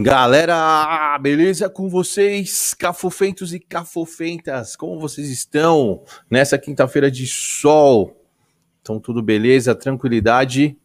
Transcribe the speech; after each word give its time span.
Galera, 0.00 1.18
beleza 1.18 1.68
com 1.68 1.88
vocês? 1.88 2.72
Cafofentos 2.72 3.52
e 3.52 3.58
cafofentas, 3.58 4.76
como 4.76 5.00
vocês 5.00 5.28
estão 5.28 6.04
nessa 6.30 6.56
quinta-feira 6.56 7.10
de 7.10 7.26
sol? 7.26 8.16
Então, 8.80 9.00
tudo 9.00 9.20
beleza, 9.20 9.74
tranquilidade 9.74 10.78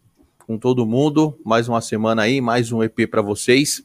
com 0.47 0.57
todo 0.57 0.83
mundo. 0.83 1.39
Mais 1.45 1.69
uma 1.69 1.79
semana 1.79 2.23
aí, 2.23 2.41
mais 2.41 2.71
um 2.71 2.81
EP 2.81 3.07
para 3.07 3.21
vocês. 3.21 3.83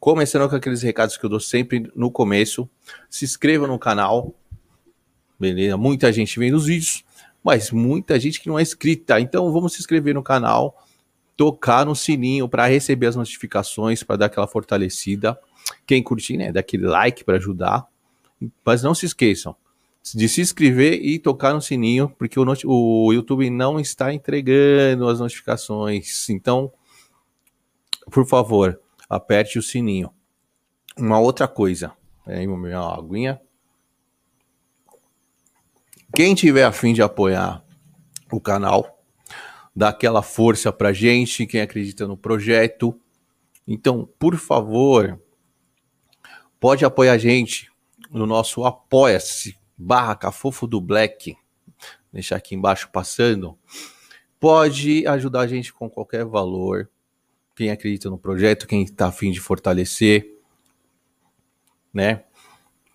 Começando 0.00 0.48
com 0.48 0.56
aqueles 0.56 0.80
recados 0.80 1.18
que 1.18 1.26
eu 1.26 1.28
dou 1.28 1.40
sempre 1.40 1.92
no 1.94 2.10
começo. 2.10 2.66
Se 3.10 3.26
inscreva 3.26 3.66
no 3.66 3.78
canal, 3.78 4.34
beleza? 5.38 5.76
Muita 5.76 6.10
gente 6.10 6.38
vem 6.38 6.50
nos 6.50 6.64
vídeos, 6.64 7.04
mas 7.44 7.70
muita 7.70 8.18
gente 8.18 8.40
que 8.40 8.48
não 8.48 8.58
é 8.58 8.62
inscrita. 8.62 9.20
Então, 9.20 9.52
vamos 9.52 9.74
se 9.74 9.80
inscrever 9.80 10.14
no 10.14 10.22
canal 10.22 10.87
tocar 11.38 11.86
no 11.86 11.94
sininho 11.94 12.48
para 12.48 12.66
receber 12.66 13.06
as 13.06 13.16
notificações, 13.16 14.02
para 14.02 14.16
dar 14.16 14.26
aquela 14.26 14.48
fortalecida. 14.48 15.38
Quem 15.86 16.02
curtir, 16.02 16.36
né, 16.36 16.50
dá 16.50 16.60
aquele 16.60 16.84
like 16.86 17.24
para 17.24 17.36
ajudar. 17.36 17.86
Mas 18.64 18.82
não 18.82 18.92
se 18.92 19.06
esqueçam 19.06 19.56
de 20.14 20.28
se 20.28 20.40
inscrever 20.40 20.94
e 21.04 21.18
tocar 21.18 21.52
no 21.52 21.60
sininho, 21.60 22.08
porque 22.18 22.38
o, 22.38 22.44
o 22.64 23.12
YouTube 23.12 23.50
não 23.50 23.78
está 23.78 24.12
entregando 24.12 25.08
as 25.08 25.20
notificações. 25.20 26.28
Então, 26.30 26.72
por 28.10 28.26
favor, 28.26 28.80
aperte 29.08 29.58
o 29.58 29.62
sininho. 29.62 30.10
Uma 30.96 31.18
outra 31.18 31.46
coisa, 31.46 31.92
aí 32.26 32.46
minha 32.46 32.80
aguinha. 32.80 33.40
Quem 36.14 36.34
tiver 36.34 36.64
afim 36.64 36.92
de 36.92 37.02
apoiar 37.02 37.62
o 38.32 38.40
canal, 38.40 38.97
dá 39.78 39.90
aquela 39.90 40.22
força 40.22 40.72
pra 40.72 40.92
gente, 40.92 41.46
quem 41.46 41.60
acredita 41.60 42.04
no 42.04 42.16
projeto. 42.16 43.00
Então, 43.64 44.10
por 44.18 44.34
favor, 44.34 45.22
pode 46.58 46.84
apoiar 46.84 47.12
a 47.12 47.18
gente 47.18 47.70
no 48.10 48.26
nosso 48.26 48.64
apoia-se 48.64 49.56
barra 49.76 50.16
Cafofo 50.16 50.66
do 50.66 50.80
Black. 50.80 51.36
Deixar 52.12 52.34
aqui 52.34 52.56
embaixo 52.56 52.90
passando. 52.92 53.56
Pode 54.40 55.06
ajudar 55.06 55.42
a 55.42 55.46
gente 55.46 55.72
com 55.72 55.88
qualquer 55.88 56.24
valor. 56.24 56.90
Quem 57.54 57.70
acredita 57.70 58.10
no 58.10 58.18
projeto, 58.18 58.66
quem 58.66 58.82
está 58.82 59.06
afim 59.06 59.30
de 59.30 59.38
fortalecer, 59.38 60.40
né? 61.94 62.24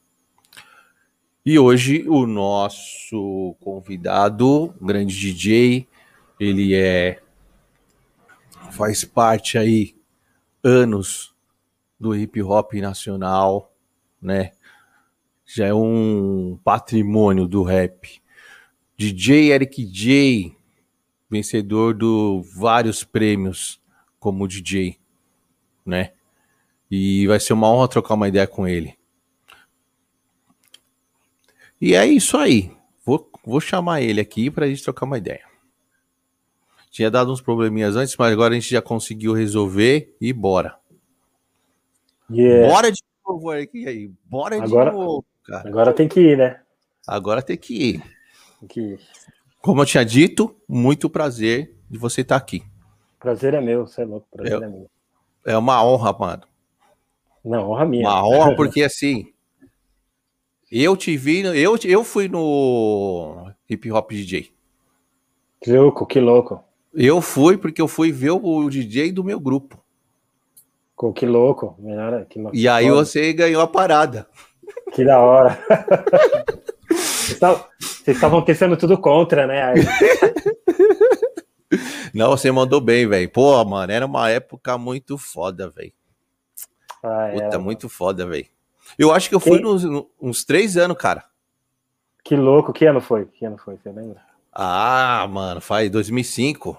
E 1.46 1.58
hoje 1.58 2.06
o 2.10 2.28
nosso 2.28 3.56
convidado, 3.62 4.76
grande 4.82 5.16
DJ, 5.16 5.88
ele 6.40 6.76
é 6.76 7.20
faz 8.72 9.04
parte 9.06 9.58
aí 9.58 9.96
anos 10.64 11.34
do 12.00 12.16
hip 12.16 12.42
hop 12.44 12.74
nacional, 12.74 13.74
né? 14.22 14.52
Já 15.46 15.68
é 15.68 15.74
um 15.74 16.60
patrimônio 16.64 17.48
do 17.48 17.64
rap 17.64 18.22
DJ 18.98 19.54
Eric 19.54 19.86
J, 19.86 20.56
vencedor 21.30 21.94
do 21.94 22.42
vários 22.42 23.04
prêmios 23.04 23.80
como 24.20 24.48
DJ, 24.48 24.98
né? 25.86 26.12
E 26.90 27.28
vai 27.28 27.40
ser 27.40 27.54
uma 27.54 27.72
honra 27.72 27.88
trocar 27.88 28.14
uma 28.14 28.28
ideia 28.28 28.48
com 28.48 28.68
ele. 28.68 28.98
E 31.80 31.94
é 31.94 32.06
isso 32.06 32.38
aí. 32.38 32.72
Vou, 33.06 33.30
vou 33.46 33.62
chamar 33.62 34.02
ele 34.02 34.20
aqui 34.20 34.50
para 34.50 34.66
a 34.66 34.70
gente 34.70 34.84
trocar 34.84 35.06
uma 35.06 35.18
ideia. 35.18 35.46
Tinha 36.90 37.12
dado 37.12 37.32
uns 37.32 37.42
probleminhas 37.42 37.96
antes, 37.96 38.16
mas 38.18 38.34
agora 38.34 38.54
a 38.54 38.60
gente 38.60 38.72
já 38.72 38.82
conseguiu 38.82 39.34
resolver 39.34 40.16
e 40.20 40.34
bora. 40.34 40.78
Yeah. 42.30 42.68
Bora 42.68 42.92
de 42.92 43.02
novo, 43.26 43.54
Eric. 43.54 43.78
E 43.78 43.88
aí? 43.88 44.12
Bora 44.26 44.62
agora, 44.62 44.90
de 44.90 44.98
novo, 44.98 45.26
cara. 45.44 45.70
Agora 45.70 45.94
tem 45.94 46.08
que 46.08 46.20
ir, 46.20 46.38
né? 46.38 46.60
Agora 47.08 47.42
tem 47.42 47.58
que 47.58 47.74
ir. 47.74 48.04
Que... 48.68 48.98
Como 49.62 49.82
eu 49.82 49.86
tinha 49.86 50.04
dito, 50.04 50.56
muito 50.68 51.10
prazer 51.10 51.76
de 51.90 51.98
você 51.98 52.22
estar 52.22 52.36
aqui. 52.36 52.64
Prazer 53.20 53.54
é 53.54 53.62
meu, 53.62 53.88
você 53.88 54.02
é 54.02 54.06
louco, 54.06 54.28
prazer 54.32 54.62
é, 54.62 54.66
é 54.66 54.68
meu. 54.68 54.90
É 55.46 55.58
uma 55.58 55.84
honra, 55.84 56.14
mano. 56.14 56.44
Não, 57.44 57.72
honra 57.72 57.86
minha. 57.86 58.08
Uma 58.08 58.28
honra 58.28 58.56
porque 58.56 58.84
assim, 58.84 59.32
eu 60.72 60.98
te 60.98 61.16
vi, 61.16 61.42
eu, 61.42 61.78
eu 61.84 62.04
fui 62.04 62.28
no 62.28 63.50
Hip 63.70 63.92
Hop 63.92 64.12
DJ. 64.12 64.52
Que 65.62 65.72
louco, 65.72 66.06
que 66.06 66.20
louco. 66.20 66.64
Eu 66.94 67.22
fui 67.22 67.58
porque 67.58 67.82
eu 67.82 67.88
fui 67.88 68.12
ver 68.12 68.32
o 68.32 68.70
DJ 68.70 69.12
do 69.12 69.24
meu 69.24 69.40
grupo. 69.40 69.84
Que 71.16 71.26
louco. 71.26 71.76
Melhor, 71.78 72.26
que 72.26 72.44
e 72.54 72.68
aí 72.68 72.90
você 72.90 73.32
ganhou 73.32 73.62
a 73.62 73.68
parada. 73.68 74.28
Que 74.94 75.06
da 75.06 75.20
hora. 75.20 75.58
Vocês 76.90 78.16
estavam 78.16 78.42
testando 78.42 78.78
tudo 78.78 78.98
contra, 78.98 79.46
né? 79.46 79.74
Não, 82.18 82.32
você 82.32 82.52
mandou 82.52 82.82
bem, 82.82 83.08
velho. 83.08 83.30
Pô, 83.30 83.64
mano, 83.64 83.92
era 83.92 84.04
uma 84.04 84.28
época 84.28 84.76
muito 84.76 85.20
foda, 85.20 85.70
velho. 85.70 85.94
Ah, 87.04 87.30
Puta, 87.32 87.44
era, 87.44 87.60
muito 87.60 87.88
foda, 87.88 88.26
velho. 88.26 88.48
Eu 88.98 89.14
acho 89.14 89.30
que 89.30 89.36
eu 89.36 89.40
fui 89.40 89.60
nos, 89.60 89.84
uns 90.20 90.44
três 90.44 90.78
anos, 90.78 90.98
cara. 90.98 91.24
Que 92.24 92.36
louco. 92.36 92.74
Que 92.74 92.88
ano 92.88 93.00
foi? 93.00 93.26
Que 93.26 93.46
ano 93.46 93.60
foi? 93.60 93.78
Você 93.78 93.92
lembra? 93.92 94.20
Ah, 94.52 95.28
mano, 95.30 95.62
faz 95.62 95.92
2005. 95.92 96.76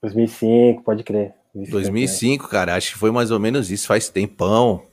2005, 0.00 0.84
pode 0.84 1.02
crer. 1.02 1.34
2005, 1.52 1.72
2005 1.72 2.48
cara. 2.48 2.76
Acho 2.76 2.92
que 2.92 2.98
foi 2.98 3.10
mais 3.10 3.32
ou 3.32 3.40
menos 3.40 3.68
isso. 3.68 3.88
Faz 3.88 4.08
tempão. 4.08 4.86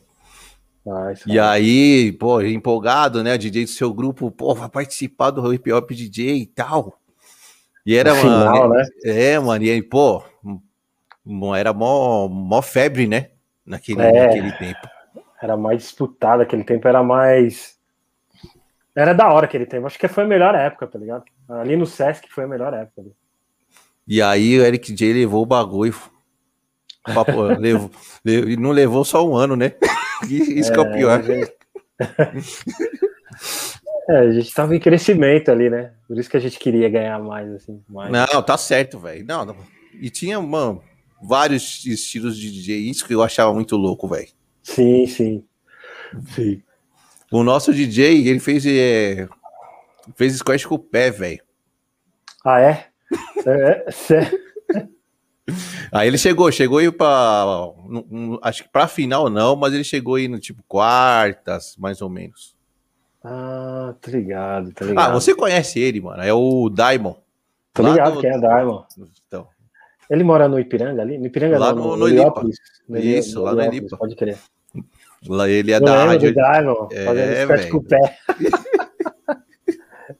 Ah, 0.87 1.13
e 1.27 1.37
aí, 1.37 2.11
pô, 2.13 2.41
empolgado, 2.41 3.23
né? 3.23 3.37
DJ 3.37 3.65
do 3.65 3.69
seu 3.69 3.93
grupo, 3.93 4.31
pô, 4.31 4.55
vai 4.55 4.67
participar 4.67 5.29
do 5.29 5.53
hip 5.53 5.71
hop 5.71 5.91
DJ 5.91 6.37
e 6.37 6.45
tal. 6.47 6.98
E 7.85 7.95
era, 7.95 8.13
uma 8.13 8.21
Final, 8.21 8.69
né? 8.69 8.83
É, 9.03 9.39
mano, 9.39 9.63
e 9.63 9.71
aí, 9.71 9.81
pô, 9.81 10.23
era 11.57 11.73
mó, 11.73 12.27
mó 12.27 12.61
febre, 12.61 13.07
né? 13.07 13.31
Naquele, 13.65 14.01
é, 14.01 14.27
naquele 14.27 14.51
tempo. 14.53 14.87
Era 15.41 15.55
mais 15.55 15.83
disputado, 15.83 16.41
aquele 16.41 16.63
tempo 16.63 16.87
era 16.87 17.03
mais. 17.03 17.77
Era 18.95 19.13
da 19.13 19.31
hora 19.31 19.45
aquele 19.45 19.65
tempo. 19.65 19.87
Acho 19.87 19.97
que 19.97 20.07
foi 20.07 20.23
a 20.23 20.27
melhor 20.27 20.53
época, 20.55 20.87
tá 20.87 20.99
ligado? 20.99 21.23
Ali 21.47 21.77
no 21.77 21.85
Sesc 21.85 22.27
foi 22.29 22.43
a 22.43 22.47
melhor 22.47 22.73
época. 22.73 23.01
Ali. 23.01 23.13
E 24.07 24.21
aí 24.21 24.59
o 24.59 24.63
Eric 24.63 24.93
J 24.93 25.13
levou 25.13 25.43
o 25.43 25.45
bagulho. 25.45 25.95
Papo, 27.13 27.43
levou, 27.59 27.89
não 28.57 28.71
levou 28.71 29.05
só 29.05 29.27
um 29.27 29.35
ano, 29.35 29.55
né? 29.55 29.73
Isso 30.27 30.71
é, 30.71 30.73
que 30.73 30.79
é 30.79 30.81
o 30.81 30.91
pior. 30.91 31.21
É, 34.09 34.17
a 34.17 34.31
gente 34.31 34.51
tava 34.51 34.75
em 34.75 34.79
crescimento 34.79 35.51
ali, 35.51 35.69
né? 35.69 35.93
Por 36.07 36.17
isso 36.17 36.27
que 36.27 36.35
a 36.35 36.39
gente 36.39 36.57
queria 36.57 36.89
ganhar 36.89 37.19
mais, 37.19 37.47
assim. 37.53 37.79
Mais. 37.87 38.11
Não, 38.11 38.41
tá 38.41 38.57
certo, 38.57 38.97
velho. 38.97 39.23
Não, 39.23 39.45
não, 39.45 39.55
E 39.93 40.09
tinha, 40.09 40.41
mano, 40.41 40.81
vários 41.21 41.85
estilos 41.85 42.35
de 42.35 42.51
DJ, 42.51 42.89
isso 42.89 43.05
que 43.05 43.13
eu 43.13 43.21
achava 43.21 43.53
muito 43.53 43.75
louco, 43.75 44.07
velho. 44.07 44.27
Sim, 44.63 45.05
sim. 45.05 45.43
Sim. 46.33 46.63
O 47.31 47.43
nosso 47.43 47.71
DJ, 47.71 48.27
ele 48.27 48.39
fez, 48.39 48.65
é, 48.65 49.27
fez 50.15 50.35
squash 50.37 50.65
com 50.65 50.73
o 50.73 50.79
pé, 50.79 51.11
velho. 51.11 51.43
Ah, 52.43 52.59
é? 52.59 52.87
é, 53.45 53.85
é 54.15 54.49
Aí 55.91 56.07
ele 56.07 56.17
chegou, 56.17 56.51
chegou 56.51 56.79
aí 56.79 56.91
pra. 56.91 57.45
Acho 58.41 58.63
que 58.63 58.69
pra 58.69 58.87
final 58.87 59.29
não, 59.29 59.55
mas 59.55 59.73
ele 59.73 59.83
chegou 59.83 60.15
aí 60.15 60.27
no 60.27 60.39
tipo 60.39 60.63
quartas, 60.67 61.75
mais 61.77 62.01
ou 62.01 62.09
menos. 62.09 62.58
Ah, 63.23 63.93
tá 63.99 64.11
ligado, 64.11 64.71
tá 64.71 64.85
ligado. 64.85 65.09
Ah, 65.09 65.13
você 65.13 65.35
conhece 65.35 65.79
ele, 65.79 65.99
mano. 66.01 66.23
É 66.23 66.33
o 66.33 66.69
Daimon. 66.69 67.15
Tô 67.73 67.83
ligado 67.83 68.15
do... 68.15 68.21
quem 68.21 68.29
é 68.29 68.39
Daimon. 68.39 68.83
Então. 69.27 69.47
Ele 70.09 70.23
mora 70.23 70.47
no 70.47 70.59
Ipiranga 70.59 71.01
ali? 71.01 71.17
No 71.17 71.27
Ipiranga 71.27 71.59
lá 71.59 71.73
não, 71.73 71.97
no, 71.97 72.07
no, 72.07 72.51
no 72.87 72.97
Isso, 72.97 73.39
no 73.39 73.45
lá 73.45 73.53
no 73.53 73.61
Elipa. 73.61 73.97
Pode 73.97 74.15
crer. 74.15 74.37
Lá 75.27 75.49
ele 75.49 75.71
é 75.71 75.75
Eu 75.75 75.81
da 75.81 76.05
rádio. 76.05 76.33
Daimon, 76.33 76.87
é, 76.91 77.45
fazendo 77.45 77.71
com 77.71 77.77
o 77.77 77.83
pé. 77.83 78.17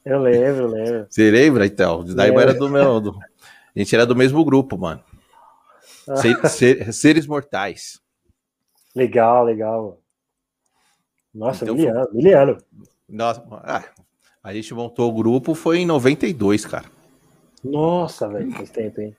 Eu 0.05 0.19
lembro, 0.19 0.67
lembro. 0.67 1.07
Você 1.09 1.29
lembra, 1.29 1.65
então? 1.65 2.03
Daí 2.03 2.31
era 2.31 2.53
do 2.53 2.69
meu. 2.69 2.99
Do... 2.99 3.19
A 3.75 3.79
gente 3.79 3.93
era 3.93 4.05
do 4.05 4.15
mesmo 4.15 4.43
grupo, 4.43 4.77
mano. 4.77 5.01
Ser, 6.15 6.49
ser, 6.49 6.91
seres 6.91 7.27
mortais. 7.27 8.01
Legal, 8.95 9.45
legal. 9.45 9.98
Nossa, 11.39 11.63
então, 11.63 11.75
miliano, 11.75 12.05
foi... 12.05 12.15
miliano. 12.15 12.57
Nossa, 13.07 13.41
ah, 13.63 13.83
a 14.43 14.53
gente 14.53 14.73
montou 14.73 15.09
o 15.09 15.13
grupo 15.13 15.55
foi 15.55 15.79
em 15.79 15.85
92, 15.85 16.65
cara. 16.65 16.85
Nossa, 17.63 18.27
velho, 18.27 18.51
faz 18.51 18.69
tempo, 18.69 18.99
hein? 18.99 19.15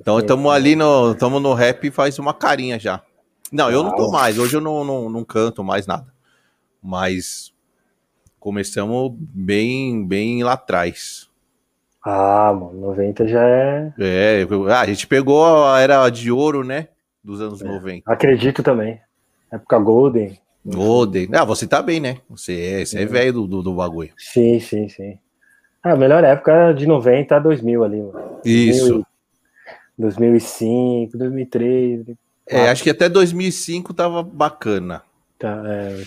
Então 0.00 0.18
estamos 0.18 0.50
ali 0.50 0.74
no. 0.74 1.12
Estamos 1.12 1.40
no 1.42 1.52
rap 1.52 1.90
faz 1.90 2.18
uma 2.18 2.32
carinha 2.32 2.78
já. 2.78 3.02
Não, 3.52 3.70
eu 3.70 3.82
não 3.82 3.94
tô 3.94 4.10
mais. 4.10 4.38
Hoje 4.38 4.56
eu 4.56 4.60
não, 4.60 4.82
não, 4.84 5.10
não 5.10 5.22
canto 5.22 5.62
mais 5.62 5.86
nada. 5.86 6.06
Mas 6.82 7.52
começamos 8.40 9.12
bem, 9.14 10.06
bem 10.06 10.42
lá 10.42 10.54
atrás. 10.54 11.28
Ah, 12.02 12.52
mano, 12.52 12.80
90 12.80 13.28
já 13.28 13.46
é. 13.46 13.92
É, 13.98 14.46
ah, 14.70 14.80
a 14.80 14.86
gente 14.86 15.06
pegou 15.06 15.66
a 15.66 15.78
era 15.78 16.08
de 16.08 16.32
ouro, 16.32 16.64
né? 16.64 16.88
Dos 17.22 17.40
anos 17.40 17.60
é, 17.60 17.64
90. 17.66 18.10
Acredito 18.10 18.62
também. 18.62 18.98
Época 19.52 19.78
Golden. 19.78 20.40
Golden. 20.64 21.28
Ah, 21.32 21.44
você 21.44 21.66
tá 21.66 21.82
bem, 21.82 22.00
né? 22.00 22.18
Você 22.30 22.60
é, 22.60 22.84
você 22.84 23.00
é 23.00 23.06
velho 23.06 23.32
do, 23.32 23.46
do, 23.46 23.62
do, 23.62 23.74
bagulho. 23.74 24.12
Sim, 24.16 24.60
sim, 24.60 24.88
sim. 24.88 25.18
Ah, 25.82 25.92
a 25.92 25.96
melhor 25.96 26.22
época 26.22 26.72
de 26.72 26.86
90 26.86 27.36
a 27.36 27.38
2000 27.40 27.84
ali, 27.84 28.00
mano. 28.00 28.40
Isso. 28.44 29.04
2005, 29.98 31.18
2003. 31.18 32.06
É, 32.46 32.68
acho 32.68 32.82
que 32.82 32.90
até 32.90 33.08
2005 33.08 33.92
tava 33.92 34.22
bacana. 34.22 35.02
Tá, 35.38 35.62
é, 35.66 36.04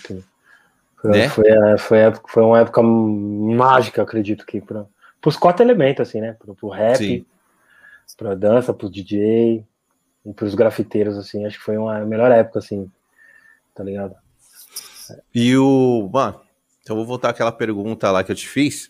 foi, 0.96 1.12
né? 1.12 1.30
foi, 1.30 1.48
é, 1.50 1.78
foi, 1.78 2.00
foi 2.28 2.44
uma 2.44 2.60
época 2.60 2.82
mágica, 2.82 4.02
acredito 4.02 4.46
que, 4.46 4.62
para 4.62 4.86
os 5.26 5.36
quatro 5.36 5.66
elementos, 5.66 6.08
assim, 6.08 6.22
né? 6.22 6.34
Pro, 6.34 6.56
pro 6.56 6.70
rap, 6.70 6.98
Sim. 6.98 7.26
pra 8.16 8.34
dança, 8.36 8.74
pro 8.74 8.90
DJ 8.90 9.66
e 10.26 10.34
pros 10.34 10.56
grafiteiros, 10.56 11.18
assim. 11.18 11.46
Acho 11.46 11.58
que 11.58 11.64
foi 11.64 11.78
uma 11.78 12.00
melhor 12.06 12.32
época, 12.32 12.60
assim, 12.60 12.90
tá 13.74 13.84
ligado? 13.84 14.16
E 15.34 15.56
o. 15.58 16.10
Mano, 16.12 16.40
então 16.82 16.96
eu 16.96 16.98
vou 16.98 17.06
voltar 17.06 17.30
àquela 17.30 17.52
pergunta 17.52 18.12
lá 18.12 18.24
que 18.24 18.32
eu 18.32 18.36
te 18.36 18.48
fiz. 18.48 18.90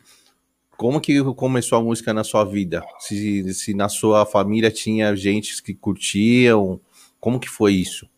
Como 0.78 1.00
que 1.00 1.24
começou 1.36 1.78
a 1.78 1.82
música 1.82 2.14
na 2.14 2.24
sua 2.24 2.44
vida? 2.44 2.84
Se, 3.00 3.54
se 3.54 3.74
na 3.74 3.88
sua 3.88 4.26
família 4.26 4.70
tinha 4.70 5.16
gente 5.16 5.64
que 5.64 5.74
curtiam, 5.74 6.80
como 7.20 7.40
que 7.40 7.50
foi 7.50 7.74
isso? 7.74 8.10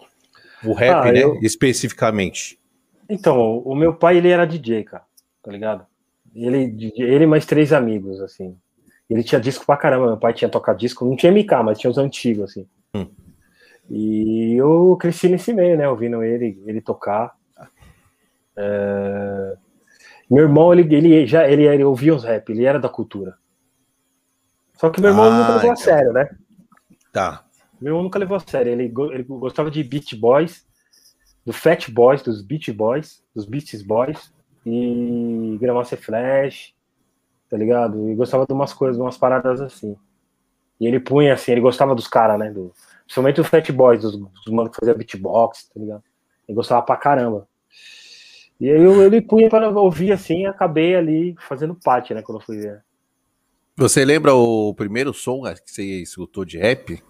O 0.63 0.73
rap, 0.73 1.07
ah, 1.07 1.11
né? 1.11 1.23
Eu... 1.23 1.39
Especificamente. 1.41 2.59
Então, 3.07 3.59
o 3.59 3.75
meu 3.75 3.93
pai, 3.93 4.17
ele 4.17 4.29
era 4.29 4.45
DJ, 4.45 4.83
cara, 4.83 5.03
tá 5.41 5.51
ligado? 5.51 5.85
Ele, 6.35 6.91
ele 6.97 7.25
mais 7.25 7.45
três 7.45 7.71
amigos, 7.71 8.19
assim. 8.21 8.57
Ele 9.09 9.23
tinha 9.23 9.39
disco 9.39 9.65
pra 9.65 9.77
caramba, 9.77 10.07
meu 10.07 10.17
pai 10.17 10.33
tinha 10.33 10.49
tocado 10.49 10.77
disco, 10.77 11.05
não 11.05 11.15
tinha 11.15 11.31
MK, 11.31 11.63
mas 11.63 11.79
tinha 11.79 11.89
os 11.89 11.97
antigos, 11.97 12.51
assim. 12.51 12.67
Hum. 12.93 13.07
E 13.89 14.55
eu 14.55 14.97
cresci 14.99 15.29
nesse 15.29 15.53
meio, 15.53 15.77
né, 15.77 15.87
ouvindo 15.87 16.21
ele, 16.21 16.61
ele 16.65 16.81
tocar. 16.81 17.33
É... 18.57 19.57
Meu 20.29 20.43
irmão, 20.43 20.73
ele, 20.73 20.93
ele 20.93 21.25
já 21.25 21.47
ele, 21.49 21.65
ele 21.65 21.83
ouvia 21.83 22.13
os 22.13 22.23
rap, 22.23 22.49
ele 22.49 22.65
era 22.65 22.79
da 22.79 22.89
cultura. 22.89 23.37
Só 24.73 24.89
que 24.89 24.99
meu 24.99 25.11
irmão 25.11 25.25
ah, 25.25 25.29
nunca 25.31 25.53
levou 25.53 25.59
então. 25.59 25.71
a 25.71 25.75
sério, 25.75 26.13
né? 26.13 26.29
Tá. 27.11 27.43
Meu 27.79 27.91
irmão 27.91 28.03
nunca 28.03 28.19
levou 28.19 28.37
a 28.37 28.39
sério. 28.39 28.71
Ele, 28.71 28.93
ele 29.11 29.23
gostava 29.23 29.71
de 29.71 29.83
Beat 29.83 30.15
Boys, 30.15 30.67
do 31.45 31.53
Fat 31.53 31.89
Boys, 31.89 32.21
dos 32.21 32.41
Beat 32.41 32.71
Boys, 32.71 33.23
dos 33.33 33.45
Beats 33.45 33.81
Boys, 33.81 34.33
e 34.65 35.57
Grandmaster 35.59 35.99
Flash, 35.99 36.75
tá 37.49 37.57
ligado? 37.57 38.09
E 38.09 38.15
gostava 38.15 38.45
de 38.45 38.53
umas 38.53 38.73
coisas, 38.73 38.97
de 38.97 39.01
umas 39.01 39.17
paradas 39.17 39.61
assim. 39.61 39.95
E 40.79 40.85
ele 40.85 40.99
punha 40.99 41.33
assim, 41.33 41.53
ele 41.53 41.61
gostava 41.61 41.95
dos 41.95 42.07
caras, 42.07 42.37
né? 42.37 42.51
Do, 42.51 42.73
principalmente 43.05 43.41
os 43.41 43.47
Fat 43.47 43.71
Boys, 43.71 44.01
dos, 44.01 44.17
dos 44.17 44.53
manos 44.53 44.71
que 44.71 44.79
faziam 44.79 44.97
beatbox, 44.97 45.69
tá 45.73 45.79
ligado? 45.79 46.03
Ele 46.47 46.55
gostava 46.55 46.81
pra 46.81 46.97
caramba. 46.97 47.47
E 48.59 48.69
aí 48.69 48.81
eu, 48.81 49.03
ele 49.03 49.21
punha 49.21 49.49
para 49.49 49.69
ouvir 49.69 50.11
assim 50.11 50.41
e 50.41 50.45
acabei 50.47 50.95
ali 50.95 51.35
fazendo 51.47 51.75
parte, 51.75 52.13
né, 52.13 52.21
quando 52.21 52.39
eu 52.39 52.45
fui 52.45 52.57
ver. 52.57 52.83
Você 53.75 54.03
lembra 54.03 54.33
o 54.33 54.73
primeiro 54.73 55.13
som 55.13 55.43
que 55.43 55.71
você 55.71 55.83
escutou 56.01 56.43
de 56.43 56.57
rap? 56.57 57.03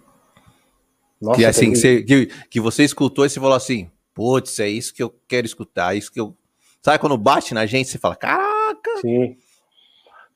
Nossa, 1.22 1.38
que 1.38 1.46
assim, 1.46 1.72
que 1.72 1.78
você, 1.78 2.04
que, 2.04 2.26
que 2.50 2.60
você 2.60 2.84
escutou 2.84 3.26
e 3.26 3.30
você 3.30 3.40
falou 3.40 3.56
assim, 3.56 3.90
putz, 4.14 4.60
é 4.60 4.68
isso 4.68 4.94
que 4.94 5.02
eu 5.02 5.10
quero 5.28 5.48
escutar, 5.48 5.96
é 5.96 5.98
isso 5.98 6.12
que 6.12 6.20
eu. 6.20 6.36
Sabe 6.82 7.00
quando 7.00 7.18
bate 7.18 7.54
na 7.54 7.66
gente, 7.66 7.90
você 7.90 7.98
fala, 7.98 8.16
caraca! 8.16 8.98
Sim. 9.02 9.38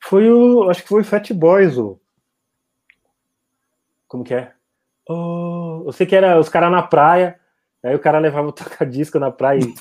Foi 0.00 0.30
o. 0.30 0.68
Acho 0.70 0.82
que 0.82 0.88
foi 0.88 1.02
o 1.02 1.04
Fat 1.04 1.30
Boys, 1.32 1.76
o. 1.76 2.00
Como 4.08 4.24
que 4.24 4.34
é? 4.34 4.52
Oh, 5.08 5.84
eu 5.86 5.92
sei 5.92 6.06
que 6.06 6.16
era 6.16 6.38
os 6.38 6.48
caras 6.48 6.70
na 6.70 6.82
praia, 6.82 7.38
aí 7.82 7.94
o 7.94 8.00
cara 8.00 8.18
levava 8.18 8.48
o 8.48 8.52
toca-disco 8.52 9.18
na 9.18 9.30
praia 9.30 9.60
e 9.60 9.74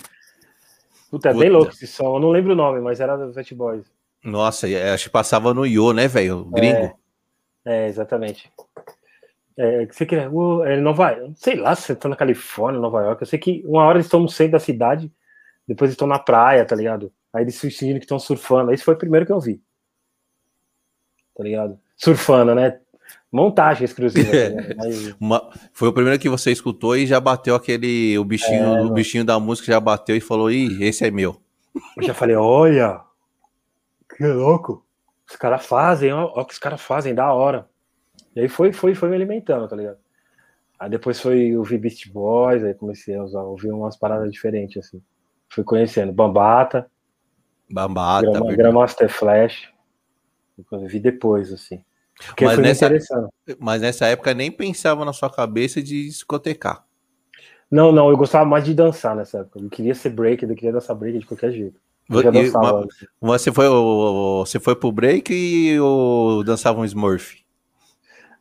Puta, 1.12 1.30
é 1.30 1.34
Puta. 1.34 1.44
bem 1.44 1.50
louco 1.52 1.74
esse 1.74 1.86
som. 1.86 2.16
Eu 2.16 2.20
não 2.22 2.30
lembro 2.30 2.54
o 2.54 2.56
nome, 2.56 2.80
mas 2.80 3.02
era 3.02 3.18
do 3.18 3.34
Fat 3.34 3.54
Boys. 3.54 3.86
Nossa, 4.24 4.66
acho 4.94 5.06
que 5.06 5.10
passava 5.10 5.54
no 5.54 5.66
Yo, 5.66 5.92
né, 5.92 6.08
velho? 6.08 6.46
Gringo. 6.46 6.98
É, 7.66 7.86
é 7.86 7.88
exatamente. 7.88 8.52
É, 9.58 9.86
você 9.86 10.06
quer, 10.06 10.30
ele 10.66 10.82
não 10.82 10.94
vai, 10.94 11.20
sei 11.36 11.56
lá 11.56 11.76
se 11.76 11.84
você 11.84 11.96
tá 11.96 12.08
na 12.08 12.16
Califórnia, 12.16 12.80
Nova 12.80 13.02
York. 13.02 13.22
Eu 13.22 13.28
sei 13.28 13.38
que 13.38 13.62
uma 13.66 13.84
hora 13.84 13.98
eles 13.98 14.06
estão 14.06 14.22
no 14.22 14.30
centro 14.30 14.54
da 14.54 14.60
cidade, 14.60 15.12
depois 15.68 15.92
estão 15.92 16.08
na 16.08 16.18
praia, 16.18 16.66
tá 16.66 16.76
ligado? 16.76 17.12
Aí 17.34 17.44
eles 17.44 17.60
fingindo 17.60 18.00
que 18.00 18.06
estão 18.06 18.18
surfando. 18.18 18.72
Esse 18.72 18.84
foi 18.84 18.94
o 18.94 18.98
primeiro 18.98 19.26
que 19.26 19.32
eu 19.32 19.40
vi. 19.40 19.62
Tá 21.36 21.44
ligado? 21.44 21.80
Surfando, 21.98 22.56
né? 22.56 22.80
Montagem 23.32 23.86
exclusiva. 23.86 24.32
Né? 24.32 24.76
Uma, 25.20 25.50
foi 25.72 25.88
o 25.88 25.94
primeiro 25.94 26.20
que 26.20 26.30
você 26.30 26.52
escutou 26.52 26.96
e 26.98 27.08
já 27.08 27.20
bateu 27.20 27.56
aquele. 27.56 28.18
O 28.18 28.26
bichinho, 28.26 28.64
é, 28.64 28.82
o 28.82 28.90
bichinho 28.92 29.24
da 29.24 29.40
música 29.40 29.68
já 29.72 29.80
bateu 29.80 30.16
e 30.16 30.22
falou: 30.22 30.52
Ih, 30.52 30.84
esse 30.84 31.06
é 31.06 31.12
meu. 31.12 31.42
Eu 31.98 32.04
já 32.04 32.14
falei: 32.14 32.36
olha, 32.36 33.02
que 34.18 34.26
louco. 34.26 34.86
Os 35.30 35.36
caras 35.38 35.66
fazem, 35.66 36.12
ó, 36.12 36.30
ó, 36.36 36.44
que 36.44 36.54
os 36.54 36.60
caras 36.60 36.82
fazem, 36.82 37.16
da 37.16 37.32
hora. 37.34 37.70
E 38.36 38.42
aí 38.42 38.50
foi, 38.50 38.74
foi, 38.74 38.94
foi 38.94 39.10
me 39.10 39.16
alimentando, 39.16 39.68
tá 39.68 39.76
ligado? 39.76 39.98
Aí 40.78 40.90
depois 40.90 41.22
foi 41.22 41.56
ouvir 41.56 41.78
Beast 41.78 42.12
Boys, 42.12 42.64
aí 42.64 42.74
comecei 42.74 43.16
a 43.16 43.24
usar, 43.24 43.44
ouvir 43.44 43.72
umas 43.72 43.96
paradas 43.96 44.32
diferentes, 44.32 44.86
assim. 44.86 45.02
Fui 45.48 45.64
conhecendo 45.64 46.12
Bambata. 46.12 46.90
Bambata. 47.72 48.30
Grama, 48.30 48.56
Grandmaster 48.56 49.10
Flash. 49.10 49.70
Vi 50.88 51.00
depois, 51.00 51.54
assim. 51.54 51.84
Porque 52.28 52.46
mas, 52.46 52.60
nessa, 52.60 52.90
mas 53.60 53.82
nessa 53.82 54.06
época 54.08 54.34
nem 54.34 54.52
pensava 54.52 55.04
na 55.06 55.14
sua 55.14 55.30
cabeça 55.30 55.82
de 55.82 56.08
discotecar. 56.08 56.86
Não, 57.70 57.92
não, 57.92 58.10
eu 58.10 58.18
gostava 58.18 58.46
mais 58.46 58.66
de 58.66 58.74
dançar 58.74 59.16
nessa 59.16 59.40
época. 59.40 59.60
Eu 59.60 59.70
queria 59.70 59.96
ser 59.96 60.10
break, 60.10 60.44
eu 60.44 60.56
queria 60.56 60.74
dançar 60.74 60.96
break 60.96 61.20
de 61.20 61.26
qualquer 61.26 61.52
jeito. 61.52 61.80
E, 62.10 62.52
você 63.22 63.52
foi 63.54 63.66
você 64.44 64.60
foi 64.60 64.76
pro 64.76 64.92
break 64.92 65.34
e 65.34 65.80
ou 65.80 66.44
dançava 66.44 66.82
um 66.82 66.86
Smurf? 66.86 67.38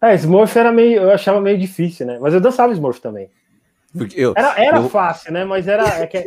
É, 0.03 0.15
Smurf 0.15 0.59
era 0.59 0.73
meio, 0.73 1.03
eu 1.03 1.11
achava 1.13 1.41
meio 1.41 1.57
difícil, 1.57 2.07
né? 2.07 2.19
Mas 2.21 2.35
eu 2.35 2.41
dançava 2.41 2.73
Smurf 2.73 3.01
também. 3.01 3.31
Eu, 4.17 4.35
era 4.37 4.61
era 4.61 4.79
eu... 4.79 4.89
fácil, 4.89 5.33
né? 5.33 5.45
Mas 5.45 5.69
era 5.69 5.87
é 6.01 6.07
que, 6.07 6.19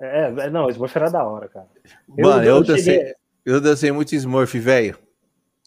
é, 0.00 0.32
é, 0.38 0.50
não, 0.50 0.70
Smurf 0.70 0.96
era 0.96 1.10
da 1.10 1.24
hora, 1.24 1.48
cara. 1.48 1.66
Mano, 2.08 2.42
eu, 2.42 2.56
eu, 2.56 2.64
dancei, 2.64 2.94
cheguei... 2.94 3.14
eu 3.44 3.60
dancei 3.60 3.92
muito 3.92 4.14
Smurf, 4.14 4.58
velho. 4.58 4.96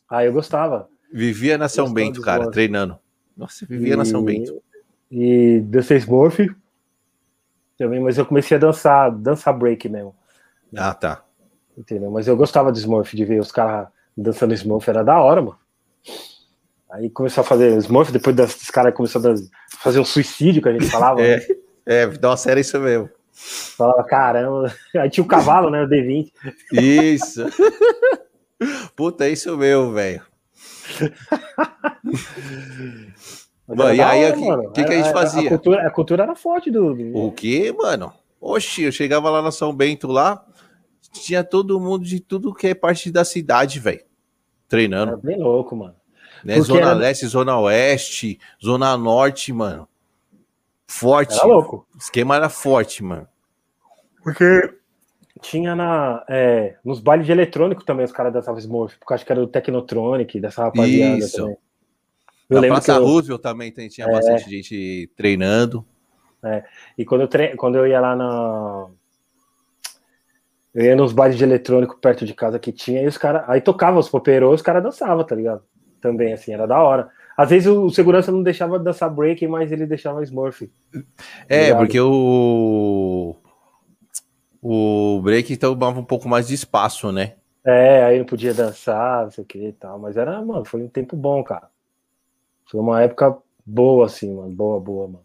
Ah, 0.10 0.24
eu 0.26 0.34
gostava. 0.34 0.88
Vivia 1.12 1.58
na 1.58 1.70
São 1.70 1.92
Bento, 1.92 2.22
cara, 2.22 2.40
Smurf. 2.40 2.54
treinando. 2.54 3.00
Nossa, 3.36 3.66
vivia 3.66 3.94
e, 3.94 3.98
na 3.98 4.06
São 4.06 4.24
Bento. 4.24 4.62
E 5.12 5.62
dancei 5.62 5.98
Smurf 5.98 6.50
também, 7.78 8.00
mas 8.00 8.18
eu 8.18 8.26
comecei 8.26 8.58
a 8.58 8.60
dançar, 8.60 9.12
dançar 9.12 9.58
break 9.58 9.88
mesmo. 9.88 10.16
Ah, 10.76 10.94
tá. 10.94 11.24
Entendeu? 11.78 12.10
Mas 12.10 12.28
eu 12.28 12.36
gostava 12.36 12.72
de 12.72 12.80
Smurf, 12.80 13.16
de 13.16 13.24
ver 13.24 13.40
os 13.40 13.52
caras 13.52 13.88
dançando 14.16 14.54
Smurf, 14.54 14.90
era 14.90 15.04
da 15.04 15.22
hora, 15.22 15.42
mano. 15.42 15.60
Aí 16.90 17.10
começou 17.10 17.42
a 17.42 17.46
fazer 17.46 17.78
Smurf, 17.78 18.12
depois 18.12 18.36
dos 18.36 18.72
caras 18.72 18.94
começaram 18.96 19.34
a 19.34 19.38
fazer 19.78 20.00
um 20.00 20.06
suicídio 20.06 20.62
que 20.62 20.70
a 20.70 20.74
gente 20.74 20.90
falava. 20.90 21.22
é, 21.22 21.38
né? 21.38 21.46
é, 21.86 22.06
nossa, 22.20 22.50
era 22.50 22.60
isso 22.60 22.80
mesmo. 22.80 23.10
Falava, 23.32 24.04
caramba. 24.04 24.74
Aí 24.96 25.10
tinha 25.10 25.24
o 25.24 25.28
cavalo, 25.28 25.70
né? 25.70 25.84
O 25.84 25.88
D20. 25.88 26.32
Isso. 26.74 27.46
Puta, 28.96 29.26
é 29.26 29.32
isso 29.32 29.58
mesmo, 29.58 29.94
velho. 29.94 30.22
Mano, 33.68 33.94
e 33.94 34.02
aí, 34.02 34.32
o 34.32 34.72
que, 34.72 34.86
que, 34.86 34.94
a 34.94 34.96
gente 34.96 35.12
fazia? 35.12 35.48
A 35.48 35.50
cultura, 35.50 35.88
a 35.88 35.92
cultura 35.92 36.24
era 36.24 36.36
forte 36.36 36.72
do, 36.72 36.96
O 37.14 37.32
que, 37.34 37.72
mano? 37.74 38.14
Oxi, 38.40 38.84
eu 38.84 38.92
chegava 38.94 39.30
lá 39.30 39.42
na 39.42 39.52
São 39.52 39.76
Bento 39.76 40.08
lá, 40.08 40.46
tinha 41.12 41.44
todo 41.44 41.80
mundo 41.80 42.06
de 42.06 42.22
tudo 42.22 42.54
que 42.54 42.68
é 42.68 42.74
parte 42.74 43.12
da 43.12 43.26
cidade, 43.26 43.80
velho. 43.80 44.06
Treinando. 44.70 45.14
Era 45.14 45.22
bem 45.22 45.38
louco, 45.38 45.76
mano. 45.76 45.96
Né? 46.46 46.62
Zona 46.62 46.80
era... 46.80 46.94
Leste, 46.94 47.28
Zona 47.28 47.60
Oeste, 47.60 48.40
Zona 48.64 48.96
Norte, 48.96 49.52
mano. 49.52 49.88
Forte. 50.88 51.38
Era 51.38 51.46
louco. 51.46 51.86
O 51.94 51.98
esquema 51.98 52.38
era 52.38 52.48
forte, 52.48 53.04
mano. 53.04 53.28
Porque 54.24 54.74
Tinha 55.42 55.76
na, 55.76 56.24
é, 56.30 56.76
nos 56.84 57.00
bailes 57.00 57.26
de 57.26 57.32
eletrônico 57.32 57.84
também 57.84 58.06
os 58.06 58.12
caras 58.12 58.34
dançavam 58.34 58.60
Smurf, 58.60 58.98
porque 58.98 59.14
acho 59.14 59.26
que 59.26 59.32
era 59.32 59.42
do 59.42 59.48
Technotronic, 59.48 60.40
dessa 60.40 60.64
rapaziada 60.64 61.18
Isso. 61.18 61.38
também. 61.38 61.58
Na 62.50 62.60
lembro 62.62 62.76
Praça 62.78 62.94
eu- 62.94 63.06
Roosevelt 63.06 63.42
também 63.42 63.72
tem- 63.72 63.90
tinha 63.90 64.08
É. 64.08 64.12
bastante 64.12 64.50
gente 64.50 65.12
treinando. 65.18 65.86
E 66.98 67.04
quando 67.04 67.22
eu, 67.22 67.28
tre... 67.28 67.56
quando 67.58 67.76
eu 67.76 67.86
ia 67.86 68.00
lá 68.00 68.16
na. 68.16 68.88
Eu 70.74 70.86
ia 70.86 70.96
nos 70.96 71.12
bailes 71.12 71.38
de 71.38 71.44
eletrônico 71.44 71.98
perto 72.00 72.26
de 72.26 72.34
casa 72.34 72.58
que 72.60 72.72
tinha, 72.72 73.02
e 73.02 73.08
os 73.08 73.18
caras. 73.18 73.44
Aí 73.48 73.60
tocava 73.60 74.00
os 74.00 74.08
poperô, 74.08 74.54
os 74.54 74.62
caras 74.62 74.82
dançavam, 74.84 75.26
tá 75.26 75.36
ligado? 75.36 75.62
Também, 76.00 76.32
assim, 76.34 76.54
era 76.54 76.66
da 76.68 76.82
hora. 76.82 77.10
Às 77.36 77.50
vezes 77.50 77.68
o 77.68 77.90
segurança 77.90 78.32
não 78.32 78.42
deixava 78.44 78.80
dançar 78.80 79.10
break, 79.14 79.46
mas 79.48 79.72
ele 79.72 79.86
deixava 79.86 80.24
Smurf. 80.24 80.72
É, 81.50 81.74
Obrigado. 81.74 81.78
porque 81.80 82.00
o. 82.00 83.36
O 84.62 85.22
break 85.22 85.56
tomava 85.58 86.00
um 86.00 86.06
pouco 86.06 86.28
mais 86.28 86.48
de 86.48 86.54
espaço, 86.54 87.12
né? 87.12 87.36
É, 87.66 88.04
aí 88.06 88.20
não 88.20 88.26
podia 88.26 88.54
dançar, 88.54 89.26
não 89.26 89.32
sei 89.32 89.44
o 89.44 89.48
que 89.48 89.68
e 89.68 89.74
tal. 89.74 90.00
Mas 90.00 90.18
era, 90.18 90.42
mano, 90.42 90.66
foi 90.66 90.82
um 90.82 90.88
tempo 90.88 91.16
bom, 91.16 91.44
cara. 91.44 91.70
Foi 92.70 92.80
uma 92.80 93.02
época 93.02 93.38
boa, 93.66 94.06
assim, 94.06 94.34
mano. 94.34 94.54
Boa, 94.54 94.80
boa, 94.80 95.08
mano. 95.08 95.24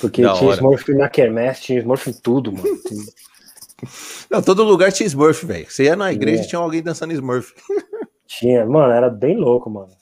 Porque 0.00 0.22
Da 0.22 0.32
tinha 0.32 0.48
hora. 0.50 0.56
Smurf 0.56 0.94
na 0.94 1.08
quermesse, 1.08 1.62
tinha 1.62 1.78
Smurf 1.80 2.10
em 2.10 2.12
tudo, 2.12 2.52
mano. 2.52 2.64
Não, 4.30 4.42
todo 4.42 4.62
lugar 4.64 4.92
tinha 4.92 5.06
Smurf, 5.06 5.44
velho. 5.44 5.70
Você 5.70 5.84
ia 5.84 5.96
na 5.96 6.12
igreja 6.12 6.42
e 6.44 6.46
tinha 6.46 6.58
alguém 6.60 6.82
dançando 6.82 7.12
Smurf. 7.12 7.52
Tinha, 8.26 8.64
mano, 8.66 8.92
era 8.92 9.08
bem 9.10 9.36
louco, 9.36 9.70
mano. 9.70 9.92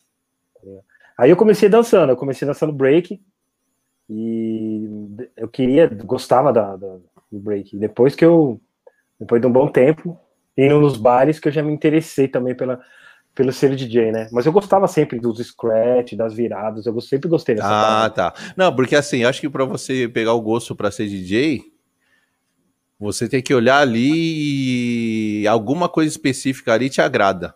Aí 1.18 1.28
eu 1.30 1.36
comecei 1.36 1.68
dançando, 1.68 2.10
eu 2.10 2.16
comecei 2.16 2.46
dançando 2.46 2.72
break 2.72 3.20
e 4.08 4.88
eu 5.36 5.48
queria, 5.48 5.86
gostava 5.88 6.52
da, 6.52 6.76
da- 6.76 6.98
do 7.32 7.40
break. 7.40 7.76
Depois 7.76 8.14
que 8.14 8.24
eu, 8.24 8.60
depois 9.18 9.40
de 9.40 9.46
um 9.46 9.52
bom 9.52 9.66
tempo, 9.68 10.18
indo 10.56 10.80
nos 10.80 10.96
bares, 10.96 11.40
que 11.40 11.48
eu 11.48 11.52
já 11.52 11.62
me 11.62 11.72
interessei 11.72 12.28
também 12.28 12.54
pela, 12.54 12.80
pelo 13.34 13.52
ser 13.52 13.74
DJ, 13.74 14.12
né? 14.12 14.28
Mas 14.30 14.44
eu 14.46 14.52
gostava 14.52 14.86
sempre 14.86 15.18
dos 15.18 15.38
scratch, 15.38 16.12
das 16.14 16.34
viradas, 16.34 16.86
eu 16.86 17.00
sempre 17.00 17.28
gostei 17.28 17.54
dessa 17.54 17.68
Ah, 17.68 18.10
parada. 18.10 18.14
tá. 18.14 18.54
Não, 18.56 18.74
porque 18.74 18.94
assim, 18.94 19.24
acho 19.24 19.40
que 19.40 19.48
pra 19.48 19.64
você 19.64 20.06
pegar 20.08 20.34
o 20.34 20.40
gosto 20.42 20.76
pra 20.76 20.90
ser 20.90 21.08
DJ, 21.08 21.62
você 22.98 23.28
tem 23.28 23.42
que 23.42 23.54
olhar 23.54 23.78
ali 23.80 25.40
e 25.42 25.46
alguma 25.48 25.88
coisa 25.88 26.10
específica 26.10 26.72
ali 26.72 26.88
te 26.88 27.00
agrada. 27.00 27.54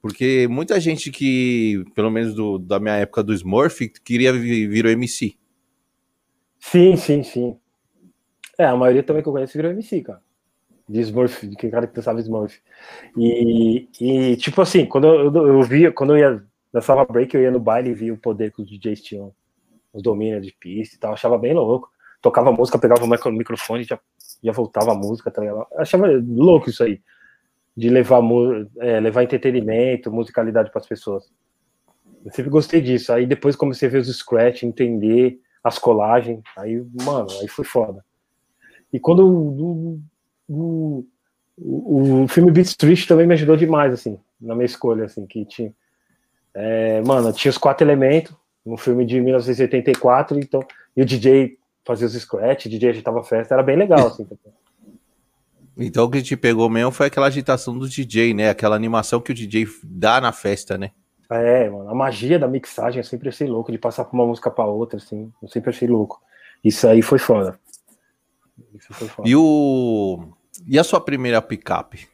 Porque 0.00 0.46
muita 0.48 0.78
gente 0.78 1.10
que, 1.10 1.84
pelo 1.94 2.10
menos 2.10 2.32
do- 2.32 2.58
da 2.58 2.78
minha 2.78 2.94
época 2.94 3.22
do 3.22 3.34
Smurf, 3.34 3.88
queria 4.04 4.32
vi- 4.32 4.66
vir 4.68 4.86
o 4.86 4.88
MC. 4.88 5.34
Sim, 6.60 6.96
sim, 6.96 7.22
sim. 7.22 7.56
É, 8.58 8.64
a 8.66 8.76
maioria 8.76 9.02
também 9.02 9.22
que 9.22 9.28
eu 9.28 9.32
conheço 9.32 9.52
virou 9.56 9.70
MC, 9.70 10.02
cara. 10.02 10.20
De 10.88 11.00
Smurf, 11.02 11.46
de 11.48 11.56
que 11.56 11.70
cara 11.70 11.86
que 11.86 11.94
dançava 11.94 12.20
Smurf. 12.20 12.60
E, 13.16 13.88
e 14.00 14.36
tipo 14.36 14.62
assim, 14.62 14.86
quando 14.86 15.06
eu, 15.08 15.32
eu, 15.34 15.48
eu 15.48 15.62
via, 15.62 15.92
quando 15.92 16.16
eu 16.16 16.18
ia 16.18 16.44
dançava 16.72 17.04
break, 17.06 17.34
eu 17.34 17.42
ia 17.42 17.50
no 17.50 17.60
baile 17.60 17.90
e 17.90 17.94
via 17.94 18.14
o 18.14 18.18
poder 18.18 18.52
que 18.52 18.62
os 18.62 18.68
DJs 18.70 19.02
tinham, 19.02 19.34
os 19.92 20.02
domínios 20.02 20.46
de 20.46 20.52
pista 20.52 20.96
e 20.96 20.98
tal, 21.00 21.14
achava 21.14 21.38
bem 21.38 21.54
louco. 21.54 21.90
Tocava 22.22 22.52
música, 22.52 22.78
pegava 22.78 23.04
o 23.04 23.08
micro- 23.08 23.32
microfone 23.32 23.82
e 23.82 23.86
já, 23.86 24.00
já 24.42 24.52
voltava 24.52 24.92
a 24.92 24.96
música, 24.96 25.30
tá 25.30 25.42
ligado? 25.42 25.66
Achava 25.76 26.06
louco 26.26 26.70
isso 26.70 26.82
aí. 26.84 27.00
De 27.76 27.90
levar, 27.90 28.20
é, 28.80 29.00
levar 29.00 29.22
entretenimento, 29.24 30.12
musicalidade 30.12 30.70
para 30.70 30.80
as 30.80 30.88
pessoas. 30.88 31.30
Eu 32.24 32.32
sempre 32.32 32.50
gostei 32.50 32.80
disso. 32.80 33.12
Aí 33.12 33.26
depois 33.26 33.56
comecei 33.56 33.88
a 33.88 33.92
ver 33.92 33.98
os 33.98 34.08
scratch, 34.16 34.62
entender 34.62 35.40
as 35.64 35.78
colagens. 35.78 36.42
Aí, 36.56 36.84
mano, 37.04 37.28
aí 37.40 37.48
foi 37.48 37.64
foda. 37.64 38.04
E 38.92 38.98
quando 38.98 39.26
o, 39.26 40.00
o, 40.48 41.04
o, 41.58 42.22
o 42.22 42.28
filme 42.28 42.50
Beat 42.50 42.66
Street 42.66 43.06
também 43.06 43.26
me 43.26 43.34
ajudou 43.34 43.56
demais, 43.56 43.92
assim, 43.92 44.18
na 44.40 44.54
minha 44.54 44.66
escolha, 44.66 45.04
assim, 45.04 45.26
que 45.26 45.44
tinha. 45.44 45.72
é, 46.54 47.02
mano, 47.02 47.32
tinha 47.32 47.50
os 47.50 47.58
quatro 47.58 47.86
elementos, 47.86 48.34
um 48.64 48.76
filme 48.76 49.04
de 49.04 49.20
1984, 49.20 50.38
então, 50.38 50.60
e 50.96 51.02
o 51.02 51.04
DJ 51.04 51.58
fazia 51.84 52.06
os 52.06 52.14
scratch, 52.14 52.66
o 52.66 52.68
DJ 52.68 52.90
agitava 52.90 53.20
a 53.20 53.24
festa, 53.24 53.54
era 53.54 53.62
bem 53.62 53.76
legal, 53.76 54.06
assim. 54.06 54.26
Então 55.80 56.06
o 56.06 56.10
que 56.10 56.20
te 56.20 56.36
pegou 56.36 56.68
mesmo 56.68 56.90
foi 56.90 57.06
aquela 57.06 57.28
agitação 57.28 57.78
do 57.78 57.88
DJ, 57.88 58.34
né? 58.34 58.50
Aquela 58.50 58.74
animação 58.74 59.20
que 59.20 59.30
o 59.30 59.34
DJ 59.34 59.64
dá 59.84 60.20
na 60.20 60.32
festa, 60.32 60.76
né? 60.76 60.90
É, 61.30 61.70
mano, 61.70 61.88
a 61.88 61.94
magia 61.94 62.36
da 62.36 62.48
mixagem 62.48 62.98
eu 62.98 63.04
sempre 63.04 63.28
achei 63.28 63.46
louco, 63.46 63.70
de 63.70 63.78
passar 63.78 64.04
por 64.04 64.14
uma 64.14 64.26
música 64.26 64.50
pra 64.50 64.64
outra, 64.64 64.96
assim, 64.96 65.30
eu 65.40 65.48
sempre 65.48 65.70
achei 65.70 65.86
louco. 65.86 66.20
Isso 66.64 66.88
aí 66.88 67.00
foi 67.00 67.20
foda. 67.20 67.56
E 69.24 69.34
o. 69.36 70.32
E 70.66 70.78
a 70.78 70.84
sua 70.84 71.00
primeira 71.00 71.40
picape? 71.40 72.08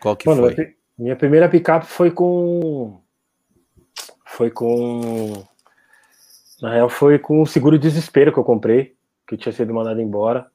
Qual 0.00 0.16
que 0.16 0.26
Mano, 0.28 0.42
foi? 0.42 0.54
minha 0.54 0.56
pri- 0.66 0.76
minha 0.98 1.16
primeira 1.16 1.48
picape 1.48 1.86
foi 1.86 2.10
com. 2.10 3.00
Foi 4.26 4.50
com. 4.50 5.44
Na 6.60 6.72
real, 6.74 6.88
foi 6.88 7.18
com 7.18 7.42
o 7.42 7.46
seguro 7.46 7.78
desespero 7.78 8.32
que 8.32 8.38
eu 8.38 8.44
comprei, 8.44 8.94
que 9.26 9.34
eu 9.34 9.38
tinha 9.38 9.52
sido 9.52 9.74
mandado 9.74 10.00
embora. 10.00 10.50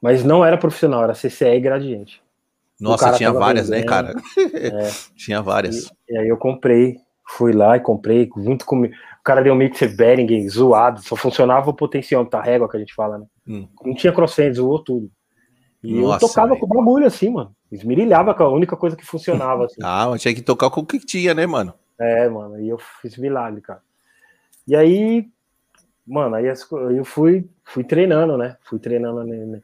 Mas 0.00 0.24
não 0.24 0.44
era 0.44 0.56
profissional, 0.56 1.02
era 1.02 1.14
CCE 1.14 1.60
gradiente. 1.60 2.22
Nossa, 2.80 3.12
tinha 3.12 3.30
várias, 3.32 3.68
né, 3.68 3.78
vendendo. 3.80 3.88
cara? 3.90 4.14
É. 4.54 4.88
tinha 5.14 5.42
várias. 5.42 5.86
E, 5.86 5.90
e 6.14 6.16
aí 6.18 6.28
eu 6.28 6.36
comprei, 6.38 6.96
fui 7.36 7.52
lá 7.52 7.76
e 7.76 7.80
comprei, 7.80 8.28
junto 8.36 8.64
com. 8.66 8.82
O 8.84 9.22
cara 9.22 9.42
deu 9.42 9.52
um 9.52 9.56
mixer 9.56 9.94
Behringer 9.94 10.48
zoado, 10.48 11.00
só 11.02 11.14
funcionava 11.14 11.68
o 11.70 11.74
potenciômetro, 11.74 12.38
a 12.38 12.42
régua 12.42 12.68
que 12.68 12.76
a 12.76 12.80
gente 12.80 12.94
fala, 12.94 13.18
né? 13.18 13.26
Hum. 13.46 13.68
Não 13.84 13.94
tinha 13.94 14.12
crossfade, 14.12 14.54
zoou 14.54 14.82
tudo. 14.82 15.10
E 15.82 16.00
Nossa, 16.00 16.24
eu 16.24 16.28
tocava 16.28 16.48
velho. 16.48 16.60
com 16.60 16.66
o 16.66 16.68
bagulho 16.68 17.06
assim, 17.06 17.30
mano. 17.30 17.54
Esmirilhava 17.70 18.34
com 18.34 18.42
a 18.42 18.48
única 18.48 18.76
coisa 18.76 18.96
que 18.96 19.04
funcionava, 19.04 19.66
assim. 19.66 19.80
Ah, 19.84 20.08
mas 20.10 20.20
tinha 20.22 20.34
que 20.34 20.42
tocar 20.42 20.70
com 20.70 20.80
o 20.80 20.86
que 20.86 20.98
tinha, 20.98 21.32
né, 21.34 21.46
mano? 21.46 21.72
É, 21.98 22.28
mano, 22.28 22.58
e 22.60 22.68
eu 22.68 22.78
fiz 23.00 23.16
milagre, 23.18 23.60
cara. 23.60 23.80
E 24.66 24.74
aí, 24.74 25.28
mano, 26.06 26.36
aí 26.36 26.46
eu 26.96 27.04
fui, 27.04 27.46
fui 27.64 27.84
treinando, 27.84 28.36
né? 28.38 28.56
Fui 28.64 28.78
treinando 28.78 29.22
ne- 29.24 29.44
ne- 29.46 29.62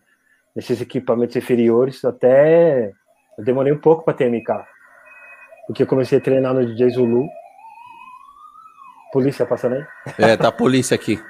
nesses 0.55 0.81
equipamentos 0.81 1.35
inferiores 1.37 2.05
até. 2.05 2.93
Eu 3.39 3.45
demorei 3.45 3.73
um 3.73 3.79
pouco 3.79 4.05
pra 4.05 4.15
ter 4.15 4.31
MK. 4.31 4.65
Porque 5.67 5.83
eu 5.83 5.87
comecei 5.87 6.19
a 6.19 6.21
treinar 6.21 6.55
no 6.55 6.65
DJ 6.65 6.91
Zulu. 6.91 7.27
Polícia 9.13 9.47
passando 9.47 9.75
aí. 9.77 9.85
É, 10.19 10.37
tá 10.37 10.49
a 10.49 10.53
polícia 10.53 10.95
aqui. 10.95 11.21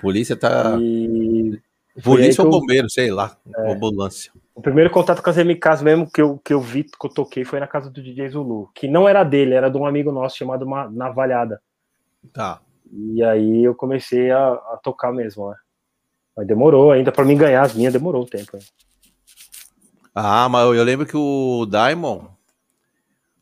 Polícia 0.00 0.36
tá. 0.36 0.76
E. 0.80 1.60
Polícia 2.02 2.42
ou 2.42 2.48
eu- 2.48 2.50
bombeiro, 2.50 2.88
sei 2.90 3.10
lá. 3.10 3.36
Ambulância. 3.58 4.32
O 4.54 4.60
primeiro 4.60 4.90
contato 4.90 5.22
com 5.22 5.30
as 5.30 5.36
MKs 5.38 5.82
mesmo 5.82 6.10
que 6.10 6.20
eu, 6.20 6.38
que 6.38 6.52
eu 6.52 6.60
vi, 6.60 6.84
que 6.84 6.90
eu 7.06 7.10
toquei, 7.10 7.44
foi 7.44 7.58
na 7.60 7.66
casa 7.66 7.90
do 7.90 8.02
DJ 8.02 8.30
Zulu. 8.30 8.70
Que 8.74 8.86
não 8.88 9.08
era 9.08 9.24
dele, 9.24 9.54
era 9.54 9.70
de 9.70 9.76
um 9.78 9.86
amigo 9.86 10.10
nosso 10.12 10.36
chamado 10.36 10.66
Ma- 10.66 10.90
Navalhada. 10.90 11.60
Tá. 12.32 12.60
E 12.92 13.22
aí 13.22 13.64
eu 13.64 13.74
comecei 13.74 14.30
a, 14.30 14.52
a 14.52 14.78
tocar 14.82 15.12
mesmo, 15.12 15.48
né? 15.50 15.56
Mas 16.36 16.46
demorou 16.46 16.92
ainda 16.92 17.10
pra 17.12 17.24
mim 17.24 17.36
ganhar 17.36 17.62
as 17.62 17.74
minhas, 17.74 17.92
demorou 17.92 18.22
um 18.22 18.26
tempo. 18.26 18.56
né? 18.56 18.62
Ah, 20.14 20.48
mas 20.48 20.64
eu 20.76 20.84
lembro 20.84 21.06
que 21.06 21.16
o 21.16 21.66
Diamond, 21.66 22.28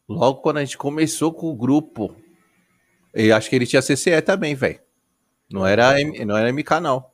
logo 0.09 0.41
quando 0.41 0.59
a 0.59 0.65
gente 0.65 0.79
começou 0.79 1.33
com 1.33 1.51
o 1.51 1.57
grupo, 1.57 2.15
eu 3.15 3.35
acho 3.35 3.49
que 3.49 3.57
ele 3.57 3.67
tinha 3.67 3.83
CCE 3.83 4.21
também, 4.23 4.55
velho. 4.55 4.79
Não 5.53 5.67
era, 5.67 5.95
não 6.25 6.37
era 6.37 6.53
MK, 6.53 6.81
não. 6.81 7.05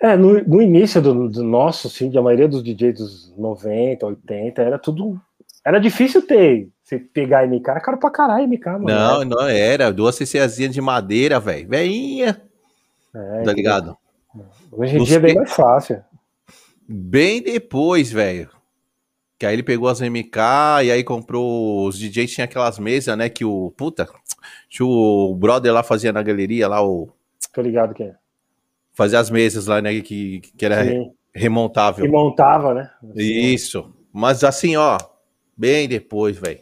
É, 0.00 0.16
no, 0.16 0.42
no 0.44 0.62
início 0.62 1.02
do, 1.02 1.28
do 1.28 1.42
nosso, 1.42 1.88
assim, 1.88 2.08
de 2.08 2.16
a 2.16 2.22
maioria 2.22 2.48
dos 2.48 2.62
DJs 2.62 2.98
dos 2.98 3.36
90, 3.36 4.06
80, 4.06 4.62
era 4.62 4.78
tudo. 4.78 5.20
Era 5.64 5.78
difícil 5.78 6.26
ter. 6.26 6.68
Você 6.82 6.98
pegar 6.98 7.46
MK, 7.46 7.68
era 7.70 7.80
caro 7.80 7.98
pra 7.98 8.10
caralho 8.10 8.48
MK, 8.48 8.66
mano. 8.66 8.86
Não, 8.86 9.24
não 9.24 9.46
era. 9.46 9.92
Duas 9.92 10.16
CCEzinhas 10.16 10.72
de 10.72 10.80
madeira, 10.80 11.38
velho. 11.38 11.68
Veinha, 11.68 12.40
É, 13.14 13.42
tá 13.42 13.52
ligado? 13.52 13.96
Hoje 14.72 14.96
em 14.96 15.02
dia 15.04 15.16
é 15.16 15.20
bem 15.20 15.34
mais 15.34 15.52
fácil. 15.52 16.02
Bem 16.88 17.42
depois, 17.42 18.10
velho. 18.10 18.48
Que 19.40 19.46
aí 19.46 19.54
ele 19.54 19.62
pegou 19.62 19.88
as 19.88 20.02
MK 20.02 20.36
e 20.84 20.90
aí 20.92 21.02
comprou. 21.02 21.86
Os 21.88 21.98
DJs 21.98 22.30
tinham 22.30 22.44
aquelas 22.44 22.78
mesas, 22.78 23.16
né? 23.16 23.30
Que 23.30 23.42
o. 23.42 23.72
Puta, 23.74 24.06
que 24.68 24.82
o 24.82 25.34
brother 25.34 25.72
lá 25.72 25.82
fazia 25.82 26.12
na 26.12 26.22
galeria, 26.22 26.68
lá, 26.68 26.84
o. 26.86 27.08
Tô 27.50 27.62
ligado 27.62 27.94
que 27.94 28.02
é. 28.02 28.14
Fazia 28.92 29.18
as 29.18 29.30
mesas 29.30 29.66
lá, 29.66 29.80
né? 29.80 29.98
Que, 30.02 30.40
que 30.40 30.62
era 30.62 30.84
Sim. 30.84 31.10
remontável. 31.34 32.04
E 32.04 32.08
montava, 32.08 32.74
né? 32.74 32.90
Isso. 33.16 33.90
Mas 34.12 34.44
assim, 34.44 34.76
ó, 34.76 34.98
bem 35.56 35.88
depois, 35.88 36.36
velho. 36.36 36.60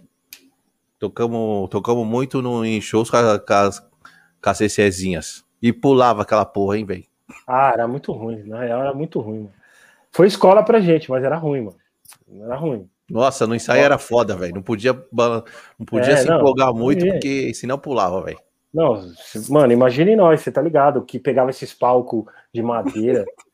Tocamos, 1.00 1.68
tocamos 1.70 2.06
muito 2.06 2.40
no, 2.40 2.64
em 2.64 2.80
shows 2.80 3.10
com, 3.10 3.16
a- 3.16 3.40
com 3.40 3.52
as, 3.54 3.80
com 3.80 4.50
as 4.50 4.56
CCzinhas. 4.58 5.44
E 5.60 5.72
pulava 5.72 6.22
aquela 6.22 6.44
porra, 6.44 6.78
hein, 6.78 6.84
velho. 6.84 7.04
Ah, 7.44 7.72
era 7.74 7.88
muito 7.88 8.12
ruim. 8.12 8.44
Na 8.44 8.60
real, 8.60 8.82
era 8.82 8.94
muito 8.94 9.18
ruim, 9.20 9.38
mano. 9.38 9.52
Foi 10.12 10.28
escola 10.28 10.62
pra 10.64 10.80
gente, 10.80 11.10
mas 11.10 11.24
era 11.24 11.36
ruim, 11.36 11.62
mano. 11.62 11.76
Era 12.42 12.56
ruim. 12.56 12.88
Nossa, 13.10 13.46
no 13.46 13.54
ensaio 13.54 13.82
era 13.82 13.98
foda, 13.98 14.36
velho. 14.36 14.54
Não 14.54 14.62
podia, 14.62 14.92
não 15.12 15.86
podia 15.86 16.12
É, 16.12 16.16
se 16.16 16.26
não, 16.26 16.36
empolgar 16.36 16.72
muito, 16.74 16.98
podia. 16.98 17.12
porque 17.14 17.54
senão 17.54 17.78
pulava, 17.78 18.22
velho. 18.22 18.38
Não, 18.72 19.00
mano, 19.48 19.72
imagine 19.72 20.14
nós, 20.14 20.40
você 20.42 20.52
tá 20.52 20.60
ligado? 20.60 21.02
Que 21.02 21.18
pegava 21.18 21.50
esses 21.50 21.72
palcos 21.72 22.24
de 22.52 22.62
madeira 22.62 23.24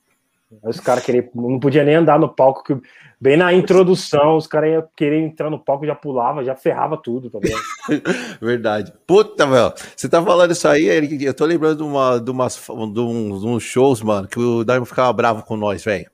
os 0.62 0.80
caras 0.80 1.04
queriam, 1.04 1.28
não 1.34 1.58
podia 1.58 1.84
nem 1.84 1.96
andar 1.96 2.18
no 2.18 2.28
palco, 2.28 2.62
que 2.62 2.76
bem 3.20 3.36
na 3.36 3.52
introdução, 3.52 4.36
os 4.36 4.46
caras 4.46 4.70
iam 4.70 4.88
querer 4.96 5.20
entrar 5.20 5.50
no 5.50 5.58
palco, 5.58 5.86
já 5.86 5.94
pulava, 5.94 6.44
já 6.44 6.54
ferrava 6.54 6.96
tudo 6.96 7.30
também. 7.30 7.54
Verdade. 8.40 8.92
Puta, 9.06 9.46
velho. 9.46 9.72
Você 9.96 10.08
tá 10.08 10.22
falando 10.22 10.52
isso 10.52 10.68
aí, 10.68 10.86
eu 11.24 11.34
tô 11.34 11.44
lembrando 11.44 11.78
de, 11.78 11.82
uma, 11.82 12.18
de, 12.18 12.30
umas, 12.30 12.56
de, 12.56 13.00
uns, 13.00 13.40
de 13.40 13.46
uns 13.46 13.62
shows, 13.62 14.02
mano, 14.02 14.28
que 14.28 14.38
o 14.38 14.64
Daimon 14.64 14.84
ficava 14.84 15.12
bravo 15.12 15.42
com 15.44 15.56
nós, 15.56 15.82
velho. 15.84 16.10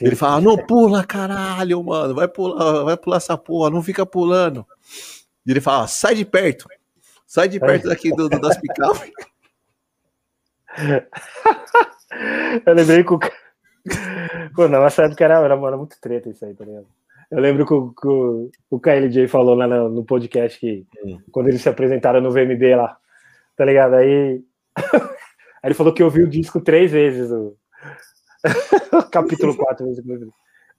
Ele 0.00 0.16
fala, 0.16 0.40
não 0.40 0.56
pula, 0.56 1.04
caralho, 1.04 1.82
mano, 1.82 2.14
vai 2.14 2.26
pular, 2.26 2.84
vai 2.84 2.96
pular 2.96 3.18
essa 3.18 3.36
porra, 3.36 3.70
não 3.70 3.82
fica 3.82 4.04
pulando. 4.04 4.66
E 5.46 5.50
ele 5.50 5.60
fala, 5.60 5.86
sai 5.86 6.14
de 6.14 6.24
perto, 6.24 6.68
sai 7.26 7.48
de 7.48 7.60
perto 7.60 7.88
daqui 7.88 8.10
do, 8.10 8.28
do 8.28 8.40
das 8.40 8.56
picape. 8.56 9.12
Eu 12.66 12.74
lembrei 12.74 13.04
que 13.04 13.12
o. 13.12 13.18
Pô, 14.54 14.68
nessa 14.68 15.04
época 15.04 15.24
era, 15.24 15.40
era, 15.40 15.54
era 15.54 15.76
muito 15.76 15.96
treta 16.00 16.30
isso 16.30 16.44
aí, 16.44 16.54
tá 16.54 16.64
ligado? 16.64 16.86
Eu 17.30 17.40
lembro 17.40 17.66
que 17.66 17.74
o, 17.74 17.90
que 17.92 18.06
o, 18.06 18.50
o 18.70 18.80
KLJ 18.80 19.28
falou 19.28 19.54
lá 19.54 19.66
no, 19.66 19.88
no 19.88 20.04
podcast 20.04 20.58
que 20.58 20.86
hum. 21.04 21.18
quando 21.32 21.48
eles 21.48 21.62
se 21.62 21.68
apresentaram 21.68 22.20
no 22.20 22.30
VMB 22.30 22.76
lá, 22.76 22.96
tá 23.56 23.64
ligado? 23.64 23.94
Aí, 23.94 24.42
aí 24.78 25.64
ele 25.64 25.74
falou 25.74 25.92
que 25.92 26.02
ouviu 26.02 26.26
o 26.26 26.30
disco 26.30 26.60
três 26.60 26.92
vezes, 26.92 27.30
o, 27.30 27.56
capítulo 29.10 29.56
4, 29.56 29.86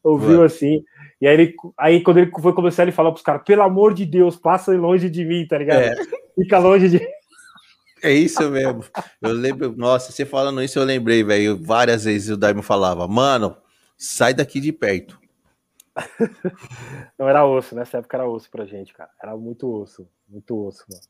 ouviu 0.04 0.40
Ué. 0.40 0.46
assim, 0.46 0.84
e 1.20 1.28
aí, 1.28 1.34
ele, 1.34 1.56
aí 1.78 2.02
quando 2.02 2.18
ele 2.18 2.32
foi 2.40 2.54
começar, 2.54 2.84
ele 2.84 2.92
falou 2.92 3.12
pros 3.12 3.24
caras, 3.24 3.44
pelo 3.44 3.64
amor 3.64 3.94
de 3.94 4.06
Deus, 4.06 4.36
passa 4.36 4.72
longe 4.74 5.10
de 5.10 5.26
mim, 5.26 5.46
tá 5.48 5.58
ligado? 5.58 5.82
É. 5.82 5.96
Fica 6.36 6.60
longe 6.60 6.90
de 6.90 7.00
é 8.06 8.12
isso 8.12 8.48
mesmo. 8.52 8.84
Eu 9.20 9.34
lembro, 9.34 9.76
nossa, 9.76 10.12
você 10.12 10.26
falando 10.26 10.62
isso, 10.62 10.78
eu 10.78 10.84
lembrei, 10.84 11.24
velho. 11.24 11.58
Várias 11.58 12.04
vezes 12.04 12.30
o 12.30 12.38
Daimon 12.38 12.62
falava, 12.62 13.08
mano, 13.08 13.58
sai 13.98 14.32
daqui 14.32 14.60
de 14.60 14.72
perto. 14.72 15.20
Não 17.18 17.28
era 17.28 17.44
osso, 17.44 17.74
nessa 17.74 17.98
época 17.98 18.18
era 18.18 18.28
osso 18.28 18.48
pra 18.52 18.66
gente, 18.66 18.94
cara. 18.94 19.10
Era 19.20 19.36
muito 19.36 19.68
osso, 19.74 20.08
muito 20.30 20.68
osso, 20.68 20.86
mano. 20.88 21.02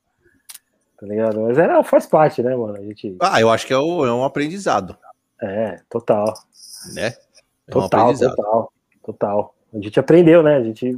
Tá 0.97 1.05
ligado? 1.05 1.41
Mas 1.41 1.57
era, 1.57 1.83
faz 1.83 2.05
parte, 2.05 2.41
né, 2.41 2.55
mano? 2.55 2.77
A 2.77 2.81
gente... 2.81 3.17
Ah, 3.19 3.41
eu 3.41 3.49
acho 3.49 3.67
que 3.67 3.73
é, 3.73 3.77
o, 3.77 4.05
é 4.05 4.13
um 4.13 4.23
aprendizado. 4.23 4.97
É, 5.41 5.79
total. 5.89 6.33
Né? 6.93 7.13
É 7.67 7.71
total, 7.71 8.13
total, 8.17 8.73
total. 9.03 9.55
A 9.73 9.77
gente 9.79 9.99
aprendeu, 9.99 10.41
né? 10.41 10.55
A 10.55 10.63
gente 10.63 10.97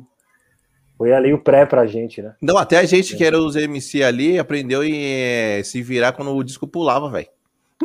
foi 0.97 1.13
ali 1.13 1.33
o 1.33 1.39
pré 1.39 1.65
pra 1.65 1.85
gente, 1.85 2.21
né? 2.21 2.35
Não, 2.41 2.57
até 2.57 2.77
a 2.77 2.85
gente 2.85 3.13
é. 3.13 3.17
que 3.17 3.23
era 3.23 3.39
os 3.39 3.55
MC 3.55 4.03
ali 4.03 4.39
aprendeu 4.39 4.83
em 4.83 4.95
é, 4.95 5.61
se 5.63 5.81
virar 5.81 6.13
quando 6.13 6.35
o 6.35 6.43
disco 6.43 6.67
pulava, 6.67 7.09
velho. 7.09 7.27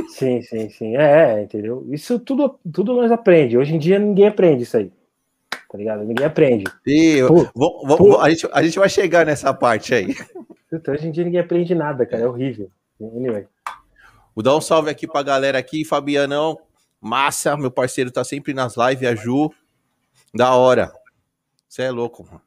Sim, 0.09 0.41
sim, 0.43 0.71
sim. 0.71 0.97
É, 0.97 1.35
é, 1.35 1.43
entendeu? 1.43 1.87
Isso 1.91 2.19
tudo, 2.19 2.59
tudo 2.73 2.95
nós 2.95 3.13
aprende. 3.13 3.59
Hoje 3.59 3.75
em 3.75 3.79
dia 3.79 3.99
ninguém 3.99 4.27
aprende 4.27 4.63
isso 4.63 4.77
aí. 4.77 4.91
Tá 5.71 5.79
ligado? 5.79 6.05
Ninguém 6.05 6.27
aprende. 6.27 6.65
E, 6.87 7.23
pô, 7.27 7.47
vou, 7.55 7.87
vou, 7.87 8.21
a, 8.21 8.29
gente, 8.31 8.49
a 8.53 8.63
gente 8.63 8.79
vai 8.79 8.89
chegar 8.89 9.25
nessa 9.25 9.53
parte 9.55 9.95
aí. 9.95 10.15
Então, 10.73 10.95
hoje 10.95 11.07
em 11.07 11.11
dia 11.11 11.25
ninguém 11.25 11.41
aprende 11.41 11.75
nada, 11.75 12.07
cara. 12.07 12.23
É 12.23 12.27
horrível. 12.27 12.71
Anyway. 12.99 13.47
Vou 14.35 14.43
dar 14.43 14.57
um 14.57 14.61
salve 14.61 14.91
aqui 14.91 15.07
pra 15.07 15.23
galera 15.23 15.59
aqui, 15.59 15.85
Fabianão. 15.85 16.59
Massa, 17.01 17.57
meu 17.57 17.71
parceiro 17.71 18.11
tá 18.11 18.25
sempre 18.25 18.55
nas 18.55 18.77
lives, 18.77 19.09
a 19.09 19.15
Ju. 19.15 19.51
Da 20.35 20.55
hora. 20.55 20.93
Você 21.69 21.83
é 21.83 21.91
louco, 21.91 22.25
mano. 22.25 22.41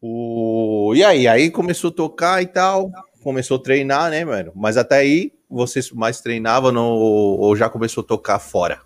O... 0.00 0.92
E 0.94 1.04
aí, 1.04 1.26
aí 1.26 1.50
começou 1.50 1.90
a 1.90 1.94
tocar 1.94 2.42
e 2.42 2.46
tal, 2.46 2.90
começou 3.22 3.56
a 3.56 3.62
treinar, 3.62 4.10
né, 4.10 4.24
mano? 4.24 4.52
Mas 4.54 4.76
até 4.76 4.98
aí, 4.98 5.32
você 5.50 5.80
mais 5.92 6.20
treinava 6.20 6.70
no... 6.70 6.84
ou 6.84 7.56
já 7.56 7.68
começou 7.68 8.02
a 8.02 8.06
tocar 8.06 8.38
fora? 8.38 8.80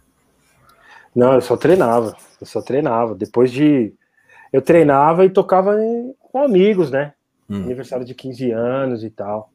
Não, 1.14 1.35
eu 1.35 1.40
só 1.40 1.57
treinava, 1.57 2.16
eu 2.40 2.46
só 2.46 2.62
treinava. 2.62 3.14
Depois 3.14 3.53
de. 3.53 3.92
Eu 4.53 4.62
treinava 4.62 5.25
e 5.25 5.31
tocava 5.31 5.77
com 6.18 6.42
amigos, 6.42 6.90
né? 6.90 7.12
Hum. 7.48 7.64
Aniversário 7.64 8.05
de 8.05 8.14
15 8.14 8.51
anos 8.51 9.05
e 9.05 9.11
tal. 9.11 9.51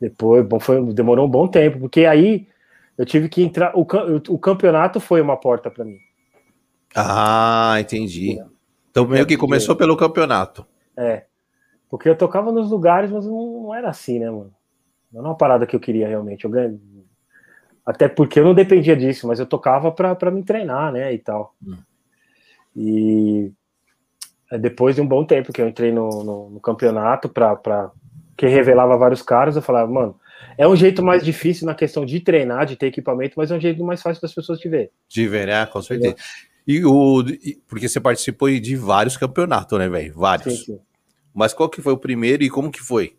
Depois, 0.00 0.46
bom, 0.46 0.58
foi, 0.58 0.82
demorou 0.94 1.26
um 1.26 1.30
bom 1.30 1.46
tempo, 1.46 1.78
porque 1.78 2.06
aí 2.06 2.48
eu 2.96 3.04
tive 3.04 3.28
que 3.28 3.42
entrar. 3.42 3.76
O, 3.76 3.86
o 4.28 4.38
campeonato 4.38 4.98
foi 4.98 5.20
uma 5.20 5.36
porta 5.36 5.70
para 5.70 5.84
mim. 5.84 5.98
Ah, 6.94 7.76
entendi. 7.78 8.42
Então 8.90 9.06
meio 9.06 9.26
que 9.26 9.36
começou 9.36 9.76
pelo 9.76 9.96
campeonato. 9.96 10.66
É. 10.96 11.24
Porque 11.88 12.08
eu 12.08 12.16
tocava 12.16 12.50
nos 12.50 12.70
lugares, 12.70 13.10
mas 13.10 13.26
não, 13.26 13.74
era 13.74 13.90
assim, 13.90 14.18
né, 14.18 14.30
mano? 14.30 14.52
Não 15.12 15.20
era 15.20 15.28
uma 15.28 15.36
parada 15.36 15.66
que 15.66 15.76
eu 15.76 15.80
queria 15.80 16.08
realmente. 16.08 16.44
Eu 16.44 16.50
ganhei... 16.50 16.78
Até 17.84 18.08
porque 18.08 18.38
eu 18.38 18.44
não 18.44 18.54
dependia 18.54 18.96
disso, 18.96 19.26
mas 19.26 19.40
eu 19.40 19.46
tocava 19.46 19.90
para 19.90 20.30
me 20.30 20.42
treinar, 20.44 20.92
né, 20.92 21.12
e 21.12 21.18
tal. 21.18 21.54
Hum. 21.66 21.76
E 22.76 23.52
depois 24.58 24.94
de 24.94 25.00
um 25.00 25.06
bom 25.06 25.24
tempo 25.24 25.52
que 25.52 25.60
eu 25.60 25.68
entrei 25.68 25.92
no, 25.92 26.22
no, 26.22 26.50
no 26.50 26.60
campeonato 26.60 27.28
para 27.28 27.90
que 28.40 28.46
revelava 28.46 28.96
vários 28.96 29.20
caras, 29.20 29.54
eu 29.54 29.60
falava, 29.60 29.92
mano, 29.92 30.18
é 30.56 30.66
um 30.66 30.74
jeito 30.74 31.02
mais 31.02 31.22
difícil 31.22 31.66
na 31.66 31.74
questão 31.74 32.06
de 32.06 32.18
treinar, 32.20 32.64
de 32.64 32.74
ter 32.74 32.86
equipamento, 32.86 33.34
mas 33.36 33.50
é 33.50 33.54
um 33.54 33.60
jeito 33.60 33.84
mais 33.84 34.00
fácil 34.00 34.22
das 34.22 34.32
pessoas 34.32 34.58
te 34.58 34.66
ver. 34.66 34.90
De 35.06 35.28
ver, 35.28 35.46
né? 35.46 35.66
Com 35.66 35.82
certeza. 35.82 36.16
E 36.66 36.82
o, 36.82 37.22
porque 37.68 37.86
você 37.86 38.00
participou 38.00 38.48
de 38.48 38.76
vários 38.76 39.18
campeonatos, 39.18 39.78
né, 39.78 39.90
velho? 39.90 40.14
Vários. 40.14 40.60
Sim, 40.60 40.64
sim. 40.64 40.80
Mas 41.34 41.52
qual 41.52 41.68
que 41.68 41.82
foi 41.82 41.92
o 41.92 41.98
primeiro 41.98 42.42
e 42.42 42.48
como 42.48 42.70
que 42.70 42.80
foi, 42.80 43.14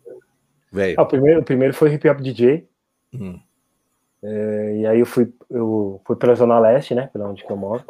velho? 0.72 0.96
Ah, 0.98 1.02
o, 1.02 1.06
primeiro, 1.06 1.40
o 1.40 1.44
primeiro 1.44 1.72
foi 1.72 1.94
Hip 1.94 2.08
Hop 2.08 2.20
DJ. 2.20 2.66
Hum. 3.14 3.38
É, 4.24 4.76
e 4.80 4.86
aí 4.88 4.98
eu 4.98 5.06
fui, 5.06 5.32
eu 5.48 6.00
fui 6.04 6.16
pela 6.16 6.34
Zona 6.34 6.58
Leste, 6.58 6.96
né? 6.96 7.08
Pela 7.12 7.28
onde 7.28 7.44
que 7.44 7.52
eu 7.52 7.56
moro. 7.56 7.84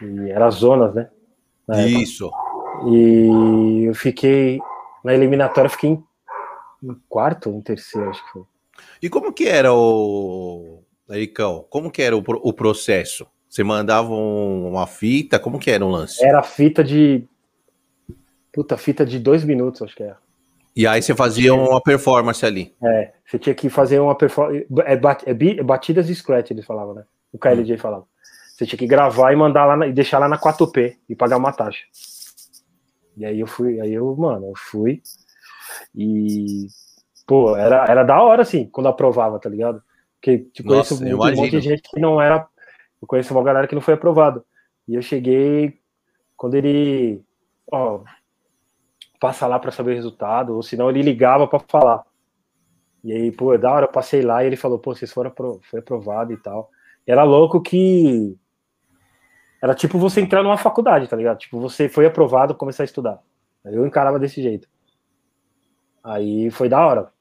E 0.00 0.30
era 0.30 0.48
zonas, 0.50 0.94
né? 0.94 1.08
Isso. 1.88 2.26
Época. 2.26 2.90
E 2.94 3.86
eu 3.88 3.94
fiquei 3.96 4.60
na 5.02 5.12
eliminatória, 5.14 5.68
fiquei 5.68 5.90
em, 5.90 6.07
em 6.82 6.94
quarto, 7.08 7.50
em 7.50 7.60
terceiro, 7.60 8.10
acho 8.10 8.24
que 8.24 8.32
foi. 8.32 8.42
E 9.02 9.08
como 9.08 9.32
que 9.32 9.48
era 9.48 9.72
o 9.72 10.82
Ericão? 11.10 11.64
Como 11.68 11.90
que 11.90 12.02
era 12.02 12.16
o, 12.16 12.22
o 12.26 12.52
processo? 12.52 13.26
Você 13.48 13.64
mandava 13.64 14.12
uma 14.12 14.86
fita? 14.86 15.38
Como 15.38 15.58
que 15.58 15.70
era 15.70 15.84
o 15.84 15.90
lance? 15.90 16.24
Era 16.24 16.42
fita 16.42 16.84
de. 16.84 17.24
Puta, 18.52 18.76
fita 18.76 19.04
de 19.04 19.18
dois 19.18 19.44
minutos, 19.44 19.82
acho 19.82 19.96
que 19.96 20.02
era. 20.02 20.18
E 20.76 20.86
aí 20.86 21.02
você 21.02 21.14
fazia 21.14 21.54
uma 21.54 21.80
performance 21.80 22.44
ali. 22.44 22.74
É, 22.82 23.12
você 23.26 23.38
tinha 23.38 23.54
que 23.54 23.68
fazer 23.68 23.98
uma 23.98 24.14
performance. 24.14 24.66
É, 24.84 24.96
bat... 24.96 25.24
é, 25.26 25.30
é 25.30 25.62
batidas 25.62 26.06
de 26.06 26.14
scratch, 26.14 26.50
eles 26.50 26.64
falavam, 26.64 26.94
né? 26.94 27.04
O 27.32 27.38
KLJ 27.38 27.74
hum. 27.74 27.78
falava. 27.78 28.04
Você 28.54 28.66
tinha 28.66 28.78
que 28.78 28.86
gravar 28.86 29.32
e 29.32 29.36
mandar 29.36 29.64
lá 29.64 29.76
na... 29.76 29.86
e 29.86 29.92
deixar 29.92 30.18
lá 30.18 30.28
na 30.28 30.38
4P 30.38 30.96
e 31.08 31.16
pagar 31.16 31.36
uma 31.36 31.52
taxa. 31.52 31.84
E 33.16 33.24
aí 33.24 33.40
eu 33.40 33.46
fui, 33.46 33.80
aí 33.80 33.94
eu, 33.94 34.14
mano, 34.14 34.46
eu 34.46 34.52
fui. 34.56 35.02
E. 35.94 36.66
Pô, 37.26 37.56
era, 37.56 37.84
era 37.86 38.04
da 38.04 38.22
hora, 38.22 38.42
assim, 38.42 38.66
quando 38.68 38.88
aprovava, 38.88 39.38
tá 39.38 39.48
ligado? 39.48 39.82
Porque 40.14 40.38
tipo, 40.52 40.70
Nossa, 40.70 40.96
conheço 40.96 41.16
um 41.16 41.36
monte 41.36 41.50
de 41.50 41.60
gente 41.60 41.82
que 41.82 42.00
não 42.00 42.20
era 42.20 42.48
eu 43.00 43.06
conheço 43.06 43.32
uma 43.32 43.42
galera 43.42 43.66
que 43.66 43.74
não 43.74 43.82
foi 43.82 43.94
aprovado. 43.94 44.44
E 44.86 44.94
eu 44.94 45.02
cheguei 45.02 45.80
quando 46.36 46.54
ele, 46.54 47.22
ó, 47.70 48.00
passa 49.20 49.46
lá 49.46 49.58
para 49.58 49.70
saber 49.70 49.92
o 49.92 49.94
resultado, 49.94 50.54
ou 50.54 50.62
senão 50.62 50.90
ele 50.90 51.02
ligava 51.02 51.46
para 51.46 51.60
falar. 51.60 52.04
E 53.04 53.12
aí, 53.12 53.30
pô, 53.30 53.56
da 53.56 53.72
hora, 53.72 53.86
eu 53.86 53.92
passei 53.92 54.22
lá 54.22 54.42
e 54.42 54.46
ele 54.48 54.56
falou, 54.56 54.78
pô, 54.78 54.94
vocês 54.94 55.12
foram 55.12 55.30
apro 55.30 55.60
foi 55.70 55.80
aprovado 55.80 56.32
e 56.32 56.36
tal. 56.36 56.70
E 57.06 57.12
era 57.12 57.22
louco 57.22 57.60
que 57.62 58.36
era 59.62 59.74
tipo 59.74 59.98
você 59.98 60.20
entrar 60.20 60.42
numa 60.42 60.56
faculdade, 60.56 61.08
tá 61.08 61.16
ligado? 61.16 61.38
Tipo, 61.38 61.60
você 61.60 61.88
foi 61.88 62.06
aprovado, 62.06 62.54
começar 62.54 62.82
a 62.82 62.86
estudar. 62.86 63.20
Eu 63.64 63.86
encarava 63.86 64.18
desse 64.18 64.42
jeito. 64.42 64.68
Aí 66.08 66.50
foi 66.50 66.68
da 66.68 66.84
hora. 66.84 67.12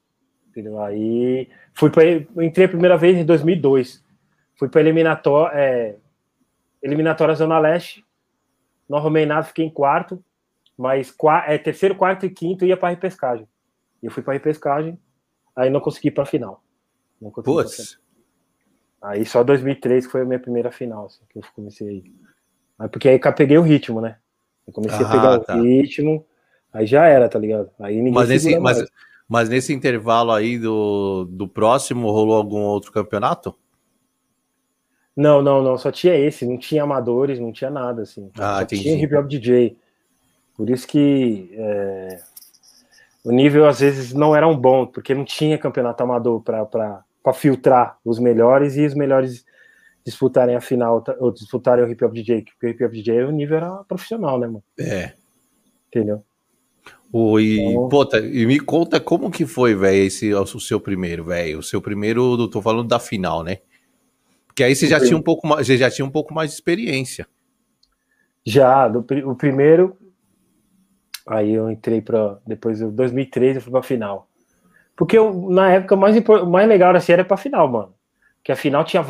Entendeu? 0.49 0.81
Aí 0.81 1.49
fui 1.73 1.89
para 1.89 2.03
entrei 2.43 2.65
a 2.65 2.69
primeira 2.69 2.97
vez 2.97 3.17
em 3.17 3.25
2002. 3.25 4.03
Fui 4.55 4.69
para 4.69 4.81
eliminatória, 4.81 5.57
é, 5.57 5.95
eliminatória 6.81 7.35
Zona 7.35 7.59
Leste. 7.59 8.03
Não 8.87 8.97
arrumei 8.97 9.25
nada, 9.25 9.43
fiquei 9.43 9.65
em 9.65 9.69
quarto. 9.69 10.23
Mas 10.77 11.13
é, 11.47 11.57
terceiro, 11.57 11.95
quarto 11.95 12.25
e 12.25 12.29
quinto 12.29 12.65
ia 12.65 12.77
para 12.77 12.89
repescagem. 12.89 13.47
E 14.01 14.05
eu 14.05 14.11
fui 14.11 14.23
para 14.23 14.33
repescagem, 14.33 14.99
aí 15.55 15.69
não 15.69 15.79
consegui 15.79 16.11
para 16.11 16.25
final. 16.25 16.63
Putz. 17.43 17.99
Aí 19.01 19.25
só 19.25 19.43
2003 19.43 20.05
que 20.05 20.11
foi 20.11 20.21
a 20.21 20.25
minha 20.25 20.39
primeira 20.39 20.71
final, 20.71 21.07
assim, 21.07 21.21
que 21.29 21.39
eu 21.39 21.43
comecei 21.53 21.87
aí. 22.79 22.89
Porque 22.89 23.09
aí 23.09 23.19
eu 23.23 23.33
peguei 23.33 23.57
o 23.57 23.63
ritmo, 23.63 23.99
né? 23.99 24.17
Eu 24.67 24.73
comecei 24.73 25.03
ah, 25.03 25.07
a 25.07 25.11
pegar 25.11 25.39
tá. 25.39 25.55
o 25.55 25.63
ritmo, 25.63 26.25
aí 26.77 26.85
já 26.85 27.05
era, 27.07 27.27
tá 27.27 27.39
ligado? 27.39 27.69
Aí 27.79 27.97
ninguém 27.97 28.13
mas 28.13 28.29
nesse, 28.29 28.59
mas, 28.59 28.85
mas 29.27 29.49
nesse 29.49 29.73
intervalo 29.73 30.31
aí 30.31 30.59
do, 30.59 31.25
do 31.25 31.47
próximo, 31.47 32.11
rolou 32.11 32.37
algum 32.37 32.61
outro 32.61 32.91
campeonato? 32.91 33.55
Não, 35.15 35.41
não, 35.41 35.63
não, 35.63 35.77
só 35.77 35.91
tinha 35.91 36.15
esse, 36.15 36.45
não 36.45 36.59
tinha 36.59 36.83
amadores, 36.83 37.39
não 37.39 37.51
tinha 37.51 37.71
nada, 37.71 38.03
assim. 38.03 38.29
Ah, 38.37 38.57
só 38.57 38.61
entendi. 38.61 38.83
tinha 38.83 39.03
hip 39.03 39.15
hop 39.15 39.27
DJ. 39.27 39.75
Por 40.55 40.69
isso 40.69 40.87
que 40.87 41.49
é, 41.53 42.19
o 43.23 43.31
nível 43.31 43.67
às 43.67 43.79
vezes 43.79 44.13
não 44.13 44.35
era 44.35 44.47
um 44.47 44.55
bom, 44.55 44.85
porque 44.85 45.15
não 45.15 45.25
tinha 45.25 45.57
campeonato 45.57 46.03
amador 46.03 46.41
para 46.41 47.03
filtrar 47.33 47.97
os 48.05 48.19
melhores 48.19 48.77
e 48.77 48.85
os 48.85 48.93
melhores 48.93 49.43
disputarem 50.05 50.55
a 50.55 50.61
final, 50.61 51.03
ou 51.19 51.31
disputarem 51.31 51.83
o 51.83 51.91
Hip 51.91 52.05
Hop 52.05 52.13
DJ, 52.13 52.43
porque 52.43 52.67
o 52.67 52.69
Hip 52.69 52.85
Hop 52.85 52.93
DJ 52.93 53.23
o 53.23 53.31
nível 53.31 53.57
era 53.57 53.83
profissional, 53.85 54.39
né, 54.39 54.47
mano? 54.47 54.63
É. 54.79 55.13
Entendeu? 55.87 56.23
O, 57.11 57.39
e, 57.39 57.59
então... 57.59 57.89
pô, 57.89 58.05
tá, 58.05 58.19
e 58.19 58.45
me 58.45 58.59
conta 58.59 58.99
como 58.99 59.31
que 59.31 59.45
foi, 59.45 59.73
velho, 59.73 60.03
esse 60.03 60.33
o 60.33 60.45
seu 60.59 60.79
primeiro, 60.79 61.23
velho. 61.23 61.59
O 61.59 61.63
seu 61.63 61.81
primeiro, 61.81 62.47
tô 62.49 62.61
falando 62.61 62.87
da 62.87 62.99
final, 62.99 63.43
né? 63.43 63.59
Porque 64.47 64.63
aí 64.63 64.75
você 64.75 64.87
já 64.87 64.99
tinha 64.99 65.15
um 65.15 65.21
pouco 65.21 65.47
mais, 65.47 65.67
você 65.67 65.77
já 65.77 65.89
tinha 65.89 66.05
um 66.05 66.09
pouco 66.09 66.33
mais 66.33 66.49
de 66.49 66.55
experiência. 66.55 67.27
Já, 68.45 68.87
do, 68.87 69.05
o 69.29 69.35
primeiro, 69.35 69.95
aí 71.27 71.53
eu 71.53 71.69
entrei 71.69 72.01
para 72.01 72.39
depois 72.45 72.79
de 72.79 72.85
2003 72.85 73.57
eu 73.57 73.61
fui 73.61 73.71
para 73.71 73.83
final. 73.83 74.27
Porque 74.95 75.17
eu, 75.17 75.49
na 75.51 75.71
época 75.71 75.95
mais 75.95 76.15
mais 76.47 76.67
legal 76.67 76.95
assim 76.95 77.11
era 77.13 77.23
para 77.23 77.37
final, 77.37 77.67
mano. 77.67 77.93
Que 78.47 78.51
a 78.53 78.55
final 78.55 78.85
tinha 78.85 79.03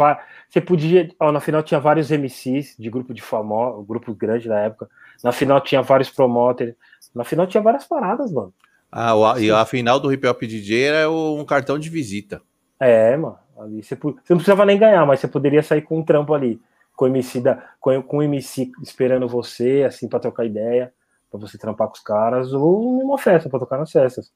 você 0.50 0.60
podia, 0.60 1.12
ó, 1.20 1.32
na 1.32 1.40
final 1.40 1.62
tinha 1.62 1.80
vários 1.80 2.10
MCs 2.10 2.76
de 2.76 2.90
grupo 2.90 3.14
de 3.14 3.22
famoso, 3.22 3.84
grupo 3.84 4.12
grande 4.16 4.50
na 4.50 4.62
época. 4.62 4.90
Na 5.24 5.32
final 5.32 5.62
tinha 5.62 5.80
vários 5.80 6.10
promoters. 6.10 6.74
Na 7.14 7.24
final 7.24 7.46
tinha 7.46 7.62
várias 7.62 7.86
paradas, 7.86 8.32
mano. 8.32 8.52
Ah, 8.92 9.14
o, 9.14 9.38
e 9.38 9.52
a 9.52 9.64
final 9.64 10.00
do 10.00 10.12
Hip 10.12 10.26
Hop 10.26 10.42
DJ 10.42 10.86
era 10.86 11.12
um 11.12 11.46
cartão 11.46 11.78
de 11.78 11.88
visita. 11.88 12.42
É, 12.80 13.16
mano. 13.16 13.38
Ali 13.60 13.84
você, 13.84 13.94
você 13.94 14.10
não 14.10 14.38
precisava 14.38 14.66
nem 14.66 14.80
ganhar, 14.80 15.06
mas 15.06 15.20
você 15.20 15.28
poderia 15.28 15.62
sair 15.62 15.84
com 15.84 16.00
um 16.00 16.04
trampo 16.04 16.34
ali 16.34 16.60
com 16.96 17.06
o 17.06 17.08
MC, 17.08 17.40
da, 17.40 17.64
com, 17.80 18.02
com 18.02 18.18
o 18.18 18.24
MC 18.24 18.72
esperando 18.82 19.28
você, 19.28 19.84
assim, 19.88 20.10
para 20.10 20.20
trocar 20.20 20.46
ideia, 20.46 20.92
para 21.30 21.40
você 21.40 21.60
trampar 21.60 21.90
com 21.90 21.94
os 21.94 22.00
caras, 22.00 22.54
ou 22.54 23.04
numa 23.04 23.20
festa, 23.20 23.48
para 23.52 23.60
tocar 23.60 23.78
nas 23.78 23.92
festas. 23.92 24.34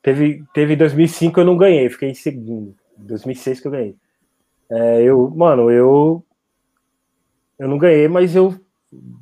Teve, 0.00 0.44
teve 0.54 0.76
2005 0.76 1.40
eu 1.40 1.44
não 1.44 1.56
ganhei, 1.56 1.90
fiquei 1.90 2.10
em 2.10 2.14
segundo. 2.14 2.76
2006 3.02 3.60
que 3.60 3.66
eu 3.66 3.72
ganhei. 3.72 3.96
É, 4.70 5.02
eu, 5.02 5.30
mano, 5.30 5.70
eu 5.70 6.24
eu 7.58 7.68
não 7.68 7.78
ganhei, 7.78 8.08
mas 8.08 8.34
eu 8.34 8.58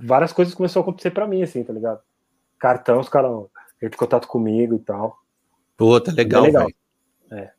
várias 0.01 0.33
coisas 0.33 0.55
começaram 0.55 0.83
a 0.83 0.85
acontecer 0.89 1.11
para 1.11 1.27
mim, 1.27 1.43
assim, 1.43 1.63
tá 1.63 1.73
ligado? 1.73 2.01
Cartão, 2.59 3.01
os 3.01 3.09
caras 3.09 3.31
entram 3.77 3.97
em 3.97 3.99
contato 3.99 4.27
comigo 4.27 4.75
e 4.75 4.79
tal. 4.79 5.17
Pô, 5.77 6.01
tá 6.01 6.13
legal, 6.13 6.43
legal. 6.43 6.69
É. 7.31 7.51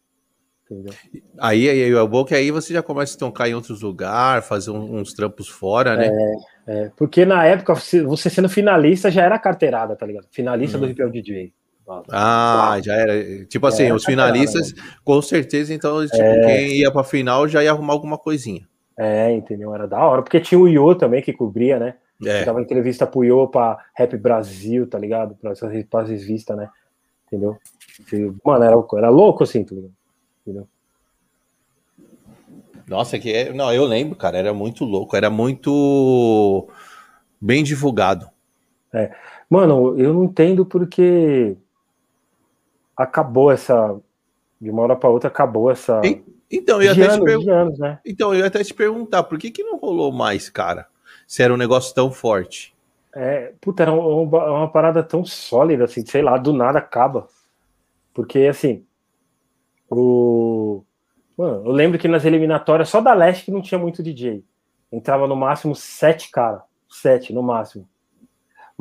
Entendeu? 0.70 0.94
Aí, 1.38 1.70
aí 1.70 1.94
é 1.94 2.08
bom 2.08 2.24
que 2.24 2.34
aí 2.34 2.50
você 2.50 2.74
já 2.74 2.82
começa 2.82 3.16
a 3.16 3.20
tocar 3.20 3.50
em 3.50 3.54
outros 3.54 3.82
lugares, 3.82 4.48
fazer 4.48 4.72
uns 4.72 5.14
trampos 5.14 5.50
fora, 5.50 5.98
né? 5.98 6.08
É, 6.08 6.34
é, 6.68 6.92
porque 6.96 7.26
na 7.26 7.44
época, 7.46 7.74
você 7.74 8.30
sendo 8.30 8.48
finalista 8.48 9.12
já 9.12 9.24
era 9.24 9.38
carteirada, 9.38 9.96
tá 9.96 10.06
ligado? 10.06 10.28
Finalista 10.32 10.78
hum. 10.78 10.82
do 10.82 10.88
Hip 10.88 11.10
DJ. 11.10 11.54
Ah, 12.10 12.80
já 12.84 12.94
era. 12.96 13.46
Tipo 13.46 13.68
assim, 13.68 13.84
era 13.84 13.96
os 13.96 14.06
finalistas, 14.06 14.74
com 15.04 15.22
certeza, 15.22 15.74
então, 15.74 16.06
tipo, 16.06 16.22
é... 16.22 16.46
quem 16.46 16.78
ia 16.78 16.92
pra 16.92 17.04
final 17.04 17.48
já 17.48 17.64
ia 17.64 17.72
arrumar 17.72 17.94
alguma 17.94 18.18
coisinha. 18.18 18.68
É, 18.98 19.32
entendeu? 19.32 19.74
Era 19.74 19.88
da 19.88 20.04
hora. 20.06 20.22
Porque 20.22 20.40
tinha 20.40 20.60
o 20.60 20.68
Iô 20.68 20.94
também 20.96 21.22
que 21.22 21.34
cobria, 21.34 21.80
né? 21.80 21.96
É. 22.24 22.46
Dava 22.46 22.62
entrevista 22.62 23.08
pro 23.08 23.24
Iô 23.24 23.48
pra 23.48 23.78
Rap 23.96 24.16
Brasil, 24.16 24.88
tá 24.88 25.00
ligado? 25.00 25.36
Pra 25.36 25.52
essas 25.52 25.72
revistas, 25.72 26.56
né? 26.56 26.70
Entendeu? 27.28 27.58
Mano, 28.46 28.64
era, 28.64 28.76
era 28.98 29.10
louco 29.10 29.44
assim, 29.44 29.64
tá 29.64 29.74
ligado? 29.74 29.94
Entendeu? 30.46 30.68
Nossa, 32.88 33.18
que 33.18 33.32
é, 33.32 33.54
não, 33.54 33.74
eu 33.74 33.86
lembro, 33.86 34.18
cara, 34.18 34.38
era 34.38 34.54
muito 34.54 34.84
louco, 34.84 35.16
era 35.16 35.30
muito 35.30 36.68
bem 37.40 37.64
divulgado. 37.64 38.30
É. 38.94 39.12
Mano, 39.50 39.98
eu 39.98 40.14
não 40.14 40.26
entendo 40.26 40.66
porque 40.66 41.56
acabou 42.96 43.52
essa 43.52 44.00
de 44.60 44.70
uma 44.70 44.84
hora 44.84 44.96
para 44.96 45.10
outra 45.10 45.28
acabou 45.28 45.72
essa 45.72 46.02
Então, 46.52 46.82
eu 46.82 46.84
ia 46.84 46.92
até 46.92 47.14
anos, 47.14 47.44
te 47.44 47.50
anos, 47.50 47.80
né? 47.80 48.00
Então, 48.06 48.36
eu 48.36 48.46
até 48.46 48.64
te 48.64 48.74
perguntar, 48.74 49.24
por 49.24 49.38
que 49.38 49.50
que 49.50 49.64
não 49.64 49.78
rolou 49.78 50.12
mais, 50.12 50.50
cara? 50.50 50.88
Se 51.26 51.42
era 51.42 51.54
um 51.54 51.58
negócio 51.58 51.96
tão 51.96 52.12
forte. 52.12 52.76
É, 53.14 53.54
puta, 53.60 53.84
era 53.84 53.94
uma, 53.94 54.52
uma 54.52 54.72
parada 54.72 55.02
tão 55.04 55.24
sólida 55.26 55.86
assim, 55.86 56.06
sei 56.06 56.22
lá, 56.22 56.38
do 56.38 56.54
nada 56.54 56.80
acaba. 56.80 57.28
Porque 58.14 58.40
assim, 58.40 58.86
o. 59.90 60.84
Mano, 61.38 61.66
eu 61.66 61.72
lembro 61.72 61.98
que 61.98 62.08
nas 62.08 62.26
eliminatórias, 62.26 62.90
só 62.90 63.02
da 63.02 63.14
leste 63.14 63.46
que 63.46 63.52
não 63.52 63.62
tinha 63.62 63.80
muito 63.80 64.04
DJ. 64.04 64.44
Entrava 64.92 65.28
no 65.28 65.36
máximo 65.36 65.76
sete, 65.76 66.30
cara. 66.30 66.64
Sete, 66.90 67.34
no 67.34 67.42
máximo. 67.42 67.88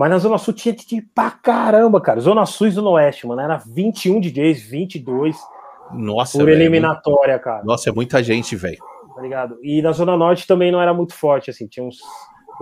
Mas 0.00 0.08
na 0.08 0.16
Zona 0.16 0.38
Sul 0.38 0.54
tinha 0.54 0.74
DJ 0.74 1.02
pra 1.14 1.30
caramba, 1.30 2.00
cara. 2.00 2.18
Zona 2.20 2.46
Sul 2.46 2.68
e 2.68 2.70
Zona 2.70 2.88
Oeste, 2.88 3.26
mano. 3.26 3.42
Era 3.42 3.58
21 3.58 4.18
DJs, 4.18 4.62
22. 4.62 5.36
Nossa, 5.92 6.38
Por 6.38 6.46
véio, 6.46 6.56
eliminatória, 6.56 7.38
cara. 7.38 7.62
Nossa, 7.64 7.90
é 7.90 7.92
muita 7.92 8.22
gente, 8.22 8.56
velho. 8.56 8.78
Tá 9.14 9.20
ligado? 9.20 9.58
E 9.62 9.82
na 9.82 9.92
Zona 9.92 10.16
Norte 10.16 10.46
também 10.46 10.72
não 10.72 10.80
era 10.80 10.94
muito 10.94 11.12
forte, 11.12 11.50
assim. 11.50 11.66
Tinha 11.66 11.84
uns 11.84 11.98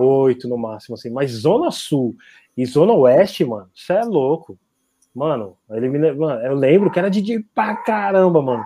oito 0.00 0.48
no 0.48 0.58
máximo, 0.58 0.96
assim. 0.96 1.10
Mas 1.10 1.30
Zona 1.30 1.70
Sul 1.70 2.16
e 2.56 2.66
Zona 2.66 2.92
Oeste, 2.92 3.44
mano, 3.44 3.70
isso 3.72 3.92
é 3.92 4.02
louco. 4.02 4.58
Mano, 5.14 5.56
elimina... 5.70 6.12
mano, 6.12 6.40
eu 6.40 6.56
lembro 6.56 6.90
que 6.90 6.98
era 6.98 7.08
DJ 7.08 7.44
pra 7.54 7.76
caramba, 7.76 8.42
mano. 8.42 8.64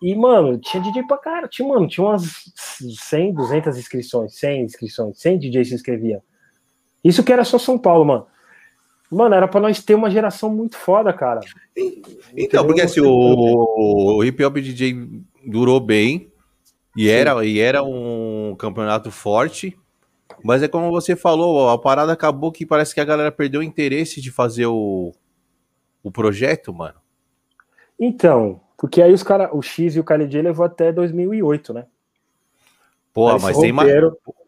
E, 0.00 0.14
mano, 0.14 0.56
tinha 0.56 0.80
DJ 0.80 1.02
pra 1.02 1.18
caramba. 1.18 1.48
Tinha, 1.48 1.66
mano, 1.66 1.88
tinha 1.88 2.06
umas 2.06 2.44
100, 3.10 3.34
200 3.34 3.76
inscrições, 3.76 4.38
100 4.38 4.62
inscrições, 4.62 5.18
100 5.18 5.38
DJs 5.40 5.68
se 5.70 5.74
inscrevia. 5.74 6.22
Isso 7.02 7.24
que 7.24 7.32
era 7.32 7.44
só 7.44 7.58
São 7.58 7.78
Paulo, 7.78 8.04
mano. 8.04 8.26
Mano, 9.10 9.34
era 9.34 9.46
pra 9.46 9.60
nós 9.60 9.82
ter 9.84 9.94
uma 9.94 10.10
geração 10.10 10.48
muito 10.48 10.76
foda, 10.76 11.12
cara. 11.12 11.40
Então, 12.34 12.66
porque 12.66 12.80
assim, 12.80 13.00
o, 13.00 14.16
o 14.16 14.24
hip 14.24 14.42
hop 14.42 14.56
DJ 14.56 15.22
durou 15.44 15.78
bem 15.80 16.32
e 16.96 17.10
era, 17.10 17.44
e 17.44 17.58
era 17.58 17.82
um 17.82 18.56
campeonato 18.58 19.10
forte. 19.10 19.78
Mas 20.42 20.62
é 20.62 20.68
como 20.68 20.90
você 20.90 21.14
falou, 21.14 21.68
a 21.68 21.78
parada 21.78 22.12
acabou 22.12 22.50
que 22.50 22.64
parece 22.64 22.94
que 22.94 23.00
a 23.00 23.04
galera 23.04 23.30
perdeu 23.30 23.60
o 23.60 23.64
interesse 23.64 24.20
de 24.20 24.30
fazer 24.30 24.66
o, 24.66 25.12
o 26.02 26.10
projeto, 26.10 26.72
mano? 26.72 26.96
Então, 28.00 28.60
porque 28.76 29.00
aí 29.00 29.12
os 29.12 29.22
caras, 29.22 29.50
o 29.52 29.62
X 29.62 29.94
e 29.94 30.00
o 30.00 30.04
KLJ 30.04 30.42
levou 30.42 30.64
até 30.64 30.90
2008, 30.90 31.72
né? 31.72 31.86
Porra, 33.12 33.38
mas 33.38 33.58
tem 33.58 33.72
mais. 33.72 33.92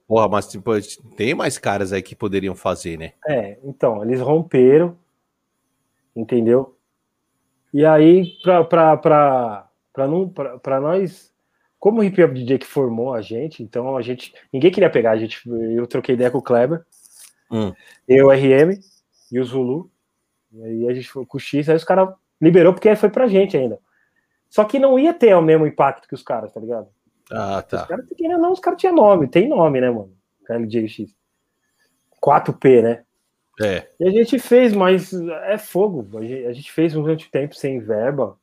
Porra, 0.07 0.29
mas 0.29 0.47
tipo, 0.49 0.71
tem 1.17 1.35
mais 1.35 1.59
caras 1.59 1.93
aí 1.93 2.03
que 2.03 2.15
poderiam 2.15 2.55
fazer, 2.55 2.99
né? 2.99 3.13
É, 3.27 3.59
então, 3.65 4.03
eles 4.05 4.21
romperam, 4.21 4.99
entendeu? 6.15 6.77
E 7.73 7.85
aí, 7.85 8.37
pra, 8.43 8.65
pra, 8.65 8.97
pra, 8.97 9.69
pra, 9.93 10.07
não, 10.07 10.29
pra, 10.29 10.59
pra 10.59 10.81
nós, 10.81 11.33
como 11.79 12.01
o 12.01 12.05
Hip 12.05 12.23
Hop 12.23 12.33
DJ 12.33 12.59
que 12.59 12.67
formou 12.67 13.15
a 13.15 13.23
gente, 13.23 13.63
então 13.63 13.97
a 13.97 14.03
gente, 14.03 14.35
ninguém 14.53 14.71
queria 14.71 14.91
pegar, 14.91 15.13
a 15.13 15.17
gente, 15.17 15.41
eu 15.49 15.87
troquei 15.87 16.15
ideia 16.15 16.31
com 16.31 16.39
o 16.39 16.43
Kleber, 16.43 16.85
hum. 17.51 17.73
eu, 18.07 18.31
RM 18.31 18.79
e 19.33 19.41
o 19.41 19.45
Zulu, 19.45 19.91
e 20.53 20.63
aí 20.63 20.89
a 20.89 20.95
gente 20.95 21.09
foi 21.09 21.27
com 21.27 21.37
o 21.37 21.41
X, 21.41 21.69
aí 21.69 21.77
os 21.77 21.85
caras 21.85 22.11
liberou 22.41 22.73
porque 22.73 22.95
foi 22.95 23.09
pra 23.09 23.27
gente 23.27 23.57
ainda. 23.57 23.79
Só 24.49 24.65
que 24.65 24.79
não 24.79 24.99
ia 24.99 25.13
ter 25.13 25.35
o 25.35 25.43
mesmo 25.43 25.67
impacto 25.67 26.07
que 26.07 26.15
os 26.15 26.23
caras, 26.23 26.53
tá 26.53 26.61
ligado? 26.61 26.89
Ah, 27.31 27.63
tá. 27.63 27.83
Os 27.83 27.89
caras, 27.89 28.07
não, 28.21 28.53
os 28.53 28.61
caras 28.61 28.81
tinham 28.81 28.95
nome, 28.95 29.29
tem 29.29 29.49
nome, 29.49 29.81
né, 29.81 29.91
mano? 29.91 30.13
KLJX. 30.47 31.15
4P, 32.23 32.83
né? 32.83 33.05
É. 33.61 33.87
E 34.01 34.09
a 34.09 34.11
gente 34.11 34.39
fez, 34.39 34.73
mas 34.73 35.13
é 35.13 35.57
fogo. 35.59 36.19
A 36.19 36.53
gente 36.53 36.73
fez 36.73 36.97
um 36.97 37.05
tempo 37.31 37.55
sem 37.55 37.79
verba. 37.79 38.39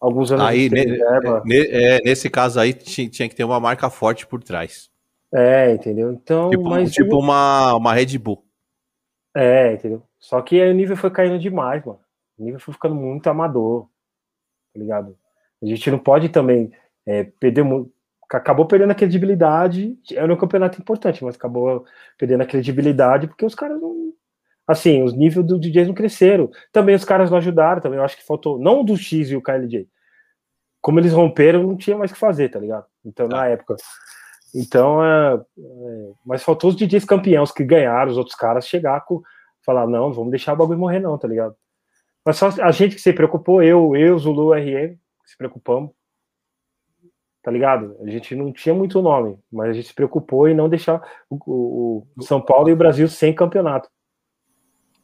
Alguns 0.00 0.30
anos 0.30 0.44
aí, 0.44 0.68
sem 0.68 0.84
ne, 0.84 0.98
verba. 0.98 1.42
Ne, 1.46 1.66
é, 1.66 2.00
nesse 2.02 2.28
caso 2.28 2.60
aí 2.60 2.74
tinha, 2.74 3.08
tinha 3.08 3.28
que 3.28 3.34
ter 3.34 3.44
uma 3.44 3.58
marca 3.58 3.88
forte 3.88 4.26
por 4.26 4.42
trás. 4.42 4.90
É, 5.32 5.72
entendeu? 5.72 6.12
Então, 6.12 6.50
tipo, 6.50 6.62
mas 6.62 6.92
tipo 6.92 7.18
uma, 7.18 7.74
uma 7.74 7.94
Red 7.94 8.18
Bull. 8.18 8.44
É, 9.34 9.72
entendeu? 9.72 10.02
Só 10.18 10.40
que 10.42 10.60
aí 10.60 10.70
o 10.70 10.74
nível 10.74 10.96
foi 10.96 11.10
caindo 11.10 11.38
demais, 11.38 11.84
mano. 11.84 11.98
O 12.38 12.44
nível 12.44 12.60
foi 12.60 12.74
ficando 12.74 12.94
muito 12.94 13.28
amador, 13.28 13.88
tá 14.72 14.78
ligado? 14.78 15.16
A 15.62 15.66
gente 15.66 15.90
não 15.90 15.98
pode 15.98 16.28
também 16.28 16.70
é, 17.06 17.24
perder 17.24 17.62
muito. 17.62 17.93
Acabou 18.36 18.66
perdendo 18.66 18.90
a 18.90 18.94
credibilidade. 18.94 19.96
Era 20.12 20.32
um 20.32 20.36
campeonato 20.36 20.80
importante, 20.80 21.24
mas 21.24 21.36
acabou 21.36 21.84
perdendo 22.18 22.42
a 22.42 22.46
credibilidade 22.46 23.26
porque 23.26 23.44
os 23.44 23.54
caras 23.54 23.80
não. 23.80 24.12
Assim, 24.66 25.02
os 25.02 25.12
níveis 25.12 25.46
do 25.46 25.58
DJs 25.58 25.88
não 25.88 25.94
cresceram. 25.94 26.50
Também 26.72 26.94
os 26.94 27.04
caras 27.04 27.30
não 27.30 27.38
ajudaram. 27.38 27.80
Também 27.80 27.98
eu 27.98 28.04
acho 28.04 28.16
que 28.16 28.24
faltou. 28.24 28.58
Não 28.58 28.84
do 28.84 28.96
X 28.96 29.30
e 29.30 29.36
o 29.36 29.42
KLJ. 29.42 29.88
Como 30.80 31.00
eles 31.00 31.12
romperam, 31.12 31.62
não 31.62 31.76
tinha 31.76 31.96
mais 31.96 32.10
o 32.10 32.14
que 32.14 32.20
fazer, 32.20 32.48
tá 32.48 32.58
ligado? 32.58 32.86
Então, 33.04 33.28
na 33.28 33.38
tá. 33.38 33.46
época. 33.46 33.76
Então, 34.54 35.04
é, 35.04 35.34
é, 35.34 36.12
mas 36.24 36.42
faltou 36.42 36.70
os 36.70 36.76
DJs 36.76 37.04
campeões 37.04 37.50
que 37.50 37.64
ganharam, 37.64 38.10
os 38.10 38.16
outros 38.16 38.36
caras 38.36 38.66
chegar 38.66 39.04
com 39.04 39.22
falar, 39.64 39.86
não, 39.86 40.12
vamos 40.12 40.30
deixar 40.30 40.52
o 40.52 40.56
bagulho 40.56 40.78
morrer, 40.78 41.00
não, 41.00 41.16
tá 41.18 41.26
ligado? 41.26 41.56
Mas 42.24 42.36
só 42.36 42.48
a 42.62 42.70
gente 42.70 42.94
que 42.94 43.00
se 43.00 43.12
preocupou, 43.12 43.62
eu, 43.62 43.96
eu, 43.96 44.18
Zulu, 44.18 44.52
RM, 44.52 44.96
se 45.24 45.36
preocupamos. 45.36 45.90
Tá 47.44 47.50
ligado? 47.50 47.94
A 48.00 48.08
gente 48.08 48.34
não 48.34 48.50
tinha 48.50 48.74
muito 48.74 49.02
nome, 49.02 49.38
mas 49.52 49.68
a 49.68 49.72
gente 49.74 49.88
se 49.88 49.94
preocupou 49.94 50.48
em 50.48 50.54
não 50.54 50.66
deixar 50.66 51.02
o, 51.28 52.06
o, 52.16 52.22
São 52.22 52.40
Paulo 52.40 52.70
e 52.70 52.72
o 52.72 52.76
Brasil 52.76 53.06
sem 53.06 53.34
campeonato. 53.34 53.86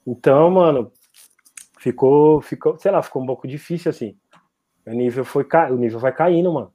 Então, 0.07 0.51
mano, 0.51 0.91
ficou, 1.79 2.41
ficou, 2.41 2.79
sei 2.79 2.91
lá, 2.91 3.03
ficou 3.03 3.23
um 3.23 3.27
pouco 3.27 3.47
difícil 3.47 3.91
assim. 3.91 4.17
O 4.87 4.91
nível 4.91 5.23
foi 5.23 5.47
o 5.71 5.77
nível 5.77 5.99
vai 5.99 6.15
caindo, 6.15 6.51
mano. 6.51 6.73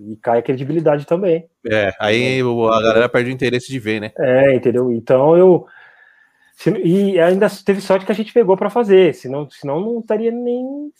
E 0.00 0.16
cai 0.16 0.38
a 0.38 0.42
credibilidade 0.42 1.06
também. 1.06 1.50
É, 1.70 1.92
aí 2.00 2.40
a 2.40 2.80
galera 2.80 3.08
perde 3.08 3.28
o 3.28 3.34
interesse 3.34 3.68
de 3.70 3.78
ver, 3.78 4.00
né? 4.00 4.10
É, 4.18 4.54
entendeu? 4.54 4.90
Então 4.90 5.36
eu. 5.36 5.66
E 6.82 7.20
ainda 7.20 7.48
teve 7.62 7.82
sorte 7.82 8.06
que 8.06 8.12
a 8.12 8.14
gente 8.14 8.32
pegou 8.32 8.56
para 8.56 8.70
fazer, 8.70 9.14
senão, 9.14 9.50
senão 9.50 9.80
não 9.80 10.00
estaria 10.00 10.30
nem. 10.30 10.90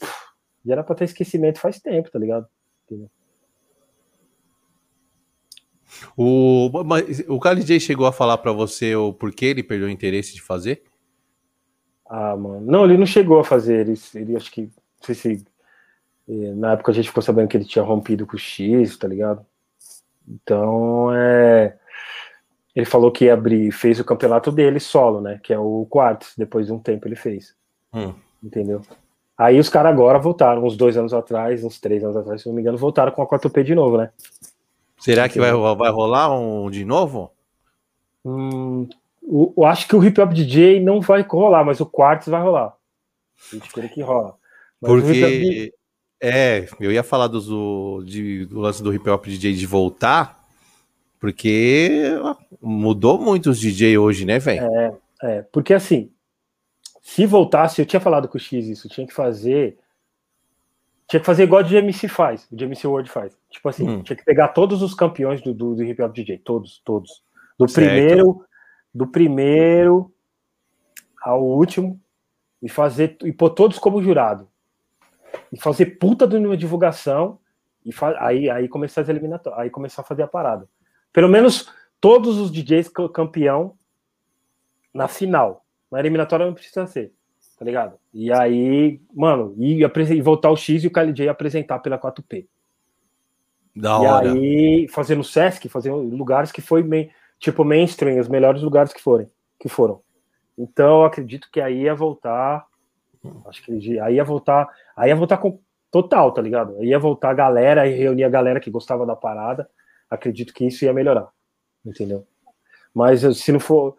Já 0.62 0.74
era 0.74 0.84
pra 0.84 0.94
ter 0.94 1.04
esquecimento 1.04 1.58
faz 1.58 1.80
tempo, 1.80 2.10
tá 2.10 2.18
ligado? 2.18 2.46
Entendeu? 2.84 3.08
O, 6.16 6.70
o 7.28 7.40
KLJ 7.40 7.80
chegou 7.80 8.07
a 8.07 8.12
falar 8.12 8.38
para 8.38 8.52
você 8.52 8.94
o 8.94 9.12
porquê 9.12 9.46
ele 9.46 9.62
perdeu 9.62 9.88
o 9.88 9.90
interesse 9.90 10.35
de 10.35 10.42
fazer? 10.42 10.83
Ah, 12.07 12.37
mano. 12.37 12.61
Não, 12.61 12.85
ele 12.85 12.98
não 12.98 13.07
chegou 13.07 13.40
a 13.40 13.44
fazer. 13.44 13.87
Ele, 13.87 13.98
ele 14.14 14.37
acho 14.37 14.50
que. 14.50 14.62
Não 14.62 14.70
sei 15.02 15.14
se. 15.14 15.44
Eh, 16.28 16.54
na 16.54 16.72
época 16.72 16.92
a 16.92 16.94
gente 16.94 17.09
ficou 17.09 17.22
sabendo 17.22 17.48
que 17.48 17.57
ele 17.57 17.64
tinha 17.64 17.85
rompido 17.85 18.26
com 18.26 18.37
o 18.37 18.38
X, 18.38 18.96
tá 18.96 19.09
ligado? 19.09 19.44
Então, 20.28 21.11
é. 21.14 21.76
Ele 22.74 22.87
falou 22.87 23.12
que 23.12 23.26
ia 23.26 23.35
abrir, 23.35 23.70
fez 23.70 24.00
o 24.00 24.04
campeonato 24.04 24.50
dele 24.50 24.80
solo, 24.80 25.20
né? 25.20 25.38
Que 25.42 25.52
é 25.52 25.59
o 25.59 25.87
quartos, 25.88 26.35
depois 26.37 26.66
de 26.66 26.72
um 26.72 26.78
tempo 26.78 27.07
ele 27.07 27.14
fez. 27.14 27.54
Hum. 27.92 28.12
Entendeu? 28.42 28.83
Aí 29.38 29.59
os 29.59 29.68
caras 29.68 29.92
agora 29.92 30.18
voltaram, 30.18 30.64
uns 30.64 30.76
dois 30.76 30.96
anos 30.96 31.12
atrás, 31.12 31.64
uns 31.64 31.80
três 31.80 32.02
anos 32.04 32.16
atrás, 32.16 32.42
se 32.42 32.48
não 32.48 32.54
me 32.54 32.61
engano, 32.61 32.78
voltaram 32.78 33.12
com 33.12 33.22
a 33.22 33.26
4P 33.26 33.64
de 33.64 33.74
novo, 33.74 33.98
né? 33.98 34.11
Será 35.04 35.28
que 35.28 35.38
vai, 35.38 35.52
vai 35.52 35.90
rolar 35.90 36.34
um 36.34 36.70
de 36.70 36.82
novo? 36.82 37.30
Hum, 38.24 38.88
eu 39.22 39.62
acho 39.66 39.86
que 39.86 39.94
o 39.94 40.02
Hip 40.02 40.18
Hop 40.18 40.32
DJ 40.32 40.80
não 40.80 40.98
vai 40.98 41.20
rolar, 41.20 41.62
mas 41.62 41.78
o 41.78 41.84
Quartz 41.84 42.26
vai 42.26 42.40
rolar. 42.40 42.74
A 43.52 43.54
gente 43.54 43.70
quer 43.70 43.86
que 43.90 44.00
rola. 44.00 44.34
Mas 44.80 44.90
Porque, 44.90 45.74
é, 46.18 46.66
eu 46.80 46.90
ia 46.90 47.02
falar 47.02 47.26
do, 47.26 48.02
de, 48.02 48.46
do 48.46 48.60
lance 48.60 48.82
do 48.82 48.94
Hip 48.94 49.10
Hop 49.10 49.26
DJ 49.26 49.52
de 49.52 49.66
voltar, 49.66 50.42
porque 51.20 52.16
mudou 52.62 53.20
muito 53.20 53.50
os 53.50 53.60
DJ 53.60 53.98
hoje, 53.98 54.24
né, 54.24 54.38
velho? 54.38 54.64
É, 54.64 54.94
é, 55.22 55.42
porque 55.52 55.74
assim, 55.74 56.10
se 57.02 57.26
voltasse, 57.26 57.78
eu 57.78 57.84
tinha 57.84 58.00
falado 58.00 58.26
com 58.26 58.38
o 58.38 58.40
X 58.40 58.68
isso, 58.68 58.88
tinha 58.88 59.06
que 59.06 59.12
fazer. 59.12 59.76
Tinha 61.06 61.20
que 61.20 61.26
fazer 61.26 61.44
igual 61.44 61.62
o 61.62 61.64
GMC 61.64 62.08
faz, 62.08 62.48
o 62.50 62.56
GMC 62.56 62.86
World 62.86 63.10
faz. 63.10 63.38
Tipo 63.50 63.68
assim, 63.68 63.88
hum. 63.88 64.02
tinha 64.02 64.16
que 64.16 64.24
pegar 64.24 64.48
todos 64.48 64.82
os 64.82 64.94
campeões 64.94 65.42
do, 65.42 65.52
do, 65.52 65.74
do 65.74 65.84
hip 65.84 66.02
hop 66.02 66.12
DJ, 66.12 66.38
todos, 66.38 66.80
todos. 66.84 67.22
Do 67.58 67.68
certo. 67.68 67.86
primeiro, 67.86 68.44
do 68.92 69.06
primeiro 69.06 70.10
ao 71.22 71.42
último, 71.42 72.00
e 72.64 72.68
fazer 72.68 73.18
e 73.24 73.32
pôr 73.32 73.50
todos 73.50 73.78
como 73.78 74.02
jurado. 74.02 74.48
E 75.52 75.60
fazer 75.60 75.98
puta 75.98 76.26
de 76.26 76.36
uma 76.36 76.56
divulgação 76.56 77.38
e 77.84 77.90
aí, 78.18 78.48
aí 78.48 78.68
começar 78.68 79.02
as 79.02 79.08
eliminatórias, 79.10 79.60
aí 79.60 79.68
começar 79.68 80.00
a 80.00 80.04
fazer 80.04 80.22
a 80.22 80.28
parada. 80.28 80.66
Pelo 81.12 81.28
menos 81.28 81.70
todos 82.00 82.38
os 82.38 82.50
DJs 82.50 82.90
campeão 83.12 83.76
na 84.92 85.06
final. 85.08 85.64
Na 85.90 86.00
eliminatória 86.00 86.46
não 86.46 86.54
precisa 86.54 86.86
ser, 86.86 87.12
tá 87.58 87.64
ligado? 87.64 87.96
E 88.12 88.32
aí, 88.32 89.00
mano, 89.12 89.54
e, 89.58 89.82
e 89.82 90.20
voltar 90.22 90.50
o 90.50 90.56
X 90.56 90.84
e 90.84 90.86
o 90.86 90.90
KLJ 90.90 91.28
apresentar 91.28 91.78
pela 91.78 91.98
4P. 91.98 92.46
Da 93.76 93.90
e 93.90 94.06
hora. 94.06 94.32
aí, 94.32 94.88
fazendo 94.88 95.24
Sesc, 95.24 95.68
fazendo 95.68 95.96
lugares 95.96 96.52
que 96.52 96.60
foi 96.60 96.82
meio, 96.82 97.10
tipo 97.38 97.64
mainstream, 97.64 98.20
os 98.20 98.28
melhores 98.28 98.62
lugares 98.62 98.92
que 98.92 99.00
forem, 99.00 99.28
que 99.58 99.68
foram. 99.68 100.00
Então, 100.56 101.00
eu 101.00 101.04
acredito 101.04 101.48
que 101.52 101.60
aí 101.60 101.82
ia 101.82 101.94
voltar. 101.94 102.66
Acho 103.46 103.62
que 103.64 103.98
aí 104.00 104.14
ia 104.14 104.24
voltar. 104.24 104.68
Aí 104.96 105.08
ia 105.08 105.16
voltar 105.16 105.38
com 105.38 105.58
total, 105.90 106.32
tá 106.32 106.40
ligado? 106.40 106.76
Aí 106.78 106.88
ia 106.88 106.98
voltar 106.98 107.30
a 107.30 107.34
galera 107.34 107.86
e 107.86 107.94
reunir 107.94 108.24
a 108.24 108.28
galera 108.28 108.60
que 108.60 108.70
gostava 108.70 109.04
da 109.04 109.16
parada. 109.16 109.68
Acredito 110.08 110.54
que 110.54 110.66
isso 110.66 110.84
ia 110.84 110.92
melhorar. 110.92 111.28
Entendeu? 111.84 112.26
Mas 112.94 113.20
se 113.36 113.50
não 113.50 113.60
for. 113.60 113.96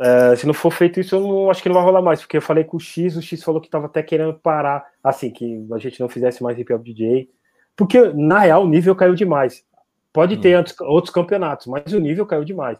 É, 0.00 0.36
se 0.36 0.46
não 0.46 0.54
for 0.54 0.70
feito 0.70 1.00
isso, 1.00 1.16
eu 1.16 1.20
não, 1.20 1.50
acho 1.50 1.60
que 1.60 1.68
não 1.68 1.74
vai 1.74 1.82
rolar 1.82 2.00
mais, 2.00 2.20
porque 2.20 2.36
eu 2.36 2.42
falei 2.42 2.62
com 2.62 2.76
o 2.76 2.80
X, 2.80 3.16
o 3.16 3.22
X 3.22 3.42
falou 3.42 3.60
que 3.60 3.68
tava 3.68 3.86
até 3.86 4.00
querendo 4.00 4.32
parar, 4.32 4.86
assim, 5.02 5.28
que 5.30 5.66
a 5.72 5.78
gente 5.78 5.98
não 5.98 6.08
fizesse 6.08 6.40
mais 6.40 6.56
hip 6.56 6.72
hop 6.72 6.84
DJ, 6.84 7.28
porque 7.74 8.00
na 8.14 8.38
real 8.40 8.62
o 8.62 8.68
nível 8.68 8.94
caiu 8.94 9.14
demais. 9.14 9.64
Pode 10.12 10.36
hum. 10.36 10.40
ter 10.40 10.56
outros, 10.56 10.80
outros, 10.80 11.12
campeonatos, 11.12 11.66
mas 11.66 11.92
o 11.92 11.98
nível 11.98 12.24
caiu 12.24 12.44
demais. 12.44 12.78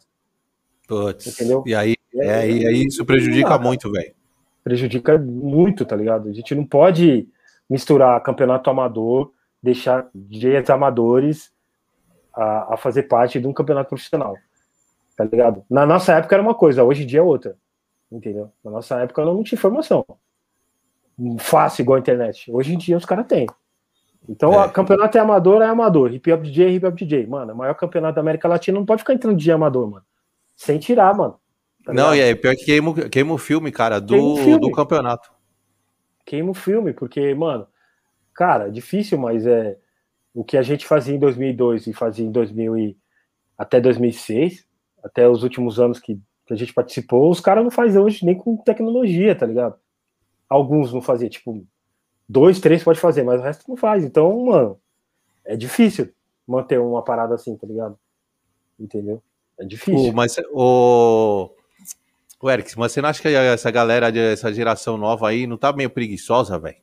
Putz, 0.87 1.26
entendeu? 1.26 1.64
E 1.66 1.74
aí, 1.74 1.96
é, 2.14 2.48
e 2.48 2.66
aí 2.66 2.85
isso 2.85 3.04
prejudica 3.04 3.54
ah, 3.54 3.59
muito, 3.59 3.90
velho. 3.90 4.14
Prejudica 4.62 5.18
muito, 5.18 5.85
tá 5.85 5.96
ligado? 5.96 6.28
A 6.28 6.33
gente 6.33 6.54
não 6.54 6.64
pode 6.64 7.28
misturar 7.68 8.22
campeonato 8.22 8.70
amador, 8.70 9.33
deixar 9.61 10.09
DJs 10.14 10.70
amadores 10.70 11.50
a, 12.33 12.74
a 12.74 12.76
fazer 12.76 13.04
parte 13.04 13.40
de 13.40 13.46
um 13.46 13.52
campeonato 13.52 13.88
profissional 13.88 14.37
tá 15.18 15.24
ligado? 15.24 15.64
Na 15.68 15.85
nossa 15.85 16.12
época 16.14 16.37
era 16.37 16.42
uma 16.42 16.54
coisa, 16.54 16.85
hoje 16.85 17.02
em 17.02 17.07
dia 17.07 17.18
é 17.18 17.22
outra, 17.22 17.57
entendeu? 18.11 18.52
Na 18.64 18.70
nossa 18.70 19.00
época 19.00 19.24
não 19.24 19.42
tinha 19.42 19.59
informação 19.59 20.07
fácil 21.38 21.83
igual 21.83 21.96
a 21.96 22.00
internet. 22.00 22.50
Hoje 22.50 22.72
em 22.74 22.78
dia 22.78 22.96
os 22.96 23.04
caras 23.04 23.26
têm. 23.26 23.46
Então, 24.28 24.62
é. 24.62 24.68
campeonato 24.68 25.18
é 25.18 25.20
amador, 25.20 25.62
é 25.62 25.66
amador. 25.66 26.12
Hip 26.12 26.33
Hop 26.33 26.42
DJ 26.42 26.66
é 26.66 26.70
hip 26.70 26.87
hop 26.87 26.94
DJ. 26.94 27.26
Mano, 27.26 27.52
o 27.52 27.57
maior 27.57 27.74
campeonato 27.74 28.14
da 28.14 28.20
América 28.20 28.46
Latina 28.46 28.78
não 28.78 28.87
pode 28.87 29.02
ficar 29.02 29.14
entrando 29.14 29.37
de 29.37 29.50
amador, 29.50 29.90
mano. 29.90 30.04
Sem 30.54 30.78
tirar, 30.78 31.14
mano. 31.16 31.38
Tá 31.85 31.92
não, 31.92 32.14
e 32.14 32.22
aí, 32.22 32.35
pior 32.35 32.54
que 32.54 32.64
queima, 32.64 32.94
queima 33.09 33.33
o 33.33 33.38
filme, 33.38 33.72
cara, 33.72 34.00
do, 34.00 34.37
filme. 34.37 34.61
do 34.61 34.70
campeonato. 34.70 35.31
Queima 36.24 36.50
o 36.50 36.54
filme, 36.54 36.92
porque, 36.92 37.35
mano, 37.35 37.66
cara, 38.35 38.68
é 38.68 38.70
difícil, 38.70 39.18
mas 39.18 39.46
é 39.46 39.78
o 40.35 40.44
que 40.44 40.57
a 40.57 40.62
gente 40.62 40.87
fazia 40.87 41.14
em 41.14 41.18
2002 41.18 41.87
e 41.87 41.92
fazia 41.92 42.26
em 42.26 42.31
2000 42.31 42.76
e 42.76 42.96
até 43.57 43.81
2006, 43.81 44.67
até 45.08 45.28
os 45.28 45.42
últimos 45.42 45.80
anos 45.80 45.98
que, 45.98 46.20
que 46.46 46.52
a 46.52 46.56
gente 46.56 46.72
participou, 46.72 47.30
os 47.30 47.40
caras 47.40 47.64
não 47.64 47.70
fazem 47.70 48.00
hoje 48.00 48.24
nem 48.24 48.36
com 48.36 48.56
tecnologia, 48.56 49.34
tá 49.34 49.46
ligado? 49.46 49.76
Alguns 50.48 50.92
não 50.92 51.00
faziam, 51.00 51.28
tipo, 51.28 51.66
dois, 52.28 52.60
três 52.60 52.84
pode 52.84 53.00
fazer, 53.00 53.22
mas 53.22 53.40
o 53.40 53.42
resto 53.42 53.68
não 53.68 53.76
faz. 53.76 54.04
Então, 54.04 54.44
mano, 54.44 54.78
é 55.44 55.56
difícil 55.56 56.12
manter 56.46 56.78
uma 56.78 57.02
parada 57.02 57.34
assim, 57.34 57.56
tá 57.56 57.66
ligado? 57.66 57.98
Entendeu? 58.78 59.22
É 59.58 59.64
difícil. 59.64 60.12
mas 60.12 60.36
o. 60.52 61.50
O 62.40 62.48
Eric, 62.48 62.78
mas 62.78 62.92
você 62.92 63.02
não 63.02 63.08
acha 63.08 63.20
que 63.20 63.28
essa 63.28 63.68
galera, 63.68 64.16
essa 64.16 64.52
geração 64.52 64.96
nova 64.96 65.28
aí, 65.28 65.44
não 65.44 65.56
tá 65.56 65.72
meio 65.72 65.90
preguiçosa, 65.90 66.56
velho? 66.56 66.76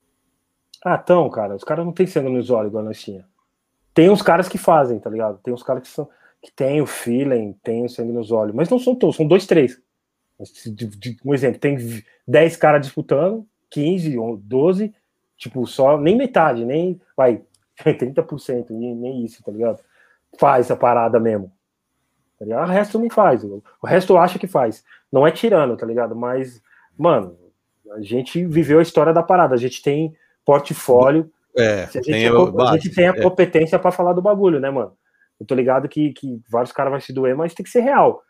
Ah, 0.83 0.99
então, 1.01 1.29
cara, 1.29 1.55
os 1.55 1.63
caras 1.63 1.85
não 1.85 1.93
tem 1.93 2.05
sangue 2.05 2.29
nos 2.29 2.49
olhos 2.49 2.69
igual 2.69 2.83
nós 2.83 2.99
tinha. 2.99 3.25
Tem 3.93 4.09
uns 4.09 4.21
caras 4.21 4.49
que 4.49 4.57
fazem, 4.57 4.99
tá 4.99 5.09
ligado? 5.09 5.39
Tem 5.41 5.53
uns 5.53 5.63
caras 5.63 5.83
que 5.83 5.88
são 5.88 6.09
que 6.45 6.51
tem 6.51 6.79
o 6.79 6.86
feeling, 6.86 7.53
tem 7.63 7.84
o 7.84 7.89
sangue 7.89 8.12
nos 8.12 8.31
olhos, 8.31 8.53
mas 8.53 8.69
não 8.69 8.77
são 8.77 8.93
todos, 8.93 9.15
são 9.15 9.25
dois, 9.25 9.47
três. 9.47 9.81
Um 11.25 11.34
exemplo, 11.34 11.60
tem 11.60 11.75
10 12.27 12.58
caras 12.58 12.86
disputando, 12.86 13.47
15 13.71 14.15
ou 14.19 14.38
12, 14.38 14.93
tipo, 15.36 15.65
só 15.65 15.97
nem 15.97 16.15
metade, 16.15 16.63
nem 16.63 17.01
vai 17.17 17.41
30%, 17.81 18.67
nem, 18.69 18.93
nem 18.93 19.25
isso, 19.25 19.43
tá 19.43 19.51
ligado? 19.51 19.79
Faz 20.38 20.69
a 20.69 20.75
parada 20.75 21.19
mesmo. 21.19 21.51
Tá 22.38 22.45
ligado? 22.45 22.69
O 22.69 22.71
resto 22.71 22.99
não 22.99 23.10
faz. 23.10 23.43
O 23.43 23.63
resto 23.84 24.15
acha 24.15 24.38
que 24.38 24.45
faz. 24.45 24.84
Não 25.12 25.25
é 25.25 25.31
tirando, 25.31 25.75
tá 25.75 25.86
ligado? 25.86 26.15
Mas, 26.15 26.62
mano, 26.95 27.36
a 27.93 28.01
gente 28.01 28.45
viveu 28.45 28.77
a 28.77 28.84
história 28.84 29.13
da 29.13 29.23
parada. 29.23 29.55
A 29.55 29.58
gente 29.58 29.81
tem 29.81 30.15
portfólio. 30.45 31.31
É, 31.58 31.84
a, 31.84 31.86
gente, 31.86 32.03
tem, 32.03 32.27
a, 32.27 32.71
a 32.71 32.77
gente 32.77 32.93
tem 32.93 33.08
a 33.08 33.15
é. 33.15 33.21
competência 33.21 33.79
para 33.79 33.91
falar 33.91 34.13
do 34.13 34.21
bagulho, 34.21 34.60
né, 34.60 34.69
mano? 34.69 34.95
Eu 35.39 35.45
tô 35.45 35.56
ligado 35.56 35.88
que, 35.89 36.13
que 36.13 36.41
vários 36.50 36.71
caras 36.71 36.91
vão 36.91 37.00
se 37.00 37.13
doer, 37.13 37.36
mas 37.36 37.54
tem 37.54 37.63
que 37.63 37.69
ser 37.69 37.82
real. 37.82 38.24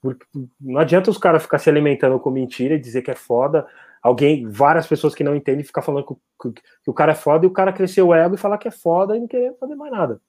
Porque 0.00 0.24
não 0.60 0.80
adianta 0.80 1.10
os 1.10 1.18
caras 1.18 1.42
ficar 1.42 1.58
se 1.58 1.68
alimentando 1.68 2.18
com 2.18 2.30
mentira 2.30 2.74
e 2.74 2.80
dizer 2.80 3.02
que 3.02 3.10
é 3.10 3.14
foda. 3.14 3.66
Alguém, 4.02 4.48
várias 4.48 4.86
pessoas 4.86 5.14
que 5.14 5.24
não 5.24 5.36
entendem, 5.36 5.64
ficar 5.64 5.82
falando 5.82 6.06
que, 6.06 6.14
que, 6.42 6.60
que 6.60 6.90
o 6.90 6.94
cara 6.94 7.12
é 7.12 7.14
foda 7.14 7.44
e 7.44 7.48
o 7.48 7.52
cara 7.52 7.72
cresceu 7.72 8.08
o 8.08 8.14
ego 8.14 8.34
e 8.34 8.38
falar 8.38 8.56
que 8.56 8.68
é 8.68 8.70
foda 8.70 9.16
e 9.16 9.20
não 9.20 9.28
querer 9.28 9.54
fazer 9.58 9.74
mais 9.74 9.92
nada. 9.92 10.20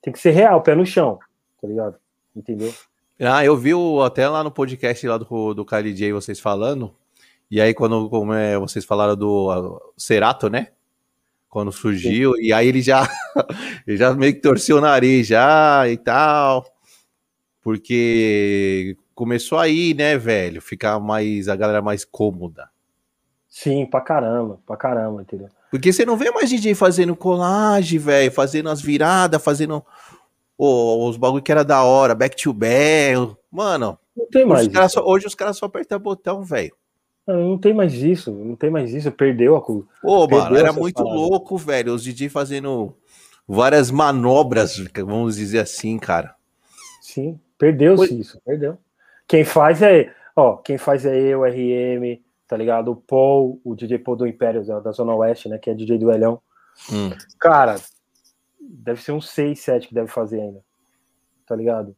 Tem 0.00 0.12
que 0.12 0.18
ser 0.18 0.30
real, 0.30 0.62
pé 0.62 0.74
no 0.74 0.86
chão, 0.86 1.18
tá 1.60 1.68
ligado? 1.68 1.96
Entendeu? 2.34 2.72
Ah, 3.20 3.44
eu 3.44 3.56
vi 3.56 3.74
o, 3.74 4.02
até 4.02 4.28
lá 4.28 4.42
no 4.42 4.50
podcast 4.50 5.06
lá 5.06 5.18
do, 5.18 5.54
do 5.54 5.64
Kylie 5.64 5.94
J 5.94 6.12
vocês 6.12 6.40
falando. 6.40 6.94
E 7.50 7.60
aí, 7.60 7.74
quando 7.74 8.08
como 8.08 8.32
é, 8.32 8.58
vocês 8.58 8.84
falaram 8.84 9.14
do 9.14 9.92
Cerato, 9.96 10.48
né? 10.48 10.68
Quando 11.52 11.70
surgiu, 11.70 12.32
Sim. 12.32 12.44
e 12.44 12.50
aí 12.50 12.66
ele 12.66 12.80
já, 12.80 13.06
ele 13.86 13.98
já 13.98 14.14
meio 14.14 14.32
que 14.32 14.40
torceu 14.40 14.78
o 14.78 14.80
nariz 14.80 15.26
já 15.26 15.86
e 15.86 15.98
tal, 15.98 16.64
porque 17.60 18.96
começou 19.14 19.58
aí, 19.58 19.92
né, 19.92 20.16
velho, 20.16 20.62
ficar 20.62 20.98
mais, 20.98 21.50
a 21.50 21.54
galera 21.54 21.82
mais 21.82 22.06
cômoda. 22.06 22.70
Sim, 23.50 23.84
pra 23.84 24.00
caramba, 24.00 24.60
pra 24.66 24.78
caramba, 24.78 25.20
entendeu? 25.20 25.50
Porque 25.70 25.92
você 25.92 26.06
não 26.06 26.16
vê 26.16 26.30
mais 26.30 26.48
DJ 26.48 26.74
fazendo 26.74 27.14
colagem, 27.14 27.98
velho, 27.98 28.32
fazendo 28.32 28.70
as 28.70 28.80
viradas, 28.80 29.44
fazendo 29.44 29.84
oh, 30.56 31.06
os 31.06 31.18
bagulho 31.18 31.42
que 31.42 31.52
era 31.52 31.62
da 31.62 31.82
hora, 31.82 32.14
back 32.14 32.34
to 32.34 32.54
back, 32.54 33.36
mano. 33.50 33.98
Não 34.16 34.26
tem 34.28 34.46
mais. 34.46 34.66
Os 34.66 34.92
só, 34.92 35.04
hoje 35.04 35.26
os 35.26 35.34
caras 35.34 35.58
só 35.58 35.66
apertam 35.66 35.98
botão, 35.98 36.42
velho. 36.42 36.74
Não, 37.26 37.56
tem 37.56 37.72
mais 37.72 37.94
isso, 37.94 38.32
não 38.32 38.56
tem 38.56 38.68
mais 38.68 38.92
isso, 38.92 39.10
perdeu 39.12 39.56
a 39.56 39.60
Ô, 40.02 40.26
mano, 40.26 40.56
era 40.56 40.72
muito 40.72 41.02
parada. 41.02 41.14
louco, 41.16 41.56
velho. 41.56 41.94
Os 41.94 42.02
DJ 42.02 42.28
fazendo 42.28 42.96
várias 43.46 43.90
manobras, 43.90 44.76
vamos 45.04 45.36
dizer 45.36 45.60
assim, 45.60 45.98
cara. 45.98 46.34
Sim, 47.00 47.38
perdeu-se 47.56 48.18
isso, 48.18 48.40
perdeu. 48.44 48.76
Quem 49.28 49.44
faz 49.44 49.82
é, 49.82 50.12
ó, 50.34 50.56
quem 50.56 50.76
faz 50.76 51.06
é 51.06 51.16
eu, 51.16 51.42
RM, 51.44 52.20
tá 52.48 52.56
ligado? 52.56 52.90
O 52.90 52.96
Paul, 52.96 53.60
o 53.64 53.74
DJ 53.74 53.98
Paul 53.98 54.16
do 54.16 54.26
Império, 54.26 54.64
da, 54.66 54.80
da 54.80 54.90
Zona 54.90 55.14
Oeste, 55.14 55.48
né, 55.48 55.58
que 55.58 55.70
é 55.70 55.74
DJ 55.74 55.98
do 55.98 56.10
Elhão. 56.10 56.40
Hum. 56.92 57.10
Cara, 57.38 57.76
deve 58.60 59.00
ser 59.00 59.12
uns 59.12 59.28
6, 59.30 59.60
7 59.60 59.88
que 59.88 59.94
deve 59.94 60.08
fazer 60.08 60.40
ainda, 60.40 60.60
tá 61.46 61.54
ligado? 61.54 61.94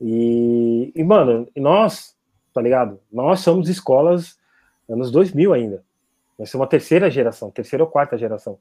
E, 0.00 0.92
e 0.94 1.04
mano, 1.04 1.46
nós, 1.56 2.16
tá 2.52 2.60
ligado? 2.60 2.98
Nós 3.12 3.40
somos 3.40 3.68
escolas 3.68 4.39
anos 4.90 5.10
2000 5.10 5.52
ainda. 5.52 5.84
Nós 6.38 6.50
somos 6.50 6.66
a 6.66 6.68
terceira 6.68 7.10
geração, 7.10 7.50
terceira 7.50 7.84
ou 7.84 7.90
quarta 7.90 8.16
geração. 8.16 8.58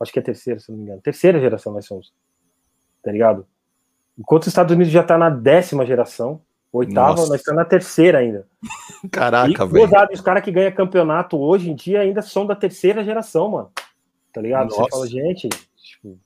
Acho 0.00 0.12
que 0.12 0.18
é 0.18 0.22
terceira, 0.22 0.60
se 0.60 0.70
não 0.70 0.78
me 0.78 0.84
engano. 0.84 1.00
Terceira 1.00 1.40
geração 1.40 1.72
nós 1.72 1.84
somos. 1.84 2.12
Tá 3.02 3.10
ligado? 3.10 3.46
Enquanto 4.18 4.42
os 4.42 4.48
Estados 4.48 4.72
Unidos 4.74 4.92
já 4.92 5.02
tá 5.02 5.18
na 5.18 5.28
décima 5.28 5.84
geração, 5.84 6.40
oitava, 6.72 7.10
Nossa. 7.10 7.28
nós 7.28 7.40
estamos 7.40 7.58
na 7.58 7.64
terceira 7.64 8.18
ainda. 8.18 8.46
Caraca, 9.10 9.66
velho. 9.66 9.88
Os 10.12 10.20
caras 10.20 10.44
que 10.44 10.50
ganham 10.50 10.72
campeonato 10.72 11.36
hoje 11.38 11.70
em 11.70 11.74
dia 11.74 12.00
ainda 12.00 12.22
são 12.22 12.46
da 12.46 12.54
terceira 12.54 13.04
geração, 13.04 13.50
mano. 13.50 13.72
Tá 14.32 14.40
ligado? 14.40 14.70
Nossa. 14.70 14.82
Você 14.82 14.90
fala, 14.90 15.06
gente, 15.06 15.48
tipo, 15.76 16.18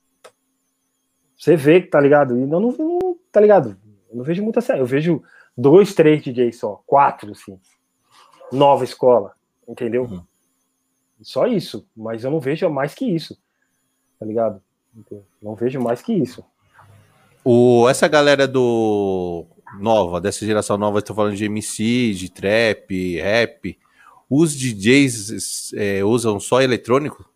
você 1.37 1.55
vê 1.55 1.81
que 1.81 1.87
tá 1.87 1.99
ligado? 1.99 2.37
E 2.37 2.45
não, 2.45 2.59
não 2.59 3.17
tá 3.31 3.41
ligado? 3.41 3.77
Eu 4.09 4.17
não 4.17 4.23
vejo 4.23 4.43
muita 4.43 4.61
série. 4.61 4.79
Eu 4.79 4.85
vejo 4.85 5.23
dois, 5.57 5.93
três 5.93 6.21
DJs 6.23 6.57
só, 6.57 6.81
quatro, 6.85 7.31
assim. 7.31 7.59
Nova 8.55 8.83
escola, 8.83 9.33
entendeu? 9.67 10.03
Uhum. 10.03 10.23
Só 11.21 11.47
isso, 11.47 11.87
mas 11.95 12.23
eu 12.23 12.31
não 12.31 12.39
vejo 12.39 12.69
mais 12.69 12.93
que 12.93 13.05
isso, 13.05 13.37
tá 14.19 14.25
ligado? 14.25 14.61
Não 15.41 15.55
vejo 15.55 15.79
mais 15.81 16.01
que 16.01 16.13
isso. 16.13 16.43
O, 17.43 17.87
essa 17.89 18.07
galera 18.07 18.47
do 18.47 19.45
nova, 19.79 20.21
dessa 20.21 20.45
geração 20.45 20.77
nova, 20.77 20.99
estou 20.99 21.15
falando 21.15 21.35
de 21.35 21.45
MC, 21.45 22.13
de 22.13 22.29
trap, 22.29 23.19
rap, 23.19 23.77
os 24.29 24.55
DJs 24.55 25.73
é, 25.73 26.03
usam 26.03 26.39
só 26.39 26.61
eletrônico? 26.61 27.29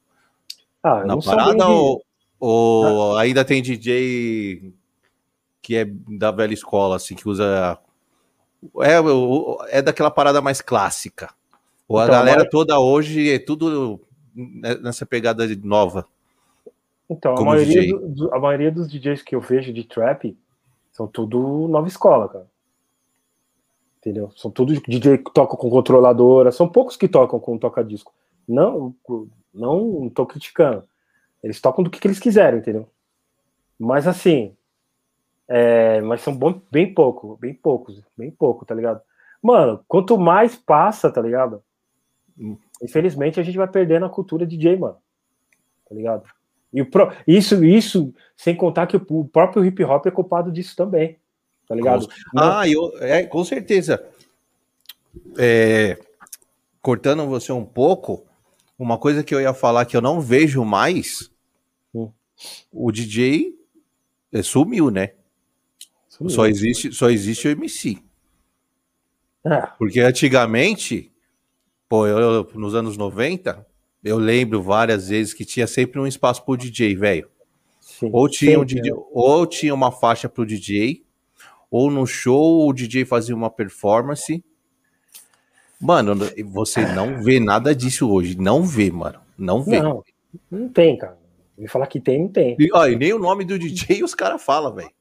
Ah, 0.81 1.03
na 1.03 1.17
parada 1.17 1.67
ou, 1.67 2.03
ou 2.39 3.17
ah. 3.17 3.21
ainda 3.21 3.43
tem 3.43 3.61
DJ 3.61 4.73
que 5.61 5.75
é 5.75 5.85
da 5.85 6.31
velha 6.31 6.53
escola, 6.53 6.95
assim, 6.95 7.13
que 7.13 7.27
usa. 7.27 7.77
É, 8.81 9.77
é 9.77 9.81
daquela 9.81 10.11
parada 10.11 10.41
mais 10.41 10.61
clássica. 10.61 11.29
Ou 11.87 11.99
a 11.99 12.03
então, 12.03 12.15
galera 12.15 12.41
mas... 12.41 12.49
toda 12.49 12.79
hoje 12.79 13.31
é 13.31 13.39
tudo 13.39 14.01
nessa 14.81 15.05
pegada 15.05 15.45
nova. 15.63 16.05
Então, 17.09 17.35
a 17.37 17.43
maioria, 17.43 17.97
do, 17.97 18.33
a 18.33 18.39
maioria 18.39 18.71
dos 18.71 18.89
DJs 18.89 19.21
que 19.21 19.35
eu 19.35 19.39
vejo 19.39 19.71
de 19.71 19.83
trap 19.85 20.37
são 20.91 21.07
tudo 21.07 21.67
nova 21.67 21.87
escola, 21.87 22.27
cara. 22.27 22.47
Entendeu? 23.99 24.31
São 24.35 24.51
todos 24.51 24.81
DJ 24.81 25.19
que 25.19 25.31
tocam 25.31 25.55
com 25.55 25.69
controladora, 25.69 26.51
são 26.51 26.67
poucos 26.67 26.97
que 26.97 27.07
tocam 27.07 27.39
com 27.39 27.57
toca-disco. 27.57 28.13
Não, 28.47 28.93
não 29.53 30.09
tô 30.09 30.25
criticando. 30.25 30.83
Eles 31.41 31.61
tocam 31.61 31.83
do 31.83 31.89
que, 31.89 31.99
que 31.99 32.07
eles 32.07 32.19
quiserem, 32.19 32.59
entendeu? 32.59 32.89
Mas 33.79 34.07
assim, 34.07 34.56
é, 35.47 36.01
mas 36.01 36.21
são 36.21 36.35
bom, 36.35 36.61
bem 36.69 36.93
pouco, 36.93 37.37
bem 37.37 37.53
poucos, 37.53 38.01
bem 38.17 38.29
pouco, 38.29 38.65
tá 38.65 38.75
ligado? 38.75 39.01
Mano, 39.41 39.83
quanto 39.87 40.17
mais 40.17 40.55
passa, 40.55 41.09
tá 41.09 41.21
ligado? 41.21 41.63
Infelizmente 42.81 43.39
a 43.39 43.43
gente 43.43 43.57
vai 43.57 43.67
perdendo 43.67 44.05
a 44.05 44.09
cultura 44.09 44.45
DJ, 44.45 44.77
mano. 44.77 44.97
Tá 45.87 45.95
ligado? 45.95 46.23
E 46.73 46.81
o 46.81 46.85
pro, 46.85 47.11
isso, 47.25 47.63
isso, 47.63 48.13
sem 48.35 48.55
contar 48.55 48.87
que 48.87 48.97
o 48.97 49.25
próprio 49.25 49.63
hip 49.63 49.83
hop 49.83 50.05
é 50.05 50.11
culpado 50.11 50.51
disso 50.51 50.75
também. 50.75 51.17
Tá 51.67 51.75
ligado? 51.75 52.07
Com, 52.07 52.39
ah, 52.39 52.67
eu, 52.67 52.91
é, 52.99 53.23
com 53.23 53.43
certeza. 53.43 54.05
É, 55.37 55.97
cortando 56.81 57.25
você 57.25 57.51
um 57.51 57.65
pouco, 57.65 58.25
uma 58.77 58.97
coisa 58.97 59.23
que 59.23 59.33
eu 59.33 59.41
ia 59.41 59.53
falar 59.53 59.85
que 59.85 59.95
eu 59.95 60.01
não 60.01 60.21
vejo 60.21 60.63
mais, 60.63 61.31
hum. 61.93 62.11
o 62.71 62.91
DJ 62.91 63.57
é, 64.31 64.41
sumiu, 64.41 64.91
né? 64.91 65.13
Sumiu. 66.17 66.31
Só 66.31 66.47
existe, 66.47 66.91
só 66.91 67.09
existe 67.09 67.47
o 67.47 67.51
MC. 67.51 67.99
É. 69.45 69.67
Porque 69.77 69.99
antigamente, 69.99 71.11
pô, 71.87 72.07
eu, 72.07 72.49
nos 72.55 72.73
anos 72.73 72.97
90, 72.97 73.65
eu 74.03 74.17
lembro 74.17 74.61
várias 74.61 75.09
vezes 75.09 75.33
que 75.33 75.45
tinha 75.45 75.67
sempre 75.67 75.99
um 75.99 76.07
espaço 76.07 76.43
pro 76.43 76.57
DJ, 76.57 76.95
velho. 76.95 77.29
Ou 78.11 78.27
tinha, 78.27 78.59
um 78.59 78.65
DJ, 78.65 78.91
né? 78.91 78.97
ou 79.11 79.45
tinha 79.45 79.73
uma 79.73 79.91
faixa 79.91 80.27
pro 80.27 80.45
DJ, 80.45 81.03
ou 81.69 81.89
no 81.91 82.05
show 82.05 82.67
o 82.67 82.73
DJ 82.73 83.05
fazia 83.05 83.35
uma 83.35 83.49
performance. 83.49 84.43
Mano, 85.79 86.15
você 86.45 86.85
não 86.93 87.21
vê 87.21 87.39
nada 87.39 87.75
disso 87.75 88.09
hoje. 88.11 88.35
Não 88.37 88.63
vê, 88.63 88.89
mano. 88.91 89.19
Não 89.37 89.63
vê. 89.63 89.81
Não, 89.81 90.03
não 90.49 90.69
tem, 90.69 90.97
cara. 90.97 91.17
Me 91.55 91.67
falar 91.67 91.87
que 91.87 91.99
tem, 91.99 92.21
não 92.21 92.27
tem. 92.27 92.55
E, 92.59 92.69
ó, 92.73 92.87
e 92.87 92.95
nem 92.95 93.13
o 93.13 93.19
nome 93.19 93.45
do 93.45 93.57
DJ 93.57 94.03
os 94.03 94.13
caras 94.15 94.43
falam, 94.43 94.73
velho. 94.73 94.91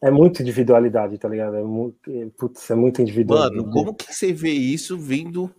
É 0.00 0.10
muita 0.10 0.42
individualidade, 0.42 1.16
tá 1.18 1.28
ligado? 1.28 1.56
É 1.56 1.62
muito, 1.62 1.98
putz, 2.36 2.70
é 2.70 2.74
muito 2.74 3.00
individual. 3.00 3.40
Mano, 3.40 3.70
como 3.70 3.94
que 3.94 4.12
você 4.12 4.32
vê 4.32 4.50
isso 4.50 4.98
vindo 4.98 5.50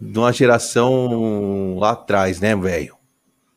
de 0.00 0.18
uma 0.18 0.32
geração 0.32 1.76
lá 1.78 1.90
atrás, 1.92 2.40
né, 2.40 2.54
velho? 2.54 2.96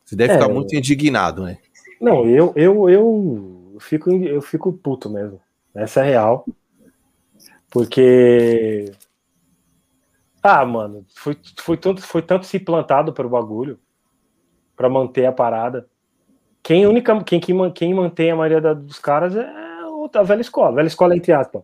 Você 0.04 0.16
deve 0.16 0.32
é, 0.32 0.36
ficar 0.38 0.52
muito 0.52 0.74
indignado, 0.74 1.44
né? 1.44 1.58
Não, 2.00 2.26
eu, 2.26 2.52
eu, 2.56 2.88
eu 2.88 3.76
fico, 3.80 4.10
eu 4.10 4.40
fico 4.40 4.72
puto 4.72 5.10
mesmo. 5.10 5.40
Essa 5.74 6.00
é 6.00 6.10
real. 6.10 6.46
Porque. 7.70 8.90
Ah, 10.42 10.64
mano, 10.64 11.04
foi, 11.14 11.36
foi, 11.58 11.76
tanto, 11.76 12.00
foi 12.00 12.22
tanto 12.22 12.46
se 12.46 12.58
plantado 12.58 13.12
para 13.12 13.26
o 13.26 13.30
bagulho 13.30 13.78
para 14.74 14.88
manter 14.88 15.26
a 15.26 15.32
parada. 15.32 15.86
Quem, 16.68 16.86
única, 16.86 17.24
quem, 17.24 17.40
quem, 17.40 17.72
quem 17.72 17.94
mantém 17.94 18.30
a 18.30 18.36
maioria 18.36 18.74
dos 18.74 18.98
caras 18.98 19.34
é 19.34 19.48
a 20.14 20.22
velha 20.22 20.42
escola. 20.42 20.68
A 20.68 20.74
velha 20.74 20.86
escola, 20.86 21.16
entre 21.16 21.32
aspas. 21.32 21.62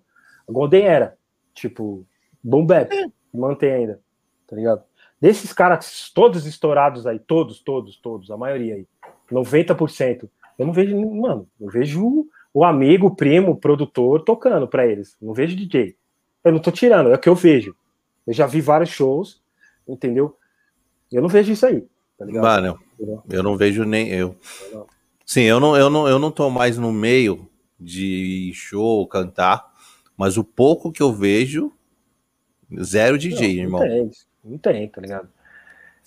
A 0.48 0.52
Golden 0.52 0.86
era. 0.86 1.18
Tipo, 1.52 2.06
boom 2.42 2.64
bap. 2.64 2.90
É. 2.90 3.04
Mantém 3.32 3.72
ainda 3.72 4.00
tá 4.46 4.56
ligado? 4.56 4.82
Desses 5.20 5.52
caras 5.52 6.10
todos 6.14 6.46
estourados 6.46 7.06
aí, 7.06 7.18
todos, 7.18 7.60
todos, 7.60 7.96
todos, 7.96 8.30
a 8.30 8.36
maioria 8.36 8.76
aí, 8.76 8.86
90%, 9.30 10.28
eu 10.58 10.66
não 10.66 10.72
vejo, 10.72 10.96
mano, 10.96 11.48
eu 11.60 11.68
vejo 11.68 12.26
o 12.52 12.64
amigo, 12.64 13.08
o 13.08 13.14
primo, 13.14 13.52
o 13.52 13.56
produtor 13.56 14.22
tocando 14.22 14.68
para 14.68 14.86
eles, 14.86 15.16
não 15.20 15.34
vejo 15.34 15.56
DJ. 15.56 15.96
Eu 16.44 16.52
não 16.52 16.60
tô 16.60 16.70
tirando, 16.70 17.10
é 17.10 17.14
o 17.14 17.18
que 17.18 17.28
eu 17.28 17.34
vejo. 17.34 17.74
Eu 18.26 18.32
já 18.32 18.46
vi 18.46 18.60
vários 18.60 18.90
shows, 18.90 19.42
entendeu? 19.88 20.36
Eu 21.10 21.22
não 21.22 21.28
vejo 21.28 21.52
isso 21.52 21.66
aí, 21.66 21.84
tá 22.18 22.24
ligado? 22.24 22.44
Mano, 22.44 22.78
eu 23.30 23.42
não 23.42 23.56
vejo 23.56 23.84
nem 23.84 24.08
eu. 24.08 24.36
Sim, 25.26 25.42
eu 25.42 25.58
não, 25.58 25.76
eu 25.76 25.88
não, 25.88 26.06
eu 26.06 26.18
não 26.18 26.30
tô 26.30 26.50
mais 26.50 26.76
no 26.76 26.92
meio 26.92 27.48
de 27.78 28.52
show, 28.54 29.06
cantar, 29.06 29.72
mas 30.16 30.36
o 30.36 30.44
pouco 30.44 30.92
que 30.92 31.02
eu 31.02 31.12
vejo, 31.12 31.72
zero 32.82 33.18
DJ, 33.18 33.56
não, 33.56 33.62
irmão. 33.62 33.80
Não 33.80 33.88
tem. 33.88 34.10
Não 34.44 34.58
tem, 34.58 34.88
tá 34.88 35.00
ligado? 35.00 35.28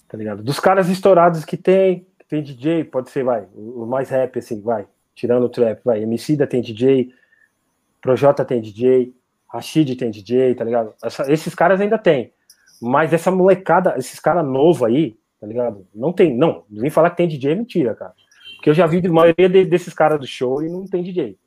Tá 0.07 0.17
ligado? 0.17 0.43
Dos 0.43 0.59
caras 0.59 0.87
estourados 0.89 1.43
que 1.43 1.57
tem, 1.57 2.05
tem 2.29 2.43
DJ, 2.43 2.83
pode 2.83 3.09
ser, 3.09 3.23
vai, 3.23 3.47
o 3.55 3.85
mais 3.85 4.09
rap, 4.09 4.37
assim, 4.37 4.61
vai, 4.61 4.87
tirando 5.15 5.45
o 5.45 5.49
trap, 5.49 5.81
vai, 5.83 6.03
Emicida 6.03 6.45
tem 6.45 6.61
DJ, 6.61 7.11
Projota 7.99 8.45
tem 8.45 8.61
DJ, 8.61 9.13
Rashid 9.51 9.95
tem 9.95 10.11
DJ, 10.11 10.53
tá 10.55 10.63
ligado? 10.63 10.93
Essa, 11.03 11.31
esses 11.31 11.55
caras 11.55 11.81
ainda 11.81 11.97
tem. 11.97 12.31
Mas 12.79 13.11
essa 13.11 13.31
molecada, 13.31 13.95
esses 13.97 14.19
caras 14.19 14.45
novos 14.45 14.83
aí, 14.83 15.17
tá 15.41 15.47
ligado? 15.47 15.87
Não 15.93 16.13
tem, 16.13 16.37
não, 16.37 16.63
vem 16.69 16.91
falar 16.91 17.09
que 17.09 17.17
tem 17.17 17.27
DJ, 17.27 17.53
é 17.53 17.55
mentira, 17.55 17.95
cara. 17.95 18.13
Porque 18.57 18.69
eu 18.69 18.73
já 18.73 18.85
vi 18.85 19.05
a 19.05 19.11
maioria 19.11 19.47
de, 19.47 19.65
desses 19.65 19.93
caras 19.93 20.19
do 20.19 20.27
show 20.27 20.61
e 20.61 20.69
não 20.69 20.85
tem 20.85 21.03
DJ. 21.03 21.37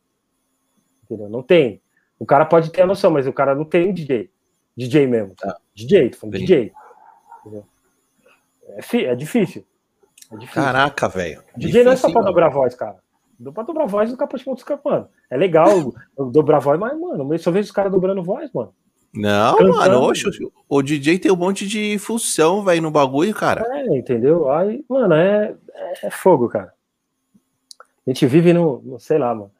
Entendeu? 1.05 1.29
Não 1.29 1.43
tem. 1.43 1.83
O 2.19 2.25
cara 2.25 2.45
pode 2.45 2.71
ter 2.71 2.83
a 2.83 2.87
noção, 2.87 3.11
mas 3.11 3.27
o 3.27 3.33
cara 3.33 3.55
não 3.55 3.65
tem 3.65 3.93
DJ. 3.93 4.31
DJ 4.77 5.07
mesmo. 5.07 5.35
Tá? 5.35 5.57
DJ, 5.75 6.11
tô 6.11 6.19
falando 6.19 6.37
Sim. 6.37 6.45
DJ. 6.45 6.73
É, 8.69 9.05
é, 9.05 9.15
difícil. 9.15 9.67
É 10.33 10.37
difícil. 10.37 10.63
Caraca, 10.63 11.09
velho. 11.09 11.43
DJ 11.57 11.85
não 11.85 11.93
é 11.93 11.97
só 11.97 12.11
pra 12.11 12.23
dobrar 12.23 12.49
voz, 12.49 12.75
cara. 12.75 12.97
Dou 13.39 13.53
pra 13.53 13.63
dobrar 13.63 13.87
voz 13.87 14.11
no 14.11 14.17
Capote 14.17 14.45
dos 14.45 14.65
mano. 14.85 15.09
É 15.29 15.37
legal 15.37 15.93
dobrar 16.31 16.59
voz, 16.59 16.79
mas, 16.79 16.99
mano, 16.99 17.33
eu 17.33 17.39
só 17.39 17.51
vejo 17.51 17.67
os 17.67 17.73
caras 17.73 17.91
dobrando 17.91 18.23
voz, 18.23 18.51
mano. 18.53 18.73
Não, 19.13 19.57
Cantando. 19.57 19.77
mano, 19.77 20.01
oxe, 20.03 20.25
o 20.69 20.83
DJ 20.83 21.19
tem 21.19 21.33
um 21.33 21.37
monte 21.37 21.67
de 21.67 21.99
função, 21.99 22.63
velho, 22.63 22.83
no 22.83 22.93
bagulho, 22.93 23.35
cara. 23.35 23.67
É, 23.69 23.99
entendeu? 23.99 24.49
Aí, 24.51 24.85
mano, 24.89 25.15
é, 25.15 25.57
é 26.03 26.11
fogo, 26.11 26.49
cara. 26.49 26.73
A 28.11 28.13
gente 28.13 28.27
vive 28.27 28.53
no, 28.53 28.83
no, 28.83 28.99
sei 28.99 29.19
lá, 29.19 29.33
mano. 29.33 29.53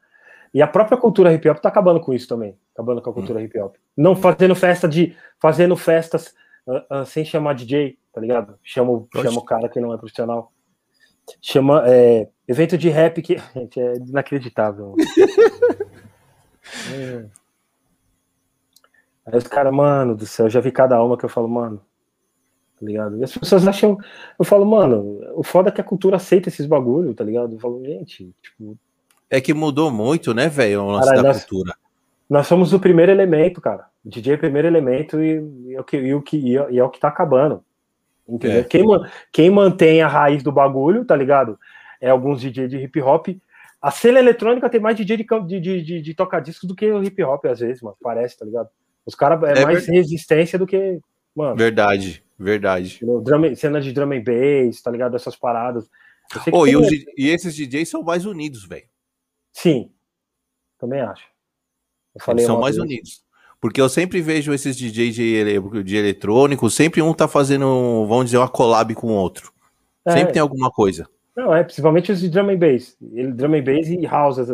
E 0.53 0.61
a 0.61 0.67
própria 0.67 0.97
cultura 0.97 1.33
hip 1.33 1.47
hop 1.47 1.59
tá 1.59 1.69
acabando 1.69 2.01
com 2.01 2.13
isso 2.13 2.27
também. 2.27 2.57
Acabando 2.73 3.01
com 3.01 3.09
a 3.09 3.13
cultura 3.13 3.39
hum. 3.39 3.43
hip 3.43 3.57
hop. 3.57 3.75
Não 3.95 4.13
fazendo 4.13 4.53
festa 4.53 4.89
de. 4.89 5.15
Fazendo 5.39 5.77
festas 5.77 6.35
uh, 6.67 7.01
uh, 7.01 7.05
sem 7.05 7.23
chamar 7.23 7.55
DJ, 7.55 7.97
tá 8.11 8.19
ligado? 8.19 8.59
Chama, 8.61 9.07
chama 9.15 9.39
o 9.39 9.45
cara 9.45 9.69
que 9.69 9.79
não 9.79 9.93
é 9.93 9.97
profissional. 9.97 10.51
Chama. 11.41 11.83
É, 11.87 12.27
evento 12.45 12.77
de 12.77 12.89
rap 12.89 13.21
que. 13.21 13.37
Gente, 13.55 13.79
é 13.79 13.95
inacreditável. 13.95 14.95
é. 16.93 17.25
Aí 19.23 19.37
os 19.37 19.47
caras, 19.47 19.73
mano 19.73 20.13
do 20.13 20.25
céu, 20.25 20.47
eu 20.47 20.49
já 20.49 20.59
vi 20.59 20.73
cada 20.73 20.97
alma 20.97 21.17
que 21.17 21.23
eu 21.23 21.29
falo, 21.29 21.47
mano. 21.47 21.81
Tá 22.81 22.87
ligado? 22.87 23.17
E 23.19 23.23
as 23.23 23.37
pessoas 23.37 23.67
acham. 23.67 23.95
Eu 24.39 24.43
falo, 24.43 24.65
mano, 24.65 25.19
o 25.35 25.43
foda 25.43 25.69
é 25.69 25.71
que 25.71 25.79
a 25.79 25.83
cultura 25.83 26.15
aceita 26.15 26.49
esses 26.49 26.65
bagulho, 26.65 27.13
tá 27.13 27.23
ligado? 27.23 27.53
Eu 27.53 27.59
falo, 27.59 27.79
gente, 27.85 28.33
tipo. 28.41 28.75
É 29.29 29.39
que 29.39 29.53
mudou 29.53 29.91
muito, 29.91 30.33
né, 30.33 30.49
velho, 30.49 30.81
o 30.81 30.91
lance 30.91 31.13
da 31.13 31.21
nós, 31.21 31.45
cultura. 31.45 31.75
Nós 32.27 32.47
somos 32.47 32.73
o 32.73 32.79
primeiro 32.79 33.11
elemento, 33.11 33.61
cara. 33.61 33.85
O 34.03 34.09
DJ 34.09 34.33
é 34.33 34.35
o 34.35 34.39
primeiro 34.39 34.67
elemento 34.67 35.21
e, 35.21 35.39
e, 35.67 35.75
é 35.75 35.79
o 35.79 35.83
que, 35.83 35.97
e, 35.97 36.13
o 36.15 36.21
que, 36.23 36.37
e 36.37 36.79
é 36.79 36.83
o 36.83 36.89
que 36.89 36.99
tá 36.99 37.07
acabando. 37.07 37.63
Entendeu? 38.27 38.61
É. 38.61 38.63
Quem, 38.63 38.85
quem 39.31 39.49
mantém 39.51 40.01
a 40.01 40.07
raiz 40.07 40.41
do 40.41 40.51
bagulho, 40.51 41.05
tá 41.05 41.15
ligado? 41.15 41.57
É 42.01 42.09
alguns 42.09 42.41
DJ 42.41 42.67
de 42.67 42.77
hip 42.77 42.99
hop. 42.99 43.27
A 43.79 43.91
cena 43.91 44.19
eletrônica 44.19 44.69
tem 44.69 44.81
mais 44.81 44.97
DJ 44.97 45.17
de, 45.17 45.59
de, 45.59 45.83
de, 45.83 46.01
de, 46.01 46.13
tocar 46.15 46.39
discos 46.39 46.67
do 46.67 46.75
que 46.75 46.91
o 46.91 47.03
hip 47.03 47.23
hop, 47.23 47.45
às 47.45 47.59
vezes, 47.59 47.81
mano. 47.81 47.95
Parece, 48.01 48.39
tá 48.39 48.45
ligado? 48.45 48.69
Os 49.05 49.13
caras 49.13 49.41
é, 49.43 49.61
é, 49.61 49.65
mais 49.65 49.85
verdade. 49.85 49.91
resistência 49.91 50.57
do 50.57 50.65
que. 50.65 50.99
Mano. 51.35 51.55
Verdade, 51.55 52.23
verdade. 52.41 52.99
Drum, 53.23 53.55
cena 53.55 53.79
de 53.79 53.91
drum 53.91 54.11
and 54.11 54.23
bass, 54.23 54.81
tá 54.81 54.91
ligado? 54.91 55.15
Essas 55.15 55.35
paradas. 55.35 55.89
Oh, 56.51 56.65
e, 56.65 56.73
e, 57.17 57.29
esses 57.29 57.55
DJs 57.55 57.89
são 57.89 58.03
mais 58.03 58.25
unidos, 58.25 58.65
velho. 58.65 58.85
Sim, 59.53 59.91
também 60.79 61.01
acho. 61.01 61.25
Eles 62.29 62.45
são 62.45 62.59
mais 62.59 62.75
vez. 62.75 62.85
unidos. 62.85 63.23
Porque 63.59 63.79
eu 63.79 63.87
sempre 63.87 64.21
vejo 64.21 64.53
esses 64.53 64.75
DJs 64.75 65.15
de, 65.15 65.83
de 65.83 65.95
eletrônico, 65.95 66.69
sempre 66.69 67.01
um 67.01 67.13
tá 67.13 67.27
fazendo, 67.27 68.05
vamos 68.07 68.25
dizer, 68.25 68.37
uma 68.37 68.49
collab 68.49 68.93
com 68.95 69.07
o 69.07 69.15
outro. 69.15 69.53
É. 70.05 70.11
Sempre 70.11 70.33
tem 70.33 70.41
alguma 70.41 70.71
coisa. 70.71 71.07
Não, 71.35 71.53
é, 71.53 71.63
principalmente 71.63 72.11
os 72.11 72.19
de 72.19 72.29
drum 72.29 72.49
and 72.49 72.57
bass. 72.57 72.97
Ele, 73.13 73.31
drum 73.31 73.53
and 73.53 73.63
bass 73.63 73.87
e 73.87 74.07
houses. 74.07 74.49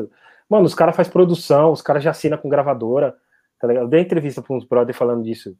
Mano, 0.49 0.65
os 0.65 0.75
caras 0.75 0.95
fazem 0.95 1.11
produção, 1.11 1.71
os 1.71 1.81
caras 1.81 2.03
já 2.03 2.11
assinam 2.11 2.37
com 2.37 2.49
gravadora. 2.49 3.15
Tá 3.59 3.67
ligado? 3.67 3.85
Eu 3.85 3.89
dei 3.89 4.01
entrevista 4.01 4.41
para 4.41 4.55
uns 4.55 4.65
brother 4.65 4.93
falando 4.93 5.23
disso. 5.23 5.55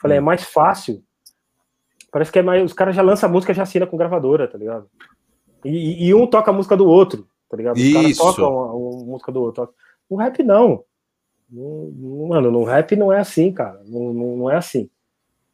Falei, 0.00 0.18
hum. 0.18 0.22
é 0.22 0.24
mais 0.24 0.42
fácil. 0.44 1.02
Parece 2.10 2.32
que 2.32 2.38
é 2.38 2.42
mais. 2.42 2.62
Os 2.64 2.72
caras 2.72 2.96
já 2.96 3.02
lançam 3.02 3.28
a 3.28 3.32
música 3.32 3.54
já 3.54 3.62
assina 3.62 3.86
com 3.86 3.96
gravadora, 3.96 4.48
tá 4.48 4.56
ligado? 4.56 4.86
E, 5.64 6.06
e, 6.06 6.14
um 6.14 6.26
toca 6.26 6.50
a 6.50 6.54
música 6.54 6.76
do 6.76 6.86
outro, 6.86 7.26
tá 7.48 7.56
ligado? 7.56 7.76
Os 7.76 7.92
caras 7.92 8.16
tocam 8.16 8.60
a, 8.60 8.70
a, 8.70 9.04
música 9.04 9.32
do 9.32 9.42
outro. 9.42 9.68
O 10.08 10.16
rap 10.16 10.42
não. 10.42 10.84
Mano, 11.50 12.50
no 12.50 12.64
rap 12.64 12.94
não 12.96 13.12
é 13.12 13.18
assim, 13.18 13.52
cara. 13.52 13.80
Não, 13.86 14.12
não, 14.12 14.36
não 14.36 14.50
é 14.50 14.56
assim. 14.56 14.88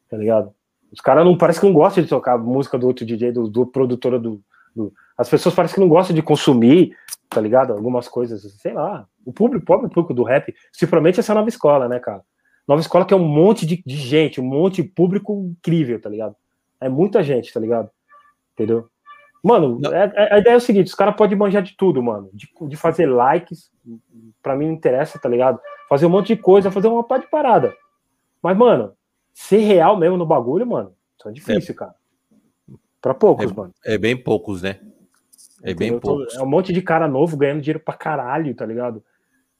Tá 0.09 0.17
ligado? 0.17 0.53
Os 0.91 1.01
caras 1.01 1.25
não 1.25 1.37
parece 1.37 1.59
que 1.59 1.65
não 1.65 1.73
gostam 1.73 2.03
de 2.03 2.09
tocar 2.09 2.33
a 2.33 2.37
música 2.37 2.77
do 2.77 2.87
outro 2.87 3.05
DJ, 3.05 3.31
do, 3.31 3.49
do 3.49 3.65
produtor 3.65 4.19
do, 4.19 4.41
do, 4.73 4.93
As 5.17 5.27
pessoas 5.27 5.55
parecem 5.55 5.75
que 5.75 5.81
não 5.81 5.89
gostam 5.89 6.15
de 6.15 6.21
consumir, 6.21 6.95
tá 7.29 7.41
ligado? 7.41 7.73
Algumas 7.73 8.07
coisas, 8.07 8.41
sei 8.61 8.73
lá. 8.73 9.05
O 9.25 9.33
público, 9.33 9.63
o 9.63 9.65
próprio 9.65 9.89
público 9.89 10.13
do 10.13 10.23
rap, 10.23 10.53
promete 10.89 11.19
essa 11.19 11.33
nova 11.33 11.49
escola, 11.49 11.89
né, 11.89 11.99
cara? 11.99 12.21
Nova 12.67 12.81
escola 12.81 13.05
que 13.05 13.13
é 13.13 13.17
um 13.17 13.27
monte 13.27 13.65
de, 13.65 13.83
de 13.85 13.95
gente, 13.95 14.39
um 14.39 14.45
monte 14.45 14.81
de 14.81 14.89
público 14.89 15.33
incrível, 15.51 15.99
tá 15.99 16.09
ligado? 16.09 16.35
É 16.79 16.89
muita 16.89 17.23
gente, 17.23 17.53
tá 17.53 17.59
ligado? 17.59 17.89
Entendeu? 18.53 18.89
Mano, 19.43 19.79
é, 19.93 20.11
é, 20.15 20.33
a 20.33 20.39
ideia 20.39 20.55
é 20.55 20.57
o 20.57 20.61
seguinte: 20.61 20.87
os 20.87 20.95
caras 20.95 21.15
podem 21.15 21.37
manjar 21.37 21.61
de 21.61 21.77
tudo, 21.77 22.01
mano. 22.01 22.29
De, 22.33 22.49
de 22.67 22.75
fazer 22.75 23.05
likes, 23.05 23.71
pra 24.41 24.55
mim 24.55 24.65
não 24.65 24.73
interessa, 24.73 25.19
tá 25.19 25.29
ligado? 25.29 25.59
Fazer 25.87 26.07
um 26.07 26.09
monte 26.09 26.35
de 26.35 26.41
coisa, 26.41 26.71
fazer 26.71 26.87
uma 26.87 27.03
par 27.03 27.19
de 27.19 27.27
parada. 27.27 27.75
Mas, 28.41 28.57
mano, 28.57 28.93
ser 29.33 29.59
real 29.59 29.97
mesmo 29.97 30.17
no 30.17 30.25
bagulho, 30.25 30.65
mano, 30.65 30.93
isso 31.17 31.29
é 31.29 31.31
difícil, 31.31 31.73
é. 31.73 31.77
cara. 31.77 31.95
Pra 32.99 33.13
poucos, 33.13 33.51
é, 33.51 33.53
mano. 33.53 33.73
É 33.85 33.97
bem 33.99 34.17
poucos, 34.17 34.63
né? 34.63 34.79
É 35.61 35.75
bem 35.75 35.99
poucos. 35.99 36.33
É 36.35 36.41
um 36.41 36.47
monte 36.47 36.73
de 36.73 36.81
cara 36.81 37.07
novo 37.07 37.37
ganhando 37.37 37.61
dinheiro 37.61 37.79
pra 37.79 37.93
caralho, 37.93 38.55
tá 38.55 38.65
ligado? 38.65 39.03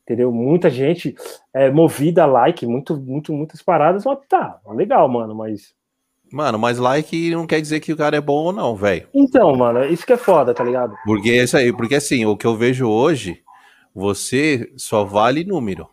Entendeu? 0.01 0.31
Muita 0.31 0.69
gente 0.69 1.15
é, 1.53 1.69
movida 1.69 2.23
a 2.23 2.27
like, 2.27 2.65
muito, 2.65 2.95
muito, 2.95 3.33
muitas 3.33 3.61
paradas. 3.61 4.03
Mas 4.05 4.19
tá, 4.27 4.59
legal, 4.69 5.07
mano, 5.07 5.35
mas. 5.35 5.75
Mano, 6.31 6.57
mas 6.59 6.77
like 6.77 7.29
não 7.31 7.47
quer 7.47 7.61
dizer 7.61 7.79
que 7.79 7.93
o 7.93 7.97
cara 7.97 8.17
é 8.17 8.21
bom 8.21 8.45
ou 8.45 8.53
não, 8.53 8.75
velho. 8.75 9.07
Então, 9.13 9.55
mano, 9.55 9.85
isso 9.85 10.05
que 10.05 10.13
é 10.13 10.17
foda, 10.17 10.53
tá 10.53 10.63
ligado? 10.63 10.95
Porque 11.05 11.29
é 11.29 11.43
isso 11.43 11.55
aí, 11.55 11.71
porque 11.71 11.95
assim, 11.95 12.25
o 12.25 12.35
que 12.35 12.45
eu 12.45 12.55
vejo 12.55 12.87
hoje, 12.87 13.41
você 13.93 14.71
só 14.75 15.03
vale 15.03 15.43
número. 15.43 15.87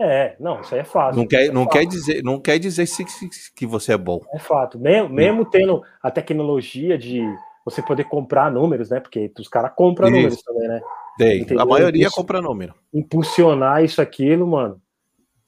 É, 0.00 0.34
não, 0.40 0.60
isso 0.60 0.74
aí 0.74 0.80
é 0.80 0.84
fácil. 0.84 1.20
Não 1.20 1.28
quer, 1.28 1.46
é 1.46 1.52
não 1.52 1.66
quer 1.66 1.86
dizer, 1.86 2.22
não 2.24 2.40
quer 2.40 2.58
dizer 2.58 2.86
se, 2.86 3.06
se, 3.06 3.52
que 3.54 3.66
você 3.66 3.92
é 3.92 3.96
bom. 3.96 4.20
É 4.34 4.38
fato. 4.38 4.78
Mesmo, 4.78 5.08
mesmo 5.08 5.44
tendo 5.44 5.82
a 6.02 6.10
tecnologia 6.10 6.98
de 6.98 7.22
você 7.64 7.80
poder 7.80 8.04
comprar 8.04 8.50
números, 8.50 8.90
né? 8.90 8.98
Porque 8.98 9.30
os 9.38 9.48
caras 9.48 9.72
compram 9.76 10.08
isso. 10.08 10.16
números 10.16 10.42
também, 10.42 10.68
né? 10.68 10.80
Tem. 11.16 11.42
Entendeu? 11.42 11.62
A 11.62 11.66
maioria 11.66 12.10
compra 12.10 12.40
número. 12.40 12.74
Impulsionar 12.92 13.84
isso, 13.84 14.02
aquilo, 14.02 14.46
mano. 14.46 14.80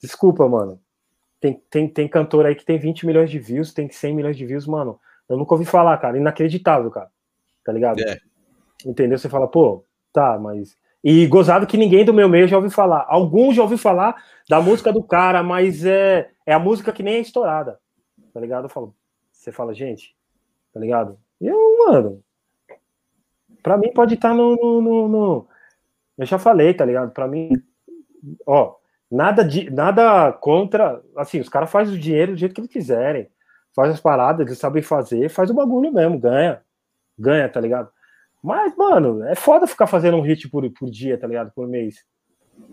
Desculpa, 0.01 0.47
mano. 0.47 0.79
Tem, 1.45 1.61
tem, 1.69 1.87
tem 1.87 2.07
cantor 2.07 2.47
aí 2.47 2.55
que 2.55 2.65
tem 2.65 2.79
20 2.79 3.05
milhões 3.05 3.29
de 3.29 3.37
views, 3.37 3.71
tem 3.71 3.87
100 3.87 4.15
milhões 4.15 4.35
de 4.35 4.43
views, 4.47 4.65
mano. 4.65 4.99
Eu 5.29 5.37
nunca 5.37 5.53
ouvi 5.53 5.63
falar, 5.63 5.95
cara. 5.99 6.17
Inacreditável, 6.17 6.89
cara. 6.89 7.11
Tá 7.63 7.71
ligado? 7.71 7.99
É. 7.99 8.17
Entendeu? 8.83 9.15
Você 9.19 9.29
fala, 9.29 9.47
pô, 9.47 9.85
tá, 10.11 10.39
mas. 10.39 10.75
E 11.03 11.27
gozado 11.27 11.67
que 11.67 11.77
ninguém 11.77 12.03
do 12.03 12.15
meu 12.15 12.27
meio 12.27 12.47
já 12.47 12.55
ouviu 12.55 12.71
falar. 12.71 13.05
Alguns 13.07 13.55
já 13.55 13.61
ouviu 13.61 13.77
falar 13.77 14.15
da 14.49 14.59
música 14.59 14.91
do 14.91 15.03
cara, 15.03 15.43
mas 15.43 15.85
é, 15.85 16.31
é 16.47 16.53
a 16.53 16.57
música 16.57 16.91
que 16.91 17.03
nem 17.03 17.17
é 17.17 17.19
estourada. 17.19 17.79
Tá 18.33 18.39
ligado? 18.39 18.65
Eu 18.65 18.69
falo, 18.69 18.95
você 19.31 19.51
fala, 19.51 19.71
gente, 19.71 20.15
tá 20.73 20.79
ligado? 20.79 21.15
E 21.39 21.45
eu, 21.45 21.77
mano, 21.85 22.23
pra 23.61 23.77
mim 23.77 23.93
pode 23.93 24.15
estar 24.15 24.29
tá 24.29 24.33
no, 24.33 24.55
no, 24.55 24.81
no, 24.81 25.07
no, 25.07 25.47
Eu 26.17 26.25
já 26.25 26.39
falei, 26.39 26.73
tá 26.73 26.83
ligado? 26.85 27.11
Pra 27.11 27.27
mim, 27.27 27.51
ó, 28.47 28.77
nada, 29.11 29.43
de, 29.43 29.69
nada 29.69 30.31
contra. 30.33 31.01
Assim, 31.15 31.39
os 31.39 31.49
caras 31.49 31.71
fazem 31.71 31.95
o 31.95 31.99
dinheiro 31.99 32.33
do 32.33 32.37
jeito 32.37 32.53
que 32.53 32.61
eles 32.61 32.71
quiserem. 32.71 33.29
Faz 33.75 33.91
as 33.91 33.99
paradas, 33.99 34.45
eles 34.45 34.57
sabem 34.57 34.81
fazer, 34.81 35.29
faz 35.29 35.49
o 35.49 35.53
bagulho 35.53 35.91
mesmo, 35.91 36.19
ganha. 36.19 36.61
Ganha, 37.17 37.49
tá 37.49 37.59
ligado? 37.59 37.89
Mas, 38.41 38.75
mano, 38.75 39.23
é 39.25 39.35
foda 39.35 39.67
ficar 39.67 39.87
fazendo 39.87 40.17
um 40.17 40.21
hit 40.21 40.49
por, 40.49 40.69
por 40.71 40.89
dia, 40.89 41.17
tá 41.17 41.27
ligado? 41.27 41.51
Por 41.51 41.67
mês. 41.67 42.05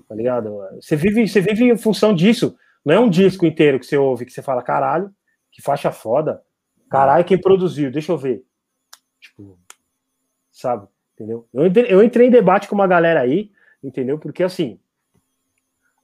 Tá 0.08 0.14
ligado? 0.14 0.58
Você 0.80 0.96
vive, 0.96 1.26
você 1.26 1.40
vive 1.40 1.64
em 1.64 1.76
função 1.76 2.14
disso. 2.14 2.56
Não 2.84 2.94
é 2.94 3.00
um 3.00 3.08
disco 3.08 3.46
inteiro 3.46 3.78
que 3.78 3.86
você 3.86 3.96
ouve, 3.96 4.24
que 4.24 4.32
você 4.32 4.42
fala, 4.42 4.62
caralho, 4.62 5.10
que 5.50 5.62
faixa 5.62 5.90
foda. 5.90 6.42
Caralho, 6.90 7.24
quem 7.24 7.40
produziu? 7.40 7.90
Deixa 7.90 8.12
eu 8.12 8.18
ver. 8.18 8.44
Tipo, 9.20 9.58
sabe? 10.50 10.86
Entendeu? 11.14 11.48
Eu 11.52 11.64
eu 11.88 12.02
entrei 12.02 12.26
em 12.26 12.30
debate 12.30 12.68
com 12.68 12.74
uma 12.74 12.86
galera 12.86 13.20
aí, 13.20 13.50
entendeu? 13.82 14.18
Porque 14.18 14.42
assim, 14.42 14.78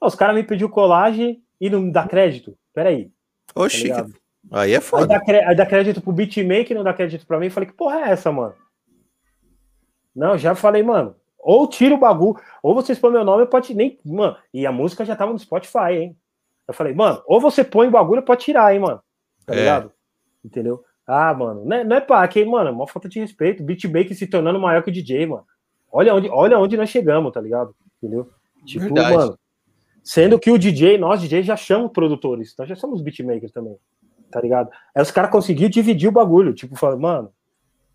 os 0.00 0.14
caras 0.14 0.34
me 0.34 0.42
pediu 0.42 0.68
colagem 0.68 1.42
e 1.60 1.68
não 1.68 1.90
dá 1.90 2.06
crédito. 2.06 2.56
Peraí. 2.72 3.10
Oxi, 3.54 3.88
tá 3.88 4.06
aí 4.50 4.72
é 4.72 4.80
foda. 4.80 5.14
Aí 5.14 5.26
dá, 5.26 5.48
aí 5.48 5.56
dá 5.56 5.66
crédito 5.66 6.00
pro 6.00 6.12
beatmaker, 6.12 6.76
não 6.76 6.84
dá 6.84 6.94
crédito 6.94 7.26
pra 7.26 7.38
mim. 7.38 7.46
Eu 7.46 7.50
falei, 7.50 7.68
que 7.68 7.74
porra 7.74 8.00
é 8.00 8.10
essa, 8.10 8.30
mano? 8.30 8.54
Não, 10.14 10.38
já 10.38 10.54
falei, 10.54 10.82
mano. 10.82 11.14
Ou 11.38 11.68
tira 11.68 11.94
o 11.94 11.98
bagulho, 11.98 12.40
ou 12.62 12.74
você 12.74 12.94
põe 12.94 13.12
meu 13.12 13.24
nome, 13.24 13.46
pode 13.46 13.74
nem. 13.74 13.98
Mano, 14.04 14.36
e 14.52 14.66
a 14.66 14.72
música 14.72 15.04
já 15.04 15.14
tava 15.14 15.32
no 15.32 15.38
Spotify, 15.38 15.92
hein? 15.92 16.16
Eu 16.66 16.74
falei, 16.74 16.92
mano, 16.92 17.22
ou 17.26 17.40
você 17.40 17.64
põe 17.64 17.88
o 17.88 17.90
bagulho, 17.90 18.22
pode 18.22 18.44
tirar, 18.44 18.74
hein, 18.74 18.80
mano. 18.80 19.00
Tá 19.46 19.54
é. 19.54 19.58
ligado? 19.58 19.92
Entendeu? 20.44 20.84
Ah, 21.06 21.32
mano, 21.32 21.64
não 21.64 21.76
é, 21.76 21.84
não 21.84 21.96
é 21.96 22.00
pá, 22.00 22.26
que, 22.28 22.44
mano, 22.44 22.68
é 22.68 22.72
uma 22.72 22.86
falta 22.86 23.08
de 23.08 23.18
respeito. 23.18 23.62
Beatmaker 23.62 24.14
se 24.14 24.26
tornando 24.26 24.60
maior 24.60 24.82
que 24.82 24.90
o 24.90 24.92
DJ, 24.92 25.26
mano. 25.26 25.44
Olha 25.90 26.14
onde, 26.14 26.28
olha 26.28 26.58
onde 26.58 26.76
nós 26.76 26.90
chegamos, 26.90 27.32
tá 27.32 27.40
ligado? 27.40 27.74
Entendeu? 27.96 28.28
Tipo, 28.66 28.84
Verdade. 28.84 29.16
mano. 29.16 29.38
Sendo 30.08 30.38
que 30.38 30.50
o 30.50 30.56
DJ, 30.56 30.96
nós 30.96 31.20
DJ 31.20 31.42
já 31.42 31.54
chamamos 31.54 31.92
produtores, 31.92 32.54
nós 32.58 32.66
já 32.66 32.74
somos 32.74 33.02
beatmakers 33.02 33.52
também, 33.52 33.76
tá 34.30 34.40
ligado? 34.40 34.70
Aí 34.94 35.02
os 35.02 35.10
caras 35.10 35.30
conseguiram 35.30 35.68
dividir 35.68 36.08
o 36.08 36.12
bagulho, 36.12 36.54
tipo, 36.54 36.74
falando, 36.76 37.02
mano, 37.02 37.32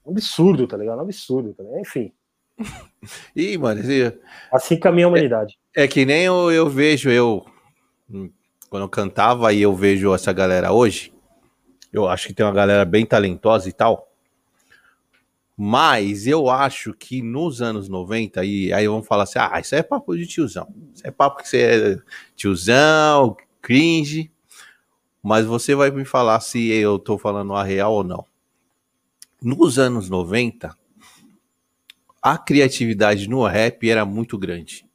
um 0.05 0.11
absurdo, 0.11 0.67
tá 0.67 0.77
ligado? 0.77 0.99
Um 0.99 1.05
absurdo, 1.05 1.55
tá 1.55 1.63
ligado? 1.63 1.79
Enfim. 1.79 2.13
Ih, 3.35 3.57
mano, 3.57 3.81
assim 4.51 4.79
caminha 4.79 5.07
a 5.07 5.09
humanidade. 5.09 5.57
É, 5.75 5.85
é 5.85 5.87
que 5.87 6.05
nem 6.05 6.25
eu, 6.25 6.51
eu 6.51 6.69
vejo, 6.69 7.09
eu, 7.09 7.43
quando 8.69 8.83
eu 8.83 8.89
cantava 8.89 9.51
e 9.51 9.63
eu 9.63 9.73
vejo 9.73 10.13
essa 10.13 10.31
galera 10.31 10.71
hoje, 10.71 11.11
eu 11.91 12.07
acho 12.07 12.27
que 12.27 12.33
tem 12.35 12.45
uma 12.45 12.53
galera 12.53 12.85
bem 12.85 13.07
talentosa 13.07 13.67
e 13.67 13.73
tal. 13.73 14.12
Mas 15.55 16.25
eu 16.25 16.49
acho 16.49 16.93
que 16.93 17.21
nos 17.21 17.61
anos 17.61 17.87
90, 17.87 18.43
e 18.43 18.73
aí 18.73 18.87
vamos 18.87 19.07
falar 19.07 19.23
assim: 19.23 19.39
ah, 19.39 19.59
isso 19.59 19.75
é 19.75 19.83
papo 19.83 20.15
de 20.15 20.25
tiozão. 20.25 20.67
Isso 20.93 21.05
é 21.05 21.11
papo 21.11 21.41
que 21.41 21.47
você 21.47 21.61
é 21.61 21.99
tiozão, 22.35 23.37
cringe. 23.61 24.31
Mas 25.21 25.45
você 25.45 25.73
vai 25.73 25.89
me 25.91 26.03
falar 26.03 26.39
se 26.39 26.69
eu 26.69 26.99
tô 26.99 27.17
falando 27.17 27.53
a 27.53 27.63
real 27.63 27.93
ou 27.93 28.03
não. 28.03 28.25
Nos 29.41 29.77
anos 29.77 30.09
90, 30.09 30.75
a 32.21 32.37
criatividade 32.37 33.29
no 33.29 33.45
rap 33.45 33.89
era 33.89 34.05
muito 34.05 34.37
grande. 34.37 34.85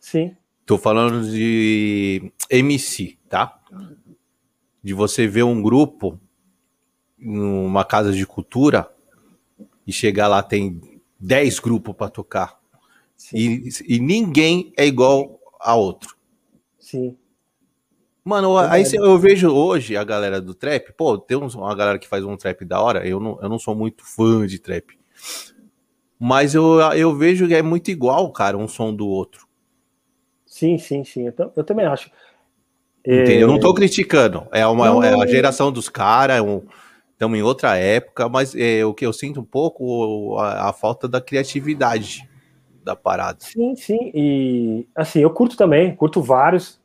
Sim. 0.00 0.36
Tô 0.66 0.76
falando 0.76 1.30
de 1.30 2.32
MC, 2.50 3.16
tá? 3.28 3.60
de 4.86 4.94
você 4.94 5.26
ver 5.26 5.42
um 5.42 5.60
grupo 5.60 6.16
numa 7.18 7.84
casa 7.84 8.12
de 8.12 8.24
cultura 8.24 8.88
e 9.86 9.92
chegar 9.92 10.28
lá 10.28 10.42
tem 10.42 10.80
10 11.20 11.58
grupos 11.60 11.94
para 11.94 12.10
tocar. 12.10 12.58
E, 13.32 13.68
e 13.86 13.98
ninguém 13.98 14.72
é 14.76 14.86
igual 14.86 15.40
a 15.60 15.74
outro. 15.74 16.16
Sim. 16.78 17.16
Mano, 18.24 18.58
aí 18.58 18.82
eu 18.92 19.16
vejo 19.18 19.48
hoje 19.50 19.96
a 19.96 20.02
galera 20.02 20.40
do 20.40 20.52
trap, 20.52 20.92
pô, 20.94 21.16
tem 21.16 21.36
uma 21.36 21.74
galera 21.76 21.98
que 21.98 22.08
faz 22.08 22.24
um 22.24 22.36
trap 22.36 22.64
da 22.64 22.80
hora, 22.80 23.06
eu 23.06 23.20
não, 23.20 23.38
eu 23.40 23.48
não 23.48 23.58
sou 23.58 23.74
muito 23.74 24.04
fã 24.04 24.44
de 24.46 24.58
trap. 24.58 24.98
Mas 26.18 26.54
eu, 26.54 26.80
eu 26.96 27.14
vejo 27.14 27.46
que 27.46 27.54
é 27.54 27.62
muito 27.62 27.88
igual, 27.90 28.32
cara, 28.32 28.56
um 28.56 28.66
som 28.66 28.92
do 28.92 29.06
outro. 29.06 29.46
Sim, 30.44 30.76
sim, 30.76 31.04
sim. 31.04 31.26
Eu, 31.26 31.52
eu 31.54 31.62
também 31.62 31.86
acho. 31.86 32.10
Entendeu? 33.04 33.42
Eu 33.42 33.48
não 33.48 33.60
tô 33.60 33.72
criticando. 33.72 34.46
É, 34.50 34.66
uma, 34.66 34.86
não, 34.86 35.02
é 35.02 35.14
a 35.14 35.26
geração 35.26 35.70
dos 35.70 35.88
caras, 35.88 36.38
é 36.38 36.42
um, 36.42 36.62
estamos 37.16 37.38
em 37.38 37.42
outra 37.42 37.76
época, 37.76 38.28
mas 38.28 38.54
é, 38.54 38.84
o 38.84 38.92
que 38.92 39.06
eu 39.06 39.12
sinto 39.12 39.40
um 39.40 39.44
pouco 39.44 40.38
a, 40.38 40.68
a, 40.68 40.72
falta 40.72 41.08
da 41.08 41.20
criatividade 41.20 42.28
da 42.84 42.94
parada. 42.94 43.38
Sim, 43.40 43.74
sim. 43.74 44.12
E 44.14 44.86
assim, 44.94 45.20
eu 45.20 45.30
curto 45.30 45.56
também, 45.56 45.96
curto 45.96 46.22
vários. 46.22 46.78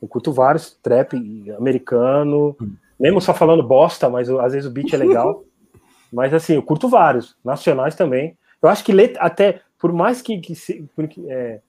Eu 0.00 0.06
curto 0.06 0.32
vários, 0.32 0.78
trap 0.82 1.14
americano, 1.56 2.54
hum. 2.60 2.74
mesmo 3.00 3.20
só 3.20 3.32
falando 3.32 3.62
bosta, 3.62 4.10
mas 4.10 4.28
às 4.28 4.52
vezes 4.52 4.68
o 4.68 4.72
beat 4.72 4.92
é 4.92 4.96
legal. 4.96 5.44
mas 6.12 6.34
assim, 6.34 6.54
eu 6.54 6.62
curto 6.62 6.88
vários, 6.88 7.36
nacionais 7.42 7.94
também. 7.94 8.36
Eu 8.60 8.68
acho 8.68 8.84
que 8.84 8.92
até, 9.18 9.60
por 9.78 9.92
mais 9.92 10.20
que, 10.20 10.38
que, 10.38 10.54
se, 10.54 10.88
é, 11.28 11.60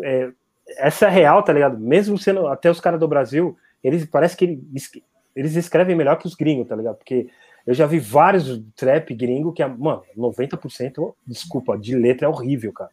é, 0.00 0.32
essa 0.78 1.06
é 1.06 1.10
real, 1.10 1.42
tá 1.42 1.52
ligado? 1.52 1.78
Mesmo 1.78 2.18
sendo 2.18 2.46
até 2.48 2.70
os 2.70 2.80
caras 2.80 2.98
do 2.98 3.08
Brasil, 3.08 3.56
eles 3.82 4.04
parece 4.06 4.36
que 4.36 4.44
eles, 4.44 4.90
eles 5.34 5.56
escrevem 5.56 5.96
melhor 5.96 6.16
que 6.16 6.26
os 6.26 6.34
gringos, 6.34 6.68
tá 6.68 6.76
ligado? 6.76 6.96
Porque 6.96 7.28
eu 7.66 7.74
já 7.74 7.86
vi 7.86 7.98
vários 7.98 8.62
trap 8.76 9.14
gringo 9.14 9.52
que, 9.52 9.62
é, 9.62 9.68
mano, 9.68 10.02
90%, 10.16 11.14
desculpa, 11.26 11.78
de 11.78 11.96
letra 11.96 12.26
é 12.26 12.28
horrível, 12.28 12.72
cara. 12.72 12.90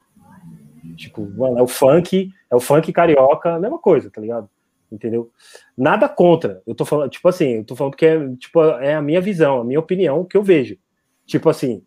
Tipo, 0.96 1.30
mano, 1.38 1.60
é 1.60 1.62
o 1.62 1.68
funk, 1.68 2.30
é 2.50 2.56
o 2.56 2.60
funk 2.60 2.92
carioca, 2.92 3.60
mesma 3.60 3.80
coisa, 3.80 4.10
tá 4.10 4.20
ligado? 4.20 4.50
Entendeu? 4.92 5.32
Nada 5.78 6.10
contra. 6.10 6.62
Eu 6.66 6.76
tô 6.76 6.84
falando, 6.84 7.10
tipo 7.10 7.28
assim, 7.28 7.58
eu 7.58 7.64
tô 7.64 7.76
falando 7.76 7.94
porque 7.94 8.06
é, 8.06 8.36
tipo, 8.36 8.62
é 8.62 8.96
a 8.96 9.02
minha 9.02 9.22
visão, 9.22 9.62
a 9.62 9.64
minha 9.64 9.80
opinião, 9.80 10.22
o 10.22 10.26
que 10.26 10.38
eu 10.38 10.44
vejo. 10.44 10.78
Tipo 11.26 11.50
assim, 11.50 11.84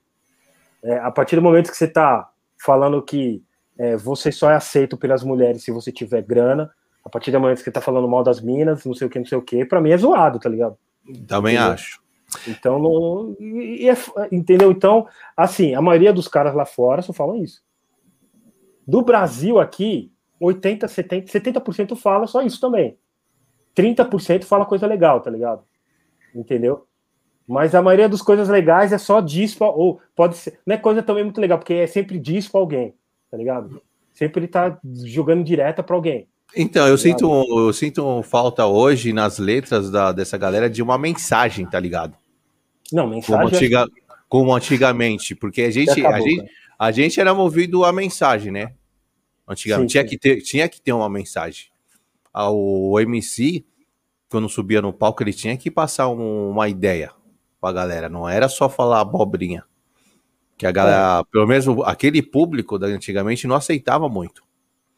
é, 0.83 0.99
a 0.99 1.11
partir 1.11 1.37
do 1.37 1.43
momento 1.43 1.71
que 1.71 1.77
você 1.77 1.89
tá 1.89 2.31
falando 2.63 3.03
que 3.03 3.43
é, 3.79 3.97
você 3.97 4.31
só 4.31 4.51
é 4.51 4.55
aceito 4.55 4.97
pelas 4.97 5.23
mulheres 5.23 5.65
se 5.65 5.71
você 5.71 5.91
tiver 5.91 6.23
grana, 6.23 6.71
a 7.05 7.11
partir 7.11 7.31
do 7.31 7.39
momento 7.39 7.59
que 7.59 7.65
você 7.65 7.71
tá 7.71 7.81
falando 7.81 8.09
mal 8.09 8.23
das 8.23 8.41
minas, 8.41 8.85
não 8.85 8.95
sei 8.95 9.07
o 9.07 9.11
que, 9.11 9.19
não 9.19 9.27
sei 9.27 9.37
o 9.37 9.43
que, 9.43 9.65
pra 9.65 9.81
mim 9.81 9.91
é 9.91 9.97
zoado, 9.97 10.39
tá 10.39 10.49
ligado? 10.49 10.77
Também 11.27 11.55
entendeu? 11.55 11.73
acho. 11.73 12.03
Então, 12.49 12.79
não, 12.79 13.37
e, 13.39 13.89
é, 13.89 13.95
entendeu? 14.33 14.71
Então, 14.71 15.07
assim, 15.37 15.75
a 15.75 15.83
maioria 15.83 16.13
dos 16.13 16.27
caras 16.27 16.55
lá 16.55 16.65
fora 16.65 17.03
só 17.03 17.13
falam 17.13 17.37
isso. 17.37 17.63
Do 18.87 19.03
Brasil 19.03 19.59
aqui, 19.59 20.13
80, 20.41 20.89
70, 20.89 21.27
70% 21.31 21.97
fala 21.97 22.27
só 22.27 22.43
isso 22.43 22.61
também. 22.61 22.99
30% 23.77 24.45
fala 24.45 24.67
coisa 24.67 24.87
legal, 24.87 25.21
tá 25.21 25.31
ligado? 25.31 25.63
Entendeu? 26.35 26.87
Mas 27.47 27.75
a 27.75 27.83
maioria 27.83 28.09
das 28.09 28.23
coisas 28.23 28.49
legais 28.49 28.93
é 28.93 28.99
só 28.99 29.21
disso, 29.21 29.63
ou 29.63 30.01
pode 30.17 30.37
ser. 30.37 30.59
Não 30.67 30.75
é 30.75 30.79
coisa 30.79 31.03
também 31.03 31.25
muito 31.25 31.41
legal, 31.41 31.59
porque 31.59 31.75
é 31.75 31.87
sempre 31.87 32.19
disso 32.19 32.51
pra 32.51 32.61
alguém, 32.61 32.95
tá 33.31 33.37
ligado? 33.37 33.83
Sempre 34.13 34.41
ele 34.41 34.49
tá 34.49 34.79
jogando 35.05 35.45
direta 35.45 35.83
para 35.83 35.95
alguém. 35.95 36.29
Então, 36.57 36.87
eu 36.87 36.97
sinto, 36.97 37.27
eu 37.67 37.73
sinto 37.73 38.23
falta 38.23 38.67
hoje 38.67 39.13
nas 39.13 39.39
letras 39.39 39.91
da, 39.91 40.13
dessa 40.13 40.39
galera 40.39 40.71
de 40.71 40.83
uma 40.83 40.97
mensagem, 40.97 41.67
tá 41.67 41.81
ligado? 41.81 42.17
Não, 42.93 43.09
mensagem. 43.09 43.43
Como, 43.43 43.55
antiga, 43.55 43.89
como 44.29 44.55
antigamente, 44.55 45.35
porque 45.35 45.63
a 45.63 45.71
gente, 45.71 45.91
acabou, 45.91 46.15
a, 46.15 46.21
gente, 46.21 46.51
a 46.79 46.93
gente 46.93 47.21
era 47.21 47.35
movido 47.35 47.85
a 47.85 47.93
mensagem, 47.93 48.53
né? 48.53 48.73
Antigamente 49.49 49.93
sim, 49.93 49.99
tinha, 49.99 50.03
sim. 50.05 50.09
Que 50.09 50.19
ter, 50.19 50.41
tinha 50.43 50.69
que 50.69 50.81
ter 50.81 50.93
uma 50.93 51.09
mensagem. 51.09 51.67
Ah, 52.33 52.51
o 52.51 52.99
MC, 53.01 53.65
quando 54.31 54.49
subia 54.49 54.81
no 54.81 54.93
palco, 54.93 55.23
ele 55.23 55.33
tinha 55.33 55.57
que 55.57 55.71
passar 55.71 56.09
um, 56.09 56.51
uma 56.51 56.69
ideia 56.69 57.11
pra 57.61 57.73
galera, 57.73 58.09
não 58.09 58.29
era 58.29 58.49
só 58.49 58.69
falar 58.69 59.01
abobrinha. 59.01 59.65
Que 60.57 60.67
a 60.67 60.71
galera, 60.71 61.21
é. 61.21 61.25
pelo 61.33 61.47
menos 61.47 61.67
aquele 61.85 62.23
público 62.23 62.79
da 62.79 62.87
antigamente 62.87 63.47
não 63.47 63.57
aceitava 63.57 64.09
muito. 64.09 64.44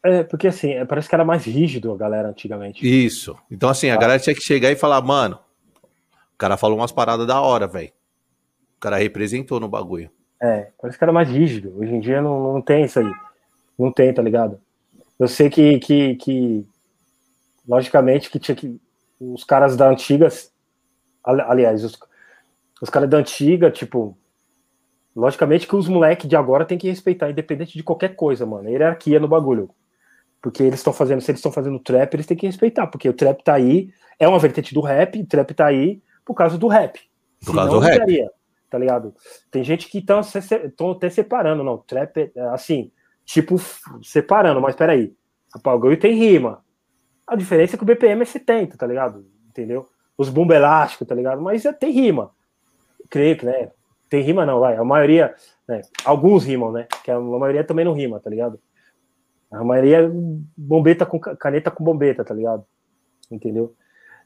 É, 0.07 0.23
porque 0.23 0.47
assim, 0.47 0.71
é, 0.71 0.85
parece 0.85 1.09
que 1.09 1.15
era 1.15 1.25
mais 1.25 1.43
rígido 1.45 1.91
a 1.91 1.97
galera 1.97 2.29
antigamente. 2.29 2.87
Isso. 2.87 3.35
Então, 3.51 3.67
assim, 3.67 3.89
a 3.89 3.95
ah. 3.95 3.97
galera 3.97 4.19
tinha 4.19 4.33
que 4.33 4.41
chegar 4.41 4.71
e 4.71 4.75
falar, 4.75 5.01
mano, 5.01 5.37
o 6.33 6.37
cara 6.37 6.55
falou 6.55 6.77
umas 6.77 6.93
paradas 6.93 7.27
da 7.27 7.41
hora, 7.41 7.67
velho. 7.67 7.91
O 8.77 8.79
cara 8.79 8.95
representou 8.95 9.59
no 9.59 9.67
bagulho. 9.67 10.09
É, 10.41 10.69
parece 10.79 10.97
que 10.97 11.03
era 11.03 11.11
mais 11.11 11.27
rígido. 11.27 11.73
Hoje 11.77 11.93
em 11.93 11.99
dia 11.99 12.21
não, 12.21 12.53
não 12.53 12.61
tem 12.61 12.85
isso 12.85 12.99
aí. 12.99 13.11
Não 13.77 13.91
tem, 13.91 14.13
tá 14.13 14.21
ligado? 14.21 14.61
Eu 15.19 15.27
sei 15.27 15.49
que, 15.49 15.77
que, 15.79 16.15
que 16.15 16.65
logicamente, 17.67 18.29
que 18.29 18.39
tinha 18.39 18.55
que. 18.55 18.79
Os 19.19 19.43
caras 19.43 19.75
da 19.75 19.89
antiga. 19.89 20.29
Aliás, 21.21 21.83
os, 21.83 21.99
os 22.81 22.89
caras 22.89 23.09
da 23.09 23.17
antiga, 23.17 23.69
tipo. 23.69 24.17
Logicamente 25.13 25.67
que 25.67 25.75
os 25.75 25.89
moleques 25.89 26.29
de 26.29 26.35
agora 26.35 26.63
tem 26.63 26.77
que 26.77 26.87
respeitar, 26.87 27.29
independente 27.29 27.73
de 27.73 27.83
qualquer 27.83 28.15
coisa, 28.15 28.45
mano. 28.45 28.69
Hierarquia 28.69 29.19
no 29.19 29.27
bagulho. 29.27 29.69
Porque 30.41 30.63
eles 30.63 30.79
estão 30.79 30.93
fazendo, 30.93 31.21
se 31.21 31.31
eles 31.31 31.39
estão 31.39 31.51
fazendo 31.51 31.79
trap, 31.79 32.13
eles 32.13 32.25
têm 32.25 32.37
que 32.37 32.45
respeitar, 32.45 32.87
porque 32.87 33.09
o 33.09 33.13
trap 33.13 33.43
tá 33.43 33.55
aí, 33.55 33.89
é 34.19 34.27
uma 34.27 34.39
vertente 34.39 34.73
do 34.73 34.81
rap, 34.81 35.19
o 35.19 35.25
trap 35.25 35.53
tá 35.53 35.65
aí, 35.65 36.01
por 36.25 36.35
causa 36.35 36.57
do 36.57 36.67
rap. 36.67 36.99
Por 37.45 37.55
causa 37.55 37.71
do 37.71 37.79
rap. 37.79 37.99
Daria, 37.99 38.31
tá 38.69 38.77
ligado? 38.77 39.15
Tem 39.49 39.63
gente 39.63 39.87
que 39.87 39.99
estão 39.99 40.91
até 40.91 41.09
separando, 41.09 41.63
não. 41.63 41.77
Trap, 41.77 42.17
é, 42.17 42.41
assim, 42.49 42.91
tipo, 43.25 43.55
separando, 44.03 44.61
mas 44.61 44.75
peraí. 44.75 45.13
O 45.55 45.59
bagulho 45.59 45.99
tem 45.99 46.13
rima. 46.13 46.63
A 47.25 47.35
diferença 47.35 47.75
é 47.75 47.77
que 47.77 47.83
o 47.83 47.87
BPM 47.87 48.21
é 48.21 48.25
70, 48.25 48.77
tá 48.77 48.85
ligado? 48.85 49.25
Entendeu? 49.49 49.89
Os 50.17 50.29
bumbo 50.29 50.53
elástico, 50.53 51.05
tá 51.05 51.15
ligado? 51.15 51.41
Mas 51.41 51.65
é, 51.65 51.73
tem 51.73 51.91
rima. 51.91 52.31
Creio 53.09 53.37
que, 53.37 53.45
né? 53.45 53.71
Tem 54.09 54.21
rima 54.21 54.45
não, 54.45 54.59
vai. 54.59 54.75
A 54.75 54.83
maioria, 54.83 55.35
né? 55.67 55.81
Alguns 56.05 56.45
rimam, 56.45 56.71
né? 56.71 56.87
Que 57.03 57.11
a 57.11 57.19
maioria 57.19 57.63
também 57.63 57.85
não 57.85 57.93
rima, 57.93 58.19
tá 58.19 58.29
ligado? 58.29 58.59
A 59.51 59.63
maioria 59.63 59.99
é 59.99 60.09
bombeta 60.55 61.05
com 61.05 61.19
caneta 61.19 61.71
com 61.71 61.83
bombeta, 61.83 62.23
tá 62.23 62.33
ligado? 62.33 62.65
Entendeu? 63.31 63.73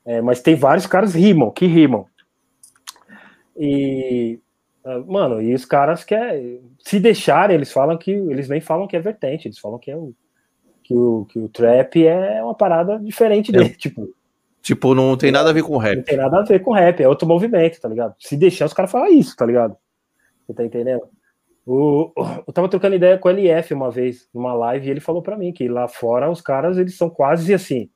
É, 0.05 0.21
mas 0.21 0.41
tem 0.41 0.55
vários 0.55 0.87
caras 0.87 1.13
rimam, 1.13 1.51
que 1.51 1.65
rimam. 1.65 2.05
E, 3.55 4.39
ah, 4.83 4.99
mano, 5.05 5.41
e 5.41 5.53
os 5.53 5.65
caras 5.65 6.03
que 6.03 6.15
é, 6.15 6.59
se 6.79 6.99
deixarem, 6.99 7.55
eles 7.55 7.71
falam 7.71 7.97
que, 7.97 8.11
eles 8.11 8.49
nem 8.49 8.59
falam 8.59 8.87
que 8.87 8.95
é 8.95 8.99
vertente, 8.99 9.47
eles 9.47 9.59
falam 9.59 9.77
que 9.77 9.91
é 9.91 9.95
o, 9.95 10.13
que 10.83 10.93
o, 10.93 11.25
que 11.25 11.39
o 11.39 11.49
trap 11.49 12.05
é 12.05 12.43
uma 12.43 12.55
parada 12.55 12.99
diferente 12.99 13.51
dele, 13.51 13.65
é, 13.65 13.69
tipo. 13.69 14.13
Tipo, 14.61 14.93
não 14.93 15.17
tem 15.17 15.31
nada 15.31 15.49
a 15.49 15.53
ver 15.53 15.63
com 15.63 15.77
rap. 15.77 15.97
Não 15.97 16.03
tem 16.03 16.17
nada 16.17 16.39
a 16.39 16.43
ver 16.43 16.59
com 16.59 16.71
rap, 16.71 17.01
é 17.01 17.07
outro 17.07 17.27
movimento, 17.27 17.79
tá 17.81 17.89
ligado? 17.89 18.15
Se 18.19 18.37
deixar, 18.37 18.65
os 18.65 18.73
caras 18.73 18.91
falam 18.91 19.11
isso, 19.11 19.35
tá 19.35 19.45
ligado? 19.45 19.75
Você 20.45 20.53
tá 20.53 20.63
entendendo? 20.63 21.01
O, 21.65 22.11
eu 22.47 22.53
tava 22.53 22.67
trocando 22.67 22.95
ideia 22.95 23.17
com 23.17 23.29
o 23.29 23.31
LF 23.31 23.73
uma 23.73 23.91
vez, 23.91 24.27
numa 24.33 24.53
live, 24.53 24.87
e 24.87 24.89
ele 24.89 24.99
falou 24.99 25.21
para 25.21 25.37
mim 25.37 25.53
que 25.53 25.67
lá 25.67 25.87
fora 25.87 26.29
os 26.29 26.41
caras, 26.41 26.77
eles 26.77 26.97
são 26.97 27.09
quase 27.09 27.53
assim, 27.53 27.89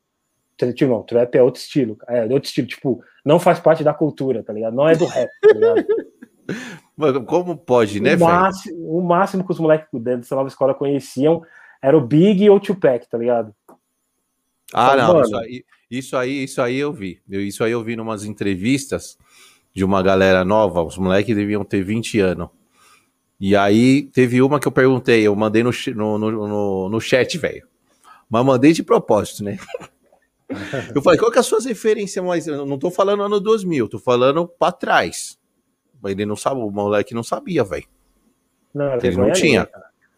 Tipo, 0.74 0.92
não, 0.92 1.04
trap 1.04 1.36
é 1.36 1.44
outro 1.44 1.62
estilo. 1.62 1.98
É 2.08 2.24
outro 2.24 2.48
estilo, 2.48 2.68
tipo, 2.68 3.04
não 3.26 3.40
faz 3.40 3.60
parte 3.60 3.84
da 3.84 3.94
cultura, 3.94 4.42
tá 4.42 4.54
ligado? 4.54 4.74
Não 4.74 4.88
é 4.88 4.96
do 4.96 5.06
rap, 5.06 5.30
tá 5.42 5.54
ligado? 5.54 5.86
Mano, 6.96 7.26
como 7.26 7.58
pode, 7.58 8.00
né, 8.00 8.16
o 8.16 8.20
máximo, 8.20 8.98
o 8.98 9.04
máximo 9.04 9.44
que 9.44 9.52
os 9.52 9.60
moleques 9.60 9.90
dessa 10.02 10.34
nova 10.34 10.48
escola 10.48 10.74
conheciam 10.74 11.42
era 11.82 11.98
o 11.98 12.00
Big 12.00 12.50
ou 12.50 12.56
o 12.56 12.60
Tupac, 12.60 13.06
tá 13.10 13.18
ligado? 13.18 13.54
Ah, 14.74 14.96
não, 14.96 15.22
isso 15.22 15.36
aí, 15.36 15.66
isso 15.92 16.18
aí, 16.18 16.44
isso 16.44 16.62
aí 16.62 16.78
eu 16.78 16.94
vi. 16.94 17.22
Isso 17.28 17.64
aí 17.66 17.74
eu 17.74 17.84
vi 17.84 17.98
numas 17.98 18.24
entrevistas 18.24 19.18
de 19.74 19.84
uma 19.84 20.02
galera 20.02 20.46
nova, 20.46 20.82
os 20.84 20.98
moleques 20.98 21.36
deviam 21.36 21.66
ter 21.66 21.84
20 21.84 22.20
anos. 22.22 22.50
E 23.40 23.56
aí 23.56 24.04
teve 24.04 24.42
uma 24.42 24.60
que 24.60 24.68
eu 24.68 24.72
perguntei, 24.72 25.24
eu 25.24 25.36
mandei 25.36 25.64
no, 25.64 25.72
no, 25.96 26.18
no, 26.18 26.90
no 26.90 27.02
chat, 27.02 27.38
velho. 27.38 27.68
Mas 28.30 28.46
mandei 28.46 28.74
de 28.74 28.84
propósito, 28.84 29.44
né? 29.44 29.58
Eu 30.94 31.02
falei, 31.02 31.20
qual 31.20 31.32
que 31.32 31.38
é 31.38 31.42
as 31.42 31.46
suas 31.46 31.66
referências 31.66 32.24
mais. 32.24 32.48
Eu 32.48 32.66
não 32.66 32.78
tô 32.78 32.92
falando 32.92 33.24
ano 33.24 33.40
2000, 33.40 33.90
tô 33.90 34.00
falando 34.00 34.48
pra 34.48 34.72
trás. 34.72 35.38
Ele 36.04 36.26
não 36.26 36.36
sabe, 36.36 36.62
o 36.62 36.70
moleque 36.70 37.14
não 37.14 37.24
sabia, 37.24 37.64
velho. 37.64 37.86
Ele 39.02 39.18
não 39.18 39.32
tinha. 39.32 39.68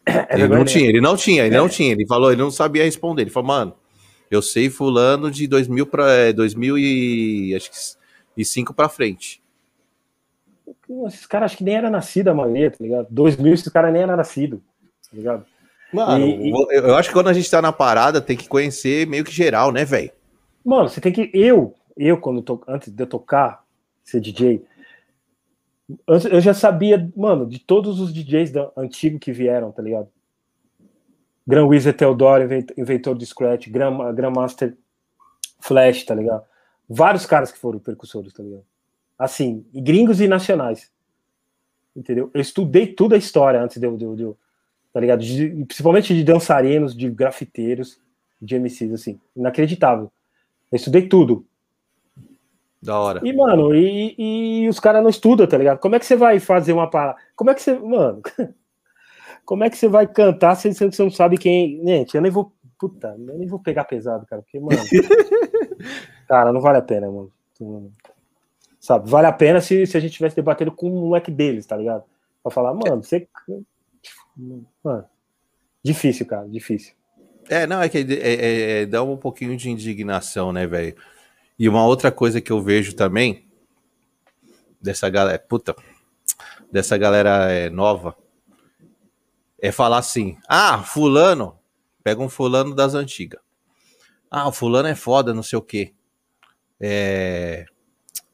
É 0.04 0.34
ele 0.34 0.48
não 0.48 0.64
tinha, 0.64 0.88
ele 0.88 1.00
não 1.00 1.16
tinha, 1.16 1.46
ele 1.46 1.54
é. 1.54 1.58
não 1.58 1.68
tinha. 1.68 1.92
Ele 1.92 2.06
falou, 2.06 2.30
ele 2.30 2.40
não 2.40 2.50
sabia 2.50 2.84
responder. 2.84 3.22
Ele 3.22 3.30
falou, 3.30 3.48
mano, 3.48 3.74
eu 4.30 4.42
sei 4.42 4.68
fulano 4.68 5.30
de 5.30 5.46
2000 5.46 5.86
para 5.86 6.32
2000 6.32 6.78
e 6.78 7.54
acho 7.54 7.70
que 7.70 7.76
e 8.36 8.44
5 8.44 8.72
para 8.72 8.88
frente. 8.88 9.37
Esses 11.06 11.26
caras 11.26 11.46
acho 11.46 11.58
que 11.58 11.64
nem 11.64 11.76
era 11.76 11.90
nascido 11.90 12.28
a 12.28 12.34
maioria, 12.34 12.70
tá 12.70 12.78
ligado? 12.80 13.06
2000 13.10 13.54
esses 13.54 13.68
caras 13.68 13.92
nem 13.92 14.02
era 14.02 14.16
nascido, 14.16 14.62
tá 15.10 15.16
ligado? 15.16 15.46
Mano, 15.92 16.26
e, 16.26 16.50
eu 16.70 16.94
acho 16.94 17.08
que 17.08 17.14
quando 17.14 17.28
a 17.28 17.32
gente 17.32 17.50
tá 17.50 17.62
na 17.62 17.72
parada 17.72 18.20
tem 18.20 18.36
que 18.36 18.48
conhecer 18.48 19.06
meio 19.06 19.24
que 19.24 19.32
geral, 19.32 19.72
né, 19.72 19.84
velho? 19.84 20.10
Mano, 20.64 20.88
você 20.88 21.00
tem 21.00 21.12
que. 21.12 21.30
Eu, 21.32 21.74
eu, 21.96 22.18
quando 22.18 22.42
tô, 22.42 22.62
antes 22.68 22.92
de 22.92 23.02
eu 23.02 23.06
tocar, 23.06 23.64
ser 24.04 24.20
DJ, 24.20 24.62
Eu 26.06 26.40
já 26.40 26.52
sabia, 26.52 27.10
mano, 27.16 27.46
de 27.46 27.58
todos 27.58 28.00
os 28.00 28.12
DJs 28.12 28.52
antigos 28.76 29.20
que 29.20 29.32
vieram, 29.32 29.72
tá 29.72 29.82
ligado? 29.82 30.08
Grand 31.46 31.66
Wizard 31.66 31.96
Theodore, 31.96 32.66
inventor 32.76 33.16
de 33.16 33.24
Scratch, 33.24 33.68
Grand, 33.70 34.12
Grandmaster 34.12 34.76
Flash, 35.60 36.04
tá 36.04 36.14
ligado? 36.14 36.44
Vários 36.86 37.24
caras 37.24 37.50
que 37.50 37.58
foram 37.58 37.78
percussores, 37.78 38.34
tá 38.34 38.42
ligado? 38.42 38.64
Assim, 39.18 39.64
gringos 39.74 40.20
e 40.20 40.28
nacionais. 40.28 40.90
Entendeu? 41.96 42.30
Eu 42.32 42.40
estudei 42.40 42.86
toda 42.86 43.16
a 43.16 43.18
história 43.18 43.60
antes 43.60 43.80
de 43.80 43.86
eu, 43.86 43.96
de, 43.96 44.16
de, 44.16 44.32
tá 44.92 45.00
ligado? 45.00 45.20
De, 45.20 45.64
principalmente 45.64 46.14
de 46.14 46.22
dançarinos, 46.22 46.96
de 46.96 47.10
grafiteiros, 47.10 48.00
de 48.40 48.56
MCs, 48.56 48.92
assim. 48.92 49.20
Inacreditável. 49.36 50.10
Eu 50.70 50.76
estudei 50.76 51.08
tudo. 51.08 51.44
Da 52.80 52.98
hora. 52.98 53.20
E, 53.24 53.32
mano, 53.32 53.74
e, 53.74 54.14
e 54.16 54.68
os 54.68 54.78
caras 54.78 55.02
não 55.02 55.10
estudam, 55.10 55.46
tá 55.46 55.58
ligado? 55.58 55.78
Como 55.78 55.96
é 55.96 55.98
que 55.98 56.06
você 56.06 56.14
vai 56.14 56.38
fazer 56.38 56.72
uma 56.72 56.88
parada? 56.88 57.18
Como 57.34 57.50
é 57.50 57.54
que 57.54 57.62
você. 57.62 57.76
Mano. 57.76 58.22
Como 59.44 59.64
é 59.64 59.70
que 59.70 59.78
você 59.78 59.88
vai 59.88 60.06
cantar 60.06 60.56
se 60.56 60.72
você 60.72 61.02
não 61.02 61.10
sabe 61.10 61.38
quem. 61.38 61.82
Gente, 61.84 62.14
eu 62.14 62.20
nem 62.20 62.30
vou. 62.30 62.52
Puta, 62.78 63.16
eu 63.18 63.38
nem 63.38 63.48
vou 63.48 63.58
pegar 63.58 63.84
pesado, 63.84 64.26
cara. 64.26 64.42
Porque, 64.42 64.60
mano. 64.60 64.78
cara, 66.28 66.52
não 66.52 66.60
vale 66.60 66.78
a 66.78 66.82
pena, 66.82 67.10
mano. 67.10 67.32
Sabe? 68.88 69.10
Vale 69.10 69.26
a 69.26 69.32
pena 69.32 69.60
se, 69.60 69.86
se 69.86 69.98
a 69.98 70.00
gente 70.00 70.14
tivesse 70.14 70.34
debatendo 70.34 70.72
com 70.72 70.90
um 70.90 71.08
moleque 71.08 71.30
deles, 71.30 71.66
tá 71.66 71.76
ligado? 71.76 72.04
Pra 72.42 72.50
falar, 72.50 72.72
mano, 72.72 73.04
você. 73.04 73.28
Mano, 74.82 75.04
difícil, 75.84 76.24
cara, 76.24 76.48
difícil. 76.48 76.94
É, 77.50 77.66
não, 77.66 77.82
é 77.82 77.90
que 77.90 77.98
é, 77.98 78.00
é, 78.00 78.80
é, 78.80 78.86
dá 78.86 79.02
um 79.02 79.18
pouquinho 79.18 79.54
de 79.58 79.68
indignação, 79.68 80.54
né, 80.54 80.66
velho? 80.66 80.96
E 81.58 81.68
uma 81.68 81.84
outra 81.84 82.10
coisa 82.10 82.40
que 82.40 82.50
eu 82.50 82.62
vejo 82.62 82.96
também 82.96 83.46
dessa 84.80 85.10
galera, 85.10 85.38
puta, 85.38 85.76
dessa 86.72 86.96
galera 86.96 87.52
é, 87.52 87.68
nova, 87.68 88.16
é 89.60 89.70
falar 89.70 89.98
assim: 89.98 90.38
ah, 90.48 90.82
fulano, 90.82 91.58
pega 92.02 92.22
um 92.22 92.28
fulano 92.30 92.74
das 92.74 92.94
antigas. 92.94 93.42
Ah, 94.30 94.48
o 94.48 94.52
fulano 94.52 94.88
é 94.88 94.94
foda, 94.94 95.34
não 95.34 95.42
sei 95.42 95.58
o 95.58 95.62
quê. 95.62 95.92
É, 96.80 97.66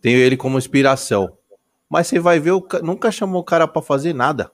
tenho 0.04 0.18
ele 0.18 0.36
como 0.36 0.58
inspiração. 0.58 1.34
Mas 1.88 2.08
você 2.08 2.20
vai 2.20 2.38
ver, 2.38 2.50
o, 2.50 2.62
nunca 2.82 3.10
chamou 3.10 3.40
o 3.40 3.44
cara 3.44 3.66
para 3.66 3.80
fazer 3.80 4.12
nada. 4.12 4.50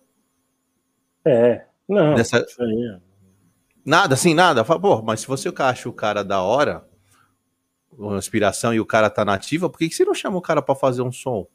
É, 1.25 1.65
não. 1.89 2.15
Dessa... 2.15 2.39
É. 2.39 3.01
Nada, 3.85 4.15
assim, 4.15 4.33
nada. 4.33 4.63
Fala, 4.63 4.79
pô, 4.79 5.03
mas 5.03 5.23
se 5.23 5.27
você 5.27 5.53
acha 5.59 5.89
o 5.89 5.93
cara 5.93 6.23
da 6.23 6.41
hora, 6.41 6.85
uma 7.91 8.17
inspiração 8.17 8.73
e 8.73 8.79
o 8.79 8.87
cara 8.87 9.11
tá 9.11 9.25
nativa, 9.25 9.69
por 9.69 9.77
que, 9.77 9.89
que 9.89 9.95
você 9.97 10.05
não 10.05 10.15
chama 10.15 10.39
o 10.39 10.41
cara 10.41 10.63
para 10.63 10.77
fazer 10.77 11.03
um 11.03 11.11
som? 11.11 11.49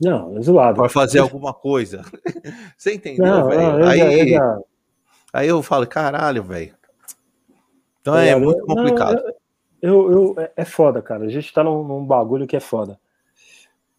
Não, 0.00 0.36
é 0.36 0.40
zoado. 0.42 0.80
Para 0.80 0.88
fazer 0.88 1.20
alguma 1.20 1.54
coisa. 1.54 2.02
você 2.76 2.94
entendeu, 2.94 3.46
velho? 3.46 3.86
Aí, 3.86 4.32
eu 4.32 4.66
aí 5.32 5.48
eu 5.48 5.62
falo, 5.62 5.86
caralho, 5.86 6.42
velho. 6.42 6.74
Então 8.00 8.16
é, 8.16 8.30
é 8.30 8.36
muito 8.36 8.66
complicado. 8.66 9.22
Não, 9.22 9.37
eu, 9.80 10.12
eu, 10.12 10.34
é, 10.38 10.52
é 10.56 10.64
foda, 10.64 11.00
cara. 11.02 11.24
A 11.24 11.28
gente 11.28 11.52
tá 11.52 11.62
num, 11.62 11.82
num 11.82 12.04
bagulho 12.04 12.46
que 12.46 12.56
é 12.56 12.60
foda. 12.60 12.98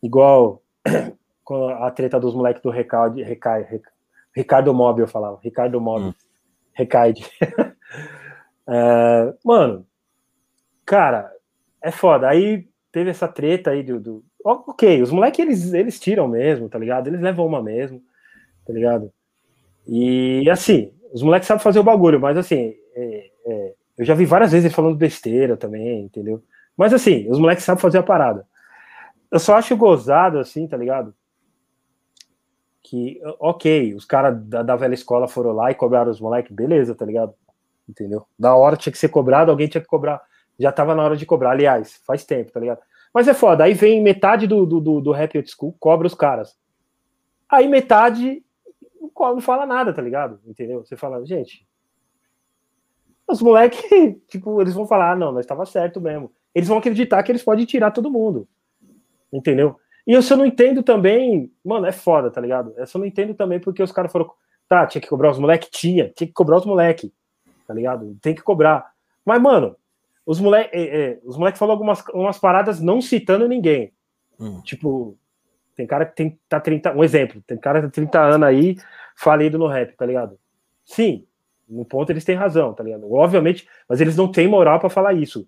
Igual 0.02 0.62
com 1.44 1.68
a 1.70 1.90
treta 1.92 2.20
dos 2.20 2.36
moleques 2.36 2.62
do 2.62 2.70
Recai, 2.70 3.22
Recai, 3.24 3.68
Ricardo 4.36 4.74
Mob, 4.74 5.02
eu 5.02 5.08
falava. 5.08 5.40
Ricardo 5.42 5.80
Mob. 5.82 6.06
Hum. 6.06 6.14
Recaide. 6.74 7.30
é, 8.68 9.34
mano, 9.44 9.86
cara, 10.86 11.32
é 11.82 11.92
foda. 11.92 12.28
Aí 12.30 12.68
teve 12.92 13.10
essa 13.10 13.28
treta 13.28 13.72
aí 13.72 13.84
do. 13.84 14.00
do... 14.00 14.24
Ok, 14.44 15.02
os 15.02 15.12
moleques 15.12 15.40
eles, 15.40 15.74
eles 15.74 16.00
tiram 16.00 16.28
mesmo, 16.28 16.70
tá 16.70 16.80
ligado? 16.80 17.08
Eles 17.08 17.20
levam 17.20 17.46
uma 17.46 17.62
mesmo, 17.62 18.02
tá 18.66 18.72
ligado? 18.72 19.12
E 19.86 20.50
assim, 20.50 20.94
os 21.12 21.22
moleques 21.22 21.48
sabem 21.48 21.62
fazer 21.62 21.80
o 21.80 21.84
bagulho, 21.84 22.20
mas 22.20 22.38
assim, 22.38 22.76
é, 22.96 23.32
é, 23.46 23.74
eu 24.00 24.06
já 24.06 24.16
vi 24.16 24.26
várias 24.26 24.52
vezes 24.52 24.66
ele 24.66 24.74
falando 24.74 24.98
besteira 24.98 25.56
também, 25.56 26.06
entendeu? 26.06 26.44
Mas 26.76 26.92
assim, 26.92 27.30
os 27.30 27.38
moleques 27.38 27.64
sabem 27.64 27.82
fazer 27.82 28.00
a 28.00 28.04
parada. 28.04 28.48
Eu 29.30 29.38
só 29.38 29.56
acho 29.56 29.78
gozado, 29.78 30.40
assim, 30.40 30.68
tá 30.68 30.76
ligado? 30.76 31.14
Que, 32.82 33.22
ok, 33.40 33.94
os 33.94 34.06
caras 34.06 34.42
da, 34.46 34.64
da 34.64 34.76
velha 34.76 34.96
escola 34.96 35.28
foram 35.28 35.52
lá 35.52 35.70
e 35.70 35.76
cobraram 35.76 36.10
os 36.10 36.20
moleques, 36.20 36.52
beleza, 36.52 36.96
tá 36.96 37.06
ligado? 37.06 37.36
Entendeu? 37.88 38.26
Da 38.38 38.56
hora 38.56 38.76
tinha 38.76 38.92
que 38.92 38.98
ser 38.98 39.10
cobrado, 39.10 39.52
alguém 39.52 39.68
tinha 39.68 39.82
que 39.82 39.88
cobrar 39.88 40.20
já 40.60 40.72
tava 40.72 40.94
na 40.94 41.04
hora 41.04 41.16
de 41.16 41.26
cobrar. 41.26 41.52
Aliás, 41.52 42.02
faz 42.06 42.26
tempo, 42.26 42.52
tá 42.52 42.60
ligado? 42.60 42.82
Mas 43.14 43.28
é 43.28 43.34
foda. 43.34 43.64
Aí 43.64 43.74
vem 43.74 44.04
metade 44.04 44.46
do, 44.46 44.66
do, 44.66 45.00
do 45.00 45.12
Rap 45.12 45.38
Old 45.38 45.50
School, 45.50 45.76
cobra 45.80 46.06
os 46.06 46.14
caras. 46.14 46.56
Aí 47.50 47.68
metade 47.68 48.44
não 49.18 49.42
fala 49.42 49.66
nada, 49.66 49.94
tá 49.94 50.02
ligado? 50.02 50.40
Entendeu? 50.46 50.84
Você 50.86 50.98
fala, 50.98 51.26
gente. 51.26 51.66
Os 53.30 53.42
moleques, 53.42 53.80
tipo, 54.28 54.60
eles 54.60 54.74
vão 54.74 54.88
falar, 54.88 55.12
ah, 55.12 55.16
não, 55.16 55.32
nós 55.32 55.46
estava 55.46 55.66
certo 55.66 56.02
mesmo. 56.02 56.32
Eles 56.54 56.68
vão 56.68 56.80
acreditar 56.80 57.22
que 57.22 57.32
eles 57.32 57.44
podem 57.44 57.66
tirar 57.66 57.92
todo 57.92 58.10
mundo. 58.10 58.48
Entendeu? 59.32 59.76
E 60.08 60.14
eu 60.14 60.22
só 60.24 60.36
não 60.36 60.46
entendo 60.46 60.82
também, 60.82 61.52
mano, 61.64 61.86
é 61.86 61.92
foda, 61.92 62.32
tá 62.32 62.42
ligado? 62.42 62.74
Eu 62.76 62.88
só 62.88 62.98
não 62.98 63.06
entendo 63.06 63.36
também 63.36 63.60
porque 63.60 63.84
os 63.84 63.92
caras 63.92 64.12
foram, 64.12 64.32
tá, 64.68 64.88
tinha 64.88 65.02
que 65.02 65.08
cobrar 65.08 65.30
os 65.30 65.38
moleques? 65.38 65.70
Tinha, 65.70 66.10
tinha 66.10 66.28
que 66.28 66.34
cobrar 66.34 66.58
os 66.58 66.66
moleques, 66.66 67.12
tá 67.68 67.74
ligado? 67.76 68.18
Tem 68.20 68.34
que 68.34 68.42
cobrar. 68.42 68.92
Mas, 69.24 69.40
mano, 69.40 69.76
os 70.26 70.40
moleques 70.40 70.72
é, 70.74 70.84
é, 70.84 71.20
os 71.24 71.38
moleque 71.38 71.60
falaram 71.60 71.76
algumas 71.76 72.04
umas 72.12 72.40
paradas 72.40 72.80
não 72.82 73.02
citando 73.02 73.48
ninguém. 73.48 73.94
Hum. 74.40 74.62
Tipo, 74.62 75.16
tem 75.76 75.86
cara 75.86 76.06
que 76.08 76.16
tem, 76.16 76.40
tá 76.50 76.60
30. 76.60 76.96
Um 76.96 77.04
exemplo, 77.04 77.44
tem 77.46 77.58
cara 77.58 77.80
que 77.80 77.88
tá 77.88 77.92
30 77.92 78.20
anos 78.20 78.48
aí 78.48 78.78
falido 79.16 79.60
no 79.60 79.68
rap, 79.68 79.96
tá 79.96 80.06
ligado? 80.06 80.40
Sim, 80.84 81.26
no 81.70 81.86
ponto 81.86 82.12
eles 82.12 82.26
têm 82.26 82.36
razão, 82.36 82.74
tá 82.74 82.84
ligado? 82.84 83.12
Obviamente, 83.12 83.68
mas 83.88 84.02
eles 84.02 84.16
não 84.16 84.32
têm 84.32 84.48
moral 84.48 84.80
para 84.80 84.90
falar 84.90 85.14
isso, 85.14 85.48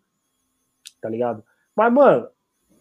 tá 1.02 1.10
ligado? 1.10 1.44
Mas, 1.76 1.92
mano, 1.92 2.28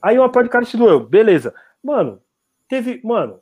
aí 0.03 0.19
uma 0.19 0.31
parte 0.31 0.47
de 0.47 0.53
cara 0.53 0.65
se 0.65 0.77
doeu, 0.77 1.01
beleza. 1.01 1.55
Mano, 1.83 2.21
teve, 2.69 3.01
mano, 3.03 3.41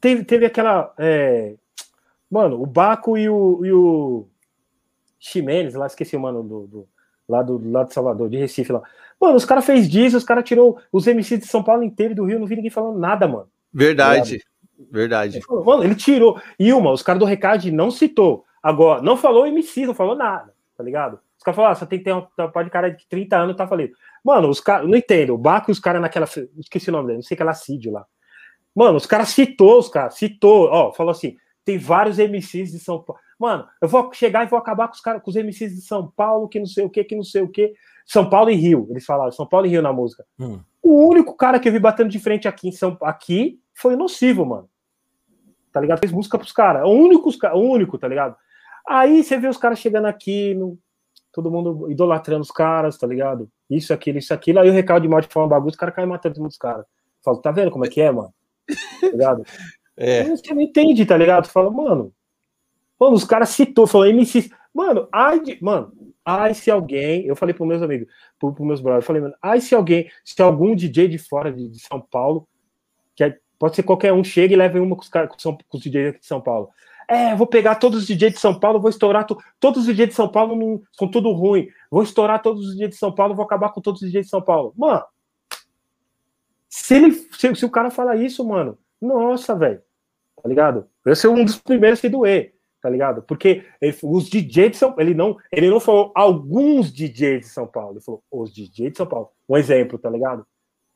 teve, 0.00 0.24
teve 0.24 0.46
aquela. 0.46 0.94
É, 0.98 1.54
mano, 2.30 2.62
o 2.62 2.66
Baco 2.66 3.18
e 3.18 3.28
o, 3.28 3.64
e 3.64 3.72
o 3.72 4.28
Ximenes, 5.18 5.74
lá 5.74 5.86
esqueci 5.86 6.16
o 6.16 6.20
mano 6.20 6.42
do, 6.42 6.66
do 6.66 6.88
lá 7.28 7.42
do 7.42 7.58
lado 7.70 7.88
de 7.88 7.94
Salvador, 7.94 8.28
de 8.28 8.36
Recife 8.36 8.72
lá. 8.72 8.82
Mano, 9.20 9.36
os 9.36 9.44
caras 9.44 9.64
fez 9.64 9.88
disso, 9.88 10.16
os 10.16 10.24
caras 10.24 10.44
tirou 10.44 10.78
os 10.92 11.06
MCs 11.06 11.40
de 11.40 11.46
São 11.46 11.62
Paulo 11.62 11.82
inteiro 11.82 12.14
do 12.14 12.24
Rio, 12.24 12.38
não 12.38 12.46
vi 12.46 12.56
ninguém 12.56 12.70
falando 12.70 12.98
nada, 12.98 13.26
mano. 13.26 13.48
Verdade, 13.72 14.42
verdade. 14.90 15.38
Ele 15.38 15.44
falou, 15.44 15.64
mano, 15.64 15.84
ele 15.84 15.94
tirou. 15.94 16.40
E 16.58 16.72
uma, 16.72 16.92
os 16.92 17.02
caras 17.02 17.18
do 17.18 17.26
Recade 17.26 17.72
não 17.72 17.90
citou. 17.90 18.45
Agora, 18.66 19.00
não 19.00 19.16
falou 19.16 19.46
MC, 19.46 19.86
não 19.86 19.94
falou 19.94 20.16
nada, 20.16 20.52
tá 20.76 20.82
ligado? 20.82 21.20
Os 21.38 21.44
caras 21.44 21.54
falaram, 21.54 21.72
ah, 21.72 21.76
só 21.76 21.86
tem 21.86 22.00
que 22.00 22.04
ter 22.04 22.10
uma, 22.10 22.28
uma 22.36 22.64
de 22.64 22.68
cara 22.70 22.90
de 22.90 23.06
30 23.06 23.36
anos, 23.36 23.56
tá 23.56 23.64
falando. 23.64 23.92
Mano, 24.24 24.48
os 24.48 24.58
caras, 24.58 24.88
não 24.88 24.98
entendo, 24.98 25.34
o 25.34 25.38
Baco 25.38 25.70
e 25.70 25.72
os 25.72 25.78
caras 25.78 26.02
naquela, 26.02 26.26
esqueci 26.58 26.88
o 26.88 26.92
nome 26.92 27.06
dele, 27.06 27.18
não 27.18 27.22
sei 27.22 27.36
que 27.36 27.44
ela 27.44 27.54
CID 27.54 27.90
lá. 27.90 28.04
Mano, 28.74 28.96
os 28.96 29.06
caras 29.06 29.28
citou, 29.28 29.78
os 29.78 29.88
caras, 29.88 30.14
citou, 30.14 30.64
ó, 30.64 30.92
falou 30.92 31.12
assim, 31.12 31.36
tem 31.64 31.78
vários 31.78 32.18
MCs 32.18 32.72
de 32.72 32.80
São 32.80 33.00
Paulo. 33.00 33.22
Mano, 33.38 33.68
eu 33.80 33.86
vou 33.86 34.12
chegar 34.12 34.44
e 34.44 34.48
vou 34.48 34.58
acabar 34.58 34.88
com 34.88 34.94
os 34.94 35.00
caras, 35.00 35.22
com 35.22 35.30
os 35.30 35.36
MCs 35.36 35.76
de 35.76 35.82
São 35.82 36.12
Paulo, 36.16 36.48
que 36.48 36.58
não 36.58 36.66
sei 36.66 36.84
o 36.84 36.90
que, 36.90 37.04
que 37.04 37.14
não 37.14 37.22
sei 37.22 37.42
o 37.42 37.48
que. 37.48 37.72
São 38.04 38.28
Paulo 38.28 38.50
e 38.50 38.56
Rio, 38.56 38.88
eles 38.90 39.04
falaram, 39.04 39.30
São 39.30 39.46
Paulo 39.46 39.66
e 39.66 39.70
Rio 39.70 39.80
na 39.80 39.92
música. 39.92 40.26
Hum. 40.40 40.58
O 40.82 41.06
único 41.06 41.36
cara 41.36 41.60
que 41.60 41.68
eu 41.68 41.72
vi 41.72 41.78
batendo 41.78 42.10
de 42.10 42.18
frente 42.18 42.48
aqui 42.48 42.66
em 42.66 42.72
São 42.72 42.98
aqui 43.00 43.60
foi 43.72 43.94
o 43.94 43.96
Nocivo, 43.96 44.44
mano. 44.44 44.68
Tá 45.70 45.80
ligado? 45.80 46.00
Fez 46.00 46.10
música 46.10 46.36
pros 46.36 46.50
caras. 46.50 46.82
O 46.82 46.90
único, 46.90 47.30
o 47.30 47.58
único, 47.58 47.96
tá 47.96 48.08
ligado? 48.08 48.34
Aí 48.88 49.22
você 49.22 49.36
vê 49.38 49.48
os 49.48 49.56
caras 49.56 49.78
chegando 49.78 50.06
aqui, 50.06 50.54
no, 50.54 50.78
todo 51.32 51.50
mundo 51.50 51.90
idolatrando 51.90 52.42
os 52.42 52.50
caras, 52.50 52.96
tá 52.96 53.06
ligado? 53.06 53.50
Isso, 53.68 53.92
aquilo, 53.92 54.18
isso, 54.18 54.32
aquilo. 54.32 54.60
Aí 54.60 54.68
o 54.68 54.72
recado 54.72 55.02
de 55.02 55.08
mal 55.08 55.20
de 55.20 55.28
forma 55.28 55.48
bagunça, 55.48 55.70
os 55.70 55.76
caras 55.76 55.94
caem 55.94 56.08
matando 56.08 56.46
os 56.46 56.56
caras. 56.56 56.86
Falo, 57.24 57.38
tá 57.38 57.50
vendo 57.50 57.70
como 57.70 57.84
é 57.84 57.88
que 57.88 58.00
é, 58.00 58.10
mano? 58.10 58.32
Tá 59.00 59.08
ligado? 59.08 59.42
É. 59.98 60.24
Você 60.24 60.52
não 60.52 60.60
entende, 60.60 61.06
tá 61.06 61.16
ligado? 61.16 61.48
Fala, 61.48 61.70
mano, 61.70 62.12
Mano, 62.98 63.14
os 63.14 63.24
caras 63.24 63.50
citou, 63.50 63.86
falou 63.86 64.06
MC. 64.06 64.50
Mano, 64.72 65.08
ai, 65.12 65.40
de, 65.40 65.62
mano, 65.62 65.92
ai 66.24 66.54
se 66.54 66.70
alguém. 66.70 67.26
Eu 67.26 67.36
falei 67.36 67.54
para 67.54 67.66
meus 67.66 67.82
amigos, 67.82 68.08
para 68.38 68.48
os 68.48 68.58
meus 68.58 68.80
brothers, 68.80 69.04
eu 69.04 69.06
falei, 69.06 69.22
mano, 69.22 69.34
ai 69.40 69.60
se 69.60 69.74
alguém, 69.74 70.10
se 70.24 70.40
algum 70.42 70.74
DJ 70.74 71.08
de 71.08 71.18
fora 71.18 71.52
de, 71.52 71.68
de 71.68 71.78
São 71.78 72.00
Paulo, 72.00 72.48
que 73.14 73.24
é, 73.24 73.38
pode 73.58 73.76
ser 73.76 73.82
qualquer 73.82 74.12
um, 74.12 74.24
chega 74.24 74.54
e 74.54 74.56
leva 74.56 74.80
uma 74.80 74.96
com 74.96 75.02
os, 75.02 75.08
caras, 75.08 75.30
com, 75.30 75.56
com 75.56 75.76
os 75.76 75.82
DJs 75.82 76.08
aqui 76.10 76.20
de 76.20 76.26
São 76.26 76.40
Paulo. 76.40 76.70
É, 77.08 77.34
vou 77.36 77.46
pegar 77.46 77.76
todos 77.76 78.00
os 78.00 78.06
DJs 78.06 78.34
de 78.34 78.40
São 78.40 78.58
Paulo, 78.58 78.80
vou 78.80 78.90
estourar 78.90 79.24
to, 79.24 79.38
todos 79.60 79.82
os 79.82 79.86
DJs 79.86 80.08
de 80.08 80.14
São 80.14 80.28
Paulo 80.28 80.56
não, 80.56 80.82
são 80.92 81.08
tudo 81.08 81.30
ruim. 81.32 81.68
Vou 81.90 82.02
estourar 82.02 82.42
todos 82.42 82.66
os 82.66 82.74
DJs 82.74 82.90
de 82.90 82.96
São 82.96 83.14
Paulo, 83.14 83.34
vou 83.34 83.44
acabar 83.44 83.70
com 83.70 83.80
todos 83.80 84.02
os 84.02 84.08
DJs 84.08 84.26
de 84.26 84.30
São 84.30 84.42
Paulo. 84.42 84.72
Mano, 84.76 85.04
se 86.68 86.94
ele 86.94 87.12
se, 87.12 87.54
se 87.54 87.64
o 87.64 87.70
cara 87.70 87.90
falar 87.90 88.16
isso, 88.16 88.44
mano, 88.44 88.78
nossa, 89.00 89.54
velho. 89.54 89.80
Tá 90.42 90.48
ligado? 90.48 90.86
Eu 91.04 91.16
sou 91.16 91.34
um 91.34 91.44
dos 91.44 91.58
primeiros 91.58 92.04
a 92.04 92.08
doer 92.08 92.56
tá 92.86 92.90
ligado? 92.90 93.20
Porque 93.22 93.64
ele, 93.80 93.96
os 94.04 94.30
DJs 94.30 94.70
de 94.70 94.76
São 94.76 94.94
ele 94.98 95.12
não, 95.12 95.36
ele 95.50 95.68
não 95.68 95.80
falou 95.80 96.12
alguns 96.14 96.92
DJs 96.92 97.40
de 97.40 97.48
São 97.48 97.66
Paulo, 97.66 97.94
ele 97.94 98.00
falou 98.00 98.22
os 98.30 98.54
DJs 98.54 98.92
de 98.92 98.96
São 98.96 99.06
Paulo. 99.06 99.30
Um 99.48 99.56
exemplo, 99.56 99.98
tá 99.98 100.08
ligado? 100.08 100.46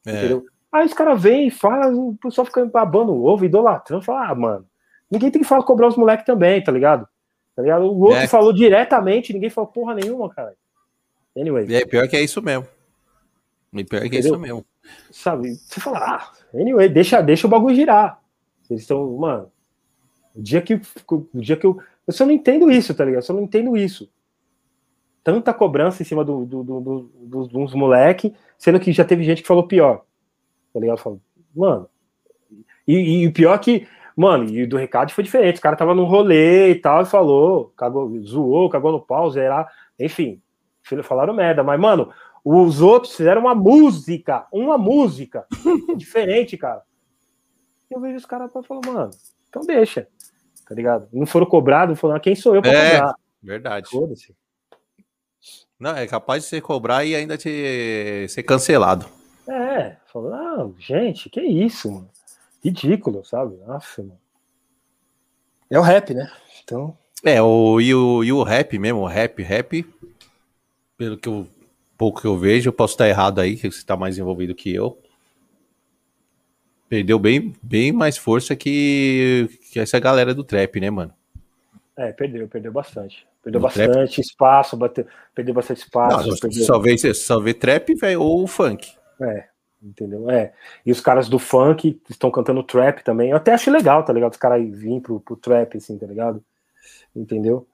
É. 0.06 0.12
Entendeu? 0.12 0.46
Aí 0.70 0.86
os 0.86 0.94
caras 0.94 1.20
vêm 1.20 1.48
e 1.48 1.50
falam, 1.50 2.10
o 2.10 2.16
pessoal 2.16 2.44
fica 2.44 2.64
babando 2.64 3.10
o 3.10 3.24
ovo, 3.24 3.44
idolatrando, 3.44 4.04
fala, 4.04 4.30
ah, 4.30 4.34
mano, 4.36 4.66
ninguém 5.10 5.30
tem 5.30 5.42
que 5.42 5.48
falar 5.48 5.64
cobrar 5.64 5.88
os 5.88 5.96
moleques 5.96 6.24
também, 6.24 6.62
tá 6.62 6.70
ligado? 6.70 7.08
Tá 7.56 7.62
ligado? 7.62 7.84
O 7.84 8.00
outro 8.00 8.18
é. 8.18 8.26
falou 8.26 8.52
diretamente, 8.52 9.32
ninguém 9.32 9.50
falou 9.50 9.70
porra 9.70 9.94
nenhuma, 9.94 10.30
cara. 10.30 10.54
Anyway. 11.36 11.72
É, 11.74 11.84
pior 11.84 12.08
que 12.08 12.16
é 12.16 12.22
isso 12.22 12.40
mesmo. 12.42 12.66
E 13.72 13.84
pior 13.84 14.08
que 14.08 14.16
é 14.16 14.20
isso 14.20 14.38
mesmo. 14.38 14.64
Sabe, 15.10 15.54
você 15.54 15.80
fala, 15.80 15.98
ah, 15.98 16.32
anyway, 16.54 16.88
deixa, 16.88 17.20
deixa 17.20 17.46
o 17.46 17.50
bagulho 17.50 17.74
girar. 17.74 18.20
Eles 18.68 18.82
estão, 18.82 19.16
mano, 19.16 19.50
o 20.34 20.42
dia 20.42 20.62
que, 20.62 20.80
o 21.08 21.26
dia 21.34 21.56
que 21.56 21.66
eu. 21.66 21.80
Eu 22.06 22.12
só 22.12 22.24
não 22.24 22.32
entendo 22.32 22.70
isso, 22.70 22.94
tá 22.94 23.04
ligado? 23.04 23.20
Eu 23.20 23.26
só 23.26 23.32
não 23.32 23.42
entendo 23.42 23.76
isso. 23.76 24.10
Tanta 25.22 25.52
cobrança 25.52 26.02
em 26.02 26.06
cima 26.06 26.24
do, 26.24 26.44
do, 26.44 26.62
do, 26.64 26.80
do 26.80 27.46
dos 27.46 27.74
moleque, 27.74 28.34
sendo 28.58 28.80
que 28.80 28.92
já 28.92 29.04
teve 29.04 29.22
gente 29.22 29.42
que 29.42 29.48
falou 29.48 29.66
pior. 29.66 30.04
Tá 30.72 30.80
ligado? 30.80 30.98
Falo, 30.98 31.20
mano. 31.54 31.88
E, 32.86 33.26
o 33.26 33.32
pior 33.32 33.56
que, 33.58 33.86
mano, 34.20 34.44
e 34.50 34.66
do 34.66 34.76
recado 34.76 35.12
foi 35.12 35.24
diferente. 35.24 35.58
O 35.58 35.62
cara 35.62 35.76
tava 35.76 35.94
num 35.94 36.04
rolê 36.04 36.70
e 36.70 36.74
tal, 36.74 37.02
e 37.02 37.06
falou, 37.06 37.72
cagou, 37.74 38.20
zoou, 38.22 38.68
cagou 38.68 38.92
no 38.92 39.00
pau, 39.00 39.30
zerar. 39.30 39.72
Enfim, 39.98 40.40
falaram 41.02 41.32
merda, 41.32 41.62
mas, 41.62 41.80
mano, 41.80 42.12
os 42.44 42.82
outros 42.82 43.16
fizeram 43.16 43.40
uma 43.40 43.54
música, 43.54 44.46
uma 44.52 44.76
música 44.76 45.46
diferente, 45.96 46.58
cara. 46.58 46.82
Eu 47.90 48.00
vejo 48.00 48.16
os 48.16 48.26
caras 48.26 48.52
falando, 48.52 48.92
mano, 48.92 49.10
então 49.48 49.62
deixa, 49.62 50.06
tá 50.68 50.74
ligado? 50.74 51.08
Não 51.12 51.26
foram 51.26 51.46
cobrados, 51.46 51.98
falaram, 51.98 52.18
ah, 52.18 52.20
quem 52.20 52.34
sou 52.34 52.54
eu 52.54 52.62
pra 52.62 52.72
é, 52.72 52.90
cobrar? 52.90 53.14
Verdade. 53.42 53.88
Foda-se. 53.88 54.36
Não, 55.78 55.96
é 55.96 56.06
capaz 56.06 56.42
de 56.42 56.50
ser 56.50 56.60
cobrar 56.60 57.06
e 57.06 57.14
ainda 57.14 57.38
te, 57.38 58.26
ser 58.28 58.42
cancelado. 58.42 59.06
É, 59.48 59.96
falou, 60.12 60.34
ah, 60.34 60.70
gente, 60.78 61.30
que 61.30 61.40
isso, 61.40 61.90
mano. 61.90 62.10
Ridículo, 62.62 63.24
sabe? 63.24 63.56
Nossa, 63.66 64.02
mano. 64.02 64.18
É 65.70 65.78
o 65.78 65.82
rap, 65.82 66.12
né? 66.12 66.30
Então. 66.62 66.96
É, 67.24 67.40
o, 67.40 67.80
e, 67.80 67.94
o, 67.94 68.24
e 68.24 68.32
o 68.32 68.42
rap 68.42 68.78
mesmo, 68.78 69.00
o 69.00 69.06
rap, 69.06 69.42
rap, 69.42 69.86
pelo 70.96 71.16
que 71.16 71.28
eu 71.28 71.46
pouco 72.00 72.22
que 72.22 72.26
eu 72.26 72.38
vejo, 72.38 72.70
eu 72.70 72.72
posso 72.72 72.94
estar 72.94 73.06
errado 73.06 73.42
aí, 73.42 73.56
que 73.56 73.70
você 73.70 73.76
está 73.76 73.94
mais 73.94 74.16
envolvido 74.16 74.54
que 74.54 74.74
eu. 74.74 74.98
Perdeu 76.88 77.18
bem, 77.18 77.54
bem 77.62 77.92
mais 77.92 78.16
força 78.16 78.56
que, 78.56 79.50
que 79.70 79.78
essa 79.78 80.00
galera 80.00 80.34
do 80.34 80.42
trap, 80.42 80.80
né, 80.80 80.88
mano? 80.88 81.12
É, 81.94 82.10
perdeu, 82.10 82.48
perdeu 82.48 82.72
bastante. 82.72 83.28
Perdeu 83.44 83.60
no 83.60 83.66
bastante 83.66 84.14
trap? 84.14 84.18
espaço, 84.18 84.76
bateu, 84.78 85.06
perdeu 85.34 85.52
bastante 85.52 85.82
espaço. 85.82 86.26
Não, 86.26 86.36
perdeu... 86.38 86.64
Só, 86.64 86.78
vê, 86.78 86.96
só 87.14 87.38
vê 87.38 87.52
trap, 87.52 87.94
velho, 87.94 88.22
ou 88.22 88.46
funk. 88.46 88.92
É, 89.20 89.49
entendeu? 89.82 90.30
É. 90.30 90.52
E 90.84 90.92
os 90.92 91.00
caras 91.00 91.28
do 91.28 91.38
funk 91.38 92.00
estão 92.08 92.30
cantando 92.30 92.62
trap 92.62 93.02
também. 93.02 93.30
Eu 93.30 93.36
até 93.36 93.52
acho 93.52 93.70
legal, 93.70 94.04
tá 94.04 94.12
ligado? 94.12 94.32
Os 94.32 94.38
caras 94.38 94.62
virem 94.62 95.00
pro, 95.00 95.20
pro 95.20 95.36
trap, 95.36 95.76
assim, 95.76 95.96
tá 95.98 96.06
ligado? 96.06 96.42
Entendeu? 97.14 97.66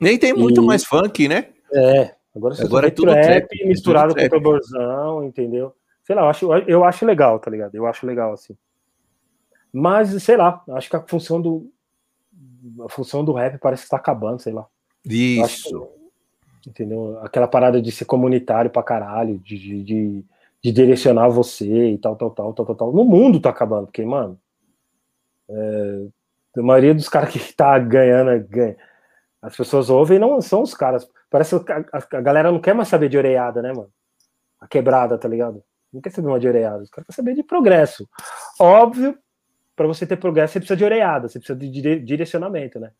Nem 0.00 0.18
tem 0.18 0.32
muito 0.32 0.62
e... 0.62 0.66
mais 0.66 0.84
funk, 0.84 1.28
né? 1.28 1.48
É, 1.72 2.14
Agora, 2.38 2.54
Agora 2.62 2.86
é 2.86 2.90
tudo 2.90 3.10
trap, 3.10 3.24
trap 3.24 3.66
misturado 3.66 4.14
tudo 4.14 4.22
com 4.22 4.36
tamborzão, 4.36 5.24
entendeu? 5.24 5.74
Sei 6.04 6.14
lá, 6.14 6.22
eu 6.22 6.28
acho, 6.28 6.52
eu 6.68 6.84
acho 6.84 7.04
legal, 7.04 7.38
tá 7.38 7.50
ligado? 7.50 7.74
Eu 7.74 7.84
acho 7.86 8.06
legal, 8.06 8.32
assim. 8.32 8.56
Mas, 9.72 10.22
sei 10.22 10.36
lá, 10.36 10.62
acho 10.70 10.88
que 10.88 10.96
a 10.96 11.02
função 11.02 11.40
do. 11.40 11.70
A 12.84 12.88
função 12.88 13.24
do 13.24 13.32
rap 13.32 13.58
parece 13.58 13.84
que 13.84 13.90
tá 13.90 13.96
acabando, 13.96 14.40
sei 14.40 14.52
lá. 14.52 14.66
Isso. 15.04 15.88
Que, 16.62 16.70
entendeu? 16.70 17.18
Aquela 17.22 17.48
parada 17.48 17.82
de 17.82 17.90
ser 17.90 18.04
comunitário 18.04 18.70
pra 18.70 18.82
caralho, 18.82 19.38
de, 19.38 19.58
de, 19.58 19.82
de, 19.82 20.24
de, 20.72 20.72
direcionar 20.72 21.28
você 21.28 21.90
e 21.90 21.98
tal, 21.98 22.16
tal, 22.16 22.30
tal, 22.30 22.52
tal, 22.52 22.66
tal, 22.66 22.74
tal. 22.74 22.92
No 22.92 23.04
mundo 23.04 23.40
tá 23.40 23.50
acabando, 23.50 23.86
porque, 23.86 24.04
mano. 24.04 24.38
É, 25.50 26.06
a 26.56 26.62
maioria 26.62 26.94
dos 26.94 27.08
caras 27.08 27.30
que 27.30 27.54
tá 27.54 27.78
ganhando, 27.78 28.46
ganha, 28.48 28.76
as 29.40 29.56
pessoas 29.56 29.88
ouvem 29.88 30.18
não 30.18 30.40
são 30.40 30.62
os 30.62 30.74
caras. 30.74 31.08
Parece 31.30 31.58
que 31.60 31.72
a, 31.72 31.84
a, 31.92 32.20
galera 32.20 32.50
não 32.50 32.60
quer 32.60 32.74
mais 32.74 32.88
saber 32.88 33.08
de 33.08 33.16
oreada, 33.16 33.62
né, 33.62 33.72
mano? 33.72 33.90
A 34.60 34.66
quebrada, 34.66 35.16
tá 35.16 35.28
ligado? 35.28 35.62
Não 35.92 36.00
quer 36.00 36.10
saber 36.10 36.28
uma 36.28 36.40
de 36.40 36.48
oreada. 36.48 36.82
Os 36.82 36.90
caras 36.90 37.06
querem 37.06 37.16
saber 37.16 37.34
de 37.34 37.42
progresso. 37.42 38.08
Óbvio, 38.58 39.16
para 39.76 39.86
você 39.86 40.06
ter 40.06 40.16
progresso, 40.16 40.54
você 40.54 40.58
precisa 40.58 40.76
de 40.76 40.84
oreada, 40.84 41.28
você 41.28 41.38
precisa 41.38 41.58
de 41.58 42.00
direcionamento, 42.00 42.80
né? 42.80 42.90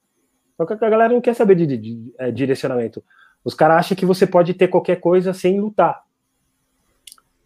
Só 0.57 0.65
que 0.65 0.73
a 0.73 0.91
galera 0.91 1.13
não 1.13 1.21
quer 1.21 1.35
saber 1.35 1.55
de, 1.55 1.67
de, 1.67 1.77
de 1.77 2.15
é, 2.19 2.31
direcionamento. 2.31 3.03
Os 3.45 3.55
caras 3.55 3.79
acham 3.79 3.97
que 3.97 4.07
você 4.07 4.27
pode 4.27 4.55
ter 4.55 4.69
qualquer 4.69 4.97
coisa 4.97 5.33
sem 5.33 5.61
lutar. 5.61 6.03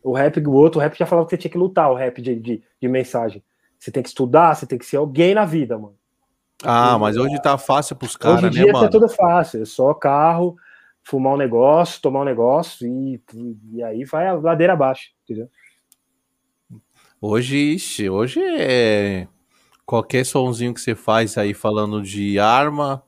O 0.02 0.12
rap, 0.12 0.38
o 0.40 0.52
outro 0.52 0.80
rap 0.80 0.96
já 0.96 1.06
falava 1.06 1.26
que 1.26 1.30
você 1.30 1.38
tinha 1.38 1.50
que 1.50 1.58
lutar, 1.58 1.90
o 1.90 1.94
rap 1.94 2.20
de, 2.20 2.34
de, 2.34 2.62
de 2.80 2.88
mensagem. 2.88 3.42
Você 3.78 3.90
tem 3.90 4.02
que 4.02 4.08
estudar, 4.08 4.54
você 4.54 4.66
tem 4.66 4.78
que 4.78 4.86
ser 4.86 4.96
alguém 4.96 5.34
na 5.34 5.44
vida, 5.44 5.78
mano. 5.78 5.96
Ah, 6.64 6.98
mas 6.98 7.16
hoje 7.16 7.40
tá 7.42 7.58
fácil 7.58 7.96
pros 7.96 8.16
caras, 8.16 8.42
né, 8.42 8.42
mano? 8.42 8.52
Hoje 8.52 8.60
em 8.60 8.72
dia 8.72 8.80
tá 8.80 8.88
tudo 8.88 9.08
fácil, 9.08 9.62
é 9.62 9.64
só 9.64 9.92
carro, 9.92 10.56
fumar 11.02 11.34
um 11.34 11.36
negócio, 11.36 12.00
tomar 12.00 12.20
um 12.20 12.24
negócio 12.24 12.86
e, 12.86 13.20
e 13.72 13.82
aí 13.82 14.04
vai 14.04 14.28
a 14.28 14.34
ladeira 14.34 14.72
abaixo, 14.74 15.10
entendeu? 15.24 15.48
Hoje, 17.20 17.76
hoje 18.08 18.40
é 18.40 19.26
qualquer 19.84 20.24
somzinho 20.24 20.74
que 20.74 20.80
você 20.80 20.94
faz 20.94 21.36
aí 21.36 21.52
falando 21.52 22.02
de 22.02 22.38
arma, 22.38 23.02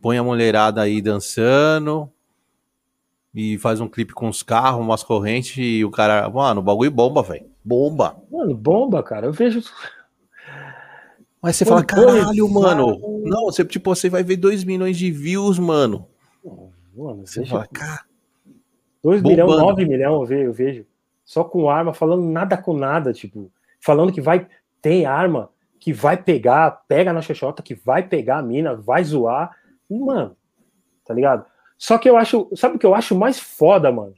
põe 0.00 0.18
a 0.18 0.22
mulherada 0.22 0.82
aí 0.82 1.00
dançando 1.00 2.10
e 3.34 3.58
faz 3.58 3.80
um 3.80 3.88
clipe 3.88 4.12
com 4.12 4.28
os 4.28 4.42
carros, 4.42 4.80
umas 4.80 5.02
correntes 5.02 5.56
e 5.58 5.84
o 5.84 5.90
cara, 5.90 6.28
mano, 6.28 6.60
o 6.60 6.64
bagulho 6.64 6.90
bomba, 6.90 7.22
velho. 7.22 7.46
Bomba. 7.64 8.16
Mano, 8.30 8.54
bomba, 8.54 9.02
cara. 9.02 9.26
Eu 9.26 9.32
vejo 9.32 9.62
mas 11.40 11.56
você 11.56 11.64
fala, 11.64 11.84
caralho, 11.84 12.48
mano. 12.48 12.98
Não, 13.24 13.44
você, 13.44 13.64
tipo, 13.64 13.94
você 13.94 14.10
vai 14.10 14.22
ver 14.24 14.36
2 14.36 14.64
milhões 14.64 14.96
de 14.98 15.10
views, 15.10 15.58
mano. 15.58 16.08
Mano, 16.96 17.26
você 17.26 17.46
fala, 17.46 17.66
cara. 17.68 18.04
2 19.02 19.22
milhões, 19.22 19.56
9 19.56 19.84
milhões 19.84 20.30
eu 20.30 20.52
vejo. 20.52 20.84
Só 21.24 21.44
com 21.44 21.70
arma, 21.70 21.94
falando 21.94 22.24
nada 22.24 22.56
com 22.56 22.74
nada, 22.74 23.12
tipo. 23.12 23.52
Falando 23.80 24.12
que 24.12 24.20
vai. 24.20 24.48
Tem 24.82 25.06
arma 25.06 25.50
que 25.78 25.92
vai 25.92 26.16
pegar, 26.16 26.82
pega 26.88 27.12
na 27.12 27.22
xoxota, 27.22 27.62
que 27.62 27.74
vai 27.74 28.02
pegar 28.02 28.38
a 28.38 28.42
mina, 28.42 28.74
vai 28.74 29.04
zoar. 29.04 29.56
E, 29.88 29.96
mano, 29.96 30.36
tá 31.04 31.14
ligado? 31.14 31.46
Só 31.78 31.96
que 31.96 32.10
eu 32.10 32.16
acho. 32.16 32.50
Sabe 32.56 32.76
o 32.76 32.78
que 32.78 32.84
eu 32.84 32.94
acho 32.94 33.16
mais 33.16 33.38
foda, 33.38 33.90
mano? 33.92 34.14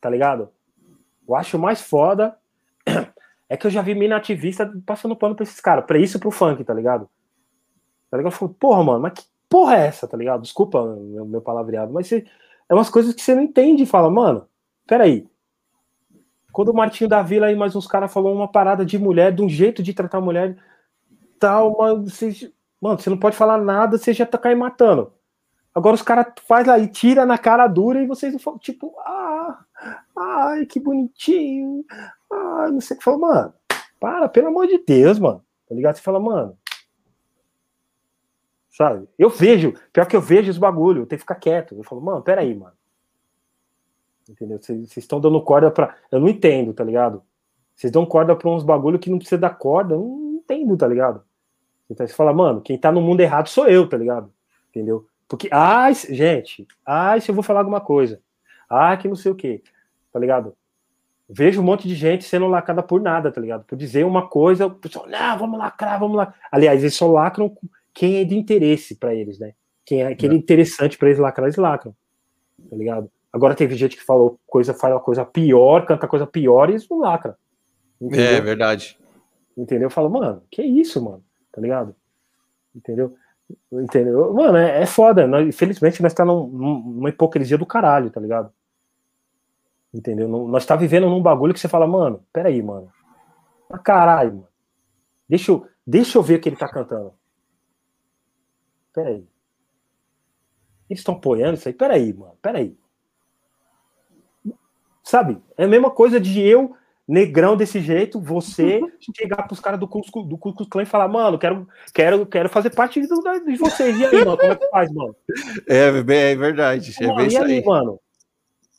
Tá 0.00 0.10
ligado? 0.10 0.50
Eu 1.26 1.34
acho 1.36 1.58
mais 1.58 1.80
foda 1.80 2.36
é 3.48 3.56
que 3.56 3.66
eu 3.66 3.70
já 3.70 3.80
vi 3.80 3.94
mina 3.94 4.16
ativista 4.16 4.70
passando 4.84 5.16
pano 5.16 5.34
pra 5.34 5.44
esses 5.44 5.60
caras, 5.60 5.84
pra 5.84 5.98
isso 5.98 6.16
e 6.16 6.20
pro 6.20 6.30
funk, 6.30 6.62
tá 6.64 6.74
ligado? 6.74 7.08
Tá 8.10 8.16
ligado? 8.16 8.32
Eu 8.32 8.38
falo, 8.38 8.54
porra, 8.54 8.84
mano, 8.84 9.00
mas 9.00 9.12
que 9.12 9.24
porra 9.48 9.76
é 9.76 9.86
essa, 9.86 10.06
tá 10.06 10.16
ligado? 10.16 10.42
Desculpa 10.42 10.84
meu, 10.96 11.24
meu 11.24 11.40
palavreado, 11.40 11.92
mas 11.92 12.06
você, 12.06 12.26
é 12.68 12.74
umas 12.74 12.90
coisas 12.90 13.14
que 13.14 13.22
você 13.22 13.34
não 13.34 13.42
entende 13.42 13.84
e 13.84 13.86
fala, 13.86 14.10
mano, 14.10 14.46
peraí. 14.86 15.26
Quando 16.52 16.70
o 16.70 16.74
Martinho 16.74 17.10
da 17.10 17.22
Vila 17.22 17.50
e 17.50 17.56
mais 17.56 17.76
uns 17.76 17.86
caras 17.86 18.12
falou 18.12 18.34
uma 18.34 18.50
parada 18.50 18.84
de 18.84 18.98
mulher, 18.98 19.32
de 19.32 19.42
um 19.42 19.48
jeito 19.48 19.82
de 19.82 19.92
tratar 19.92 20.18
a 20.18 20.22
mulher, 20.22 20.56
tal, 21.38 21.76
mas 21.78 22.12
você, 22.12 22.52
mano, 22.80 22.98
você 22.98 23.10
não 23.10 23.18
pode 23.18 23.36
falar 23.36 23.58
nada, 23.58 23.98
você 23.98 24.12
já 24.12 24.24
tá 24.24 24.38
caindo 24.38 24.60
matando. 24.60 25.12
Agora 25.76 25.94
os 25.94 26.00
caras 26.00 26.32
faz 26.48 26.66
e 26.66 26.88
tira 26.88 27.26
na 27.26 27.36
cara 27.36 27.68
dura 27.68 28.02
e 28.02 28.06
vocês 28.06 28.42
falam, 28.42 28.58
tipo, 28.58 28.98
ah, 29.00 29.62
ai, 30.16 30.64
que 30.64 30.80
bonitinho, 30.80 31.84
ah, 32.32 32.70
não 32.72 32.80
sei 32.80 32.96
o 32.96 32.98
que. 32.98 33.04
Fala, 33.04 33.18
mano, 33.18 33.54
para, 34.00 34.26
pelo 34.26 34.48
amor 34.48 34.66
de 34.66 34.78
Deus, 34.78 35.18
mano. 35.18 35.44
Tá 35.68 35.74
ligado? 35.74 35.96
Você 35.96 36.00
fala, 36.00 36.18
mano. 36.18 36.56
Sabe? 38.70 39.06
Eu 39.18 39.28
vejo, 39.28 39.74
pior 39.92 40.06
que 40.06 40.16
eu 40.16 40.20
vejo 40.22 40.50
os 40.50 40.56
bagulho, 40.56 41.02
eu 41.02 41.06
tenho 41.06 41.18
que 41.18 41.24
ficar 41.24 41.34
quieto. 41.34 41.74
Eu 41.74 41.84
falo, 41.84 42.00
mano, 42.00 42.22
peraí, 42.22 42.54
mano. 42.54 42.72
Entendeu? 44.26 44.58
Vocês 44.58 44.96
estão 44.96 45.20
dando 45.20 45.42
corda 45.42 45.70
pra. 45.70 45.94
Eu 46.10 46.20
não 46.20 46.28
entendo, 46.30 46.72
tá 46.72 46.84
ligado? 46.84 47.22
Vocês 47.74 47.92
dão 47.92 48.06
corda 48.06 48.34
pra 48.34 48.48
uns 48.48 48.64
bagulho 48.64 48.98
que 48.98 49.10
não 49.10 49.18
precisa 49.18 49.36
dar 49.36 49.50
corda, 49.50 49.92
eu 49.92 50.00
não 50.00 50.36
entendo, 50.36 50.74
tá 50.74 50.86
ligado? 50.86 51.22
Então 51.90 52.06
você 52.06 52.14
fala, 52.14 52.32
mano, 52.32 52.62
quem 52.62 52.78
tá 52.78 52.90
no 52.90 53.02
mundo 53.02 53.20
errado 53.20 53.50
sou 53.50 53.68
eu, 53.68 53.86
tá 53.86 53.98
ligado? 53.98 54.32
Entendeu? 54.70 55.06
Porque, 55.28 55.48
ai, 55.50 55.94
gente, 55.94 56.66
ai, 56.84 57.20
se 57.20 57.30
eu 57.30 57.34
vou 57.34 57.42
falar 57.42 57.60
alguma 57.60 57.80
coisa, 57.80 58.20
ai, 58.70 58.96
que 58.96 59.08
não 59.08 59.16
sei 59.16 59.32
o 59.32 59.34
que, 59.34 59.62
tá 60.12 60.18
ligado? 60.18 60.56
Vejo 61.28 61.60
um 61.60 61.64
monte 61.64 61.88
de 61.88 61.94
gente 61.94 62.24
sendo 62.24 62.46
lacrada 62.46 62.82
por 62.82 63.00
nada, 63.00 63.32
tá 63.32 63.40
ligado? 63.40 63.64
Por 63.64 63.76
dizer 63.76 64.04
uma 64.04 64.28
coisa, 64.28 64.66
o 64.66 64.70
pessoal, 64.70 65.08
não, 65.08 65.38
vamos 65.38 65.58
lacrar, 65.58 65.98
vamos 65.98 66.16
lá. 66.16 66.32
Aliás, 66.52 66.80
eles 66.80 66.94
só 66.94 67.10
lacram 67.10 67.56
quem 67.92 68.18
é 68.18 68.24
de 68.24 68.36
interesse 68.36 68.94
para 68.94 69.12
eles, 69.12 69.38
né? 69.38 69.52
Quem 69.84 70.02
é, 70.02 70.14
quem 70.14 70.30
é, 70.30 70.32
é. 70.32 70.36
interessante 70.36 70.96
para 70.96 71.08
eles 71.08 71.18
lacrar, 71.18 71.46
eles 71.46 71.56
lacram, 71.56 71.94
tá 72.70 72.76
ligado? 72.76 73.10
Agora 73.32 73.54
teve 73.54 73.74
gente 73.74 73.96
que 73.96 74.04
falou 74.04 74.38
coisa, 74.46 74.72
fala 74.72 75.00
coisa 75.00 75.24
pior, 75.24 75.84
canta 75.84 76.06
coisa 76.06 76.26
pior 76.26 76.68
e 76.68 76.72
eles 76.72 76.88
não 76.88 77.00
lacram. 77.00 77.34
Entendeu? 78.00 78.24
É 78.24 78.40
verdade. 78.40 78.98
Entendeu? 79.56 79.86
Eu 79.86 79.90
falo, 79.90 80.08
mano, 80.08 80.42
que 80.50 80.62
isso, 80.62 81.02
mano, 81.02 81.24
tá 81.52 81.60
ligado? 81.60 81.94
Entendeu? 82.74 83.16
Entendeu? 83.70 84.32
Mano, 84.32 84.56
é, 84.56 84.82
é 84.82 84.86
foda. 84.86 85.26
Nós, 85.26 85.46
infelizmente, 85.46 86.02
nós 86.02 86.14
tá 86.14 86.24
num, 86.24 86.46
numa 86.46 87.08
hipocrisia 87.08 87.58
do 87.58 87.66
caralho, 87.66 88.10
tá 88.10 88.20
ligado? 88.20 88.52
Entendeu? 89.92 90.28
Nós 90.28 90.66
tá 90.66 90.76
vivendo 90.76 91.08
num 91.08 91.22
bagulho 91.22 91.54
que 91.54 91.60
você 91.60 91.68
fala, 91.68 91.86
mano, 91.86 92.24
peraí, 92.32 92.62
mano. 92.62 92.92
Ah, 93.70 93.78
caralho, 93.78 94.32
mano. 94.34 94.48
Deixa 95.28 95.50
eu, 95.50 95.66
deixa 95.86 96.18
eu 96.18 96.22
ver 96.22 96.36
o 96.36 96.40
que 96.40 96.48
ele 96.48 96.56
tá 96.56 96.68
cantando. 96.68 97.12
Peraí. 98.92 99.26
Eles 100.88 101.00
estão 101.00 101.14
apoiando 101.14 101.54
isso 101.54 101.68
aí? 101.68 101.74
Peraí, 101.74 102.12
mano, 102.12 102.36
peraí. 102.40 102.76
Sabe? 105.02 105.42
É 105.56 105.64
a 105.64 105.68
mesma 105.68 105.90
coisa 105.90 106.20
de 106.20 106.40
eu, 106.40 106.76
negrão 107.06 107.56
desse 107.56 107.80
jeito, 107.80 108.20
você 108.20 108.80
chegar 109.16 109.44
pros 109.44 109.60
caras 109.60 109.78
do 109.78 109.86
Cusco, 109.86 110.22
do 110.22 110.36
Cusco 110.36 110.68
Clan 110.68 110.82
e 110.82 110.86
falar, 110.86 111.06
mano, 111.08 111.38
quero, 111.38 111.68
quero, 111.94 112.26
quero 112.26 112.48
fazer 112.48 112.70
parte 112.70 113.00
de, 113.00 113.06
de 113.06 113.56
vocês. 113.56 113.98
E 113.98 114.04
aí, 114.04 114.24
mano, 114.24 114.36
como 114.36 114.52
é 114.52 114.56
que 114.56 114.68
faz, 114.68 114.92
mano? 114.92 115.14
É, 115.68 115.86
é 115.86 115.92
verdade. 116.34 116.92
É 117.00 117.14
bem 117.14 117.30
e 117.30 117.36
aí, 117.36 117.52
aí, 117.52 117.64
mano? 117.64 118.00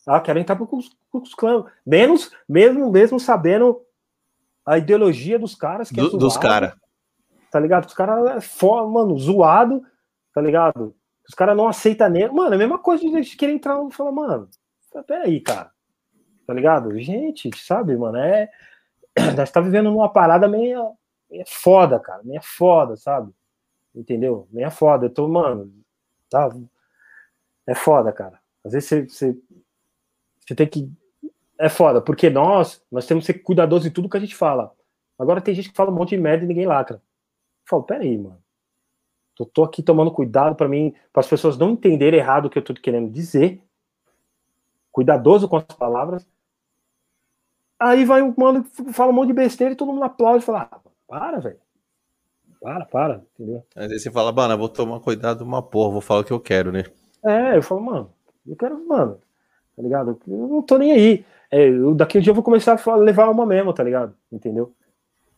Ah, 0.06 0.20
quero 0.20 0.40
entrar 0.40 0.56
pro 0.56 0.68
Cusco 0.68 1.38
Clan. 1.38 1.66
Menos, 1.86 2.32
mesmo, 2.48 2.92
mesmo 2.92 3.20
sabendo 3.20 3.82
a 4.66 4.78
ideologia 4.78 5.40
dos 5.40 5.56
caras. 5.56 5.90
Que 5.90 6.00
é 6.00 6.04
do, 6.04 6.18
dos 6.18 6.38
caras. 6.38 6.74
Tá 7.50 7.60
ligado? 7.60 7.86
Os 7.86 7.94
caras 7.94 8.44
é 8.44 8.66
mano, 8.66 9.18
zoado, 9.18 9.82
tá 10.34 10.42
ligado? 10.42 10.94
Os 11.28 11.34
caras 11.34 11.56
não 11.56 11.68
aceitam 11.68 12.10
nem. 12.10 12.30
Mano, 12.32 12.54
é 12.54 12.56
a 12.56 12.60
mesma 12.60 12.78
coisa 12.78 13.04
de 13.04 13.16
eles 13.16 13.36
querem 13.36 13.56
entrar 13.56 13.82
e 13.86 13.94
falar, 13.94 14.12
mano, 14.12 14.50
peraí, 15.06 15.42
cara 15.42 15.72
tá 16.48 16.54
ligado? 16.54 16.98
Gente, 16.98 17.52
sabe, 17.58 17.96
mano, 17.98 18.18
é. 18.18 18.50
Nós 19.36 19.52
tá 19.52 19.60
vivendo 19.60 19.92
numa 19.92 20.10
parada 20.10 20.48
meio, 20.48 20.94
meio 21.30 21.44
foda, 21.46 22.00
cara, 22.00 22.24
meio 22.24 22.42
foda, 22.42 22.96
sabe? 22.96 23.34
Entendeu? 23.94 24.48
Meio 24.50 24.72
foda. 24.72 25.08
Eu 25.08 25.10
tô, 25.10 25.28
mano, 25.28 25.74
tá. 26.30 26.50
É 27.68 27.76
foda, 27.76 28.14
cara. 28.14 28.40
Às 28.64 28.72
vezes 28.72 28.88
você, 28.88 29.04
você, 29.04 29.38
você 30.40 30.56
tem 30.56 30.68
que. 30.68 30.90
É 31.60 31.70
foda, 31.70 32.00
porque 32.00 32.30
nós, 32.30 32.82
nós 32.92 33.06
temos 33.08 33.26
que 33.26 33.34
ser 33.34 33.40
cuidadosos 33.40 33.88
em 33.88 33.92
tudo 33.92 34.08
que 34.08 34.16
a 34.16 34.20
gente 34.20 34.36
fala. 34.36 34.74
Agora 35.20 35.42
tem 35.42 35.56
gente 35.56 35.70
que 35.70 35.76
fala 35.76 35.92
um 35.92 35.96
monte 35.96 36.12
de 36.12 36.18
merda 36.18 36.46
e 36.46 36.48
ninguém 36.48 36.68
lacra. 36.68 36.98
Eu 36.98 37.02
falo, 37.70 37.84
peraí, 37.84 38.18
mano. 38.18 38.42
Eu 39.40 39.46
tô 39.46 39.64
aqui 39.64 39.84
tomando 39.84 40.12
cuidado 40.12 40.56
para 40.56 40.68
mim, 40.68 40.94
para 41.12 41.22
as 41.22 41.28
pessoas 41.28 41.58
não 41.58 41.72
entenderem 41.72 42.20
errado 42.20 42.46
o 42.46 42.50
que 42.50 42.58
eu 42.58 42.64
tô 42.64 42.74
querendo 42.76 43.12
dizer. 43.12 43.62
Cuidadoso 44.92 45.48
com 45.48 45.58
as 45.58 45.64
palavras 45.64 46.28
Aí 47.80 48.06
vai 48.06 48.22
um 48.22 48.34
mano, 48.36 48.66
fala 48.92 49.12
um 49.12 49.16
monte 49.16 49.28
de 49.28 49.34
besteira 49.34 49.74
e 49.74 49.78
todo 49.78 49.92
mundo 49.92 50.04
aplaude 50.04 50.44
e 50.44 50.46
fala: 50.46 50.70
ah, 50.72 50.80
para, 51.08 51.40
velho. 51.40 51.60
Para, 52.60 52.86
para, 52.86 53.24
entendeu? 53.34 53.64
Aí 53.76 53.88
você 53.88 54.10
fala, 54.12 54.32
mano, 54.32 54.54
eu 54.54 54.58
vou 54.58 54.70
tomar 54.70 55.00
cuidado 55.00 55.42
uma 55.42 55.62
porra, 55.62 55.92
vou 55.92 56.02
falar 56.02 56.22
o 56.22 56.24
que 56.24 56.34
eu 56.34 56.40
quero, 56.40 56.72
né? 56.72 56.86
É, 57.24 57.56
eu 57.56 57.62
falo, 57.62 57.82
mano, 57.82 58.12
eu 58.48 58.56
quero, 58.56 58.88
mano, 58.88 59.20
tá 59.76 59.82
ligado? 59.84 60.20
Eu 60.28 60.48
não 60.48 60.62
tô 60.62 60.78
nem 60.78 60.92
aí. 60.92 61.26
É, 61.52 61.70
eu, 61.70 61.94
daqui 61.94 62.18
um 62.18 62.22
dia 62.22 62.32
eu 62.32 62.36
vou 62.36 62.44
começar 62.44 62.82
a 62.84 62.96
levar 62.96 63.30
uma 63.30 63.46
mesmo, 63.46 63.72
tá 63.74 63.84
ligado? 63.84 64.16
Entendeu? 64.32 64.74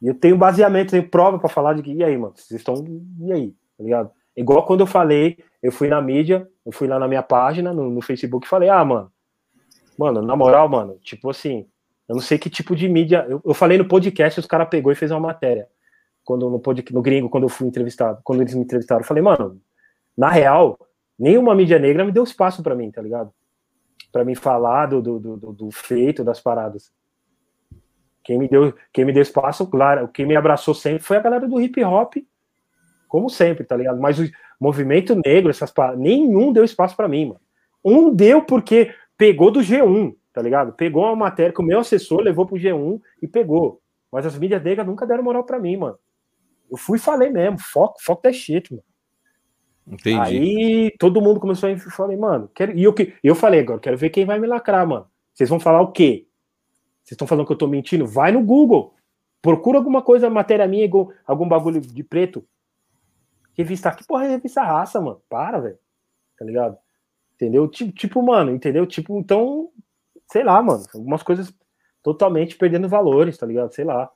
E 0.01 0.07
eu 0.07 0.15
tenho 0.15 0.37
baseamento, 0.37 0.91
tenho 0.91 1.09
prova 1.09 1.37
para 1.37 1.49
falar 1.49 1.73
de 1.73 1.83
que, 1.83 1.91
e 1.91 2.03
aí, 2.03 2.17
mano, 2.17 2.33
vocês 2.35 2.59
estão, 2.59 2.75
e 3.19 3.33
aí, 3.33 3.53
tá 3.77 3.83
ligado? 3.83 4.11
Igual 4.35 4.65
quando 4.65 4.79
eu 4.79 4.87
falei, 4.87 5.37
eu 5.61 5.71
fui 5.71 5.89
na 5.89 6.01
mídia, 6.01 6.49
eu 6.65 6.71
fui 6.71 6.87
lá 6.87 6.97
na 6.97 7.07
minha 7.07 7.21
página, 7.21 7.73
no, 7.73 7.89
no 7.89 8.01
Facebook, 8.01 8.47
e 8.47 8.49
falei, 8.49 8.69
ah, 8.69 8.83
mano, 8.85 9.11
mano, 9.97 10.21
na 10.21 10.35
moral, 10.35 10.69
mano, 10.69 10.97
tipo 11.01 11.29
assim, 11.29 11.67
eu 12.09 12.15
não 12.15 12.21
sei 12.21 12.39
que 12.39 12.49
tipo 12.49 12.75
de 12.75 12.89
mídia. 12.89 13.23
Eu, 13.29 13.39
eu 13.45 13.53
falei 13.53 13.77
no 13.77 13.87
podcast, 13.87 14.39
os 14.39 14.47
caras 14.47 14.67
pegou 14.67 14.91
e 14.91 14.95
fez 14.95 15.11
uma 15.11 15.19
matéria. 15.19 15.67
Quando 16.23 16.49
no, 16.49 16.59
podcast, 16.59 16.91
no 16.91 17.03
gringo, 17.03 17.29
quando 17.29 17.43
eu 17.43 17.49
fui 17.49 17.67
entrevistado, 17.67 18.19
quando 18.23 18.41
eles 18.41 18.55
me 18.55 18.61
entrevistaram, 18.61 19.01
eu 19.01 19.05
falei, 19.07 19.21
mano, 19.21 19.61
na 20.17 20.27
real, 20.27 20.77
nenhuma 21.17 21.53
mídia 21.53 21.77
negra 21.77 22.03
me 22.03 22.11
deu 22.11 22.23
espaço 22.23 22.63
para 22.63 22.73
mim, 22.75 22.89
tá 22.89 22.99
ligado? 22.99 23.31
Para 24.11 24.25
mim 24.25 24.33
falar 24.33 24.87
do, 24.87 25.01
do, 25.03 25.19
do, 25.19 25.53
do, 25.53 25.71
feito 25.71 26.23
das 26.23 26.41
paradas. 26.41 26.91
Quem 28.23 28.39
me 28.39 28.47
deu, 28.47 28.73
quem 28.91 29.05
me 29.05 29.13
deu 29.13 29.21
espaço, 29.21 29.67
claro, 29.67 30.07
quem 30.07 30.25
me 30.25 30.35
abraçou 30.35 30.73
sempre 30.73 31.03
foi 31.03 31.17
a 31.17 31.21
galera 31.21 31.47
do 31.47 31.61
hip 31.61 31.83
hop, 31.83 32.15
como 33.07 33.29
sempre, 33.29 33.63
tá 33.63 33.77
ligado? 33.77 33.99
Mas 33.99 34.19
o 34.19 34.27
movimento 34.59 35.19
negro, 35.23 35.51
essas 35.51 35.71
paradas, 35.71 35.99
nenhum 35.99 36.51
deu 36.51 36.63
espaço 36.63 36.95
para 36.95 37.07
mim, 37.07 37.27
mano. 37.27 37.41
Um 37.85 38.13
deu 38.13 38.41
porque 38.43 38.93
pegou 39.15 39.51
do 39.51 39.59
G1, 39.59 40.15
tá 40.33 40.41
ligado? 40.41 40.73
Pegou 40.73 41.05
uma 41.05 41.15
matéria 41.15 41.53
que 41.53 41.61
o 41.61 41.65
meu 41.65 41.79
assessor 41.79 42.21
levou 42.21 42.45
pro 42.45 42.57
G1 42.57 43.01
e 43.21 43.27
pegou. 43.27 43.81
Mas 44.11 44.25
as 44.25 44.37
mídias 44.37 44.63
negras 44.63 44.85
nunca 44.85 45.05
deram 45.05 45.23
moral 45.23 45.43
para 45.43 45.59
mim, 45.59 45.77
mano. 45.77 45.97
Eu 46.69 46.77
fui 46.77 46.97
e 46.97 47.01
falei 47.01 47.29
mesmo, 47.29 47.59
foco, 47.59 48.01
foco 48.01 48.23
da 48.23 48.31
shit, 48.31 48.71
mano. 48.71 48.83
Entendi. 49.87 50.19
Aí 50.19 50.95
todo 50.99 51.21
mundo 51.21 51.39
começou 51.39 51.69
a 51.69 51.77
falar, 51.77 52.15
mano, 52.15 52.49
quero... 52.53 52.77
e 52.77 52.83
eu, 52.83 52.93
eu 53.23 53.33
falei 53.33 53.61
agora, 53.61 53.79
quero 53.79 53.97
ver 53.97 54.11
quem 54.11 54.23
vai 54.23 54.39
me 54.39 54.45
lacrar, 54.45 54.87
mano. 54.87 55.07
Vocês 55.33 55.49
vão 55.49 55.59
falar 55.59 55.81
o 55.81 55.91
quê? 55.91 56.27
Vocês 57.03 57.15
estão 57.15 57.27
falando 57.27 57.47
que 57.47 57.51
eu 57.53 57.57
tô 57.57 57.67
mentindo? 57.67 58.05
Vai 58.05 58.31
no 58.31 58.43
Google. 58.43 58.93
Procura 59.41 59.79
alguma 59.79 60.01
coisa, 60.01 60.29
matéria 60.29 60.67
minha, 60.67 60.87
algum 61.25 61.47
bagulho 61.47 61.81
de 61.81 62.03
preto. 62.03 62.45
Revista, 63.53 63.91
que 63.91 64.05
porra 64.05 64.25
é 64.25 64.29
revista 64.29 64.61
raça, 64.61 65.01
mano? 65.01 65.21
Para, 65.27 65.59
velho. 65.59 65.79
Tá 66.37 66.45
ligado? 66.45 66.77
Entendeu? 67.35 67.67
Tipo, 67.67 67.91
tipo, 67.93 68.21
mano, 68.21 68.51
entendeu? 68.51 68.85
Tipo, 68.85 69.17
então, 69.17 69.69
sei 70.31 70.43
lá, 70.43 70.61
mano, 70.61 70.83
algumas 70.93 71.23
coisas 71.23 71.53
totalmente 72.03 72.55
perdendo 72.55 72.87
valores, 72.87 73.37
tá 73.37 73.45
ligado? 73.45 73.73
Sei 73.73 73.83
lá. 73.83 74.09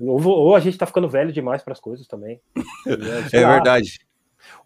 Ou, 0.00 0.22
ou 0.26 0.56
a 0.56 0.60
gente 0.60 0.78
tá 0.78 0.86
ficando 0.86 1.08
velho 1.08 1.32
demais 1.32 1.62
para 1.62 1.72
as 1.72 1.80
coisas 1.80 2.06
também. 2.06 2.40
Tá 3.30 3.38
é 3.38 3.42
lá. 3.42 3.52
verdade. 3.52 4.00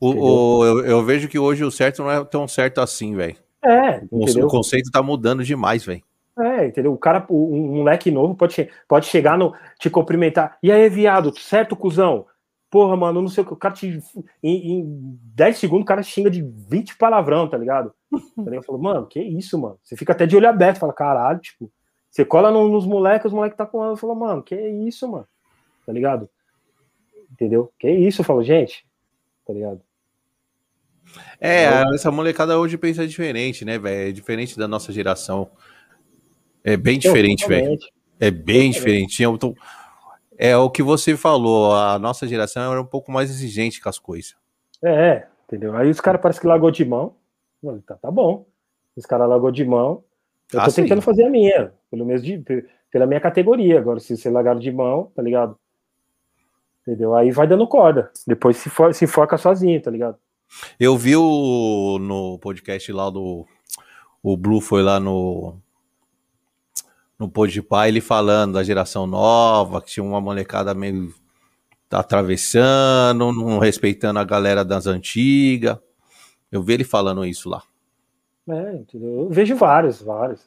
O, 0.00 0.10
o 0.10 0.64
eu, 0.64 0.86
eu, 0.86 1.04
vejo 1.04 1.28
que 1.28 1.38
hoje 1.38 1.64
o 1.64 1.70
certo 1.70 2.02
não 2.02 2.10
é 2.10 2.24
tão 2.24 2.46
certo 2.46 2.80
assim, 2.80 3.14
velho. 3.14 3.36
É, 3.62 4.02
o, 4.10 4.24
o, 4.24 4.46
conceito 4.46 4.90
tá 4.90 5.02
mudando 5.02 5.42
demais, 5.42 5.84
velho. 5.84 6.02
É, 6.38 6.66
entendeu? 6.66 6.92
O 6.92 6.98
cara, 6.98 7.24
um 7.30 7.76
moleque 7.76 8.10
novo 8.10 8.34
pode, 8.34 8.68
pode 8.88 9.06
chegar 9.06 9.36
no 9.36 9.54
te 9.78 9.90
cumprimentar. 9.90 10.58
E 10.62 10.70
aí, 10.70 10.88
viado, 10.88 11.36
certo, 11.38 11.76
cuzão? 11.76 12.26
Porra, 12.74 12.96
mano, 12.96 13.22
não 13.22 13.28
sei 13.28 13.44
o 13.44 13.46
que. 13.46 13.52
O 13.52 13.56
cara 13.56 13.72
te. 13.72 14.00
Em, 14.42 14.72
em 14.72 15.18
10 15.32 15.58
segundos, 15.58 15.84
o 15.84 15.86
cara 15.86 16.02
xinga 16.02 16.28
de 16.28 16.42
20 16.42 16.96
palavrão, 16.96 17.48
tá 17.48 17.56
ligado? 17.56 17.94
Eu 18.36 18.62
falo, 18.64 18.80
mano, 18.80 19.06
que 19.06 19.22
isso, 19.22 19.56
mano? 19.56 19.78
Você 19.80 19.96
fica 19.96 20.10
até 20.10 20.26
de 20.26 20.36
olho 20.36 20.48
aberto, 20.48 20.80
fala, 20.80 20.92
caralho, 20.92 21.38
tipo. 21.38 21.70
Você 22.10 22.24
cola 22.24 22.50
no, 22.50 22.68
nos 22.68 22.84
moleques, 22.84 23.26
os 23.26 23.32
moleques 23.32 23.56
tá 23.56 23.64
com 23.64 23.80
ela. 23.80 23.92
Eu 23.92 23.96
falo, 23.96 24.16
mano, 24.16 24.42
que 24.42 24.56
isso, 24.56 25.08
mano? 25.08 25.24
Tá 25.86 25.92
ligado? 25.92 26.28
Entendeu? 27.30 27.72
Que 27.78 27.88
isso, 27.88 28.22
eu 28.22 28.24
falo, 28.24 28.42
gente. 28.42 28.84
Tá 29.46 29.52
ligado? 29.52 29.80
É, 31.40 31.80
essa 31.94 32.10
molecada 32.10 32.58
hoje 32.58 32.76
pensa 32.76 33.06
diferente, 33.06 33.64
né, 33.64 33.78
velho? 33.78 34.08
É 34.08 34.10
diferente 34.10 34.58
da 34.58 34.66
nossa 34.66 34.92
geração. 34.92 35.48
É 36.64 36.76
bem 36.76 36.98
diferente, 36.98 37.46
velho. 37.46 37.78
É 38.18 38.32
bem 38.32 38.72
diferente. 38.72 39.22
Eu 39.22 39.38
tô... 39.38 39.54
É 40.36 40.56
o 40.56 40.70
que 40.70 40.82
você 40.82 41.16
falou, 41.16 41.74
a 41.74 41.98
nossa 41.98 42.26
geração 42.26 42.72
era 42.72 42.80
um 42.80 42.86
pouco 42.86 43.12
mais 43.12 43.30
exigente 43.30 43.80
com 43.80 43.88
as 43.88 43.98
coisas. 43.98 44.34
É, 44.82 45.26
entendeu? 45.46 45.76
Aí 45.76 45.88
os 45.88 46.00
caras 46.00 46.20
parecem 46.20 46.42
que 46.42 46.48
largou 46.48 46.70
de 46.70 46.84
mão. 46.84 47.14
Tá, 47.86 47.94
tá 47.94 48.10
bom. 48.10 48.46
Os 48.96 49.06
caras 49.06 49.28
largou 49.28 49.50
de 49.50 49.64
mão. 49.64 50.02
Eu 50.52 50.60
tô 50.60 50.70
ah, 50.70 50.72
tentando 50.72 51.00
sim. 51.00 51.04
fazer 51.04 51.24
a 51.24 51.30
minha, 51.30 51.72
pelo 51.90 52.04
menos 52.04 52.22
de, 52.22 52.42
pela 52.90 53.06
minha 53.06 53.20
categoria. 53.20 53.78
Agora, 53.78 53.98
se 54.00 54.16
você 54.16 54.28
largar 54.28 54.58
de 54.58 54.70
mão, 54.70 55.10
tá 55.14 55.22
ligado? 55.22 55.58
Entendeu? 56.82 57.14
Aí 57.14 57.30
vai 57.30 57.46
dando 57.46 57.66
corda. 57.66 58.10
Depois 58.26 58.56
se, 58.56 58.68
for, 58.68 58.92
se 58.92 59.06
foca 59.06 59.38
sozinho, 59.38 59.80
tá 59.80 59.90
ligado? 59.90 60.18
Eu 60.78 60.96
vi 60.96 61.16
o, 61.16 61.98
no 61.98 62.38
podcast 62.38 62.92
lá 62.92 63.08
do. 63.08 63.46
O 64.22 64.36
Blue 64.36 64.60
foi 64.60 64.82
lá 64.82 65.00
no, 65.00 65.56
no 67.18 67.28
Podpah, 67.28 67.88
ele 67.88 68.00
falando 68.00 68.54
da 68.54 68.62
geração 68.62 69.06
nova, 69.06 69.80
que 69.80 69.92
tinha 69.92 70.04
uma 70.04 70.20
molecada 70.20 70.74
meio 70.74 71.14
atravessando, 71.90 73.32
não 73.32 73.58
respeitando 73.58 74.18
a 74.18 74.24
galera 74.24 74.64
das 74.64 74.86
antigas. 74.86 75.78
Eu 76.50 76.62
vi 76.62 76.74
ele 76.74 76.84
falando 76.84 77.24
isso 77.24 77.48
lá. 77.48 77.62
É, 78.48 78.74
entendeu? 78.74 79.20
Eu 79.20 79.30
vejo 79.30 79.56
vários, 79.56 80.02
vários. 80.02 80.40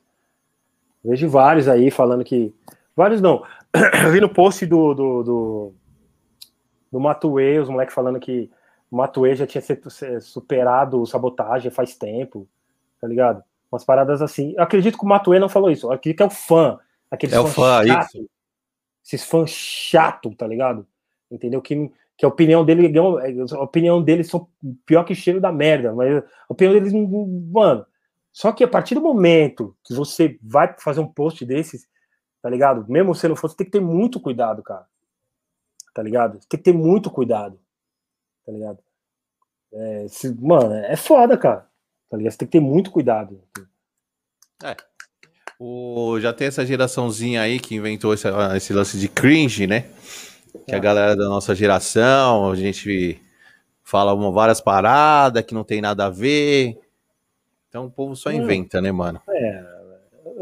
Eu 1.04 1.12
vejo 1.12 1.30
vários 1.30 1.68
aí 1.68 1.90
falando 1.90 2.24
que. 2.24 2.54
Vários 2.96 3.22
não. 3.22 3.44
Eu 4.06 4.12
vi 4.12 4.20
no 4.20 4.30
post 4.30 4.66
do, 4.66 4.94
do, 4.94 5.24
do, 5.24 5.74
do 6.92 7.62
os 7.62 7.70
moleques 7.70 7.94
falando 7.94 8.20
que 8.20 8.50
o 8.90 8.98
Matuê 8.98 9.36
já 9.36 9.46
tinha 9.46 9.64
superado 10.22 11.06
sabotagem 11.06 11.70
faz 11.70 11.96
tempo, 11.96 12.48
tá 13.00 13.08
ligado? 13.08 13.44
Umas 13.72 13.84
paradas 13.84 14.22
assim. 14.22 14.54
Eu 14.56 14.64
acredito 14.64 14.98
que 14.98 15.04
o 15.04 15.08
Matuê 15.08 15.40
não 15.40 15.50
falou 15.50 15.70
isso. 15.70 15.88
Eu 15.88 15.92
acredito 15.92 16.18
que 16.18 16.24
é 16.24 16.28
o 16.28 16.30
fã. 16.30 16.80
Aqueles 17.12 17.36
é 17.36 17.40
o 17.40 17.48
fã, 17.48 17.86
chato, 17.86 18.06
isso. 18.06 18.30
Esses 19.06 19.24
fãs 19.24 19.50
chato, 19.50 20.34
tá 20.36 20.46
ligado? 20.48 20.86
Entendeu? 21.30 21.62
Que, 21.62 21.92
que 22.18 22.26
a 22.26 22.28
opinião 22.28 22.66
dele, 22.66 22.92
a 22.98 23.62
opinião 23.62 24.02
deles 24.02 24.30
são 24.30 24.48
pior 24.86 25.04
que 25.04 25.16
cheiro 25.16 25.40
da 25.40 25.52
merda. 25.52 25.94
Mas 25.94 26.18
a 26.18 26.24
opinião 26.50 26.74
deles, 26.74 26.94
mano. 26.94 27.86
Só 28.32 28.52
que 28.52 28.64
a 28.64 28.68
partir 28.68 28.96
do 28.96 29.02
momento 29.02 29.76
que 29.84 29.94
você 29.94 30.38
vai 30.44 30.76
fazer 30.80 31.00
um 31.00 31.08
post 31.08 31.44
desses, 31.44 31.88
tá 32.42 32.50
ligado? 32.50 32.86
Mesmo 32.88 33.16
se 33.16 33.28
não 33.28 33.36
fosse, 33.36 33.58
tem 33.58 33.66
que 33.66 33.72
ter 33.72 33.82
muito 33.82 34.20
cuidado, 34.20 34.62
cara. 34.62 34.86
Tá 35.94 36.04
ligado? 36.04 36.40
Tem 36.48 36.58
que 36.58 36.58
ter 36.58 36.74
muito 36.74 37.10
cuidado. 37.10 37.60
Tá 38.46 38.52
ligado? 38.52 38.80
É, 39.74 40.08
se, 40.08 40.34
mano, 40.40 40.74
é 40.74 40.96
foda, 40.96 41.38
cara. 41.38 41.67
Tá 42.10 42.18
ligado? 42.18 42.32
Você 42.32 42.38
tem 42.38 42.48
que 42.48 42.52
ter 42.54 42.60
muito 42.60 42.92
cuidado. 42.92 43.42
É. 44.64 44.76
O, 45.60 46.20
já 46.20 46.32
tem 46.34 46.48
essa 46.48 46.66
geraçãozinha 46.66 47.42
aí 47.42 47.60
que 47.60 47.76
inventou 47.76 48.14
esse, 48.14 48.28
esse 48.56 48.74
lance 48.74 48.98
de 48.98 49.08
cringe, 49.08 49.66
né? 49.66 49.86
Que 50.66 50.74
é. 50.74 50.76
a 50.76 50.80
galera 50.80 51.16
da 51.16 51.28
nossa 51.28 51.56
geração, 51.56 52.52
a 52.52 52.56
gente 52.56 53.20
fala 53.84 54.14
uma, 54.14 54.32
várias 54.32 54.62
paradas 54.62 55.44
que 55.44 55.54
não 55.54 55.64
tem 55.64 55.82
nada 55.82 56.06
a 56.06 56.10
ver. 56.10 56.80
Então 57.70 57.86
o 57.86 57.92
povo 57.92 58.16
só 58.16 58.32
inventa, 58.32 58.82
né, 58.82 58.92
mano? 58.92 59.22
É, 59.30 59.66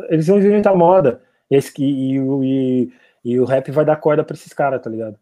eles 0.09 0.27
vão 0.27 0.37
inventar 0.37 0.75
moda. 0.75 1.21
Esse, 1.49 1.71
e, 1.79 2.17
e, 2.17 2.93
e, 3.23 3.39
o 3.39 3.45
rap 3.45 3.71
vai 3.71 3.85
dar 3.85 3.95
corda 3.97 4.23
pra 4.23 4.33
esses 4.33 4.51
caras, 4.51 4.81
tá 4.81 4.89
ligado? 4.89 5.17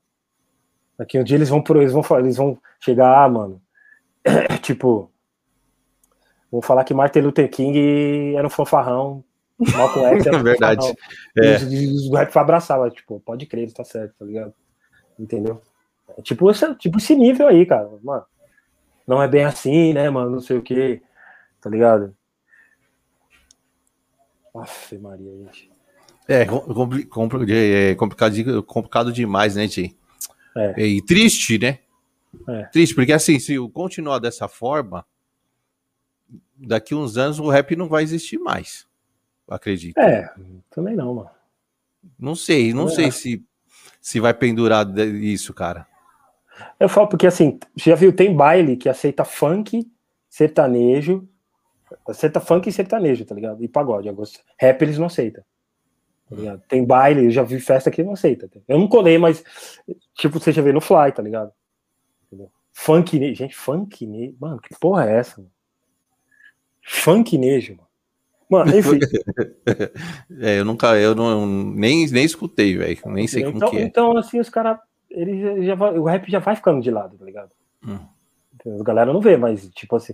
Daqui 0.98 1.20
um 1.20 1.24
dia 1.24 1.38
eles 1.38 1.50
vão, 1.50 1.64
eles 1.76 1.92
vão, 1.92 2.04
eles 2.20 2.38
vão 2.38 2.58
chegar, 2.80 3.24
ah, 3.24 3.30
mano. 3.30 3.62
tipo, 4.62 5.12
vão 6.54 6.62
falar 6.62 6.84
que 6.84 6.94
Martin 6.94 7.22
Luther 7.22 7.50
King 7.50 8.36
era 8.36 8.46
um 8.46 8.50
fanfarrão. 8.50 9.24
Malcolm 9.58 10.08
X 10.18 10.28
era 10.28 10.38
um 10.38 10.44
Verdade. 10.44 10.94
É. 11.36 11.58
E 11.64 12.10
o 12.10 12.14
rap 12.14 12.32
foi 12.32 12.42
abraçar, 12.42 12.92
tipo, 12.92 13.20
pode 13.20 13.48
crer, 13.48 13.74
tá 13.74 13.84
certo, 13.84 14.14
tá 14.20 14.26
ligado? 14.26 14.54
Entendeu? 15.18 15.60
É 16.16 16.22
tipo, 16.22 16.52
esse, 16.52 16.76
tipo 16.76 17.00
esse 17.00 17.16
nível 17.16 17.48
aí, 17.48 17.66
cara. 17.66 17.90
Mano, 18.04 18.24
não 19.08 19.22
é 19.22 19.28
bem 19.28 19.44
assim, 19.44 19.94
né, 19.94 20.08
mano? 20.12 20.30
Não 20.30 20.42
sei 20.42 20.58
o 20.58 20.62
que, 20.62 21.02
tá 21.60 21.72
ligado? 21.72 22.16
Aff, 24.56 24.96
Maria, 25.00 25.32
gente. 25.46 25.72
É, 26.28 26.46
compli 26.46 27.04
compli 27.06 27.52
é 27.52 27.96
complicado, 27.96 28.64
complicado 28.64 29.12
demais, 29.12 29.56
né, 29.56 29.68
Ti? 29.68 29.98
É. 30.56 30.86
E 30.86 31.02
triste, 31.02 31.58
né? 31.58 31.80
É. 32.48 32.64
Triste, 32.66 32.94
porque 32.94 33.12
assim, 33.12 33.40
se 33.40 33.58
continuar 33.70 34.20
dessa 34.20 34.48
forma, 34.48 35.04
daqui 36.66 36.96
uns 36.96 37.18
anos 37.18 37.40
o 37.40 37.50
rap 37.50 37.76
não 37.76 37.88
vai 37.88 38.04
existir 38.04 38.38
mais. 38.38 38.88
Acredito. 39.48 39.98
É, 39.98 40.34
também 40.70 40.96
não, 40.96 41.16
mano. 41.16 41.30
Não 42.20 42.36
sei, 42.36 42.74
não 42.74 42.90
sei 42.90 43.12
se, 43.12 43.46
se 44.02 44.20
vai 44.20 44.34
pendurar 44.34 44.88
isso, 44.98 45.54
cara. 45.54 45.88
Eu 46.80 46.90
falo 46.90 47.08
porque 47.08 47.28
assim, 47.28 47.60
você 47.76 47.90
já 47.90 47.96
viu, 47.96 48.14
tem 48.14 48.36
baile 48.36 48.78
que 48.78 48.90
aceita 48.90 49.24
funk, 49.24 49.90
sertanejo, 50.30 51.28
aceita 52.08 52.40
funk 52.40 52.70
e 52.70 52.72
sertanejo, 52.72 53.26
tá 53.26 53.36
ligado? 53.36 53.64
E 53.64 53.68
pagode. 53.68 54.10
Rap 54.58 54.82
eles 54.82 54.98
não 54.98 55.08
aceitam. 55.08 55.44
Tá? 56.30 56.58
Tem 56.68 56.84
baile, 56.86 57.26
eu 57.26 57.32
já 57.32 57.44
vi 57.44 57.60
festa 57.60 57.92
que 57.92 58.04
não 58.04 58.14
aceita. 58.14 58.50
Eu 58.68 58.80
não 58.80 58.88
colei, 58.88 59.18
mas 59.18 59.44
tipo, 60.16 60.40
você 60.40 60.52
já 60.52 60.62
vê 60.62 60.72
no 60.72 60.82
fly, 60.82 61.12
tá 61.14 61.22
ligado? 61.22 61.52
Entendeu? 62.28 62.52
Funk, 62.72 63.36
gente, 63.36 63.56
funk, 63.56 64.36
mano, 64.40 64.60
que 64.60 64.78
porra 64.80 65.10
é 65.10 65.18
essa? 65.18 65.40
Mano? 65.40 65.53
Funknejo, 66.84 67.78
mano. 67.78 67.88
Mano, 68.50 68.78
enfim. 68.78 69.00
é, 70.42 70.60
eu 70.60 70.66
nunca, 70.66 70.96
eu 71.00 71.16
não, 71.16 71.46
nem, 71.46 72.06
nem 72.08 72.24
escutei, 72.24 72.78
velho. 72.78 73.00
Nem 73.06 73.28
sei 73.28 73.44
como 73.44 73.58
então, 73.58 73.70
que 73.70 73.78
é. 73.78 73.82
Então, 73.82 74.16
assim, 74.18 74.40
os 74.40 74.50
caras, 74.50 74.78
ele 75.10 75.66
já 75.66 75.74
vai, 75.74 75.98
o 75.98 76.04
rap 76.04 76.30
já 76.30 76.40
vai 76.40 76.56
ficando 76.56 76.82
de 76.82 76.92
lado, 76.92 77.18
tá 77.18 77.26
ligado? 77.26 77.52
Hum. 77.86 78.00
Então, 78.54 78.80
a 78.80 78.84
galera 78.84 79.12
não 79.12 79.22
vê, 79.22 79.38
mas, 79.38 79.68
tipo 79.70 79.96
assim, 79.96 80.14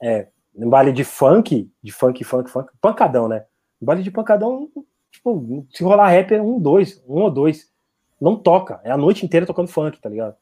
é, 0.00 0.28
no 0.54 0.70
baile 0.70 0.92
de 0.92 1.02
funk, 1.02 1.70
de 1.82 1.90
funk, 1.92 2.22
funk, 2.22 2.50
funk, 2.50 2.70
pancadão, 2.80 3.26
né? 3.26 3.44
No 3.80 3.86
baile 3.86 4.02
de 4.02 4.10
pancadão, 4.10 4.70
tipo, 5.10 5.66
se 5.70 5.82
rolar 5.82 6.08
rap 6.08 6.32
é 6.32 6.40
um, 6.40 6.60
dois, 6.60 7.02
um 7.08 7.22
ou 7.22 7.30
dois. 7.30 7.72
Não 8.20 8.36
toca, 8.36 8.80
é 8.84 8.90
a 8.90 8.96
noite 8.96 9.24
inteira 9.26 9.46
tocando 9.46 9.68
funk, 9.68 10.00
tá 10.00 10.08
ligado? 10.08 10.36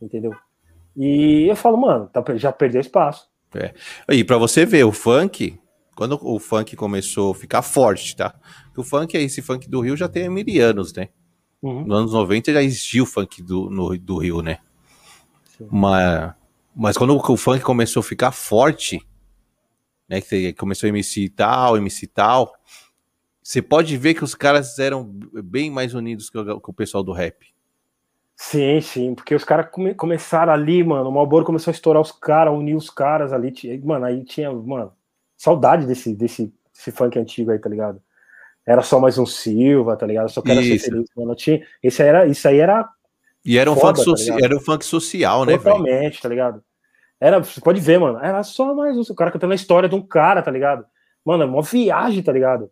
Entendeu? 0.00 0.34
E 0.96 1.46
eu 1.48 1.56
falo, 1.56 1.76
mano, 1.76 2.08
tá, 2.08 2.24
já 2.36 2.50
perdeu 2.50 2.80
espaço. 2.80 3.30
É. 3.54 3.74
E 4.10 4.24
para 4.24 4.38
você 4.38 4.64
ver, 4.64 4.84
o 4.84 4.92
funk, 4.92 5.58
quando 5.94 6.18
o 6.22 6.38
funk 6.38 6.74
começou 6.76 7.32
a 7.32 7.34
ficar 7.34 7.62
forte, 7.62 8.16
tá? 8.16 8.34
o 8.76 8.82
funk, 8.82 9.16
esse 9.16 9.42
funk 9.42 9.68
do 9.68 9.80
Rio 9.80 9.96
já 9.96 10.08
tem 10.08 10.28
mil 10.28 10.44
anos, 10.64 10.92
né? 10.92 11.08
Uhum. 11.60 11.84
Nos 11.84 11.98
anos 11.98 12.12
90 12.12 12.52
já 12.52 12.62
existia 12.62 13.02
o 13.02 13.06
funk 13.06 13.42
do, 13.42 13.70
no, 13.70 13.96
do 13.98 14.18
Rio, 14.18 14.42
né? 14.42 14.58
Mas, 15.70 16.34
mas 16.74 16.96
quando 16.96 17.16
o 17.16 17.36
funk 17.36 17.62
começou 17.62 18.00
a 18.00 18.04
ficar 18.04 18.32
forte, 18.32 19.00
né? 20.08 20.20
Que 20.20 20.52
começou 20.54 20.86
a 20.86 20.90
MC 20.90 21.28
tal, 21.28 21.76
MC 21.76 22.06
tal, 22.06 22.52
você 23.42 23.60
pode 23.60 23.96
ver 23.96 24.14
que 24.14 24.24
os 24.24 24.34
caras 24.34 24.78
eram 24.78 25.04
bem 25.44 25.70
mais 25.70 25.94
unidos 25.94 26.30
que 26.30 26.38
o, 26.38 26.60
que 26.60 26.70
o 26.70 26.74
pessoal 26.74 27.02
do 27.02 27.12
rap. 27.12 27.52
Sim, 28.36 28.80
sim, 28.80 29.14
porque 29.14 29.34
os 29.34 29.44
caras 29.44 29.68
come, 29.70 29.94
começaram 29.94 30.52
ali, 30.52 30.82
mano. 30.82 31.08
O 31.08 31.12
Malboro 31.12 31.44
começou 31.44 31.70
a 31.70 31.74
estourar 31.74 32.02
os 32.02 32.10
caras, 32.10 32.52
unir 32.52 32.74
os 32.74 32.90
caras 32.90 33.32
ali. 33.32 33.52
Mano, 33.84 34.04
aí 34.04 34.24
tinha, 34.24 34.52
mano, 34.52 34.92
saudade 35.36 35.86
desse, 35.86 36.14
desse, 36.14 36.52
desse 36.74 36.90
funk 36.90 37.18
antigo 37.18 37.50
aí, 37.50 37.58
tá 37.58 37.68
ligado? 37.68 38.02
Era 38.66 38.82
só 38.82 39.00
mais 39.00 39.18
um 39.18 39.26
Silva, 39.26 39.96
tá 39.96 40.06
ligado? 40.06 40.28
Só 40.28 40.40
quero 40.40 40.62
ser 40.62 40.78
feliz, 40.78 41.08
mano. 41.16 41.34
Tinha, 41.34 41.64
esse 41.82 42.02
era, 42.02 42.26
isso 42.26 42.46
aí 42.46 42.58
era. 42.58 42.88
E 43.44 43.58
era 43.58 43.70
um, 43.70 43.76
foda, 43.76 44.02
funk, 44.02 44.26
tá 44.26 44.36
era 44.40 44.56
um 44.56 44.60
funk 44.60 44.84
social, 44.84 45.44
né, 45.44 45.56
velho? 45.56 45.62
Totalmente, 45.62 46.22
tá 46.22 46.28
ligado? 46.28 46.62
Era, 47.20 47.38
você 47.38 47.60
pode 47.60 47.80
ver, 47.80 47.98
mano. 47.98 48.18
Era 48.18 48.42
só 48.42 48.74
mais 48.74 48.96
um. 48.96 49.00
O 49.00 49.14
cara 49.14 49.32
contando 49.32 49.52
a 49.52 49.56
história 49.56 49.88
de 49.88 49.94
um 49.94 50.02
cara, 50.02 50.42
tá 50.42 50.50
ligado? 50.50 50.84
Mano, 51.24 51.42
é 51.42 51.46
uma 51.46 51.62
viagem, 51.62 52.22
tá 52.22 52.32
ligado? 52.32 52.70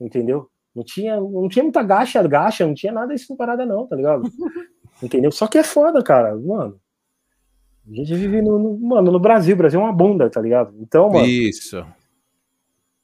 Entendeu? 0.00 0.50
Não 0.74 0.84
tinha, 0.84 1.20
não 1.20 1.48
tinha 1.48 1.62
muita 1.64 1.82
gacha, 1.82 2.22
gacha, 2.26 2.66
não 2.66 2.74
tinha 2.74 2.92
nada 2.92 3.14
isso 3.14 3.36
parada, 3.36 3.66
não, 3.66 3.86
tá 3.86 3.96
ligado? 3.96 4.22
Entendeu? 5.02 5.30
Só 5.30 5.46
que 5.46 5.58
é 5.58 5.62
foda, 5.62 6.02
cara, 6.02 6.36
mano. 6.36 6.80
A 7.90 7.94
gente 7.94 8.14
vive 8.14 8.42
no, 8.42 8.58
no, 8.58 8.78
mano, 8.78 9.10
no 9.10 9.18
Brasil, 9.18 9.54
o 9.54 9.58
Brasil 9.58 9.80
é 9.80 9.82
uma 9.82 9.92
bunda, 9.92 10.28
tá 10.28 10.40
ligado? 10.40 10.74
Então, 10.78 11.10
mano. 11.10 11.26
Isso. 11.26 11.84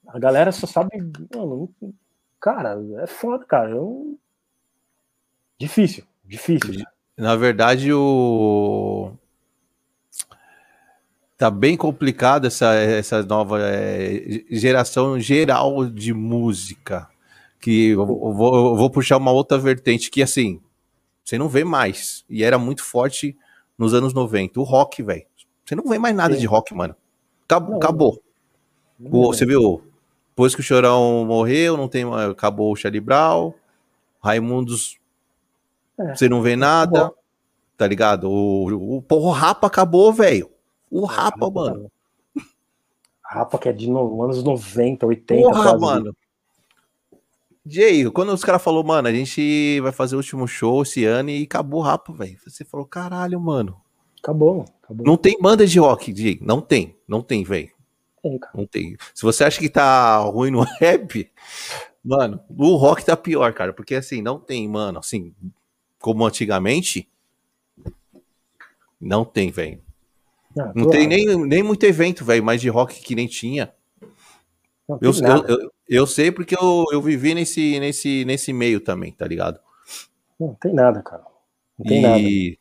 A 0.07 0.19
galera 0.19 0.53
só 0.53 0.67
sabe. 0.67 0.91
Mano, 1.35 1.71
cara, 2.41 2.77
é 3.03 3.07
foda, 3.07 3.45
cara. 3.47 3.71
Eu... 3.71 4.19
Difícil, 5.59 6.05
difícil. 6.25 6.85
Na 7.17 7.37
verdade, 7.37 7.93
o. 7.93 9.13
Tá 11.37 11.51
bem 11.51 11.77
complicado 11.77 12.47
essa, 12.47 12.75
essa 12.75 13.23
nova 13.23 13.59
é, 13.61 14.45
geração 14.51 15.19
geral 15.19 15.87
de 15.87 16.13
música. 16.13 17.09
Que 17.61 17.89
eu 17.91 18.05
vou, 18.05 18.55
eu 18.55 18.77
vou 18.77 18.91
puxar 18.91 19.17
uma 19.17 19.33
outra 19.33 19.57
vertente 19.57 20.11
que, 20.11 20.23
assim, 20.23 20.61
você 21.25 21.39
não 21.39 21.49
vê 21.49 21.65
mais. 21.65 22.25
E 22.29 22.45
era 22.45 22.59
muito 22.59 22.85
forte 22.85 23.37
nos 23.79 23.95
anos 23.95 24.13
90. 24.13 24.61
O 24.61 24.63
rock, 24.63 25.03
velho. 25.03 25.25
Você 25.65 25.75
não 25.75 25.85
vê 25.85 25.99
mais 25.99 26.15
nada 26.15 26.35
Sim. 26.35 26.41
de 26.41 26.47
rock, 26.47 26.75
mano. 26.75 26.95
Acabou. 27.47 27.71
Não, 27.71 27.77
acabou. 27.79 28.23
Não, 28.99 29.11
o, 29.11 29.27
você 29.27 29.47
viu? 29.47 29.83
Depois 30.29 30.55
que 30.55 30.61
o 30.61 30.65
Chorão 30.65 31.25
morreu, 31.25 31.77
não 31.77 31.89
tem 31.89 32.05
acabou 32.31 32.73
o 32.73 32.77
Charlie 32.77 33.01
Brown. 33.01 33.55
Raimundos. 34.23 34.99
É. 35.99 36.15
Você 36.15 36.29
não 36.29 36.43
vê 36.43 36.57
nada. 36.57 36.99
Acabou. 36.99 37.19
Tá 37.77 37.87
ligado? 37.87 38.31
O, 38.31 38.99
o, 38.99 39.05
o 39.09 39.31
Rapa 39.31 39.67
acabou, 39.67 40.13
velho. 40.13 40.51
O 40.91 41.05
Rapa, 41.07 41.51
mano. 41.51 41.91
Rapa 43.25 43.59
que 43.59 43.69
é 43.69 43.73
de 43.73 43.91
no, 43.91 44.23
anos 44.23 44.45
90, 44.45 45.07
80. 45.07 45.43
Porra, 45.43 45.79
mano. 45.79 46.17
Jay, 47.67 48.11
quando 48.11 48.33
os 48.33 48.45
caras 48.45 48.63
falaram, 48.63 48.87
mano, 48.87 49.09
a 49.09 49.13
gente 49.13 49.81
vai 49.81 49.91
fazer 49.91 50.15
o 50.15 50.19
último 50.19 50.47
show 50.47 50.83
esse 50.83 51.05
ano 51.05 51.31
e 51.31 51.45
acabou 51.45 51.81
o 51.81 51.83
rapa, 51.83 52.13
velho. 52.13 52.39
Você 52.47 52.65
falou, 52.65 52.87
caralho, 52.87 53.41
mano. 53.41 53.81
Acabou, 54.23 54.67
acabou. 54.83 55.07
Não 55.07 55.17
tem 55.17 55.39
banda 55.41 55.67
de 55.67 55.79
rock, 55.79 56.15
Jay. 56.15 56.39
Não 56.43 56.61
tem, 56.61 56.97
não 57.09 57.23
tem, 57.23 57.43
velho. 57.43 57.71
Não 58.55 58.67
tem. 58.67 58.97
Se 59.15 59.23
você 59.23 59.45
acha 59.45 59.59
que 59.59 59.69
tá 59.69 60.19
ruim 60.19 60.51
no 60.51 60.63
rap, 60.81 61.31
mano, 62.03 62.41
o 62.49 62.77
rock 62.77 63.05
tá 63.05 63.17
pior, 63.17 63.53
cara. 63.53 63.73
Porque 63.73 63.95
assim, 63.95 64.21
não 64.23 64.39
tem, 64.39 64.69
mano, 64.69 64.99
assim, 64.99 65.35
como 66.01 66.25
antigamente, 66.27 67.09
não 69.01 69.25
tem, 69.25 69.51
velho. 69.51 69.83
Ah, 70.59 70.73
não 70.75 70.89
tem 70.89 71.07
nem, 71.07 71.37
nem 71.47 71.63
muito 71.63 71.85
evento, 71.85 72.25
velho, 72.25 72.45
mais 72.45 72.61
de 72.61 72.69
rock 72.69 73.01
que 73.01 73.15
nem 73.15 73.27
tinha. 73.27 73.73
Eu, 74.89 74.99
eu, 75.01 75.47
eu, 75.47 75.73
eu, 75.89 76.07
sei 76.07 76.31
porque 76.31 76.55
eu, 76.55 76.85
eu 76.93 77.01
vivi 77.01 77.35
nesse, 77.35 77.81
nesse, 77.81 78.25
nesse 78.25 78.53
meio 78.53 78.81
também, 78.81 79.13
tá 79.13 79.27
ligado? 79.27 79.59
Não 80.39 80.55
tem 80.55 80.75
nada, 80.75 81.03
cara. 81.03 81.25
Não 81.79 81.87
tem 81.87 81.99
e... 81.99 82.03
nada. 82.03 82.19
E 82.19 82.59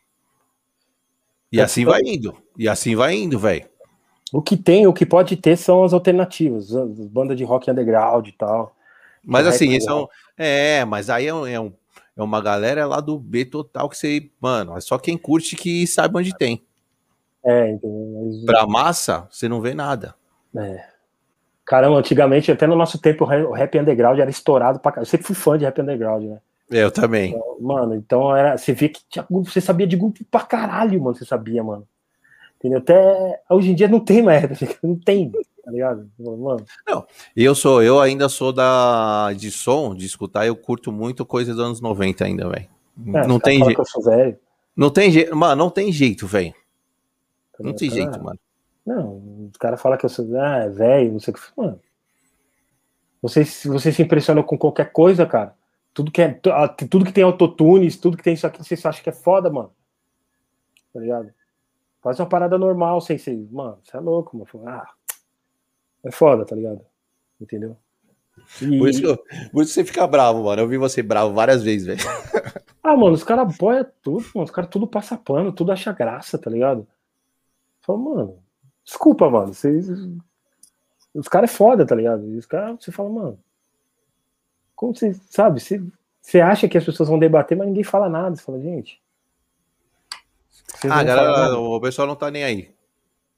é, 1.60 1.62
assim 1.62 1.86
vai 1.86 2.02
indo. 2.02 2.36
E 2.58 2.68
assim 2.68 2.96
vai 2.96 3.14
indo, 3.16 3.38
velho. 3.38 3.66
O 4.32 4.42
que 4.42 4.58
tem, 4.58 4.88
o 4.88 4.94
que 4.94 5.06
pode 5.06 5.38
ter 5.38 5.56
são 5.56 5.84
as 5.84 5.94
alternativas, 5.94 6.76
as 6.76 7.08
bandas 7.08 7.38
de 7.38 7.44
rock 7.44 7.70
underground 7.70 8.28
e 8.28 8.32
tal. 8.32 8.76
Mas 9.24 9.46
assim, 9.46 9.70
isso 9.70 9.90
é, 9.90 9.94
um, 9.94 10.08
é, 10.36 10.86
mas 10.86 11.10
aí 11.10 11.28
é, 11.28 11.34
um, 11.34 11.46
é, 11.46 11.60
um, 11.60 11.72
é 12.18 12.24
uma 12.24 12.42
galera 12.42 12.88
lá 12.88 13.00
do 13.00 13.20
B 13.20 13.46
total 13.46 13.88
que 13.88 13.96
você, 13.96 14.32
mano, 14.42 14.76
é 14.76 14.82
só 14.82 14.98
quem 14.98 15.18
curte 15.18 15.56
que 15.56 15.86
sabe 15.86 16.18
onde 16.18 16.36
tem. 16.36 16.66
É, 17.44 17.70
entendeu? 17.70 18.26
Mas... 18.26 18.46
Pra 18.46 18.66
massa, 18.66 19.28
você 19.30 19.48
não 19.48 19.62
vê 19.62 19.76
nada. 19.76 20.16
É. 20.58 20.93
Caramba, 21.66 21.98
antigamente, 21.98 22.52
até 22.52 22.68
no 22.68 22.76
nosso 22.76 23.00
tempo, 23.00 23.24
o 23.24 23.54
rap 23.54 23.80
underground 23.80 24.20
era 24.20 24.30
estourado 24.30 24.80
pra 24.80 24.94
Eu 24.98 25.06
sempre 25.06 25.26
fui 25.26 25.36
fã 25.36 25.58
de 25.58 25.64
rap 25.66 25.82
underground, 25.82 26.26
né? 26.26 26.38
Eu 26.70 26.92
também. 26.92 27.32
Então, 27.32 27.58
mano, 27.62 27.96
então 27.96 28.36
era. 28.36 28.58
Você 28.58 28.74
vê 28.74 28.90
que 28.90 29.02
tinha, 29.10 29.26
você 29.30 29.62
sabia 29.62 29.88
de 29.88 29.96
grupo 29.96 30.20
pra 30.30 30.42
caralho, 30.42 31.02
mano. 31.02 31.16
Você 31.16 31.26
sabia, 31.26 31.64
mano. 31.64 31.88
Entendeu? 32.58 32.80
Até 32.80 33.42
hoje 33.50 33.72
em 33.72 33.76
dia 33.76 33.88
não 33.88 34.00
tem 34.00 34.22
mais, 34.22 34.44
não 34.82 34.96
tem, 34.96 35.30
tá 35.32 35.70
ligado? 35.72 36.10
Mano. 36.18 36.66
Não, 36.88 37.06
eu 37.36 37.54
sou, 37.54 37.84
eu 37.84 38.00
ainda 38.00 38.30
sou 38.30 38.54
da 38.54 39.34
de 39.34 39.52
som, 39.52 39.94
de 39.94 40.06
escutar, 40.06 40.48
eu 40.48 40.56
curto 40.56 40.90
muito 40.92 41.26
coisa 41.26 41.54
dos 41.54 41.62
anos 41.64 41.82
90 41.82 42.24
ainda, 42.24 42.50
velho. 42.50 42.68
É, 43.16 43.28
não 43.28 43.40
tem 43.40 43.64
jeito. 43.64 43.84
Não 44.76 44.90
tem 44.90 45.12
jeito, 45.12 45.36
mano, 45.36 45.56
não 45.64 45.70
tem 45.70 45.92
jeito, 45.92 46.26
velho. 46.26 46.54
Não 47.60 47.74
Tá 47.74 47.80
tem 47.80 47.90
ligado? 47.90 48.12
jeito, 48.12 48.24
mano. 48.24 48.40
Não, 48.86 49.48
os 49.50 49.58
caras 49.58 49.82
falam 49.82 49.98
que 49.98 50.06
eu 50.06 50.10
sou 50.10 50.26
ah, 50.40 50.58
é 50.60 50.70
velho, 50.70 51.14
não 51.14 51.20
sei 51.20 51.34
o 51.34 51.38
que. 51.38 51.42
Mano, 51.56 51.80
você, 53.22 53.44
você 53.44 53.92
se 53.92 54.02
impressiona 54.02 54.44
com 54.44 54.58
qualquer 54.58 54.92
coisa, 54.92 55.26
cara. 55.26 55.56
Tudo 55.94 56.12
que, 56.12 56.22
é, 56.22 56.30
tu- 56.34 56.50
tudo 56.90 57.06
que 57.06 57.14
tem 57.14 57.24
autotunes, 57.24 57.98
tudo 57.98 58.18
que 58.18 58.24
tem 58.24 58.34
isso 58.34 58.46
aqui, 58.46 58.64
você 58.64 58.88
acha 58.88 59.02
que 59.02 59.10
é 59.10 59.14
foda, 59.14 59.50
mano. 59.50 59.72
Tá 60.94 61.00
ligado? 61.00 61.34
Faz 62.02 62.20
uma 62.20 62.28
parada 62.28 62.58
normal 62.58 63.00
sem 63.00 63.18
ser. 63.18 63.48
Mano, 63.52 63.80
você 63.84 63.96
é 63.96 64.00
louco, 64.00 64.36
mano. 64.38 64.68
Ah, 64.68 64.90
é 66.04 66.12
foda, 66.12 66.46
tá 66.46 66.56
ligado? 66.56 66.82
Entendeu? 67.40 67.78
E- 68.62 68.78
Por 68.80 68.90
isso, 68.90 69.18
por 69.54 69.64
isso 69.64 69.74
você 69.74 69.86
fica 69.86 70.06
bravo, 70.06 70.44
mano. 70.44 70.62
Eu 70.64 70.68
vi 70.68 70.78
você 70.78 71.02
bravo 71.02 71.34
várias 71.34 71.64
vezes, 71.64 71.88
velho. 71.88 72.02
Ah, 72.86 72.98
mano, 72.98 73.14
os 73.14 73.24
caras 73.24 73.56
apoiam 73.56 73.88
tudo, 74.02 74.26
mano. 74.36 74.44
Os 74.44 74.52
caras 74.52 74.70
tudo 74.70 74.86
passa 74.86 75.16
pano, 75.16 75.54
tudo 75.54 75.72
acha 75.72 75.94
graça, 75.94 76.38
tá 76.38 76.50
ligado? 76.50 76.86
Fala, 77.82 77.98
mano, 77.98 78.43
desculpa, 78.84 79.30
mano. 79.30 79.54
Vocês. 79.54 79.88
Os 81.14 81.28
caras 81.28 81.52
é 81.52 81.54
foda, 81.54 81.86
tá 81.86 81.96
ligado? 81.96 82.28
E 82.30 82.38
os 82.38 82.46
caras, 82.46 82.84
você 82.84 82.92
fala, 82.92 83.10
mano. 83.10 83.40
Como 84.76 84.96
você 84.96 85.14
sabe? 85.30 85.62
Você, 85.62 85.84
você 86.22 86.42
acha 86.42 86.68
que 86.68 86.78
as 86.78 86.84
pessoas 86.84 87.10
vão 87.10 87.20
debater, 87.20 87.58
mas 87.58 87.68
ninguém 87.68 87.84
fala 87.84 88.10
nada. 88.10 88.36
Você 88.36 88.44
fala, 88.44 88.60
gente. 88.60 89.02
Ah, 90.90 91.04
galera, 91.04 91.58
o 91.58 91.80
pessoal 91.80 92.08
não 92.08 92.16
tá 92.16 92.32
nem 92.32 92.44
aí. 92.44 92.72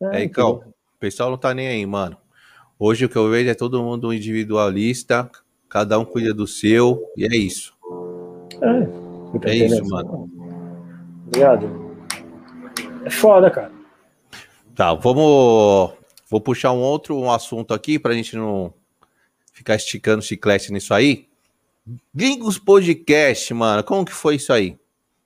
É, 0.01 0.21
É, 0.21 0.23
Icão, 0.23 0.63
o 0.95 0.99
pessoal 0.99 1.29
não 1.29 1.37
tá 1.37 1.53
nem 1.53 1.67
aí, 1.67 1.85
mano. 1.85 2.17
Hoje 2.77 3.05
o 3.05 3.09
que 3.09 3.17
eu 3.17 3.29
vejo 3.29 3.49
é 3.49 3.55
todo 3.55 3.83
mundo 3.83 4.13
individualista, 4.13 5.29
cada 5.69 5.97
um 5.97 6.05
cuida 6.05 6.33
do 6.33 6.45
seu, 6.45 7.01
e 7.15 7.25
é 7.25 7.35
isso. 7.35 7.73
É, 8.61 9.49
É 9.49 9.55
isso, 9.55 9.85
mano. 9.89 10.29
Ligado? 11.33 11.95
É 13.05 13.09
foda, 13.09 13.49
cara. 13.49 13.74
Tá, 14.75 14.93
vamos. 14.93 15.93
Vou 16.29 16.41
puxar 16.41 16.71
um 16.71 16.79
outro 16.81 17.17
um 17.17 17.31
assunto 17.31 17.73
aqui 17.73 17.97
pra 17.99 18.13
gente 18.13 18.35
não 18.35 18.73
ficar 19.53 19.75
esticando 19.75 20.21
chiclete 20.21 20.71
nisso 20.73 20.93
aí. 20.93 21.27
Gringos 22.13 22.57
Podcast, 22.57 23.53
mano, 23.53 23.83
como 23.83 24.03
que 24.05 24.11
foi 24.11 24.35
isso 24.35 24.51
aí? 24.51 24.77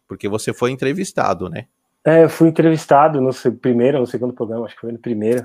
Porque 0.07 0.27
você 0.27 0.53
foi 0.53 0.71
entrevistado, 0.71 1.49
né? 1.49 1.67
É, 2.05 2.23
eu 2.23 2.29
fui 2.29 2.49
entrevistado 2.49 3.21
no 3.21 3.31
primeiro, 3.59 3.99
no 3.99 4.05
segundo 4.07 4.33
programa, 4.33 4.65
acho 4.65 4.75
que 4.75 4.81
foi 4.81 4.91
no 4.91 4.99
primeiro. 4.99 5.43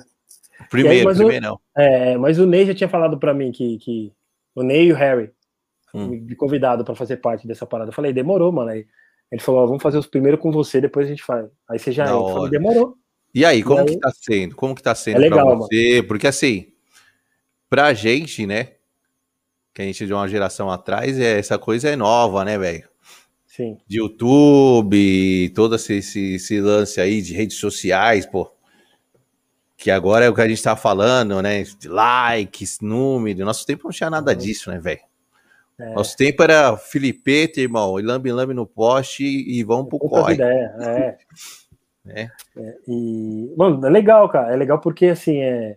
Primeiro, 0.70 1.04
mas 1.04 1.16
o- 1.18 1.22
primeiro 1.22 1.46
não. 1.46 1.60
É, 1.76 2.16
mas 2.16 2.38
o 2.38 2.46
Ney 2.46 2.66
já 2.66 2.74
tinha 2.74 2.88
falado 2.88 3.18
pra 3.18 3.32
mim 3.34 3.52
que, 3.52 3.78
que 3.78 4.12
o 4.54 4.62
Ney 4.62 4.86
e 4.88 4.92
o 4.92 4.96
Harry 4.96 5.30
Hum. 5.94 6.08
me 6.08 6.34
convidado 6.34 6.84
pra 6.84 6.94
fazer 6.96 7.18
parte 7.18 7.46
dessa 7.46 7.64
parada. 7.64 7.90
Eu 7.90 7.94
falei, 7.94 8.12
demorou, 8.12 8.50
mano. 8.50 8.70
Aí 8.70 8.84
ele 9.30 9.40
falou, 9.40 9.62
ó, 9.62 9.66
vamos 9.66 9.82
fazer 9.82 9.96
os 9.98 10.06
primeiros 10.08 10.40
com 10.40 10.50
você, 10.50 10.80
depois 10.80 11.06
a 11.06 11.10
gente 11.10 11.22
faz. 11.22 11.46
Aí 11.70 11.78
você 11.78 11.92
já 11.92 12.02
entra. 12.04 12.16
Eu 12.16 12.22
falei, 12.26 12.38
hora. 12.40 12.50
demorou. 12.50 12.98
E 13.34 13.44
aí, 13.44 13.62
como 13.62 13.80
aí- 13.80 13.86
que 13.86 13.98
tá 13.98 14.12
sendo? 14.12 14.54
Como 14.54 14.74
que 14.74 14.82
tá 14.82 14.94
sendo 14.94 15.16
É 15.16 15.20
legal, 15.20 15.46
pra 15.46 15.56
você? 15.56 16.02
Porque 16.06 16.26
assim, 16.26 16.68
pra 17.68 17.92
gente, 17.92 18.46
né? 18.46 18.72
Que 19.72 19.82
a 19.82 19.84
gente 19.84 20.04
é 20.04 20.06
de 20.06 20.12
uma 20.14 20.28
geração 20.28 20.70
atrás, 20.70 21.18
é, 21.18 21.38
essa 21.38 21.58
coisa 21.58 21.88
é 21.88 21.96
nova, 21.96 22.44
né, 22.44 22.56
velho? 22.56 22.88
Sim. 23.46 23.76
De 23.86 23.98
YouTube, 23.98 25.48
todo 25.54 25.74
esse, 25.76 25.94
esse, 25.94 26.34
esse 26.34 26.60
lance 26.60 27.00
aí 27.00 27.20
de 27.22 27.34
redes 27.34 27.56
sociais, 27.56 28.24
pô. 28.26 28.50
Que 29.76 29.90
agora 29.90 30.24
é 30.24 30.30
o 30.30 30.34
que 30.34 30.40
a 30.40 30.48
gente 30.48 30.62
tá 30.62 30.76
falando, 30.76 31.42
né? 31.42 31.62
De 31.64 31.88
likes, 31.88 32.78
número. 32.80 33.44
Nosso 33.44 33.66
tempo 33.66 33.84
não 33.84 33.90
tinha 33.92 34.08
nada 34.10 34.34
disso, 34.34 34.70
né, 34.70 34.78
velho? 34.78 35.00
É. 35.78 35.92
Nosso 35.94 36.16
tempo 36.16 36.40
era 36.42 36.76
Filipeta, 36.76 37.60
irmão, 37.60 37.98
e 37.98 38.02
lambe-lambe 38.02 38.54
no 38.54 38.64
poste 38.64 39.24
e 39.24 39.62
vamos 39.64 39.88
pro 39.88 39.98
Poucas 39.98 40.20
corre. 40.20 40.34
ideias, 40.34 40.80
é. 40.80 41.18
É. 42.06 42.28
É, 42.56 42.76
E, 42.86 43.54
mano, 43.56 43.86
é 43.86 43.90
legal, 43.90 44.28
cara. 44.28 44.52
É 44.52 44.56
legal 44.56 44.78
porque, 44.80 45.06
assim, 45.06 45.40
é... 45.40 45.76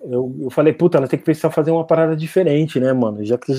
Eu, 0.00 0.34
eu 0.40 0.50
falei, 0.50 0.72
puta, 0.72 0.98
nós 0.98 1.10
temos 1.10 1.22
que 1.22 1.26
pensar 1.26 1.50
fazer 1.50 1.70
uma 1.70 1.86
parada 1.86 2.16
diferente, 2.16 2.80
né, 2.80 2.92
mano? 2.92 3.22
Já 3.24 3.36
que 3.36 3.52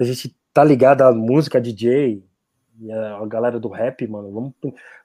a 0.00 0.04
gente, 0.04 0.34
tá 0.54 0.64
ligado 0.64 1.02
à 1.02 1.12
música, 1.12 1.60
DJ, 1.60 2.24
e 2.80 2.92
a, 2.92 3.24
galera 3.26 3.60
do 3.60 3.68
rap, 3.68 4.06
mano, 4.06 4.32
vamos, 4.32 4.52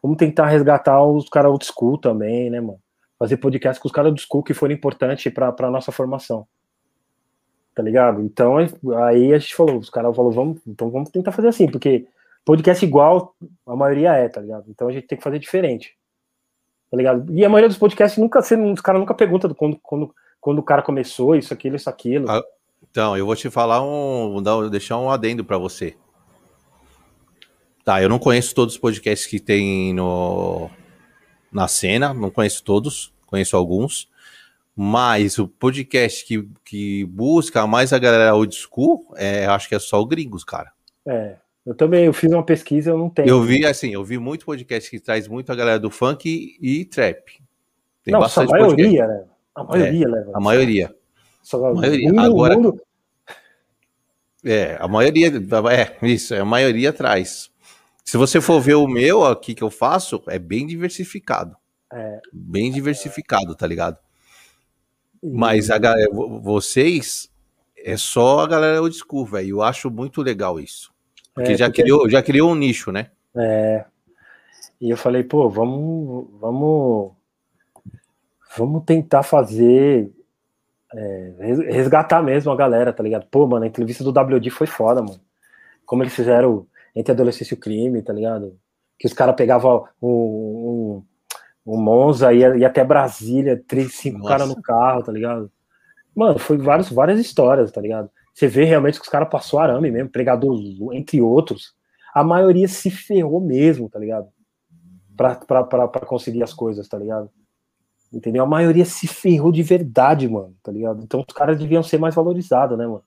vamos 0.02 0.18
tentar 0.18 0.48
resgatar 0.48 1.04
os 1.04 1.28
caras 1.28 1.52
old 1.52 1.66
school 1.66 1.98
também, 1.98 2.50
né, 2.50 2.62
mano? 2.62 2.80
Fazer 3.18 3.36
podcast 3.38 3.82
com 3.82 3.88
os 3.88 3.92
caras 3.92 4.12
old 4.12 4.22
school 4.22 4.44
que 4.44 4.54
foram 4.54 4.74
importantes 4.74 5.32
pra, 5.34 5.52
pra 5.52 5.70
nossa 5.70 5.92
formação. 5.92 6.48
Tá 7.76 7.84
ligado? 7.84 8.22
Então, 8.22 8.58
aí 8.58 9.34
a 9.34 9.38
gente 9.38 9.56
falou, 9.56 9.78
os 9.78 9.90
caras 9.90 10.16
falaram, 10.16 10.34
vamos, 10.34 10.62
então 10.66 10.90
vamos 10.90 11.10
tentar 11.10 11.34
fazer 11.34 11.50
assim, 11.50 11.70
porque 11.70 12.08
podcast 12.46 12.84
igual 12.84 13.36
a 13.66 13.76
maioria 13.76 14.14
é, 14.14 14.28
tá 14.30 14.42
ligado? 14.42 14.66
Então 14.70 14.88
a 14.88 14.92
gente 14.92 15.08
tem 15.08 15.18
que 15.18 15.24
fazer 15.24 15.40
diferente. 15.40 15.96
Tá 16.90 16.98
ligado? 16.98 17.32
E 17.32 17.46
a 17.46 17.50
maioria 17.50 17.70
dos 17.70 17.78
podcasts 17.78 18.18
nunca, 18.18 18.40
os 18.40 18.82
caras 18.82 19.00
nunca 19.00 19.14
perguntam 19.14 19.54
quando, 19.54 19.80
quando, 19.82 20.16
quando 20.42 20.60
o 20.60 20.64
cara 20.64 20.82
começou, 20.82 21.36
isso, 21.36 21.54
aquilo, 21.54 21.76
isso, 21.76 21.90
aquilo. 21.90 22.30
Ah, 22.30 22.44
Então, 22.90 23.16
eu 23.16 23.26
vou 23.26 23.36
te 23.36 23.50
falar 23.50 23.84
um. 23.84 24.42
vou 24.42 24.70
deixar 24.70 24.98
um 24.98 25.10
adendo 25.10 25.46
pra 25.46 25.58
você. 25.58 25.96
Tá, 27.84 28.02
eu 28.02 28.10
não 28.10 28.20
conheço 28.20 28.56
todos 28.56 28.76
os 28.76 28.80
podcasts 28.80 29.28
que 29.28 29.40
tem 29.40 29.94
no, 29.94 30.70
na 31.52 31.68
cena, 31.68 32.14
não 32.14 32.30
conheço 32.30 32.64
todos, 32.64 33.14
conheço 33.26 33.56
alguns. 33.56 34.10
Mas 34.76 35.38
o 35.38 35.48
podcast 35.48 36.26
que, 36.26 36.48
que 36.64 37.06
busca 37.06 37.68
mais 37.68 37.92
a 37.92 38.00
galera 38.00 38.34
old 38.34 38.56
school, 38.56 39.06
é, 39.16 39.46
acho 39.46 39.68
que 39.68 39.76
é 39.76 39.80
só 39.80 40.00
o 40.00 40.06
Gringos, 40.06 40.44
cara. 40.44 40.72
É. 41.06 41.36
Eu 41.70 41.76
também, 41.76 42.06
eu 42.06 42.14
fiz 42.14 42.32
uma 42.32 42.44
pesquisa, 42.44 42.90
eu 42.90 42.98
não 42.98 43.12
tenho. 43.12 43.28
Eu 43.28 43.44
vi, 43.44 43.64
assim, 43.64 43.94
eu 43.94 44.04
vi 44.04 44.18
muito 44.18 44.44
podcast 44.44 44.90
que 44.90 45.00
traz 45.00 45.28
muito 45.28 45.52
a 45.52 45.56
galera 45.56 45.80
do 45.80 45.92
funk 45.92 46.58
e, 46.60 46.84
trap. 46.84 47.40
Tem 48.04 48.12
não, 48.12 48.20
a 48.20 48.24
bastante 48.24 48.48
podcast. 48.50 48.76
maioria, 48.76 49.08
né? 49.08 49.24
A 49.54 49.64
maioria, 49.64 50.08
né? 50.08 50.20
velho? 50.22 50.32
A 50.36 50.40
maioria. 50.40 50.96
Só, 51.44 51.64
a 51.68 51.74
maioria. 51.76 52.10
mundo- 52.10 52.20
Agora- 52.22 52.56
mundo- 52.58 52.82
É, 54.44 54.78
a 54.80 54.88
maioria, 54.88 55.28
é, 55.28 56.08
isso, 56.08 56.34
a 56.34 56.44
maioria 56.44 56.92
traz. 56.92 57.52
Se 58.04 58.18
você 58.18 58.42
for 58.42 58.60
ver 58.60 58.74
o 58.74 58.88
meu 58.88 59.24
aqui 59.24 59.54
que 59.54 59.64
eu 59.64 59.70
faço, 59.70 60.24
é 60.28 60.40
bem 60.40 60.66
diversificado. 60.66 61.56
É. 61.94 62.20
Bem 62.34 62.72
diversificado, 62.72 63.54
tá 63.56 63.68
ligado? 63.68 63.98
Mas 65.22 65.70
a 65.70 65.78
galera, 65.78 66.10
vo- 66.12 66.40
vocês 66.42 67.30
é 67.78 67.96
só 67.96 68.40
a 68.40 68.48
galera 68.48 68.82
old 68.82 68.96
school, 68.98 69.24
velho. 69.26 69.50
Eu 69.58 69.62
acho 69.62 69.92
muito 69.92 70.24
legal 70.24 70.60
isso. 70.60 70.92
Porque 71.34 71.52
É, 71.54 71.58
já 71.58 71.66
porque- 71.68 71.82
criou, 71.84 72.10
já 72.10 72.22
criou 72.24 72.52
um 72.52 72.56
nicho, 72.56 72.92
né? 72.92 73.08
É. 73.36 73.86
E 74.82 74.90
eu 74.90 74.98
falei, 74.98 75.24
pô, 75.24 75.50
vamos, 75.50 76.28
vamos, 76.40 77.12
vamos 78.58 78.84
tentar 78.86 79.24
fazer, 79.24 80.12
é, 80.94 81.34
res- 81.40 81.60
resgatar 81.76 82.22
mesmo 82.24 82.52
a 82.52 82.56
galera, 82.56 82.92
tá 82.94 83.04
ligado? 83.04 83.26
Pô, 83.30 83.46
mano, 83.48 83.66
a 83.66 83.68
entrevista 83.68 84.04
do 84.04 84.12
WD 84.12 84.50
foi 84.50 84.68
foda, 84.68 85.02
mano. 85.02 85.20
Como 85.86 86.04
eles 86.04 86.14
fizeram 86.14 86.66
entre 86.96 87.12
adolescência 87.12 87.54
e 87.54 87.58
o 87.58 87.60
crime, 87.60 88.02
tá 88.02 88.14
ligado? 88.14 88.58
Que 88.98 89.08
os 89.08 89.14
caras 89.14 89.36
pegavam 89.36 89.86
um, 90.02 91.04
um, 91.66 91.74
um 91.74 91.78
Monza 91.82 92.34
e 92.34 92.40
ia, 92.40 92.56
ia 92.58 92.68
até 92.68 92.84
Brasília, 92.84 93.62
três, 93.68 93.96
cinco 93.96 94.26
caras 94.26 94.48
no 94.48 94.62
carro, 94.62 95.04
tá 95.04 95.12
ligado? 95.12 95.52
Mano, 96.16 96.40
foi 96.40 96.58
vários, 96.58 96.90
várias 96.90 97.20
histórias, 97.20 97.72
tá 97.72 97.80
ligado? 97.82 98.10
Você 98.40 98.48
vê 98.48 98.64
realmente 98.64 98.98
que 98.98 99.04
os 99.04 99.10
caras 99.12 99.28
passou 99.30 99.60
arame 99.60 99.92
mesmo, 99.92 100.10
pregador, 100.10 100.58
entre 100.94 101.22
outros. 101.22 101.74
A 102.14 102.24
maioria 102.24 102.70
se 102.70 102.90
ferrou 102.90 103.42
mesmo, 103.42 103.90
tá 103.90 104.00
ligado? 104.00 104.30
Pra, 105.18 105.36
pra, 105.36 105.62
pra, 105.66 105.88
pra 105.90 106.06
conseguir 106.06 106.42
as 106.42 106.54
coisas, 106.54 106.88
tá 106.88 106.98
ligado? 106.98 107.30
Entendeu? 108.14 108.42
A 108.44 108.48
maioria 108.48 108.86
se 108.86 109.08
ferrou 109.08 109.52
de 109.52 109.62
verdade, 109.62 110.26
mano, 110.30 110.56
tá 110.64 110.72
ligado? 110.72 111.04
Então 111.04 111.20
os 111.28 111.36
caras 111.36 111.60
deviam 111.60 111.84
ser 111.84 111.98
mais 111.98 112.16
valorizados, 112.16 112.78
né, 112.78 112.88
mano? 112.88 113.04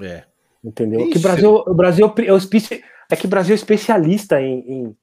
É. 0.00 0.24
Entendeu? 0.64 1.02
Isso. 1.02 1.10
Que 1.12 1.18
Brasil, 1.18 1.54
o 1.54 1.74
Brasil 1.74 2.14
é, 2.26 2.32
o 2.32 2.36
espe- 2.38 2.82
é 3.10 3.16
que 3.16 3.26
o 3.26 3.28
Brasil 3.28 3.52
é 3.52 3.56
especialista 3.56 4.40
em, 4.40 4.60
em, 4.60 4.96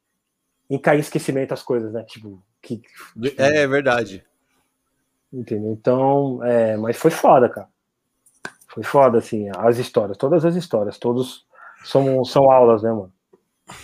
em 0.71 0.79
cair 0.79 0.97
em 0.97 1.01
esquecimento 1.01 1.53
as 1.53 1.61
coisas, 1.61 1.93
né? 1.93 2.03
Tipo, 2.03 2.41
que, 2.63 2.81
É, 3.37 3.59
é 3.61 3.67
verdade. 3.67 4.25
Entendeu? 5.31 5.71
Então, 5.71 6.43
é, 6.43 6.75
mas 6.77 6.97
foi 6.97 7.11
foda, 7.11 7.47
cara. 7.47 7.67
Foi 8.67 8.83
foda, 8.83 9.17
assim, 9.17 9.49
as 9.57 9.77
histórias, 9.77 10.17
todas 10.17 10.43
as 10.45 10.55
histórias, 10.55 10.97
todos 10.97 11.45
são, 11.83 12.23
são 12.25 12.51
aulas, 12.51 12.83
né, 12.83 12.91
mano? 12.91 13.11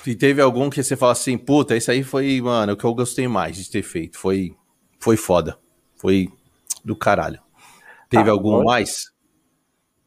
E 0.05 0.15
teve 0.15 0.41
algum 0.41 0.69
que 0.69 0.81
você 0.81 0.95
fala 0.95 1.11
assim, 1.11 1.38
puta, 1.38 1.76
isso 1.76 1.91
aí 1.91 2.03
foi, 2.03 2.39
mano, 2.41 2.73
o 2.73 2.77
que 2.77 2.85
eu 2.85 2.93
gostei 2.93 3.27
mais 3.27 3.57
de 3.57 3.69
ter 3.69 3.81
feito. 3.81 4.18
Foi, 4.18 4.55
foi 4.99 5.18
foda. 5.18 5.57
Foi 5.97 6.30
do 6.84 6.95
caralho. 6.95 7.41
Teve 8.10 8.30
Ah, 8.30 8.34
algum 8.34 8.64
mais? 8.64 9.11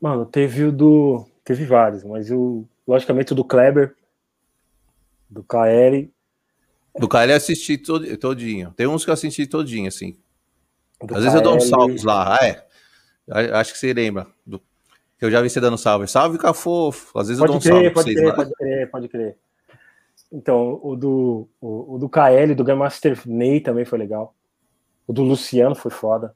Mano, 0.00 0.24
teve 0.24 0.64
o 0.64 0.72
do. 0.72 1.26
Teve 1.44 1.64
vários, 1.64 2.04
mas 2.04 2.30
o. 2.30 2.64
Logicamente 2.86 3.32
o 3.32 3.34
do 3.34 3.44
Kleber, 3.44 3.96
do 5.28 5.42
KL. 5.42 6.10
Do 6.98 7.08
cara 7.08 7.32
eu 7.32 7.36
assisti 7.36 7.76
todo, 7.76 8.16
todinho. 8.16 8.72
Tem 8.76 8.86
uns 8.86 9.04
que 9.04 9.10
eu 9.10 9.14
assisti 9.14 9.46
todinho, 9.46 9.88
assim. 9.88 10.16
Às 11.02 11.08
KL... 11.08 11.20
vezes 11.20 11.34
eu 11.34 11.42
dou 11.42 11.56
uns 11.56 11.68
salvos 11.68 12.04
lá, 12.04 12.38
ah, 12.40 12.46
é. 12.46 12.65
Acho 13.28 13.72
que 13.72 13.78
você 13.78 13.92
lembra. 13.92 14.26
Do... 14.46 14.60
Eu 15.20 15.30
já 15.30 15.40
vi 15.40 15.50
você 15.50 15.60
dando 15.60 15.78
salve. 15.78 16.06
Salve, 16.06 16.38
Cafofo. 16.38 17.18
Às 17.18 17.28
vezes 17.28 17.40
pode 17.40 17.54
eu 17.54 17.58
dou 17.58 17.78
um 17.78 17.80
crer, 17.80 17.92
salve 17.92 17.94
pode 17.94 18.14
crer, 18.14 18.34
pode 18.34 18.52
crer, 18.54 18.90
pode 18.90 19.08
crer. 19.08 19.36
Então, 20.32 20.80
o 20.82 20.96
do, 20.96 21.48
o, 21.60 21.94
o 21.94 21.98
do 21.98 22.08
KL, 22.08 22.54
do 22.54 22.64
Grandmaster 22.64 23.20
Ney 23.26 23.60
também 23.60 23.84
foi 23.84 23.98
legal. 23.98 24.34
O 25.06 25.12
do 25.12 25.22
Luciano 25.22 25.74
foi 25.74 25.90
foda. 25.90 26.34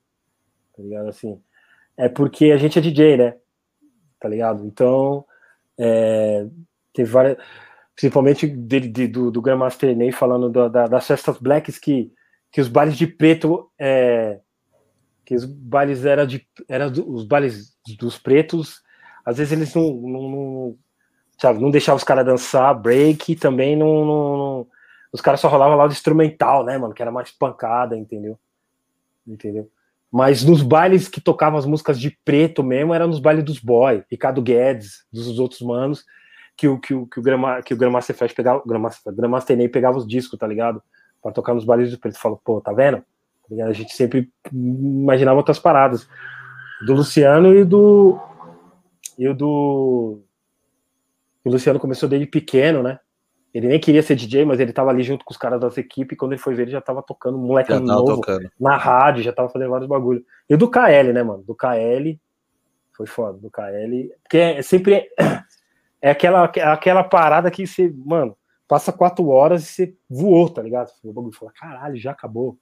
Tá 0.76 0.82
ligado? 0.82 1.08
Assim. 1.08 1.40
É 1.96 2.08
porque 2.08 2.46
a 2.46 2.56
gente 2.56 2.78
é 2.78 2.82
DJ, 2.82 3.16
né? 3.16 3.36
Tá 4.18 4.28
ligado? 4.28 4.64
Então, 4.64 5.24
é, 5.78 6.46
teve 6.92 7.10
várias. 7.10 7.36
Principalmente 7.94 8.46
dele, 8.46 8.88
de, 8.88 9.06
do, 9.06 9.30
do 9.30 9.42
Grandmaster 9.42 9.94
Ney 9.94 10.10
falando 10.10 10.48
da, 10.48 10.68
da, 10.68 10.86
das 10.86 11.06
festas 11.06 11.36
blacks 11.36 11.78
que, 11.78 12.10
que 12.50 12.60
os 12.60 12.68
bailes 12.68 12.96
de 12.96 13.06
preto. 13.06 13.70
É, 13.78 14.40
que 15.31 15.36
os 15.36 15.44
bailes 15.44 16.05
eram 16.05 16.27
de. 16.27 16.44
Era 16.69 16.89
os 16.89 17.24
bailes 17.24 17.77
dos 18.01 18.19
pretos, 18.19 18.82
às 19.24 19.39
vezes 19.39 19.52
eles 19.52 19.73
não, 19.77 19.93
não, 19.93 20.28
não 20.28 20.78
sabe, 21.40 21.62
não 21.62 21.70
deixavam 21.70 21.98
os 21.98 22.02
caras 22.02 22.27
dançar, 22.27 22.74
break, 22.74 23.36
também 23.36 23.77
não, 23.77 24.05
não, 24.05 24.36
não, 24.36 24.66
Os 25.12 25.20
caras 25.20 25.39
só 25.39 25.47
rolavam 25.47 25.77
lá 25.77 25.86
do 25.86 25.93
instrumental, 25.93 26.65
né, 26.65 26.77
mano? 26.77 26.93
Que 26.93 27.01
era 27.01 27.12
mais 27.12 27.31
pancada, 27.31 27.97
entendeu? 27.97 28.36
Entendeu? 29.24 29.70
Mas 30.11 30.43
nos 30.43 30.62
bailes 30.62 31.07
que 31.07 31.20
tocavam 31.20 31.61
as 31.61 31.65
músicas 31.65 32.01
de 32.01 32.11
preto 32.24 32.65
mesmo, 32.65 32.93
era 32.93 33.07
nos 33.07 33.20
bailes 33.20 33.44
dos 33.44 33.61
boy, 33.61 34.02
Ricardo 34.11 34.43
Guedes, 34.43 35.05
dos 35.12 35.39
outros 35.39 35.61
manos, 35.61 36.05
que 36.57 36.66
o, 36.66 36.77
que 36.77 36.93
o, 36.93 37.07
que 37.07 37.20
o, 37.20 37.23
Grama, 37.23 37.62
que 37.62 37.73
o 37.73 37.77
Grandmaster 37.77 38.16
Fest 38.16 38.35
pegava, 38.35 38.61
o 38.65 38.66
Grandmaster 38.66 39.57
Ney 39.57 39.69
pegava 39.69 39.97
os 39.97 40.09
discos, 40.09 40.36
tá 40.36 40.47
ligado? 40.48 40.82
Pra 41.23 41.31
tocar 41.31 41.55
nos 41.55 41.65
bailes 41.65 41.89
dos 41.89 42.01
preto. 42.01 42.19
Falou, 42.19 42.40
pô, 42.44 42.61
tá 42.61 42.73
vendo? 42.73 43.05
Tá 43.56 43.66
a 43.66 43.72
gente 43.72 43.94
sempre 43.94 44.31
imaginava 44.52 45.36
outras 45.36 45.59
paradas. 45.59 46.09
Do 46.86 46.94
Luciano 46.94 47.55
e 47.55 47.64
do. 47.64 48.18
E 49.18 49.28
o 49.28 49.35
do 49.35 50.22
o 51.44 51.51
Luciano 51.51 51.81
começou 51.81 52.09
desde 52.09 52.27
pequeno, 52.27 52.82
né? 52.82 52.98
Ele 53.52 53.66
nem 53.66 53.81
queria 53.81 54.02
ser 54.02 54.14
DJ, 54.14 54.44
mas 54.44 54.60
ele 54.60 54.72
tava 54.72 54.90
ali 54.90 55.02
junto 55.02 55.24
com 55.24 55.32
os 55.32 55.39
caras 55.39 55.60
das 55.60 55.77
equipes. 55.77 56.16
Quando 56.16 56.32
ele 56.32 56.40
foi 56.40 56.55
ver, 56.55 56.62
ele 56.62 56.70
já 56.70 56.81
tava 56.81 57.02
tocando, 57.02 57.36
um 57.36 57.47
moleque 57.47 57.74
novo, 57.74 58.16
tocando. 58.16 58.48
na 58.60 58.77
rádio, 58.77 59.24
já 59.24 59.32
tava 59.32 59.48
fazendo 59.48 59.70
vários 59.70 59.89
bagulhos. 59.89 60.22
E 60.48 60.56
do 60.56 60.70
KL, 60.70 61.12
né, 61.12 61.22
mano? 61.22 61.43
Do 61.43 61.55
KL, 61.55 62.20
foi 62.93 63.06
foda, 63.06 63.39
do 63.39 63.51
KL. 63.51 64.12
Porque 64.22 64.39
é 64.39 64.62
sempre. 64.62 65.09
É 66.02 66.12
aquela, 66.12 66.44
aquela 66.44 67.05
parada 67.05 67.51
que 67.51 67.66
você, 67.66 67.93
mano, 67.94 68.35
passa 68.66 68.90
quatro 68.90 69.28
horas 69.28 69.64
e 69.64 69.66
você 69.66 69.94
voou, 70.09 70.48
tá 70.48 70.62
ligado? 70.62 70.90
O 71.05 71.12
bagulho 71.12 71.35
fala, 71.35 71.52
caralho, 71.52 71.97
já 71.97 72.12
acabou. 72.12 72.56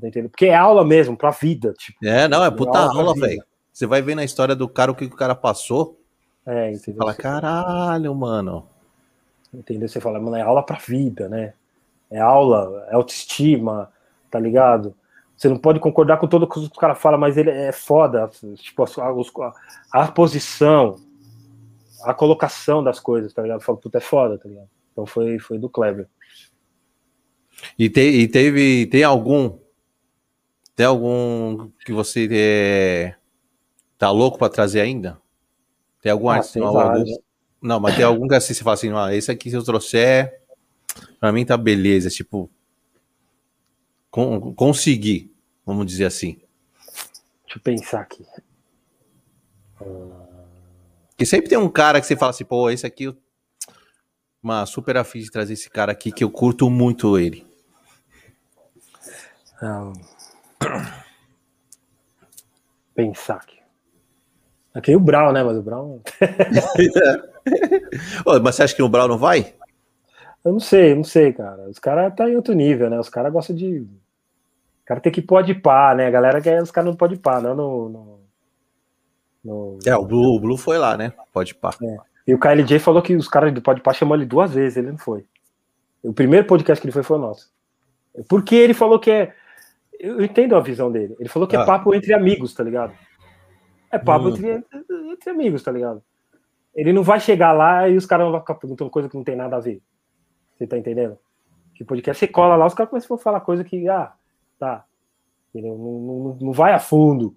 Tá? 0.00 0.08
Porque 0.28 0.46
é 0.46 0.54
aula 0.54 0.84
mesmo, 0.84 1.16
pra 1.16 1.30
vida. 1.30 1.72
Tipo, 1.78 2.04
é, 2.04 2.26
não, 2.26 2.44
é 2.44 2.50
puta 2.50 2.78
aula, 2.78 3.00
aula 3.00 3.14
velho. 3.14 3.42
Você 3.72 3.86
vai 3.86 4.02
ver 4.02 4.14
na 4.14 4.24
história 4.24 4.54
do 4.54 4.68
cara 4.68 4.90
o 4.90 4.94
que 4.94 5.04
o 5.04 5.10
cara 5.10 5.34
passou. 5.34 6.00
É, 6.46 6.70
entendeu? 6.72 6.78
Você 6.78 6.92
fala, 6.94 7.14
caralho, 7.14 8.14
mano. 8.14 8.66
Entendeu? 9.52 9.88
Você 9.88 10.00
fala, 10.00 10.20
mano, 10.20 10.36
é 10.36 10.42
aula 10.42 10.62
pra 10.62 10.78
vida, 10.78 11.28
né? 11.28 11.54
É 12.10 12.20
aula, 12.20 12.86
é 12.88 12.94
autoestima, 12.94 13.90
tá 14.30 14.38
ligado? 14.38 14.94
Você 15.36 15.48
não 15.48 15.58
pode 15.58 15.80
concordar 15.80 16.18
com 16.18 16.28
tudo 16.28 16.48
que 16.48 16.58
os 16.58 16.68
caras 16.68 16.98
falam, 16.98 17.18
mas 17.18 17.36
ele 17.36 17.50
é 17.50 17.72
foda. 17.72 18.30
Tipo, 18.56 18.84
a, 18.84 19.52
a, 19.92 20.12
posição, 20.12 20.96
a 22.04 22.14
colocação 22.14 22.82
das 22.82 23.00
coisas, 23.00 23.32
tá 23.32 23.42
ligado? 23.42 23.60
Fala, 23.60 23.78
puta, 23.78 23.98
é 23.98 24.00
foda, 24.00 24.38
tá 24.38 24.48
ligado? 24.48 24.68
Então 24.92 25.06
foi, 25.06 25.38
foi 25.38 25.58
do 25.58 25.68
Kleber. 25.68 26.08
E, 27.78 27.88
te, 27.88 28.00
e 28.00 28.28
teve, 28.28 28.86
tem 28.86 29.02
algum, 29.02 29.58
tem 30.76 30.86
algum 30.86 31.68
que 31.84 31.92
você 31.92 32.28
é, 32.32 33.14
tá 33.96 34.10
louco 34.10 34.38
para 34.38 34.52
trazer 34.52 34.80
ainda? 34.80 35.20
Tem 36.00 36.10
algum 36.10 36.28
ah, 36.28 36.36
artista? 36.36 36.58
Não, 36.58 36.78
algum... 36.78 37.16
não, 37.62 37.80
mas 37.80 37.96
tem 37.96 38.04
algum 38.04 38.26
que 38.26 38.34
assim 38.34 38.52
você 38.52 38.64
fala 38.64 38.74
assim, 38.74 38.92
ah, 38.92 39.14
esse 39.14 39.30
aqui 39.30 39.50
se 39.50 39.56
eu 39.56 39.62
trouxer, 39.62 40.42
pra 41.20 41.32
mim 41.32 41.44
tá 41.44 41.56
beleza, 41.56 42.10
tipo, 42.10 42.50
con 44.10 44.52
conseguir, 44.54 45.32
vamos 45.64 45.86
dizer 45.86 46.06
assim. 46.06 46.40
Deixa 47.44 47.58
eu 47.58 47.60
pensar 47.62 48.00
aqui. 48.00 48.26
Que 51.16 51.24
sempre 51.24 51.48
tem 51.48 51.58
um 51.58 51.68
cara 51.68 52.00
que 52.00 52.06
você 52.06 52.16
fala 52.16 52.30
assim, 52.30 52.44
pô, 52.44 52.68
esse 52.68 52.84
aqui, 52.84 53.16
uma 54.42 54.66
super 54.66 54.96
afim 54.96 55.20
de 55.20 55.30
trazer 55.30 55.52
esse 55.52 55.70
cara 55.70 55.92
aqui 55.92 56.10
que 56.10 56.24
eu 56.24 56.30
curto 56.30 56.68
muito 56.68 57.16
ele. 57.16 57.46
Um... 59.62 60.13
Pensar 62.94 63.36
aqui. 63.36 63.58
Aqui 64.74 64.96
o 64.96 65.00
Brown, 65.00 65.32
né? 65.32 65.42
Mas 65.42 65.56
o 65.56 65.62
Brown. 65.62 66.00
Ô, 68.26 68.40
mas 68.40 68.54
você 68.54 68.62
acha 68.62 68.74
que 68.74 68.82
o 68.82 68.88
Brown 68.88 69.08
não 69.08 69.18
vai? 69.18 69.54
Eu 70.44 70.52
não 70.52 70.60
sei, 70.60 70.94
não 70.94 71.04
sei, 71.04 71.32
cara. 71.32 71.68
Os 71.68 71.78
caras 71.78 72.14
tá 72.14 72.28
em 72.28 72.36
outro 72.36 72.54
nível, 72.54 72.90
né? 72.90 72.98
Os 72.98 73.08
caras 73.08 73.32
gostam 73.32 73.56
de. 73.56 73.80
O 73.80 74.84
cara 74.84 75.00
tem 75.00 75.12
que 75.12 75.22
pode 75.22 75.54
pá, 75.54 75.94
né? 75.94 76.06
A 76.06 76.10
galera 76.10 76.40
quer 76.40 76.62
os 76.62 76.70
caras 76.70 76.90
não 76.90 76.96
pode 76.96 77.16
pá, 77.16 77.40
não 77.40 77.54
no, 77.54 77.88
no, 77.88 78.20
no. 79.44 79.78
É, 79.86 79.96
o 79.96 80.04
Blue, 80.04 80.36
o 80.36 80.40
Blue 80.40 80.56
foi 80.56 80.78
lá, 80.78 80.96
né? 80.96 81.12
Pode 81.32 81.54
pá. 81.54 81.74
É. 81.82 82.14
E 82.26 82.34
o 82.34 82.38
KLJ 82.38 82.78
falou 82.78 83.02
que 83.02 83.14
os 83.14 83.28
caras 83.28 83.52
do 83.52 83.60
Pode 83.60 83.82
Pá 83.82 83.92
chamou 83.92 84.16
ele 84.16 84.24
duas 84.24 84.52
vezes, 84.52 84.78
ele 84.78 84.90
não 84.90 84.98
foi. 84.98 85.24
O 86.02 86.12
primeiro 86.12 86.46
podcast 86.46 86.80
que 86.80 86.86
ele 86.86 86.92
foi 86.92 87.02
foi 87.02 87.18
o 87.18 87.20
nosso. 87.20 87.52
Porque 88.28 88.54
ele 88.54 88.74
falou 88.74 88.98
que 88.98 89.10
é. 89.10 89.34
Eu 90.04 90.22
entendo 90.22 90.54
a 90.54 90.60
visão 90.60 90.92
dele. 90.92 91.16
Ele 91.18 91.30
falou 91.30 91.48
que 91.48 91.56
é 91.56 91.58
ah. 91.58 91.62
é 91.62 91.66
papo 91.66 91.94
entre 91.94 92.12
amigos, 92.12 92.52
tá 92.52 92.62
ligado? 92.62 92.92
É 93.90 93.98
papo 93.98 94.26
hum. 94.26 94.28
entre, 94.28 94.62
entre, 95.10 95.30
amigos, 95.30 95.62
tá 95.62 95.72
ligado? 95.72 96.02
Ele 96.74 96.92
não 96.92 97.02
vai 97.02 97.18
chegar 97.18 97.52
lá 97.52 97.88
e 97.88 97.96
os 97.96 98.04
caras 98.04 98.28
vão 98.28 98.38
ficar 98.38 98.56
perguntando 98.56 98.90
coisa 98.90 99.08
que 99.08 99.16
não 99.16 99.24
tem 99.24 99.34
nada 99.34 99.56
a 99.56 99.60
ver. 99.60 99.80
Você 100.54 100.66
tá 100.66 100.76
entendendo? 100.76 101.16
Que 101.74 101.84
podcast 101.84 102.18
você 102.18 102.30
cola 102.30 102.54
lá, 102.54 102.66
os 102.66 102.74
caras 102.74 102.90
começam 102.90 103.16
a 103.16 103.18
falar 103.18 103.40
coisa 103.40 103.64
que, 103.64 103.88
ah, 103.88 104.12
tá. 104.58 104.84
Não, 105.54 105.78
não, 105.78 106.38
não 106.38 106.52
vai 106.52 106.74
a 106.74 106.78
fundo. 106.78 107.34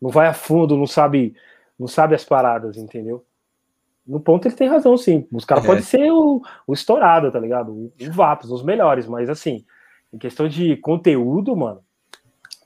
Não 0.00 0.08
vai 0.08 0.28
a 0.28 0.32
fundo, 0.32 0.78
não 0.78 0.86
sabe, 0.86 1.34
não 1.78 1.88
sabe 1.88 2.14
as 2.14 2.24
paradas, 2.24 2.78
entendeu? 2.78 3.22
No 4.06 4.18
ponto 4.18 4.48
ele 4.48 4.54
tem 4.54 4.68
razão, 4.68 4.96
sim. 4.96 5.28
Os 5.30 5.44
caras 5.44 5.64
é. 5.64 5.66
podem 5.66 5.82
ser 5.82 6.10
o, 6.10 6.40
o 6.66 6.72
estourado, 6.72 7.30
tá 7.30 7.38
ligado? 7.38 7.70
O, 7.70 7.92
o 8.00 8.12
VAPS, 8.12 8.50
os 8.50 8.62
melhores, 8.62 9.06
mas 9.06 9.28
assim, 9.28 9.66
em 10.10 10.16
questão 10.16 10.48
de 10.48 10.76
conteúdo, 10.78 11.54
mano, 11.54 11.82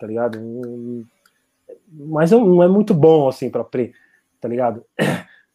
tá 0.02 0.08
ligado? 0.08 0.40
mas 1.88 2.32
não 2.32 2.60
é 2.60 2.66
muito 2.66 2.92
bom, 2.92 3.28
assim, 3.28 3.48
para 3.48 3.62
pre, 3.62 3.92
tá 4.40 4.48
ligado? 4.48 4.84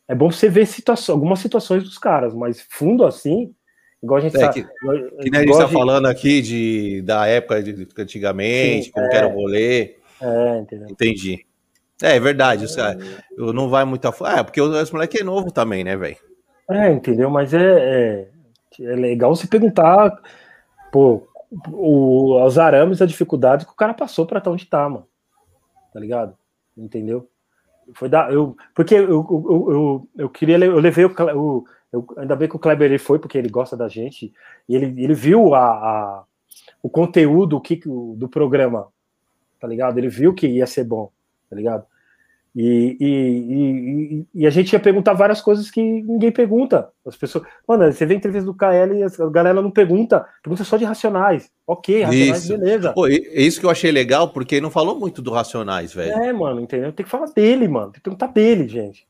É 0.09 0.15
bom 0.15 0.31
você 0.31 0.47
ver 0.47 0.65
situação, 0.65 1.15
algumas 1.15 1.39
situações 1.39 1.83
dos 1.83 1.97
caras, 1.97 2.33
mas 2.33 2.65
fundo 2.69 3.03
assim, 3.03 3.53
igual 4.01 4.19
a 4.19 4.21
gente 4.21 4.37
é, 4.37 4.39
tá, 4.39 4.53
que, 4.53 4.63
que 4.63 5.29
nem 5.29 5.41
a 5.41 5.43
gente 5.43 5.57
tá 5.57 5.67
falando 5.67 6.05
aqui 6.05 6.41
de, 6.41 7.01
da 7.01 7.27
época 7.27 7.61
de, 7.61 7.85
antigamente, 7.97 8.85
Sim, 8.85 8.91
como 8.91 9.05
é, 9.05 9.15
era 9.17 9.27
o 9.27 9.33
rolê. 9.33 9.97
É, 10.21 10.59
entendeu? 10.59 10.87
Entendi. 10.89 11.45
É, 12.01 12.15
é 12.15 12.19
verdade, 12.21 12.63
é. 12.79 12.97
eu 13.37 13.51
não 13.51 13.67
vai 13.67 13.83
muito 13.83 14.07
a 14.07 14.13
Ah, 14.21 14.39
é, 14.39 14.43
porque 14.43 14.61
esse 14.61 14.93
moleque 14.93 15.19
é 15.19 15.25
novo 15.25 15.51
também, 15.51 15.83
né, 15.83 15.97
velho? 15.97 16.15
É, 16.71 16.89
entendeu? 16.89 17.29
Mas 17.29 17.53
é, 17.53 17.59
é, 17.59 18.27
é, 18.79 18.95
legal 18.95 19.35
você 19.35 19.45
perguntar, 19.45 20.17
pô, 20.89 21.27
o, 21.71 22.43
os 22.43 22.57
arames, 22.57 23.01
a 23.01 23.05
dificuldade 23.05 23.65
que 23.65 23.71
o 23.71 23.75
cara 23.75 23.93
passou 23.93 24.25
para 24.25 24.39
estar 24.39 24.51
onde 24.51 24.65
tá, 24.65 24.87
mano 24.89 25.07
tá 25.97 25.99
ligado? 25.99 26.37
Entendeu? 26.77 27.27
Foi 27.95 28.07
da, 28.07 28.31
eu, 28.31 28.55
porque 28.75 28.93
eu, 28.93 29.09
eu, 29.09 29.67
eu, 29.71 30.09
eu 30.15 30.29
queria, 30.29 30.57
eu 30.57 30.79
levei 30.79 31.05
o, 31.05 31.09
o 31.35 31.65
eu, 31.91 32.05
ainda 32.17 32.35
bem 32.35 32.47
que 32.47 32.55
o 32.55 32.59
Kleber 32.59 32.91
ele 32.91 32.99
foi, 32.99 33.17
porque 33.17 33.35
ele 33.35 33.49
gosta 33.49 33.75
da 33.75 33.87
gente, 33.87 34.31
e 34.69 34.75
ele, 34.75 35.01
ele 35.01 35.15
viu 35.15 35.55
a, 35.55 35.65
a 35.71 36.23
o 36.83 36.89
conteúdo 36.89 37.59
que, 37.59 37.77
do 37.77 38.29
programa, 38.29 38.89
tá 39.59 39.67
ligado? 39.67 39.97
Ele 39.97 40.07
viu 40.07 40.35
que 40.35 40.45
ia 40.45 40.67
ser 40.67 40.83
bom, 40.83 41.11
tá 41.49 41.55
ligado? 41.55 41.83
E, 42.59 42.97
e, 42.99 43.05
e, 43.07 44.25
e, 44.33 44.47
a 44.47 44.49
gente 44.49 44.73
ia 44.73 44.79
perguntar 44.79 45.13
várias 45.13 45.39
coisas 45.39 45.69
que 45.69 45.79
ninguém 45.79 46.31
pergunta. 46.31 46.89
As 47.05 47.15
pessoas. 47.15 47.45
Mano, 47.67 47.91
você 47.91 48.03
vê 48.03 48.15
a 48.15 48.17
entrevista 48.17 48.47
do 48.47 48.57
KL 48.57 48.97
e 48.97 49.03
a 49.03 49.29
galera 49.29 49.61
não 49.61 49.69
pergunta, 49.69 50.25
pergunta 50.41 50.63
só 50.63 50.75
de 50.75 50.83
racionais. 50.83 51.51
Ok, 51.67 52.01
racionais, 52.01 52.43
isso. 52.43 52.57
beleza. 52.57 52.93
Pô, 52.93 53.07
é 53.07 53.11
isso 53.11 53.59
que 53.59 53.65
eu 53.67 53.69
achei 53.69 53.91
legal, 53.91 54.29
porque 54.29 54.55
ele 54.55 54.63
não 54.63 54.71
falou 54.71 54.99
muito 54.99 55.21
do 55.21 55.29
racionais, 55.29 55.93
velho. 55.93 56.11
É, 56.13 56.33
mano, 56.33 56.59
entendeu? 56.59 56.91
Tem 56.91 57.03
que 57.03 57.11
falar 57.11 57.27
dele, 57.27 57.67
mano. 57.67 57.91
Tem 57.91 58.01
que 58.01 58.01
perguntar 58.01 58.27
dele, 58.27 58.67
gente. 58.67 59.05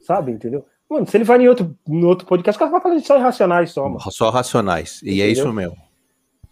Sabe, 0.00 0.32
entendeu? 0.32 0.66
Mano, 0.90 1.06
se 1.06 1.16
ele 1.16 1.22
vai 1.22 1.40
em 1.40 1.48
outro, 1.48 1.72
em 1.88 2.04
outro 2.04 2.26
podcast, 2.26 2.56
o 2.56 2.58
cara 2.58 2.72
vai 2.72 2.80
falar 2.80 2.98
só 2.98 3.16
de 3.16 3.22
racionais 3.22 3.70
só, 3.70 3.84
mano. 3.88 4.00
Só 4.10 4.30
racionais. 4.30 5.00
E 5.04 5.10
é 5.10 5.12
entendeu? 5.12 5.26
é 5.26 5.30
isso 5.30 5.52
mesmo. 5.52 5.76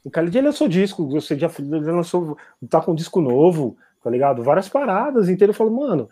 O 0.05 0.11
KL 0.11 0.29
ele 0.29 0.43
lançou 0.43 0.69
disco, 0.69 1.09
você 1.09 1.37
já 1.37 1.51
lançou, 1.59 2.39
tá 2.71 2.81
com 2.81 2.93
um 2.93 2.95
disco 2.95 3.21
novo, 3.21 3.77
tá 4.05 4.09
ligado? 4.09 4.45
Várias 4.45 4.69
paradas, 4.69 5.29
então 5.29 5.49
eu 5.49 5.53
falo, 5.53 5.73
mano, 5.73 6.09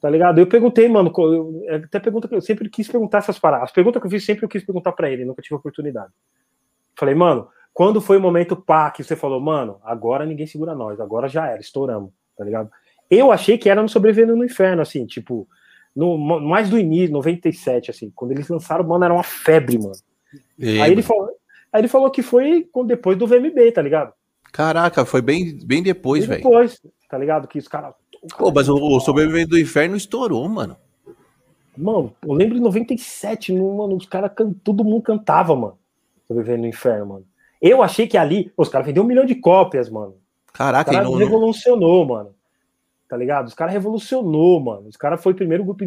Tá 0.00 0.08
ligado? 0.08 0.38
Eu 0.38 0.46
perguntei, 0.46 0.88
mano, 0.88 1.12
eu, 1.16 1.62
é 1.66 1.76
até 1.76 1.98
pergunta 1.98 2.28
que 2.28 2.34
eu 2.34 2.40
sempre 2.40 2.68
quis 2.68 2.86
perguntar 2.86 3.18
essas 3.18 3.38
paradas. 3.38 3.64
As 3.64 3.72
perguntas 3.72 4.00
que 4.00 4.06
eu 4.06 4.10
fiz 4.10 4.24
sempre 4.24 4.44
eu 4.44 4.48
quis 4.48 4.64
perguntar 4.64 4.92
para 4.92 5.10
ele, 5.10 5.24
nunca 5.24 5.42
tive 5.42 5.56
oportunidade. 5.56 6.12
Falei, 6.96 7.14
mano, 7.14 7.48
quando 7.74 8.00
foi 8.00 8.16
o 8.16 8.20
momento 8.20 8.56
pá 8.56 8.90
que 8.90 9.02
você 9.02 9.16
falou, 9.16 9.40
mano, 9.40 9.80
agora 9.82 10.24
ninguém 10.24 10.46
segura 10.46 10.74
nós, 10.74 11.00
agora 11.00 11.28
já 11.28 11.46
era, 11.46 11.60
estouramos, 11.60 12.10
tá 12.36 12.44
ligado? 12.44 12.70
Eu 13.10 13.32
achei 13.32 13.58
que 13.58 13.68
era 13.68 13.82
no 13.82 13.88
Sobrevivendo 13.88 14.36
no 14.36 14.44
Inferno, 14.44 14.82
assim, 14.82 15.06
tipo, 15.06 15.48
no, 15.94 16.16
mais 16.16 16.68
do 16.68 16.78
início, 16.78 17.12
97, 17.12 17.90
assim, 17.90 18.12
quando 18.14 18.32
eles 18.32 18.48
lançaram, 18.48 18.84
mano, 18.84 19.04
era 19.04 19.14
uma 19.14 19.22
febre, 19.22 19.78
mano. 19.78 19.94
Aí, 20.60 20.92
ele 20.92 21.02
falou, 21.02 21.28
aí 21.72 21.80
ele 21.80 21.88
falou 21.88 22.10
que 22.10 22.22
foi 22.22 22.68
depois 22.86 23.16
do 23.16 23.26
VMB, 23.26 23.72
tá 23.72 23.82
ligado? 23.82 24.12
Caraca, 24.52 25.04
foi 25.04 25.22
bem, 25.22 25.58
bem 25.64 25.82
depois, 25.82 26.24
velho. 26.24 26.42
Depois, 26.42 26.80
tá 27.08 27.18
ligado? 27.18 27.48
Que 27.48 27.58
os 27.58 27.68
caras. 27.68 27.94
Pô, 28.36 28.52
mas 28.52 28.68
o, 28.68 28.76
o 28.76 29.00
Sobrevivendo 29.00 29.50
do 29.50 29.58
Inferno 29.58 29.96
estourou, 29.96 30.48
mano. 30.48 30.76
Mano, 31.76 32.12
eu 32.26 32.32
lembro 32.32 32.58
em 32.58 32.60
97, 32.60 33.52
mano, 33.52 33.96
os 33.96 34.06
caras, 34.06 34.32
todo 34.64 34.84
mundo 34.84 35.02
cantava, 35.02 35.54
mano. 35.54 35.78
Sobrevivendo 36.26 36.62
no 36.62 36.68
Inferno, 36.68 37.06
mano. 37.06 37.24
Eu 37.62 37.82
achei 37.82 38.06
que 38.06 38.16
ali, 38.16 38.52
os 38.56 38.68
caras 38.68 38.86
venderam 38.86 39.04
um 39.04 39.08
milhão 39.08 39.24
de 39.24 39.36
cópias, 39.36 39.88
mano. 39.88 40.16
Caraca, 40.52 40.90
os 40.90 40.96
cara 40.96 41.08
não, 41.08 41.14
revolucionou, 41.14 42.04
mano. 42.04 42.34
Tá 43.08 43.16
ligado? 43.16 43.46
Os 43.46 43.54
caras 43.54 43.72
revolucionou, 43.72 44.60
mano. 44.60 44.88
Os 44.88 44.96
caras 44.96 45.22
foi 45.22 45.32
o 45.32 45.36
primeiro 45.36 45.64
grupo. 45.64 45.84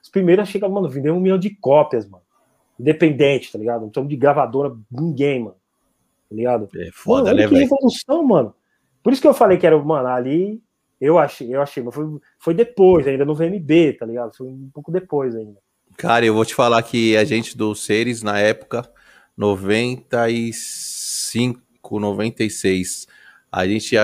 Os 0.00 0.08
primeiros 0.08 0.44
achei 0.44 0.60
que, 0.60 0.68
mano, 0.68 0.88
venderam 0.88 1.16
um 1.16 1.20
milhão 1.20 1.38
de 1.38 1.50
cópias, 1.50 2.08
mano. 2.08 2.22
Independente, 2.78 3.52
tá 3.52 3.58
ligado? 3.58 3.82
Não 3.82 3.88
estamos 3.88 4.08
de 4.08 4.16
gravadora, 4.16 4.74
ninguém, 4.90 5.40
mano. 5.40 5.56
Tá 6.30 6.36
ligado? 6.36 6.68
É 6.76 6.90
foda, 6.92 7.34
mano, 7.34 7.36
né, 7.36 7.48
que 7.48 7.54
revolução, 7.54 8.22
mano. 8.22 8.54
Por 9.02 9.12
isso 9.12 9.20
que 9.20 9.28
eu 9.28 9.34
falei 9.34 9.58
que 9.58 9.66
era, 9.66 9.76
mano, 9.78 10.08
ali 10.08 10.62
eu 11.02 11.18
achei, 11.18 11.52
eu 11.52 11.60
achei, 11.60 11.82
mas 11.82 11.92
foi, 11.92 12.06
foi 12.38 12.54
depois, 12.54 13.08
ainda 13.08 13.24
no 13.24 13.34
VMB, 13.34 13.94
tá 13.98 14.06
ligado? 14.06 14.36
Foi 14.36 14.46
um 14.46 14.70
pouco 14.72 14.92
depois 14.92 15.34
ainda. 15.34 15.58
Cara, 15.96 16.24
eu 16.24 16.32
vou 16.32 16.44
te 16.44 16.54
falar 16.54 16.80
que 16.84 17.16
a 17.16 17.24
gente 17.24 17.56
dos 17.56 17.84
Seres, 17.84 18.22
na 18.22 18.38
época, 18.38 18.88
95, 19.36 21.98
96, 21.98 23.08
a 23.50 23.66
gente 23.66 23.96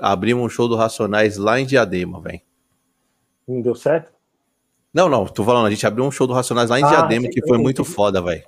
abriu 0.00 0.38
um 0.38 0.48
show 0.48 0.68
do 0.68 0.76
Racionais 0.76 1.36
lá 1.36 1.58
em 1.58 1.66
Diadema, 1.66 2.20
velho. 2.20 2.40
Não 3.48 3.60
deu 3.60 3.74
certo? 3.74 4.12
Não, 4.94 5.08
não, 5.08 5.26
tô 5.26 5.42
falando, 5.42 5.66
a 5.66 5.70
gente 5.70 5.84
abriu 5.84 6.04
um 6.04 6.12
show 6.12 6.28
do 6.28 6.32
Racionais 6.32 6.70
lá 6.70 6.78
em 6.78 6.84
ah, 6.84 6.90
Diadema, 6.90 7.26
que 7.28 7.44
foi 7.44 7.58
muito 7.58 7.84
foda, 7.84 8.22
velho. 8.22 8.44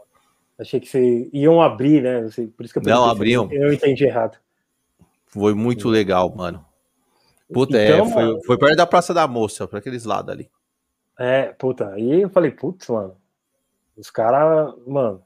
Achei 0.56 0.78
que 0.78 0.86
você 0.86 1.28
iam 1.32 1.60
abrir, 1.60 2.00
né? 2.00 2.28
Por 2.56 2.64
isso 2.64 2.72
que 2.72 2.78
eu 2.78 2.84
Não, 2.84 3.10
abriam. 3.10 3.48
Eu 3.50 3.72
entendi 3.72 4.04
errado. 4.04 4.38
Foi 5.26 5.52
muito 5.52 5.88
legal, 5.88 6.32
mano. 6.32 6.64
Puta, 7.53 7.79
é, 7.79 7.95
então, 7.95 8.07
é, 8.07 8.11
foi, 8.11 8.43
foi 8.45 8.59
perto 8.59 8.77
da 8.77 8.87
Praça 8.87 9.12
da 9.12 9.27
Moça, 9.27 9.66
para 9.66 9.79
aqueles 9.79 10.05
lados 10.05 10.31
ali. 10.31 10.51
É, 11.19 11.53
puta, 11.53 11.91
aí 11.93 12.23
eu 12.23 12.31
falei, 12.31 12.51
putz, 12.51 12.89
mano, 12.89 13.16
os 13.97 14.11
caras, 14.11 14.74
mano, 14.87 15.23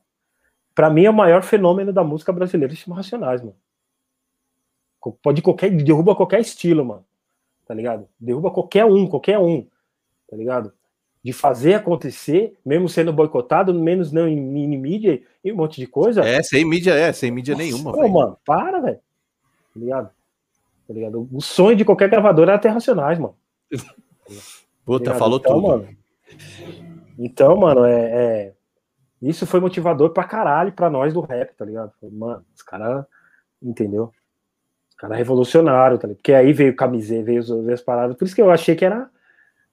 pra 0.74 0.90
mim 0.90 1.04
é 1.04 1.10
o 1.10 1.14
maior 1.14 1.42
fenômeno 1.42 1.92
da 1.92 2.02
música 2.02 2.32
brasileira, 2.32 2.72
esses 2.72 2.86
Racionais, 2.86 3.40
mano. 3.40 3.56
Pode 5.22 5.40
qualquer, 5.40 5.70
derruba 5.70 6.16
qualquer 6.16 6.40
estilo, 6.40 6.84
mano, 6.84 7.04
tá 7.64 7.72
ligado? 7.72 8.08
Derruba 8.18 8.50
qualquer 8.50 8.84
um, 8.84 9.06
qualquer 9.06 9.38
um, 9.38 9.64
tá 10.28 10.36
ligado? 10.36 10.72
De 11.22 11.32
fazer 11.32 11.74
acontecer, 11.74 12.58
mesmo 12.64 12.88
sendo 12.88 13.12
boicotado, 13.12 13.72
menos 13.72 14.10
não 14.10 14.26
em, 14.26 14.36
em 14.36 14.76
mídia 14.76 15.22
e 15.44 15.52
um 15.52 15.56
monte 15.56 15.80
de 15.80 15.86
coisa. 15.86 16.22
É, 16.22 16.42
sem 16.42 16.64
mídia, 16.64 16.92
é, 16.92 17.12
sem 17.12 17.30
mídia 17.30 17.54
Nossa, 17.54 17.64
nenhuma. 17.64 17.92
Pô, 17.92 18.08
mano, 18.08 18.36
para, 18.44 18.80
velho. 18.80 18.96
Tá 18.96 19.80
ligado? 19.80 20.10
Tá 20.86 20.94
ligado? 20.94 21.28
O 21.32 21.40
sonho 21.40 21.76
de 21.76 21.84
qualquer 21.84 22.08
gravador 22.08 22.48
era 22.48 22.58
ter 22.58 22.68
Racionais, 22.68 23.18
mano. 23.18 23.34
Puta, 24.84 25.12
tá 25.12 25.18
falou 25.18 25.38
então, 25.38 25.54
tudo. 25.54 25.68
Mano, 25.68 25.88
então, 27.18 27.56
mano, 27.56 27.84
é, 27.84 28.00
é, 28.00 28.52
Isso 29.20 29.46
foi 29.46 29.58
motivador 29.58 30.10
pra 30.10 30.24
caralho 30.24 30.72
pra 30.72 30.88
nós 30.88 31.12
do 31.12 31.20
rap, 31.20 31.54
tá 31.56 31.64
ligado? 31.64 31.92
Mano, 32.02 32.44
os 32.54 32.62
caras. 32.62 33.04
Entendeu? 33.60 34.12
Os 34.90 34.94
caras 34.96 35.18
revolucionaram, 35.18 35.98
tá 35.98 36.06
ligado? 36.06 36.18
Porque 36.18 36.32
aí 36.32 36.52
veio 36.52 36.76
camiseta, 36.76 37.24
veio, 37.24 37.42
veio 37.42 37.74
as 37.74 37.82
paradas. 37.82 38.16
Por 38.16 38.24
isso 38.24 38.34
que 38.34 38.42
eu 38.42 38.50
achei 38.50 38.76
que 38.76 38.84
era. 38.84 39.10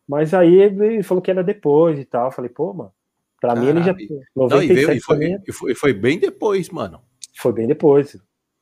Mas 0.08 0.34
aí 0.34 0.54
ele 0.56 1.04
falou 1.04 1.22
que 1.22 1.30
era 1.30 1.44
depois 1.44 2.00
e 2.00 2.06
tal. 2.06 2.26
Eu 2.26 2.32
falei, 2.32 2.50
pô, 2.50 2.74
mano. 2.74 2.92
Pra 3.40 3.54
Caralho. 3.54 3.74
mim 3.74 3.82
ele 3.82 3.84
já. 3.84 3.94
97 4.36 4.36
Não, 4.36 4.64
e, 4.64 4.68
veio, 4.68 4.92
e, 4.94 5.00
foi, 5.00 5.26
e, 5.48 5.52
foi, 5.52 5.72
e 5.74 5.76
foi 5.76 5.94
bem 5.94 6.18
depois, 6.18 6.70
mano. 6.70 7.02
Foi 7.36 7.54
bem 7.54 7.68
depois 7.68 8.18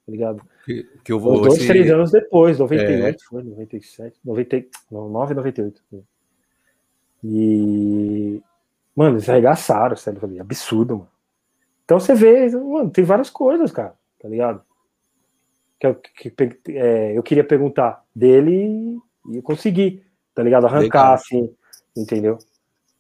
tá 0.06 0.12
ligado? 0.12 0.42
Que, 0.66 0.84
que 1.04 1.12
eu 1.12 1.20
vou, 1.20 1.36
Os 1.36 1.42
dois, 1.42 1.58
esse... 1.58 1.68
três 1.68 1.90
anos 1.92 2.12
depois, 2.12 2.60
98 2.60 3.16
é... 3.16 3.26
foi, 3.28 3.44
97, 3.44 4.20
90, 4.24 4.66
9 4.92 5.34
e 5.34 5.36
98. 5.36 5.82
E. 7.24 8.42
Mano, 8.96 9.16
eles 9.16 9.30
arregaçaram, 9.30 9.96
sério, 9.96 10.20
absurdo, 10.42 10.98
mano. 10.98 11.12
Então 11.86 12.00
você 12.00 12.14
vê, 12.14 12.50
mano, 12.50 12.90
tem 12.90 13.04
várias 13.04 13.30
coisas, 13.30 13.72
cara, 13.72 13.94
tá 14.20 14.28
ligado? 14.28 14.62
Que, 15.80 15.88
eu, 15.88 15.96
que, 15.96 16.34
é, 16.70 17.18
eu 17.18 17.24
queria 17.24 17.44
perguntar 17.44 18.04
dele 18.16 18.98
e 19.30 19.38
eu 19.38 19.42
consegui, 19.42 20.04
tá 20.34 20.44
ligado? 20.44 20.66
Arrancar, 20.66 21.02
Legal. 21.02 21.14
assim, 21.14 21.54
entendeu? 21.96 22.38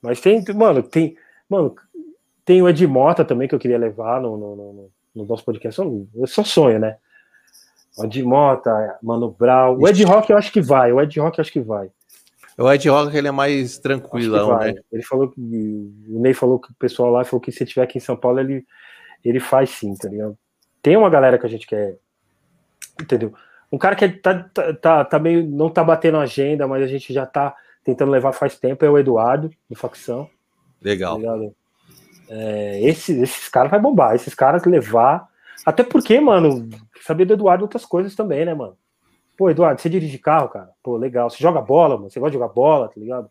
Mas 0.01 0.19
tem, 0.19 0.43
mano, 0.55 0.81
tem, 0.81 1.15
mano, 1.47 1.75
tem 2.43 2.61
o 2.61 2.67
Ed 2.67 2.85
Mota 2.87 3.23
também 3.23 3.47
que 3.47 3.55
eu 3.55 3.59
queria 3.59 3.77
levar 3.77 4.19
no, 4.19 4.35
no, 4.35 4.55
no, 4.55 4.91
no 5.15 5.25
nosso 5.25 5.43
podcast. 5.43 5.79
Eu 5.79 6.27
só 6.27 6.43
sonho, 6.43 6.79
né? 6.79 6.97
O 7.97 8.05
Ed 8.05 8.23
Mota, 8.23 8.97
Mano 9.03 9.31
Brown. 9.31 9.77
O 9.77 9.87
Ed 9.87 10.03
Rock 10.03 10.31
eu 10.31 10.37
acho 10.37 10.51
que 10.51 10.61
vai. 10.61 10.91
O 10.91 11.01
Ed 11.01 11.19
Rock 11.19 11.37
eu 11.37 11.41
acho 11.41 11.51
que 11.51 11.59
vai. 11.59 11.89
O 12.57 12.71
Ed 12.71 12.89
Rock 12.89 13.15
ele 13.15 13.27
é 13.27 13.31
mais 13.31 13.77
tranquilão, 13.77 14.57
né? 14.59 14.73
Ele 14.91 15.03
falou 15.03 15.29
que. 15.29 15.39
O 15.39 16.19
Ney 16.19 16.33
falou 16.33 16.59
que 16.59 16.71
o 16.71 16.75
pessoal 16.75 17.11
lá 17.11 17.23
falou 17.23 17.41
que 17.41 17.51
se 17.51 17.65
tiver 17.65 17.83
aqui 17.83 17.97
em 17.97 18.01
São 18.01 18.15
Paulo, 18.15 18.39
ele, 18.39 18.65
ele 19.23 19.39
faz 19.39 19.69
sim, 19.71 19.95
tá 19.95 20.07
ligado? 20.07 20.37
Tem 20.81 20.95
uma 20.95 21.09
galera 21.09 21.37
que 21.37 21.45
a 21.45 21.49
gente 21.49 21.67
quer. 21.67 21.97
Entendeu? 22.99 23.33
Um 23.71 23.77
cara 23.77 23.95
que 23.95 24.07
tá, 24.09 24.43
tá, 24.53 24.73
tá, 24.73 25.05
tá 25.05 25.19
meio. 25.19 25.45
não 25.45 25.69
tá 25.69 25.83
batendo 25.83 26.17
agenda, 26.17 26.67
mas 26.67 26.83
a 26.83 26.87
gente 26.87 27.13
já 27.13 27.25
tá 27.25 27.55
tentando 27.83 28.11
levar 28.11 28.31
faz 28.31 28.57
tempo, 28.57 28.85
é 28.85 28.89
o 28.89 28.97
Eduardo, 28.97 29.49
do 29.69 29.75
Facção. 29.75 30.29
Legal. 30.81 31.21
Tá 31.21 31.51
é, 32.33 32.79
esse, 32.81 33.11
esses 33.21 33.49
caras 33.49 33.69
vai 33.69 33.79
bombar. 33.79 34.15
Esses 34.15 34.33
caras 34.33 34.63
levar. 34.63 35.27
Até 35.65 35.83
porque, 35.83 36.17
mano, 36.19 36.69
saber 37.01 37.25
do 37.25 37.33
Eduardo 37.33 37.65
outras 37.65 37.85
coisas 37.85 38.15
também, 38.15 38.45
né, 38.45 38.53
mano? 38.53 38.77
Pô, 39.37 39.49
Eduardo, 39.49 39.81
você 39.81 39.89
dirige 39.89 40.17
carro, 40.17 40.47
cara? 40.47 40.69
Pô, 40.81 40.95
legal. 40.95 41.29
Você 41.29 41.37
joga 41.39 41.61
bola, 41.61 41.97
mano? 41.97 42.09
Você 42.09 42.19
gosta 42.19 42.31
de 42.31 42.37
jogar 42.37 42.53
bola, 42.53 42.87
tá 42.87 42.93
ligado? 42.97 43.29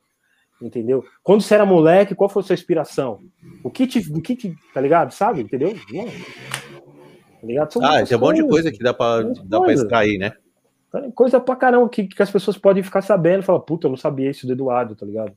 Entendeu? 0.61 1.03
Quando 1.23 1.41
você 1.41 1.55
era 1.55 1.65
moleque, 1.65 2.15
qual 2.15 2.29
foi 2.29 2.43
a 2.43 2.45
sua 2.45 2.55
inspiração? 2.55 3.21
O 3.65 3.71
que 3.71 3.87
te. 3.87 4.01
O 4.13 4.21
que 4.21 4.37
te 4.37 4.55
tá 4.75 4.81
ligado? 4.81 5.13
Sabe? 5.13 5.41
Entendeu? 5.41 5.71
Mano, 5.91 6.11
tá 7.41 7.47
ligado? 7.47 7.73
São 7.73 7.83
ah, 7.83 8.01
é 8.01 8.17
um 8.17 8.21
monte 8.21 8.43
de 8.43 8.49
coisa 8.49 8.71
que 8.71 8.83
dá 8.83 8.93
pra, 8.93 9.23
dá 9.23 9.61
pra 9.61 9.73
extrair, 9.73 10.19
né? 10.19 10.33
Coisa 11.15 11.41
pra 11.41 11.57
caramba 11.57 11.89
que, 11.89 12.05
que 12.05 12.23
as 12.23 12.31
pessoas 12.31 12.59
podem 12.59 12.83
ficar 12.83 13.01
sabendo. 13.01 13.43
Falar, 13.43 13.61
puta, 13.61 13.87
eu 13.87 13.91
não 13.91 13.97
sabia 13.97 14.29
isso 14.29 14.47
do 14.47 14.53
Eduardo, 14.53 14.95
tá 14.95 15.07
ligado? 15.07 15.33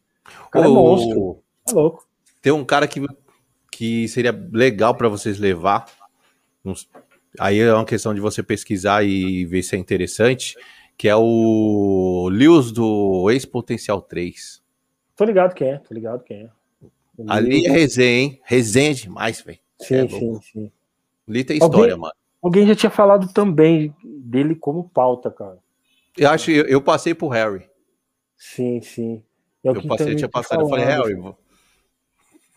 O 0.47 0.49
cara 0.49 0.67
o... 0.67 0.71
é 0.71 0.73
monstro. 0.73 1.39
Tá 1.65 1.73
louco. 1.73 2.05
Tem 2.41 2.51
um 2.51 2.65
cara 2.65 2.87
que 2.87 2.99
que 3.75 4.07
seria 4.07 4.31
legal 4.51 4.95
para 4.95 5.09
vocês 5.09 5.39
levar. 5.39 5.85
Aí 7.39 7.59
é 7.59 7.73
uma 7.73 7.85
questão 7.85 8.13
de 8.13 8.21
você 8.21 8.43
pesquisar 8.43 9.03
e 9.03 9.45
ver 9.45 9.63
se 9.63 9.75
é 9.75 9.79
interessante, 9.79 10.55
que 10.97 11.07
é 11.07 11.15
o 11.15 12.29
Lewis 12.31 12.71
do 12.71 13.29
Ex-Potencial 13.29 14.01
3. 14.01 14.61
Tô 15.15 15.25
ligado 15.25 15.53
quem 15.53 15.69
é, 15.69 15.77
tô 15.77 15.93
ligado 15.93 16.23
quem 16.23 16.43
é. 16.43 16.49
Ali 17.27 17.65
é 17.65 17.71
resenha, 17.71 18.21
hein? 18.21 18.41
Resenha 18.43 18.93
demais, 18.93 19.41
velho. 19.41 19.59
Sim, 19.79 19.95
é 19.95 20.07
sim, 20.07 20.41
sim. 20.41 20.71
Ali 21.27 21.43
tem 21.43 21.57
história, 21.57 21.93
alguém, 21.93 21.97
mano. 21.97 22.13
Alguém 22.41 22.67
já 22.67 22.75
tinha 22.75 22.89
falado 22.89 23.31
também 23.31 23.95
dele 24.03 24.55
como 24.55 24.89
pauta, 24.89 25.29
cara. 25.31 25.57
Eu 26.17 26.29
acho 26.29 26.51
eu, 26.51 26.65
eu 26.65 26.81
passei 26.81 27.13
pro 27.13 27.27
Harry. 27.27 27.67
Sim, 28.35 28.81
sim. 28.81 29.23
É 29.63 29.69
eu 29.69 29.87
passei, 29.87 30.15
tinha 30.15 30.29
passado, 30.29 30.61
eu 30.61 30.67
falei, 30.67 30.85
Harry, 30.85 31.15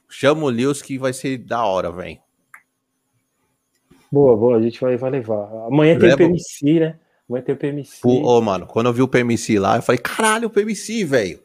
Chama 0.09 0.45
o 0.45 0.49
Lewis 0.49 0.81
que 0.83 0.99
vai 0.99 1.13
ser 1.13 1.39
da 1.39 1.65
hora, 1.65 1.91
velho. 1.91 2.19
Boa, 4.11 4.37
boa, 4.37 4.57
a 4.57 4.63
gente 4.63 4.81
vai, 4.81 4.97
vai 4.97 5.11
levar. 5.11 5.67
Amanhã 5.67 5.99
tem 5.99 6.13
o 6.13 6.17
PMC, 6.17 6.81
né? 6.81 6.99
Amanhã 7.29 7.45
tem 7.45 7.55
o 7.55 7.59
PMC. 7.59 8.01
Ô, 8.05 8.23
oh, 8.23 8.41
mano, 8.41 8.67
quando 8.67 8.87
eu 8.87 8.93
vi 8.93 9.03
o 9.03 9.09
PMC 9.09 9.59
lá, 9.59 9.77
eu 9.77 9.83
falei, 9.83 10.01
caralho, 10.01 10.47
o 10.47 10.51
PMC, 10.51 11.05
velho. 11.05 11.41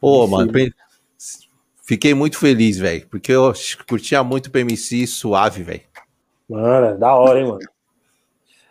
Ô, 0.00 0.24
oh, 0.24 0.26
mano, 0.26 0.52
fiquei 1.82 2.14
muito 2.14 2.38
feliz, 2.38 2.78
velho, 2.78 3.06
porque 3.08 3.32
eu 3.32 3.52
curtia 3.88 4.22
muito 4.22 4.46
o 4.46 4.50
PMC 4.50 5.06
suave, 5.06 5.62
velho. 5.62 5.82
Mano, 6.48 6.86
é 6.86 6.96
da 6.96 7.14
hora, 7.14 7.40
hein, 7.40 7.48
mano. 7.48 7.60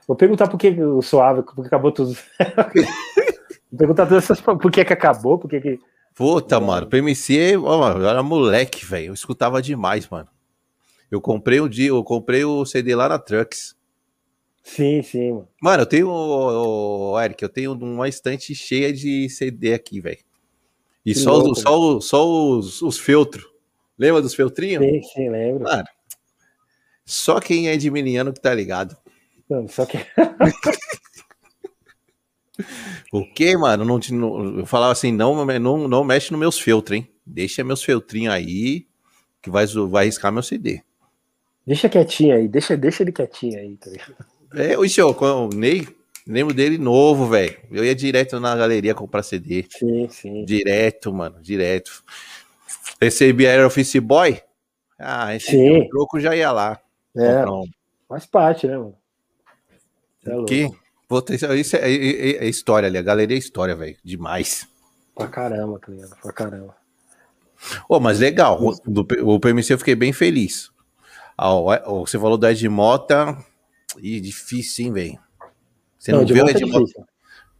Vou 0.08 0.16
perguntar 0.16 0.48
por 0.48 0.58
que 0.58 0.70
o 0.70 1.02
suave, 1.02 1.44
porque 1.44 1.68
acabou 1.68 1.91
tudo. 1.91 2.16
Vou 3.72 3.78
perguntar 3.78 4.08
todas 4.08 4.24
essas 4.24 4.41
por 4.41 4.72
que, 4.72 4.84
que 4.84 4.94
acabou, 4.94 5.38
por 5.38 5.48
que, 5.48 5.62
que 5.62 5.80
Puta, 6.20 6.60
mano, 6.60 6.86
PMC, 6.86 7.56
ó, 7.64 7.98
eu 7.98 8.06
era 8.06 8.22
moleque, 8.22 8.86
velho. 8.86 9.06
Eu 9.06 9.14
escutava 9.14 9.62
demais, 9.62 10.06
mano. 10.10 10.28
Eu 11.10 11.22
comprei 11.22 11.62
um 11.62 11.70
dia, 11.70 11.88
eu 11.88 12.04
comprei 12.04 12.44
o 12.44 12.66
CD 12.66 12.94
lá 12.94 13.08
na 13.08 13.18
Trucks. 13.18 13.74
Sim, 14.62 15.02
sim, 15.02 15.32
mano. 15.32 15.48
Mano, 15.62 15.84
eu 15.84 15.86
tenho, 15.86 17.18
Eric, 17.24 17.41
eu 17.41 17.48
tenho 17.48 17.72
uma 17.72 18.10
estante 18.10 18.54
cheia 18.54 18.91
de 18.91 19.30
CD 19.30 19.74
aqui, 19.74 20.02
velho. 20.02 20.20
E 21.06 21.16
só, 21.16 21.38
louco, 21.38 21.52
os, 21.52 21.62
só, 21.62 22.02
só 22.02 22.28
os, 22.28 22.82
os 22.82 23.00
feltros. 23.00 23.48
Lembra 23.98 24.22
dos 24.22 24.36
feltrinhos? 24.36 24.84
Sim, 24.84 25.02
sim, 25.02 25.30
lembro. 25.30 25.64
Mano, 25.64 25.88
só 27.06 27.40
quem 27.40 27.70
é 27.70 27.78
de 27.78 27.90
Miniano 27.90 28.34
que 28.34 28.41
tá 28.41 28.54
ligado. 28.54 28.98
Não, 29.50 29.70
só 29.70 29.86
que. 29.86 30.00
O 33.11 33.26
que, 33.26 33.57
mano? 33.57 33.84
Não, 33.84 33.99
não, 34.11 34.60
eu 34.60 34.65
falava 34.65 34.91
assim, 34.91 35.11
não, 35.11 35.45
não, 35.45 35.88
não 35.88 36.03
mexe 36.03 36.31
nos 36.31 36.40
meus 36.40 36.60
feltros, 36.60 36.98
hein? 36.98 37.10
Deixa 37.26 37.64
meus 37.64 37.84
feltrinhos 37.84 38.34
aí, 38.34 38.86
que 39.41 39.49
vai, 39.49 39.65
vai 39.90 40.06
riscar 40.06 40.31
meu 40.31 40.44
CD. 40.44 40.81
Deixa 41.65 41.90
quietinho 41.90 42.36
aí, 42.36 42.48
deixa, 42.48 42.76
deixa 42.77 43.03
ele 43.03 43.11
quietinho 43.11 43.60
aí, 43.60 43.76
tá 43.77 43.90
ligado? 43.90 44.15
É, 44.56 44.77
o 44.77 44.88
senhor, 44.90 45.15
o 45.22 45.49
Ney, 45.49 45.88
lembro 46.26 46.53
dele 46.53 46.77
novo, 46.77 47.27
velho. 47.27 47.57
Eu 47.72 47.86
ia 47.86 47.94
direto 47.94 48.40
na 48.40 48.56
galeria 48.56 48.95
comprar 48.95 49.23
CD. 49.23 49.65
Sim, 49.69 50.07
sim. 50.10 50.45
Direto, 50.45 51.14
mano, 51.14 51.40
direto. 51.41 52.03
Recebi 52.99 53.48
a 53.48 53.65
Office 53.65 53.95
Boy. 53.98 54.41
Ah, 54.98 55.36
esse 55.36 55.52
sim. 55.52 55.88
troco 55.90 56.19
já 56.19 56.36
ia 56.36 56.52
lá. 56.52 56.80
É, 57.15 57.44
faz 58.07 58.26
parte, 58.26 58.68
né, 58.68 58.77
mano? 58.77 58.95
É 60.26 60.44
que? 60.45 60.69
Vou 61.10 61.23
ter, 61.23 61.34
isso 61.36 61.76
é, 61.76 61.91
é, 61.91 62.45
é, 62.45 62.48
história 62.48 62.88
ali, 62.88 62.98
a 62.98 63.02
galeria 63.02 63.36
é 63.36 63.40
história, 63.40 63.76
velho. 63.76 63.98
Demais. 64.03 64.68
Pra 65.15 65.27
caramba, 65.27 65.80
tá 65.80 65.91
ligado? 65.91 66.15
Pra 66.22 66.31
caramba. 66.31 66.76
Oh, 67.90 67.99
mas 67.99 68.19
legal, 68.19 68.64
o, 68.64 68.76
do, 68.86 69.07
o 69.23 69.40
PMC 69.40 69.73
eu 69.73 69.80
fiquei 69.80 69.95
bem 69.95 70.14
feliz. 70.14 70.69
Ah, 71.36 71.49
você 71.88 72.19
falou 72.19 72.38
do 72.38 72.48
Ed 72.48 72.69
Mota. 72.69 73.36
Ih, 73.98 74.22
difícil, 74.22 74.86
hein, 74.86 74.94
velho. 74.94 75.19
Você 75.98 76.11
não, 76.11 76.19
não 76.19 76.27
vê 76.27 76.44
o 76.44 76.49
Ed 76.49 76.65
Mota. 76.65 77.07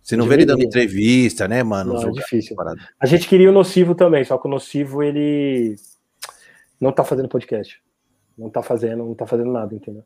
Você 0.01 0.15
não 0.15 0.27
vê 0.27 0.35
ele 0.35 0.45
dando 0.45 0.63
entrevista, 0.63 1.47
né, 1.47 1.63
mano? 1.63 1.93
Não, 1.93 2.09
é 2.09 2.11
difícil. 2.11 2.55
A 2.99 3.05
gente 3.05 3.27
queria 3.27 3.49
o 3.49 3.53
Nocivo 3.53 3.95
também, 3.95 4.23
só 4.23 4.38
que 4.38 4.47
o 4.47 4.51
Nocivo, 4.51 5.03
ele 5.03 5.76
não 6.80 6.91
tá 6.91 7.03
fazendo 7.03 7.27
podcast. 7.27 7.81
Não 8.38 8.49
tá 8.49 8.61
fazendo, 8.63 9.05
não 9.05 9.15
tá 9.15 9.26
fazendo 9.26 9.51
nada, 9.51 9.73
entendeu? 9.73 10.03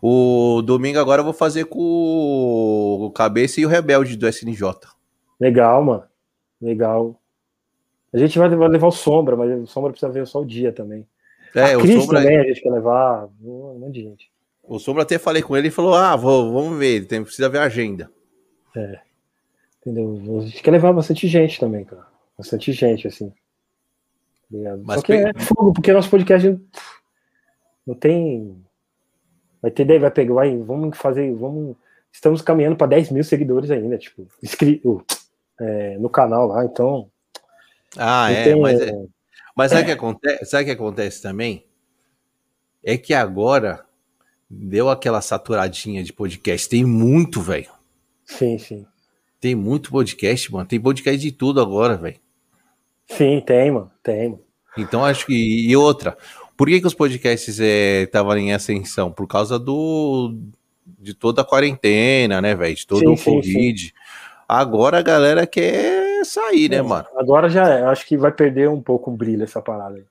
O 0.00 0.62
domingo 0.62 0.98
agora 0.98 1.20
eu 1.20 1.24
vou 1.24 1.32
fazer 1.32 1.64
com 1.66 1.78
o 1.80 3.10
Cabeça 3.10 3.60
e 3.60 3.66
o 3.66 3.68
Rebelde 3.68 4.16
do 4.16 4.28
SNJ. 4.28 4.72
Legal, 5.40 5.82
mano. 5.82 6.04
Legal. 6.60 7.20
A 8.12 8.18
gente 8.18 8.38
vai 8.38 8.48
levar 8.48 8.86
o 8.86 8.92
Sombra, 8.92 9.36
mas 9.36 9.62
o 9.62 9.66
Sombra 9.66 9.90
precisa 9.90 10.12
ver 10.12 10.26
só 10.26 10.40
o 10.40 10.46
dia 10.46 10.72
também. 10.72 11.06
É, 11.54 11.74
a 11.74 11.78
Cris 11.78 11.96
o 11.96 12.00
Sombra 12.02 12.22
também 12.22 12.38
a 12.38 12.44
gente 12.44 12.60
quer 12.60 12.70
levar 12.70 13.28
um 13.42 13.78
monte 13.78 13.94
de 13.94 14.02
gente. 14.02 14.32
O 14.62 14.78
Sombra 14.78 15.02
até 15.02 15.18
falei 15.18 15.42
com 15.42 15.56
ele 15.56 15.68
e 15.68 15.72
falou: 15.72 15.94
Ah, 15.94 16.14
vou, 16.14 16.52
vamos 16.52 16.78
ver, 16.78 17.06
tem, 17.06 17.22
precisa 17.22 17.48
ver 17.48 17.58
a 17.58 17.64
agenda. 17.64 18.10
É. 18.76 19.00
Entendeu? 19.80 20.40
A 20.40 20.46
gente 20.46 20.62
quer 20.62 20.70
levar 20.70 20.92
bastante 20.92 21.26
gente 21.26 21.58
também, 21.58 21.84
cara. 21.84 22.06
Bastante 22.38 22.72
gente, 22.72 23.08
assim. 23.08 23.32
Mas 24.84 25.00
Só 25.00 25.02
que 25.02 25.12
é 25.12 25.32
fogo, 25.34 25.72
porque 25.72 25.92
nosso 25.92 26.10
podcast 26.10 26.58
não 27.86 27.94
tem 27.94 28.62
Vai 29.62 29.70
ter, 29.70 29.98
vai 30.00 30.10
pegar, 30.10 30.34
vai, 30.34 30.56
vamos 30.56 30.98
fazer, 30.98 31.32
vamos. 31.34 31.76
Estamos 32.12 32.42
caminhando 32.42 32.76
para 32.76 32.88
10 32.88 33.12
mil 33.12 33.24
seguidores 33.24 33.70
ainda, 33.70 33.96
tipo, 33.96 34.26
inscrito 34.42 35.02
é, 35.58 35.96
no 35.98 36.10
canal 36.10 36.48
lá, 36.48 36.64
então. 36.64 37.08
Ah, 37.96 38.30
é, 38.30 38.44
tem, 38.44 38.60
mas, 38.60 38.80
é, 38.80 38.92
mas 39.56 39.70
sabe 39.70 39.82
o 39.82 39.86
que 39.86 39.92
acontece? 39.92 40.44
Sabe 40.46 40.64
que 40.64 40.70
acontece 40.72 41.22
também? 41.22 41.64
É 42.82 42.98
que 42.98 43.14
agora 43.14 43.84
deu 44.50 44.90
aquela 44.90 45.20
saturadinha 45.20 46.02
de 46.02 46.12
podcast. 46.12 46.68
Tem 46.68 46.84
muito, 46.84 47.40
velho. 47.40 47.70
Sim, 48.24 48.58
sim. 48.58 48.86
Tem 49.40 49.54
muito 49.54 49.90
podcast, 49.90 50.52
mano. 50.52 50.66
Tem 50.66 50.80
podcast 50.80 51.20
de 51.20 51.32
tudo 51.32 51.60
agora, 51.60 51.96
velho. 51.96 52.18
Sim, 53.06 53.40
tem, 53.40 53.70
mano. 53.70 53.90
Tem, 54.02 54.30
mano. 54.30 54.42
Então 54.76 55.04
acho 55.04 55.26
que. 55.26 55.68
E 55.68 55.76
outra, 55.76 56.16
por 56.56 56.68
que, 56.68 56.80
que 56.80 56.86
os 56.86 56.94
podcasts 56.94 57.58
estavam 57.58 58.34
é, 58.34 58.38
em 58.40 58.52
ascensão? 58.52 59.10
Por 59.10 59.26
causa 59.26 59.58
do 59.58 60.34
de 60.98 61.14
toda 61.14 61.42
a 61.42 61.44
quarentena, 61.44 62.40
né, 62.40 62.54
velho? 62.54 62.74
De 62.74 62.86
todo 62.86 63.00
sim, 63.00 63.12
o 63.12 63.16
sim, 63.16 63.24
Covid. 63.24 63.82
Sim. 63.82 63.92
Agora 64.48 64.98
a 64.98 65.02
galera 65.02 65.46
quer 65.46 66.24
sair, 66.24 66.68
né, 66.68 66.82
mano? 66.82 67.06
Agora 67.16 67.48
já 67.48 67.68
é. 67.68 67.82
Acho 67.84 68.06
que 68.06 68.16
vai 68.16 68.30
perder 68.30 68.68
um 68.68 68.80
pouco 68.80 69.10
o 69.10 69.16
brilho 69.16 69.44
essa 69.44 69.60
parada 69.60 69.96
aí. 69.96 70.04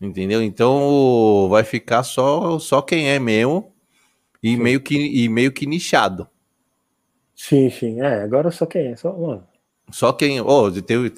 Entendeu? 0.00 0.42
Então 0.42 1.48
vai 1.50 1.64
ficar 1.64 2.02
só, 2.04 2.58
só 2.58 2.80
quem 2.80 3.08
é 3.08 3.18
mesmo 3.18 3.72
e 4.42 4.56
meio 4.56 4.80
que 4.80 4.96
e 4.96 5.28
meio 5.28 5.50
que 5.50 5.66
nichado. 5.66 6.28
Sim, 7.34 7.70
sim. 7.70 8.00
É, 8.00 8.22
agora 8.22 8.50
só 8.50 8.66
quem 8.66 8.88
é. 8.88 8.96
Só, 8.96 9.12
mano. 9.12 9.46
Só 9.90 10.12
quem. 10.12 10.40
Oh, 10.40 10.70
teve, 10.70 11.14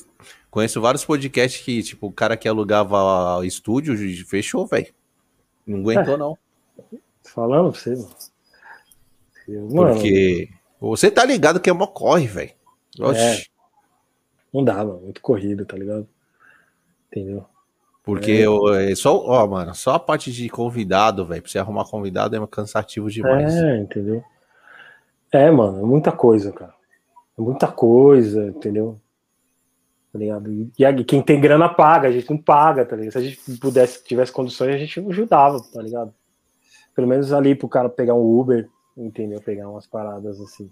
Conheço 0.50 0.80
vários 0.80 1.04
podcasts 1.04 1.62
que, 1.62 1.82
tipo, 1.82 2.08
o 2.08 2.12
cara 2.12 2.36
que 2.36 2.48
alugava 2.48 3.44
estúdio 3.46 3.96
fechou, 4.26 4.66
velho. 4.66 4.92
Não 5.66 5.78
aguentou, 5.80 6.14
é. 6.14 6.16
não. 6.16 6.38
Falando 7.22 7.70
pra 7.70 7.80
você, 7.80 7.90
mano. 7.90 8.10
Porque 9.72 10.48
você 10.80 11.10
tá 11.10 11.24
ligado 11.24 11.60
que 11.60 11.70
é 11.70 11.72
uma 11.72 11.86
corre, 11.86 12.26
velho. 12.26 12.52
É. 13.14 13.42
Não 14.52 14.64
dá, 14.64 14.76
mano. 14.76 15.00
Muito 15.00 15.20
corrido, 15.20 15.64
tá 15.64 15.76
ligado? 15.76 16.08
Entendeu? 17.10 17.44
Porque 18.02 18.44
é. 18.72 18.90
é 18.90 18.94
só, 18.96 19.16
ó, 19.16 19.46
mano, 19.46 19.74
só 19.74 19.94
a 19.94 20.00
parte 20.00 20.32
de 20.32 20.48
convidado, 20.48 21.24
velho. 21.24 21.42
Pra 21.42 21.50
você 21.50 21.58
arrumar 21.58 21.84
convidado 21.84 22.34
é 22.34 22.46
cansativo 22.48 23.08
demais. 23.10 23.54
É, 23.54 23.78
entendeu? 23.78 24.24
É, 25.30 25.48
mano, 25.50 25.78
é 25.78 25.82
muita 25.82 26.10
coisa, 26.10 26.50
cara. 26.50 26.74
É 27.38 27.40
muita 27.40 27.68
coisa, 27.68 28.46
entendeu? 28.48 29.00
Tá 30.12 30.18
ligado? 30.18 30.50
E 30.78 31.04
quem 31.04 31.22
tem 31.22 31.40
grana 31.40 31.68
paga, 31.68 32.08
a 32.08 32.12
gente 32.12 32.28
não 32.30 32.38
paga, 32.38 32.84
tá 32.84 32.96
ligado? 32.96 33.12
Se 33.12 33.18
a 33.18 33.22
gente 33.22 33.58
pudesse, 33.58 34.04
tivesse 34.04 34.32
condições, 34.32 34.74
a 34.74 34.78
gente 34.78 35.00
ajudava, 35.00 35.60
tá 35.72 35.80
ligado? 35.80 36.12
Pelo 36.94 37.06
menos 37.06 37.32
ali 37.32 37.54
pro 37.54 37.68
cara 37.68 37.88
pegar 37.88 38.14
um 38.14 38.40
Uber, 38.40 38.68
entendeu? 38.96 39.40
Pegar 39.40 39.68
umas 39.68 39.86
paradas 39.86 40.40
assim. 40.40 40.70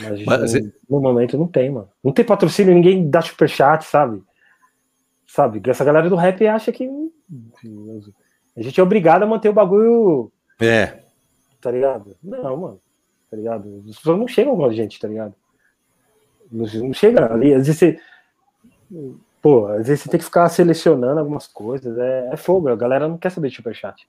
Mas, 0.00 0.24
Mas 0.24 0.54
não, 0.54 0.72
no 0.88 1.00
momento 1.00 1.38
não 1.38 1.46
tem, 1.46 1.70
mano. 1.70 1.88
Não 2.02 2.12
tem 2.12 2.24
patrocínio, 2.24 2.74
ninguém 2.74 3.08
dá 3.08 3.20
superchat, 3.20 3.84
sabe? 3.84 4.22
Sabe? 5.26 5.62
Essa 5.66 5.84
galera 5.84 6.08
do 6.08 6.16
rap 6.16 6.46
acha 6.46 6.70
que. 6.72 6.88
A 8.54 8.62
gente 8.62 8.78
é 8.78 8.82
obrigado 8.82 9.22
a 9.22 9.26
manter 9.26 9.48
o 9.48 9.54
bagulho. 9.54 10.30
É. 10.60 11.00
Tá 11.60 11.70
ligado? 11.70 12.14
Não, 12.22 12.56
mano. 12.56 12.80
Tá 13.30 13.36
ligado? 13.36 13.82
As 13.88 13.96
pessoas 13.96 14.18
não 14.18 14.28
chegam 14.28 14.54
com 14.54 14.64
a 14.66 14.72
gente, 14.72 15.00
tá 15.00 15.08
ligado? 15.08 15.34
Não 16.52 16.92
chega 16.92 17.32
ali. 17.32 17.54
Às 17.54 17.66
vezes 17.66 17.78
você. 17.78 17.98
Pô, 19.40 19.66
às 19.66 19.86
vezes 19.88 20.02
você 20.02 20.08
tem 20.10 20.18
que 20.18 20.26
ficar 20.26 20.48
selecionando 20.48 21.18
algumas 21.18 21.46
coisas. 21.46 21.96
É, 21.98 22.30
é 22.32 22.36
fogo, 22.36 22.68
a 22.68 22.76
galera 22.76 23.08
não 23.08 23.16
quer 23.16 23.30
saber 23.30 23.48
de 23.48 23.56
superchat. 23.56 24.06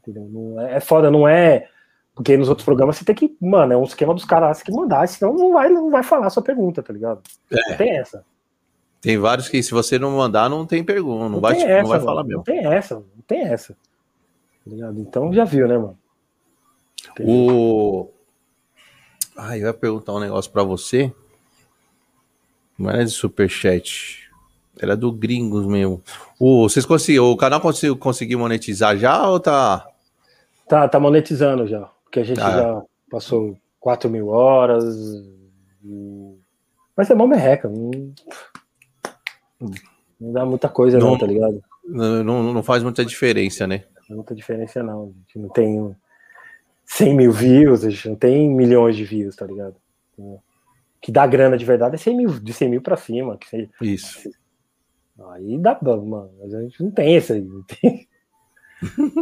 Entendeu? 0.00 0.28
Não 0.30 0.60
é, 0.60 0.76
é 0.76 0.80
foda, 0.80 1.10
não 1.10 1.26
é. 1.26 1.68
Porque 2.14 2.36
nos 2.36 2.48
outros 2.48 2.64
programas 2.64 2.96
você 2.96 3.04
tem 3.04 3.14
que. 3.14 3.36
Mano, 3.40 3.72
é 3.72 3.76
um 3.76 3.82
esquema 3.82 4.14
dos 4.14 4.24
caras 4.24 4.62
que 4.62 4.70
mandar, 4.70 5.06
senão 5.08 5.34
não 5.34 5.52
vai, 5.52 5.68
não 5.68 5.90
vai 5.90 6.02
falar 6.02 6.28
a 6.28 6.30
sua 6.30 6.42
pergunta, 6.42 6.82
tá 6.82 6.92
ligado? 6.92 7.20
É. 7.50 7.74
tem 7.74 7.96
essa. 7.98 8.24
Tem 9.00 9.18
vários 9.18 9.48
que, 9.48 9.62
se 9.62 9.72
você 9.72 9.98
não 9.98 10.16
mandar, 10.16 10.48
não 10.48 10.64
tem 10.64 10.82
pergunta. 10.82 11.24
Não, 11.24 11.28
não 11.28 11.40
vai, 11.40 11.60
essa, 11.60 11.82
não 11.82 11.88
vai 11.88 12.00
falar 12.00 12.22
mesmo. 12.22 12.38
Não 12.38 12.44
tem 12.44 12.64
essa, 12.64 12.94
não 12.94 13.22
tem 13.26 13.42
essa. 13.42 13.74
Tá 13.74 14.70
ligado? 14.70 14.98
Então 15.00 15.32
já 15.32 15.44
viu, 15.44 15.66
né, 15.66 15.76
mano? 15.76 15.98
O. 17.20 18.08
Ah, 19.36 19.58
eu 19.58 19.66
ia 19.66 19.74
perguntar 19.74 20.14
um 20.14 20.20
negócio 20.20 20.50
para 20.50 20.62
você. 20.62 21.12
Não 22.78 22.90
era 22.90 23.04
de 23.04 23.10
superchat. 23.10 24.30
Era 24.80 24.96
do 24.96 25.12
Gringos 25.12 25.66
mesmo. 25.66 26.02
O, 26.38 26.68
vocês 26.68 26.84
conseguiram, 26.84 27.30
o 27.30 27.36
canal 27.36 27.60
conseguiu 27.60 27.96
conseguir 27.96 28.36
monetizar 28.36 28.96
já 28.96 29.28
ou 29.28 29.38
tá? 29.38 29.86
Tá, 30.68 30.88
tá 30.88 30.98
monetizando 30.98 31.66
já. 31.66 31.88
Porque 32.04 32.20
a 32.20 32.24
gente 32.24 32.40
ah. 32.40 32.50
já 32.50 32.82
passou 33.10 33.56
4 33.80 34.10
mil 34.10 34.28
horas. 34.28 34.84
Mas 36.96 37.10
é 37.10 37.14
mó 37.14 37.26
merreca. 37.26 37.68
Não, 37.68 37.90
não 40.20 40.32
dá 40.32 40.44
muita 40.44 40.68
coisa, 40.68 40.98
não, 40.98 41.10
não 41.10 41.18
tá 41.18 41.26
ligado? 41.26 41.62
Não, 41.84 42.24
não, 42.24 42.52
não, 42.54 42.62
faz 42.62 42.82
muita 42.82 43.04
diferença, 43.04 43.66
né? 43.66 43.84
Não 44.08 44.16
muita 44.16 44.34
diferença, 44.34 44.82
não. 44.82 45.02
A 45.02 45.06
gente 45.06 45.38
não 45.38 45.48
tem 45.48 45.94
100 46.86 47.14
mil 47.14 47.32
views, 47.32 47.84
a 47.84 47.90
gente 47.90 48.08
não 48.08 48.16
tem 48.16 48.48
milhões 48.48 48.96
de 48.96 49.04
views, 49.04 49.36
tá 49.36 49.46
ligado? 49.46 49.76
Que 51.04 51.12
dá 51.12 51.26
grana 51.26 51.58
de 51.58 51.66
verdade 51.66 51.96
é 51.96 51.98
100 51.98 52.16
mil, 52.16 52.40
de 52.40 52.50
100 52.50 52.70
mil 52.70 52.80
pra 52.80 52.96
cima. 52.96 53.36
Que 53.36 53.46
você, 53.46 53.68
Isso. 53.82 54.30
Aí 55.32 55.58
dá, 55.58 55.78
mano. 55.82 56.30
Mas 56.40 56.54
a 56.54 56.62
gente 56.62 56.82
não 56.82 56.90
tem 56.90 57.14
esse 57.14 57.34
aí. 57.34 57.42
Não 57.42 57.62
tem, 57.62 58.08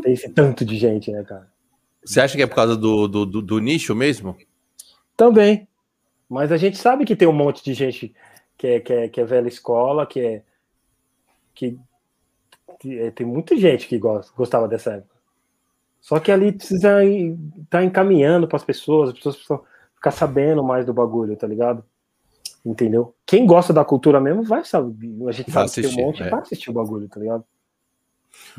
tem 0.00 0.12
esse 0.12 0.28
tanto 0.28 0.64
de 0.64 0.76
gente, 0.76 1.10
né, 1.10 1.24
cara? 1.24 1.50
Você 2.04 2.20
acha 2.20 2.36
que 2.36 2.42
é 2.42 2.46
por 2.46 2.54
causa 2.54 2.76
do, 2.76 3.08
do, 3.08 3.26
do, 3.26 3.42
do, 3.42 3.58
nicho 3.58 3.96
mesmo? 3.96 4.36
Também. 5.16 5.66
Mas 6.28 6.52
a 6.52 6.56
gente 6.56 6.78
sabe 6.78 7.04
que 7.04 7.16
tem 7.16 7.26
um 7.26 7.32
monte 7.32 7.64
de 7.64 7.74
gente 7.74 8.14
que 8.56 8.66
é, 8.68 8.80
que 8.80 8.92
é, 8.92 9.08
que 9.08 9.20
é 9.20 9.24
velha 9.24 9.48
escola, 9.48 10.06
que 10.06 10.20
é. 10.20 10.42
Que, 11.52 11.76
que 12.78 12.96
é, 12.96 13.10
tem 13.10 13.26
muita 13.26 13.56
gente 13.56 13.88
que 13.88 13.98
gosta, 13.98 14.32
gostava 14.36 14.68
dessa 14.68 14.92
época. 14.92 15.16
Só 16.00 16.20
que 16.20 16.30
ali 16.30 16.52
precisa 16.52 17.04
estar 17.04 17.78
tá 17.78 17.84
encaminhando 17.84 18.46
para 18.46 18.56
as 18.56 18.64
pessoas, 18.64 19.08
as 19.08 19.16
pessoas 19.16 19.34
precisam 19.34 19.71
ficar 20.02 20.10
sabendo 20.10 20.64
mais 20.64 20.84
do 20.84 20.92
bagulho, 20.92 21.36
tá 21.36 21.46
ligado? 21.46 21.84
Entendeu? 22.66 23.14
Quem 23.24 23.46
gosta 23.46 23.72
da 23.72 23.84
cultura 23.84 24.20
mesmo 24.20 24.42
vai 24.42 24.64
saber. 24.64 25.12
A 25.28 25.32
gente 25.32 25.50
vai 25.50 25.62
sabe 25.62 25.64
assistir, 25.66 25.88
que 25.88 25.94
tem 25.94 26.04
um 26.04 26.06
monte 26.08 26.22
é. 26.24 26.28
vai 26.28 26.40
assistir 26.40 26.70
o 26.70 26.72
bagulho, 26.72 27.08
tá 27.08 27.20
ligado? 27.20 27.44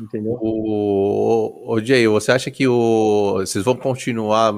Entendeu? 0.00 0.38
O, 0.40 1.74
o 1.74 1.80
Jay, 1.80 2.08
você 2.08 2.32
acha 2.32 2.50
que 2.50 2.66
o, 2.66 3.34
vocês 3.40 3.62
vão 3.62 3.76
continuar 3.76 4.54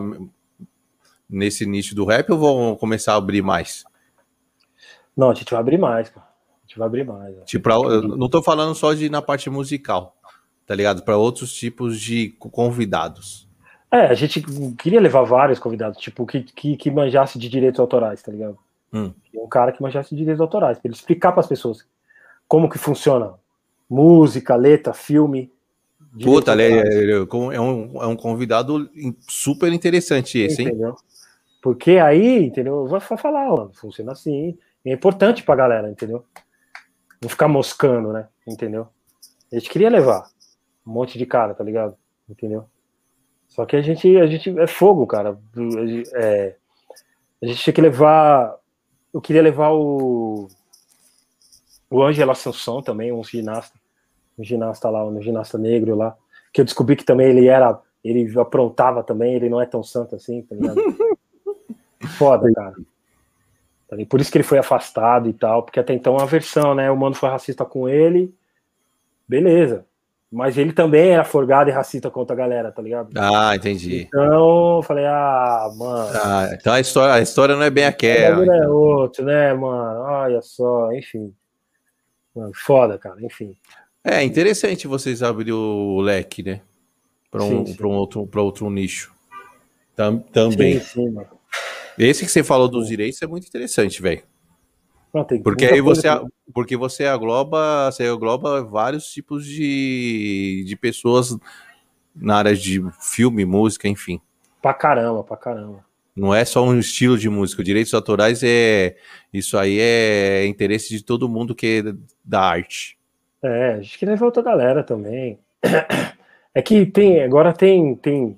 nesse 1.29 1.67
nicho 1.67 1.95
do 1.95 2.05
rap 2.05 2.31
ou 2.31 2.39
vão 2.39 2.77
começar 2.77 3.15
a 3.15 3.17
abrir 3.17 3.43
mais? 3.43 3.85
Não, 5.17 5.31
a 5.31 5.35
gente 5.35 5.51
vai 5.51 5.61
abrir 5.61 5.79
mais, 5.79 6.09
cara. 6.09 6.27
A 6.27 6.67
gente 6.67 6.79
vai 6.79 6.87
abrir 6.87 7.05
mais. 7.05 7.35
Tipo, 7.47 7.69
não 8.17 8.29
tô 8.29 8.43
falando 8.43 8.75
só 8.75 8.95
de 8.95 9.09
na 9.09 9.23
parte 9.23 9.51
musical, 9.51 10.17
tá 10.65 10.75
ligado? 10.75 11.03
Para 11.03 11.17
outros 11.17 11.53
tipos 11.53 12.01
de 12.01 12.31
convidados. 12.39 13.46
É, 13.97 14.07
a 14.09 14.15
gente 14.15 14.43
queria 14.77 15.01
levar 15.01 15.23
vários 15.23 15.59
convidados, 15.59 15.99
tipo, 15.99 16.27
que, 16.27 16.43
que, 16.43 16.77
que 16.77 16.91
manjasse 16.91 17.39
de 17.39 17.49
direitos 17.49 17.81
autorais, 17.81 18.23
tá 18.23 18.31
ligado? 18.31 18.59
Hum. 18.93 19.13
Um 19.35 19.49
cara 19.49 19.73
que 19.73 19.83
manjasse 19.83 20.11
de 20.11 20.17
direitos 20.17 20.41
autorais, 20.41 20.79
pra 20.79 20.89
ele 20.89 20.95
explicar 20.95 21.33
para 21.33 21.41
as 21.41 21.47
pessoas 21.47 21.87
como 22.47 22.69
que 22.69 22.79
funciona 22.79 23.35
música, 23.89 24.55
letra, 24.57 24.93
filme. 24.93 25.51
Puta, 26.23 26.61
é, 26.61 26.71
é, 26.71 27.13
é, 27.13 27.61
um, 27.61 28.03
é 28.03 28.07
um 28.07 28.17
convidado 28.17 28.89
super 29.29 29.73
interessante 29.73 30.39
esse, 30.39 30.63
hein? 30.63 30.69
Entendeu? 30.69 30.97
Porque 31.63 31.93
aí, 31.93 32.45
entendeu? 32.45 32.87
Vai 32.87 33.01
falar, 33.01 33.53
ó, 33.53 33.69
funciona 33.73 34.13
assim. 34.13 34.57
É 34.85 34.93
importante 34.93 35.43
pra 35.43 35.57
galera, 35.57 35.91
entendeu? 35.91 36.25
Não 37.21 37.29
ficar 37.29 37.49
moscando, 37.49 38.13
né? 38.13 38.29
Entendeu? 38.47 38.89
A 39.53 39.59
gente 39.59 39.69
queria 39.69 39.91
levar 39.91 40.29
um 40.87 40.93
monte 40.93 41.19
de 41.19 41.27
cara, 41.27 41.55
tá 41.55 41.65
ligado? 41.65 41.97
Entendeu? 42.29 42.67
Só 43.49 43.65
que 43.65 43.77
a 43.77 43.83
gente, 43.83 44.17
a 44.19 44.27
gente 44.27 44.59
é 44.59 44.67
fogo, 44.67 45.07
cara. 45.07 45.39
É, 46.15 46.57
a 47.43 47.47
gente 47.47 47.63
tinha 47.63 47.73
que 47.73 47.81
levar. 47.81 48.57
Eu 49.13 49.21
queria 49.21 49.43
levar 49.43 49.71
o 49.73 50.49
o 51.91 52.03
Ângelo 52.03 52.33
Assunção 52.33 52.83
também, 52.83 53.13
um 53.13 53.23
ginasta, 53.23 53.79
um 54.39 54.45
ginasta 54.45 54.91
lá, 54.91 55.05
um 55.05 55.23
ginasta 55.23 55.57
negro 55.57 55.95
lá, 55.95 56.17
que 56.53 56.61
eu 56.61 56.65
descobri 56.65 56.97
que 56.97 57.05
também 57.05 57.29
ele 57.29 57.47
era, 57.47 57.81
ele 58.03 58.39
aprontava 58.39 59.03
também, 59.03 59.35
ele 59.35 59.49
não 59.49 59.61
é 59.61 59.67
tão 59.67 59.83
santo 59.83 60.17
assim, 60.17 60.43
tá 60.43 60.55
ligado? 60.55 60.81
Foda, 62.19 62.53
cara. 62.53 62.75
Tá 63.89 63.97
Por 64.09 64.21
isso 64.21 64.31
que 64.31 64.39
ele 64.39 64.45
foi 64.45 64.59
afastado 64.59 65.29
e 65.29 65.33
tal, 65.33 65.63
porque 65.63 65.79
até 65.79 65.95
então 65.95 66.19
a 66.19 66.25
versão, 66.25 66.75
né? 66.75 66.91
O 66.91 66.97
mano 66.97 67.15
foi 67.15 67.29
racista 67.29 67.65
com 67.65 67.89
ele, 67.89 68.35
beleza. 69.29 69.87
Mas 70.31 70.59
ele 70.59 70.73
também 70.73 71.11
era 71.11 71.25
forgado 71.25 71.71
e 71.71 71.73
racista 71.73 72.11
contra 72.11 72.35
a 72.35 72.37
galera, 72.37 72.73
tá 72.73 72.83
ligado? 72.83 73.11
Ah, 73.17 73.55
entendi. 73.55 74.09
Então, 74.09 74.77
eu 74.77 74.83
falei, 74.83 75.07
ah, 75.07 75.71
mano. 75.77 76.19
Ah, 76.23 76.51
então 76.53 76.73
a 76.73 76.81
história, 76.81 77.15
a 77.15 77.21
história 77.21 77.55
não 77.55 77.63
é 77.63 77.71
bem 77.71 77.85
aquela. 77.85 78.43
É 78.43 78.59
então. 78.59 78.73
outro, 78.73 79.25
né, 79.25 79.55
mano? 79.55 80.01
Olha 80.01 80.43
só, 80.43 80.93
enfim. 80.93 81.33
Foda, 82.55 82.99
cara, 82.99 83.17
enfim. 83.23 83.57
É 84.05 84.23
interessante 84.23 84.87
vocês 84.87 85.23
abrir 85.23 85.53
o 85.53 86.01
leque, 86.01 86.43
né? 86.43 86.61
Para 87.31 87.45
um, 87.45 87.65
um, 87.65 87.95
outro, 87.95 88.29
outro 88.37 88.71
nicho. 88.71 89.13
Tam, 89.95 90.19
também. 90.19 90.81
Sim, 90.81 91.05
sim, 91.05 91.11
mano. 91.11 91.29
Esse 91.99 92.25
que 92.25 92.31
você 92.31 92.45
falou 92.45 92.69
dos 92.69 92.89
direitos 92.89 93.23
é 93.23 93.27
muito 93.27 93.47
interessante, 93.47 94.03
velho. 94.03 94.23
Porque 95.25 95.65
aí 95.67 95.81
você, 95.81 96.09
que... 96.09 96.27
porque 96.53 96.77
você 96.77 97.07
agloba, 97.07 97.91
você 97.91 98.05
agloba 98.05 98.63
vários 98.65 99.07
tipos 99.07 99.45
de, 99.45 100.65
de 100.67 100.77
pessoas 100.77 101.37
na 102.15 102.37
área 102.37 102.55
de 102.55 102.83
filme, 103.01 103.45
música, 103.45 103.89
enfim. 103.89 104.21
Pra 104.63 104.75
caramba, 104.75 105.23
pra 105.23 105.37
caramba. 105.37 105.85
Não 106.17 106.35
é 106.35 106.45
só 106.47 106.65
um 106.65 106.79
estilo 106.79 107.19
de 107.19 107.29
música. 107.29 107.63
Direitos 107.63 107.93
autorais 107.93 108.43
é. 108.43 108.97
Isso 109.33 109.59
aí 109.59 109.79
é 109.79 110.47
interesse 110.47 110.89
de 110.89 111.05
todo 111.05 111.29
mundo 111.29 111.55
que 111.55 111.85
é 111.85 111.95
da 112.25 112.41
arte. 112.41 112.99
É, 113.43 113.75
a 113.75 113.81
gente 113.83 113.99
queria 113.99 114.15
levar 114.15 114.27
outra 114.27 114.43
galera 114.43 114.83
também. 114.83 115.39
É 116.55 116.63
que 116.63 116.87
tem. 116.87 117.23
Agora 117.23 117.53
tem. 117.53 117.95
tem... 117.97 118.35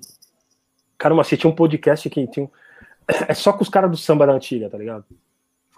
Cara, 0.97 1.15
mas 1.15 1.29
tinha 1.29 1.49
um 1.49 1.55
podcast 1.55 2.09
que 2.09 2.27
tinha. 2.27 2.49
É 3.29 3.33
só 3.33 3.53
com 3.53 3.63
os 3.63 3.69
caras 3.69 3.89
do 3.89 3.95
samba 3.95 4.27
da 4.27 4.33
antiga, 4.33 4.69
tá 4.69 4.77
ligado? 4.77 5.05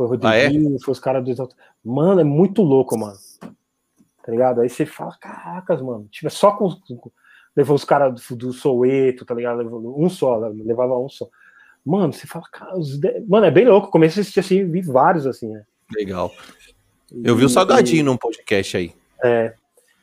Foi 0.02 0.06
o 0.06 0.10
Rodriguinho, 0.10 0.72
ah, 0.72 0.76
é? 0.76 0.80
foi 0.84 0.92
os 0.92 1.00
caras 1.00 1.24
dos. 1.24 1.38
Mano, 1.84 2.22
é 2.22 2.24
muito 2.24 2.64
louco, 2.64 2.98
mano. 2.98 3.18
Tá 4.24 4.32
ligado? 4.32 4.62
Aí 4.62 4.70
você 4.70 4.86
fala, 4.86 5.16
caracas, 5.20 5.82
mano. 5.82 6.08
Tipo, 6.10 6.28
é 6.28 6.30
só 6.30 6.52
com. 6.52 6.76
Levou 7.56 7.76
os 7.76 7.84
caras 7.84 8.28
do, 8.30 8.36
do 8.36 8.54
Soueto, 8.54 9.26
tá 9.26 9.36
ligado? 9.36 9.62
Um 9.98 10.10
só, 10.10 10.38
levava 10.38 10.98
um 10.98 11.10
só. 11.10 11.28
Mano, 11.86 12.14
você 12.14 12.26
fala, 12.26 12.46
cara, 12.52 12.78
os 12.78 13.00
mano, 13.28 13.46
é 13.46 13.52
bem 13.52 13.66
louco. 13.66 13.92
Comecei 13.92 14.22
a 14.22 14.22
assistir 14.22 14.40
assim, 14.40 14.70
vi 14.70 14.82
vários 14.82 15.28
assim, 15.28 15.50
né? 15.50 15.64
Legal. 15.96 16.32
Eu 17.24 17.36
vi 17.36 17.44
o 17.44 17.50
Salgadinho 17.50 18.00
e... 18.00 18.04
num 18.04 18.18
podcast 18.18 18.78
aí. 18.78 18.94
É. 19.24 19.54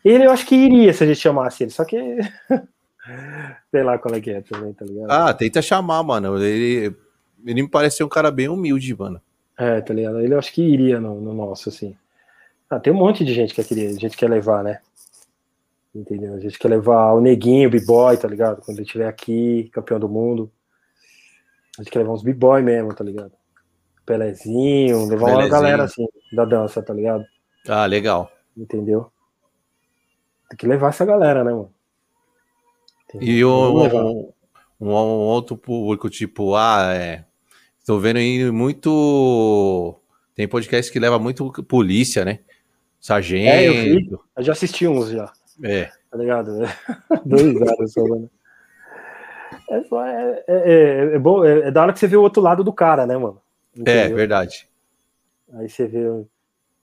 Ele 0.04 0.26
eu 0.26 0.30
acho 0.30 0.46
que 0.46 0.54
iria 0.54 0.92
se 0.92 1.02
a 1.02 1.06
gente 1.06 1.20
chamasse 1.20 1.64
ele, 1.64 1.70
só 1.70 1.84
que. 1.84 1.96
Sei 3.70 3.82
lá 3.82 3.98
qual 3.98 4.14
é 4.14 4.20
que 4.20 4.30
é 4.30 4.42
também, 4.42 4.72
tá 4.74 4.84
ligado? 4.84 5.10
Ah, 5.10 5.32
tenta 5.32 5.62
chamar, 5.62 6.02
mano. 6.02 6.36
Ele, 6.38 6.94
ele 7.44 7.62
me 7.62 7.68
pareceu 7.68 8.04
um 8.06 8.10
cara 8.10 8.30
bem 8.30 8.48
humilde, 8.48 8.94
mano. 8.94 9.20
É, 9.58 9.80
tá 9.80 9.92
ligado? 9.92 10.20
Ele 10.20 10.32
eu 10.32 10.38
acho 10.38 10.52
que 10.52 10.62
iria 10.62 11.00
no, 11.00 11.20
no 11.20 11.34
nosso, 11.34 11.68
assim. 11.68 11.96
Ah, 12.70 12.78
tem 12.78 12.92
um 12.92 12.96
monte 12.96 13.24
de 13.24 13.34
gente 13.34 13.52
que 13.52 13.64
queria, 13.64 13.92
gente 13.92 14.16
quer 14.16 14.30
levar, 14.30 14.62
né? 14.62 14.80
Entendeu? 15.94 16.34
A 16.34 16.38
gente 16.38 16.58
quer 16.58 16.68
levar 16.68 17.12
o 17.12 17.20
Neguinho, 17.20 17.68
o 17.68 17.72
B-Boy, 17.72 18.16
tá 18.16 18.28
ligado? 18.28 18.62
Quando 18.62 18.78
ele 18.78 18.86
estiver 18.86 19.08
aqui, 19.08 19.68
campeão 19.72 19.98
do 19.98 20.08
mundo. 20.08 20.50
A 21.78 21.82
gente 21.82 21.92
quer 21.92 22.00
levar 22.00 22.12
uns 22.12 22.22
b-boy 22.22 22.60
mesmo, 22.60 22.92
tá 22.92 23.04
ligado? 23.04 23.32
Pelezinho, 24.04 25.06
levar 25.06 25.26
Pelezinho. 25.26 25.38
uma 25.38 25.48
galera 25.48 25.84
assim, 25.84 26.06
da 26.32 26.44
dança, 26.44 26.82
tá 26.82 26.92
ligado? 26.92 27.24
Ah, 27.68 27.86
legal. 27.86 28.30
Entendeu? 28.56 29.12
Tem 30.48 30.56
que 30.56 30.66
levar 30.66 30.88
essa 30.88 31.04
galera, 31.04 31.44
né, 31.44 31.52
mano? 31.52 31.72
Entendeu? 33.04 33.28
E 33.28 33.44
um, 33.44 34.32
um, 34.80 34.88
um, 34.88 34.90
outro 34.90 35.56
público, 35.56 36.10
tipo, 36.10 36.56
ah, 36.56 36.92
é. 36.92 37.24
Tô 37.88 37.98
vendo 37.98 38.18
aí 38.18 38.50
muito. 38.50 39.98
Tem 40.34 40.46
podcast 40.46 40.92
que 40.92 41.00
leva 41.00 41.18
muito 41.18 41.50
polícia, 41.64 42.22
né? 42.22 42.40
Sargento. 43.00 43.48
É, 43.48 43.66
eu 43.66 43.72
vi. 43.72 44.10
Eu 44.36 44.42
já 44.42 44.52
assisti 44.52 44.86
uns 44.86 45.08
já. 45.08 45.32
É. 45.64 45.90
Tá 46.10 46.18
ligado? 46.18 46.50
Dois 47.24 47.56
anos 47.56 47.94
mano. 47.96 48.30
É, 49.70 49.82
só, 49.84 50.04
é, 50.04 50.44
é, 50.46 50.54
é, 50.54 51.14
é, 51.14 51.18
bom, 51.18 51.42
é, 51.42 51.60
é, 51.60 51.70
da 51.70 51.80
hora 51.80 51.94
que 51.94 51.98
você 51.98 52.06
vê 52.06 52.18
o 52.18 52.20
outro 52.20 52.42
lado 52.42 52.62
do 52.62 52.74
cara, 52.74 53.06
né, 53.06 53.16
mano? 53.16 53.40
É, 53.74 53.80
Entendeu? 53.80 54.02
É, 54.02 54.08
verdade. 54.12 54.68
Aí 55.54 55.66
você 55.70 55.86
vê, 55.86 56.00
eu 56.00 56.28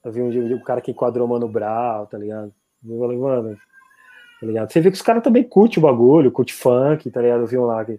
vi 0.06 0.20
um, 0.20 0.56
um 0.56 0.60
cara 0.64 0.80
que 0.80 0.90
enquadrou 0.90 1.24
o 1.24 1.30
Mano 1.30 1.46
Brown, 1.46 2.04
tá 2.06 2.18
ligado? 2.18 2.52
Eu 2.84 2.98
falei, 2.98 3.16
mano, 3.16 3.56
tá 4.40 4.44
ligado? 4.44 4.72
Você 4.72 4.80
vê 4.80 4.90
que 4.90 4.96
os 4.96 5.02
caras 5.02 5.22
também 5.22 5.44
curtem 5.44 5.78
o 5.78 5.86
bagulho, 5.86 6.32
curte 6.32 6.52
funk, 6.52 7.08
tá 7.12 7.22
ligado? 7.22 7.42
Eu 7.42 7.46
vi 7.46 7.56
um 7.56 7.64
lá 7.64 7.84
que 7.84 7.96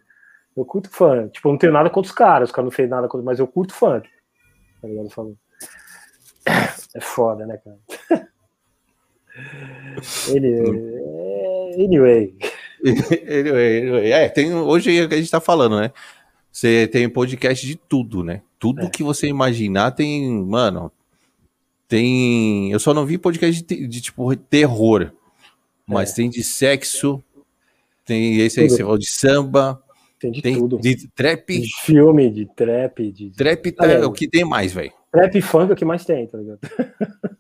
eu 0.58 0.66
curto 0.66 0.90
funk. 0.90 1.34
Tipo, 1.34 1.48
eu 1.48 1.52
não 1.52 1.60
tenho 1.60 1.74
nada 1.74 1.90
contra 1.90 2.10
os 2.10 2.16
caras, 2.16 2.50
os 2.50 2.56
caras 2.56 2.66
não 2.66 2.76
fez 2.76 2.90
nada 2.90 3.08
contra, 3.08 3.24
mas 3.24 3.40
eu 3.40 3.48
curto 3.48 3.74
funk. 3.74 4.10
Tá 4.82 4.88
ligado? 4.88 5.10
Falando. 5.10 5.38
É 6.96 7.02
foda, 7.02 7.46
né, 7.46 7.58
cara? 7.58 7.78
Ele, 10.30 10.62
anyway. 11.78 12.36
é, 14.12 14.30
tem, 14.30 14.54
hoje 14.54 14.98
é 14.98 15.04
o 15.04 15.10
que 15.10 15.16
a 15.16 15.18
gente 15.18 15.30
tá 15.30 15.40
falando, 15.40 15.80
né? 15.80 15.92
Você 16.52 16.88
tem 16.88 17.08
podcast 17.08 17.66
de 17.66 17.76
tudo, 17.76 18.24
né? 18.24 18.42
Tudo 18.58 18.86
é. 18.86 18.90
que 18.90 19.04
você 19.04 19.28
imaginar 19.28 19.92
tem, 19.92 20.28
mano. 20.44 20.92
Tem. 21.88 22.72
Eu 22.72 22.80
só 22.80 22.94
não 22.94 23.06
vi 23.06 23.18
podcast 23.18 23.62
de, 23.62 23.88
de 23.88 24.02
tipo 24.02 24.36
terror, 24.36 25.12
mas 25.86 26.12
é. 26.12 26.16
tem 26.16 26.30
de 26.30 26.44
sexo, 26.44 27.24
tem 28.04 28.40
esse 28.40 28.60
aí, 28.60 28.70
você 28.70 28.82
falou 28.82 28.98
de 28.98 29.08
samba. 29.10 29.82
Tem 30.20 30.32
de 30.32 30.42
tem 30.42 30.58
tudo. 30.58 30.80
De 30.80 31.08
trap. 31.10 31.60
De 31.60 31.70
filme, 31.82 32.30
de 32.32 32.46
trap. 32.46 33.12
De... 33.12 33.32
Trap 33.32 33.72
tá, 33.72 33.86
é 33.86 34.06
o 34.06 34.12
que 34.12 34.28
tem 34.28 34.44
mais, 34.44 34.74
velho. 34.74 34.92
Trap 35.12 35.36
e 35.36 35.42
funk 35.42 35.70
é 35.70 35.74
o 35.74 35.76
que 35.76 35.86
mais 35.86 36.06
tem, 36.06 36.28
tá 36.28 36.38
ligado? 36.38 36.60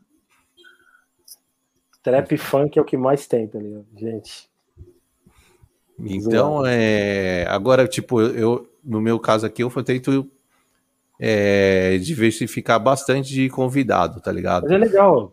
trap 2.04 2.38
funk 2.38 2.78
é 2.78 2.82
o 2.82 2.86
que 2.86 2.98
mais 2.98 3.28
tem, 3.28 3.48
tá 3.48 3.60
ligado? 3.60 3.86
Gente. 3.98 4.48
Então, 6.00 6.64
é, 6.66 7.46
agora, 7.50 7.88
tipo, 7.88 8.22
eu, 8.22 8.70
no 8.84 9.02
meu 9.02 9.20
caso 9.20 9.46
aqui, 9.46 9.64
eu 9.64 9.84
tento 9.84 10.30
é, 11.20 11.98
diversificar 11.98 12.80
bastante 12.82 13.34
de 13.34 13.50
convidado, 13.50 14.22
tá 14.22 14.32
ligado? 14.32 14.64
Mas 14.64 14.72
é 14.72 14.78
legal, 14.78 15.32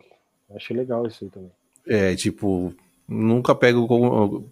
acho 0.55 0.73
legal 0.73 1.05
isso 1.05 1.23
aí 1.23 1.29
também. 1.29 1.51
É, 1.87 2.15
tipo, 2.15 2.73
nunca 3.07 3.53
pego 3.53 4.49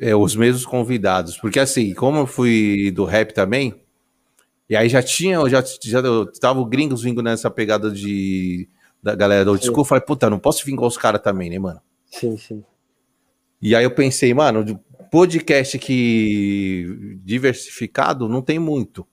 é, 0.00 0.14
os 0.14 0.36
mesmos 0.36 0.66
convidados, 0.66 1.36
porque 1.38 1.58
assim, 1.58 1.94
como 1.94 2.18
eu 2.18 2.26
fui 2.26 2.90
do 2.90 3.04
rap 3.04 3.32
também, 3.32 3.74
e 4.68 4.76
aí 4.76 4.88
já 4.88 5.02
tinha, 5.02 5.38
já, 5.48 5.62
já 5.82 6.02
tava 6.40 6.60
o 6.60 6.66
gringos 6.66 7.02
vindo 7.02 7.22
nessa 7.22 7.50
pegada 7.50 7.90
de 7.90 8.68
da 9.02 9.14
galera 9.14 9.44
do 9.44 9.56
disco, 9.56 9.80
eu 9.80 9.84
falei, 9.84 10.02
puta, 10.04 10.28
não 10.28 10.38
posso 10.38 10.64
com 10.74 10.86
os 10.86 10.98
caras 10.98 11.22
também, 11.22 11.48
né, 11.48 11.58
mano? 11.58 11.80
Sim, 12.10 12.36
sim. 12.36 12.64
E 13.62 13.74
aí 13.74 13.84
eu 13.84 13.90
pensei, 13.90 14.34
mano, 14.34 14.80
podcast 15.10 15.78
que 15.78 17.18
diversificado 17.22 18.28
não 18.28 18.42
tem 18.42 18.58
muito, 18.58 19.06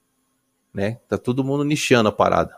né? 0.73 0.99
Tá 1.07 1.17
todo 1.17 1.43
mundo 1.43 1.63
nichando 1.63 2.09
a 2.09 2.11
parada. 2.11 2.57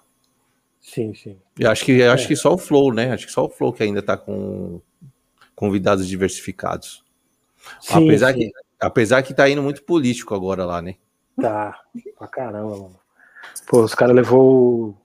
Sim, 0.81 1.13
sim. 1.13 1.37
Eu 1.59 1.69
acho 1.69 1.83
que 1.83 2.01
acho 2.03 2.25
é. 2.25 2.27
que 2.27 2.35
só 2.35 2.53
o 2.53 2.57
Flow, 2.57 2.93
né? 2.93 3.11
Acho 3.11 3.25
que 3.25 3.31
só 3.31 3.45
o 3.45 3.49
Flow 3.49 3.73
que 3.73 3.83
ainda 3.83 4.01
tá 4.01 4.15
com 4.15 4.81
convidados 5.55 6.07
diversificados. 6.07 7.03
Sim, 7.79 8.05
apesar 8.07 8.33
sim. 8.33 8.39
que 8.39 8.51
apesar 8.79 9.23
que 9.23 9.33
tá 9.33 9.49
indo 9.49 9.63
muito 9.63 9.83
político 9.83 10.33
agora 10.35 10.65
lá, 10.65 10.81
né? 10.81 10.95
Tá, 11.39 11.79
pra 12.17 12.27
caramba, 12.27 12.71
mano. 12.71 12.99
Pô, 13.67 13.81
os 13.81 13.95
caras 13.95 14.15
levou. 14.15 14.95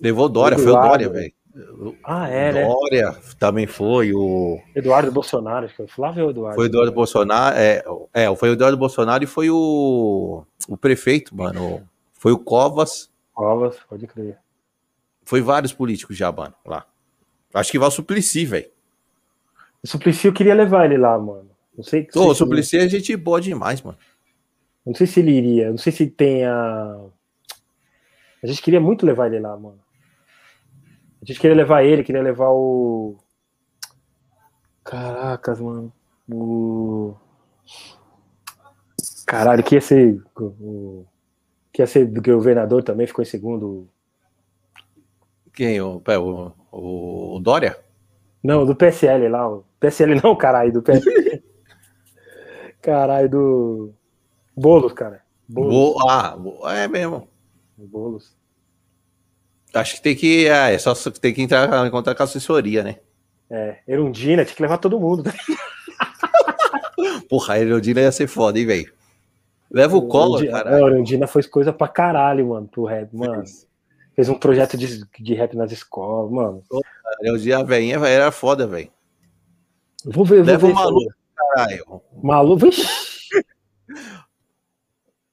Levou 0.00 0.28
Dória, 0.28 0.58
foi 0.58 0.72
o 0.72 0.74
Dória, 0.74 1.08
velho. 1.08 1.32
Ah, 2.02 2.28
é, 2.28 2.52
né? 2.52 2.66
Dória 2.66 3.14
também 3.38 3.66
foi 3.66 4.12
o. 4.12 4.58
Eduardo 4.74 5.12
Bolsonaro, 5.12 5.66
acho 5.66 5.74
que 5.74 5.76
foi 5.76 5.86
Flávio 5.86 6.30
Eduardo? 6.30 6.54
Foi 6.56 6.64
o 6.64 6.68
Eduardo 6.68 6.92
Bolsonaro, 6.92 7.56
é, 7.56 7.84
é, 8.14 8.36
foi 8.36 8.50
o 8.50 8.52
Eduardo 8.52 8.76
Bolsonaro 8.76 9.22
e 9.22 9.26
foi 9.26 9.50
o, 9.50 10.44
o 10.66 10.76
prefeito, 10.76 11.36
mano. 11.36 11.86
Foi 12.14 12.32
o 12.32 12.38
Covas. 12.38 13.10
Covas, 13.34 13.76
pode 13.88 14.06
crer. 14.06 14.38
Foi 15.24 15.40
vários 15.40 15.72
políticos 15.72 16.16
já, 16.16 16.32
mano, 16.32 16.54
lá. 16.64 16.86
Acho 17.52 17.70
que 17.70 17.78
vai 17.78 17.88
o 17.88 17.90
Suplicy, 17.90 18.46
velho. 18.46 18.70
O 19.82 19.88
Suplicy 19.88 20.28
eu 20.28 20.32
queria 20.32 20.54
levar 20.54 20.84
ele 20.84 20.96
lá, 20.96 21.18
mano. 21.18 21.50
Não 21.76 21.82
sei. 21.82 22.06
Ô, 22.14 22.28
o 22.28 22.34
Suplicy 22.34 22.78
a 22.78 22.86
gente 22.86 23.16
boa 23.16 23.40
demais, 23.40 23.82
mano. 23.82 23.98
Não 24.86 24.94
sei 24.94 25.06
se 25.06 25.20
ele 25.20 25.32
iria. 25.32 25.70
Não 25.70 25.78
sei 25.78 25.92
se 25.92 26.06
tem 26.06 26.44
a. 26.44 27.00
A 28.42 28.46
gente 28.46 28.62
queria 28.62 28.80
muito 28.80 29.06
levar 29.06 29.26
ele 29.26 29.40
lá, 29.40 29.56
mano. 29.56 29.80
A 31.20 31.24
gente 31.24 31.38
queria 31.40 31.56
levar 31.56 31.84
ele, 31.84 32.04
queria 32.04 32.22
levar 32.22 32.50
o. 32.50 33.16
Caracas, 34.84 35.60
mano. 35.60 35.92
O. 36.30 37.14
Caralho, 39.26 39.62
que 39.62 39.76
ia 39.76 39.80
ser. 39.80 40.20
O... 40.36 41.04
Que 41.72 41.80
ia 41.80 41.86
ser 41.86 42.04
governador 42.20 42.82
também, 42.82 43.06
ficou 43.06 43.22
em 43.22 43.26
segundo. 43.26 43.88
Quem? 45.54 45.80
O, 45.80 46.02
o, 46.70 47.36
o 47.36 47.40
Dória? 47.40 47.81
Não, 48.42 48.66
do 48.66 48.74
PSL 48.74 49.28
lá. 49.28 49.48
O 49.48 49.64
PSL 49.78 50.14
não, 50.22 50.34
caralho, 50.34 50.72
do 50.72 50.82
PSL. 50.82 51.42
caralho, 52.80 53.28
do. 53.28 53.94
Bolos, 54.56 54.92
cara. 54.92 55.22
Bolos. 55.48 55.94
Bo... 56.38 56.60
Ah, 56.64 56.74
é 56.74 56.88
mesmo. 56.88 57.28
Bolos. 57.76 58.34
Acho 59.72 59.96
que 59.96 60.02
tem 60.02 60.16
que. 60.16 60.46
É, 60.46 60.74
é 60.74 60.78
só 60.78 60.94
tem 61.10 61.32
que 61.32 61.42
entrar 61.42 61.86
em 61.86 61.90
contato 61.90 62.16
com 62.16 62.22
a 62.22 62.24
assessoria, 62.24 62.82
né? 62.82 62.96
É, 63.50 63.78
Erundina, 63.86 64.44
tinha 64.44 64.56
que 64.56 64.62
levar 64.62 64.78
todo 64.78 64.98
mundo. 64.98 65.24
Porra, 67.28 67.54
a 67.54 67.60
Erundina 67.60 68.00
ia 68.00 68.12
ser 68.12 68.26
foda, 68.26 68.58
hein, 68.58 68.66
velho? 68.66 68.92
Leva 69.70 69.96
o 69.96 70.06
colo, 70.06 70.46
cara. 70.50 70.76
A 70.76 70.80
Erundina 70.80 71.26
foi 71.26 71.42
coisa 71.44 71.72
pra 71.72 71.88
caralho, 71.88 72.48
mano, 72.48 72.68
pro 72.68 72.84
rap, 72.84 73.14
mano. 73.14 73.44
Fez 74.14 74.28
um 74.28 74.34
projeto 74.34 74.76
de, 74.76 75.02
de 75.18 75.34
rap 75.34 75.56
nas 75.56 75.72
escolas, 75.72 76.30
mano. 76.30 76.62
A 77.20 77.26
Erundina, 77.26 77.60
a 77.60 77.62
velhinha, 77.62 77.96
era 78.06 78.32
foda, 78.32 78.66
velho. 78.66 78.90
Vou 80.04 80.24
ver, 80.24 80.44
Leva 80.44 80.66
vou 80.66 80.70
ver. 80.70 80.74
o 80.74 80.74
maluco, 80.74 81.14
caralho. 81.36 82.02
Maluco, 82.22 82.66
vixi. 82.66 82.82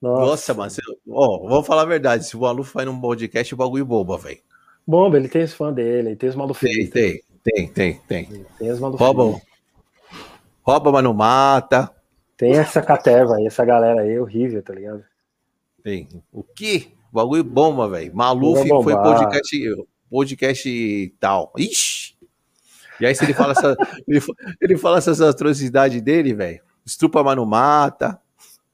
Nossa, 0.00 0.26
Nossa 0.26 0.54
mano, 0.54 0.70
você... 0.70 0.80
oh, 1.06 1.46
vou 1.46 1.62
falar 1.62 1.82
a 1.82 1.86
verdade. 1.86 2.24
Se 2.24 2.34
o 2.34 2.40
Maluf 2.40 2.72
faz 2.72 2.86
num 2.86 2.98
podcast, 2.98 3.52
o 3.52 3.56
bagulho 3.56 3.84
boba, 3.84 4.16
velho. 4.16 4.40
Bomba, 4.86 5.18
ele 5.18 5.28
tem 5.28 5.42
os 5.42 5.52
fãs 5.52 5.74
dele, 5.74 6.16
tem 6.16 6.30
os 6.30 6.34
malufinhos. 6.34 6.88
Tem, 6.88 7.20
tem, 7.44 7.68
tem, 7.68 7.68
tem, 7.68 8.00
tem. 8.08 8.46
Tem 8.58 8.70
os 8.70 8.80
malufinhos. 8.80 9.14
Rouba, 9.14 9.40
rouba, 10.62 10.92
mas 10.92 11.04
não 11.04 11.12
mata. 11.12 11.94
Tem 12.34 12.52
essa 12.52 12.80
caterva 12.80 13.36
aí, 13.36 13.46
essa 13.46 13.62
galera 13.64 14.00
aí, 14.00 14.18
horrível, 14.18 14.62
tá 14.62 14.72
ligado? 14.72 15.04
Tem. 15.82 16.08
O 16.32 16.42
que? 16.42 16.94
Bagulho 17.12 17.44
bomba, 17.44 17.86
velho. 17.86 18.14
Maluf 18.14 18.66
foi 18.66 18.94
podcast, 18.94 19.76
podcast 20.10 21.14
tal. 21.20 21.52
Ixi! 21.56 22.16
E 23.00 23.06
aí, 23.06 23.14
se 23.14 23.24
ele 23.24 23.32
fala, 23.32 23.52
essa, 23.52 23.76
ele, 24.06 24.20
ele 24.60 24.76
fala 24.76 24.98
essas 24.98 25.20
atrocidades 25.20 26.02
dele, 26.02 26.34
velho. 26.34 26.60
Estrupa, 26.84 27.22
mas 27.22 27.36
não 27.36 27.46
mata. 27.46 28.20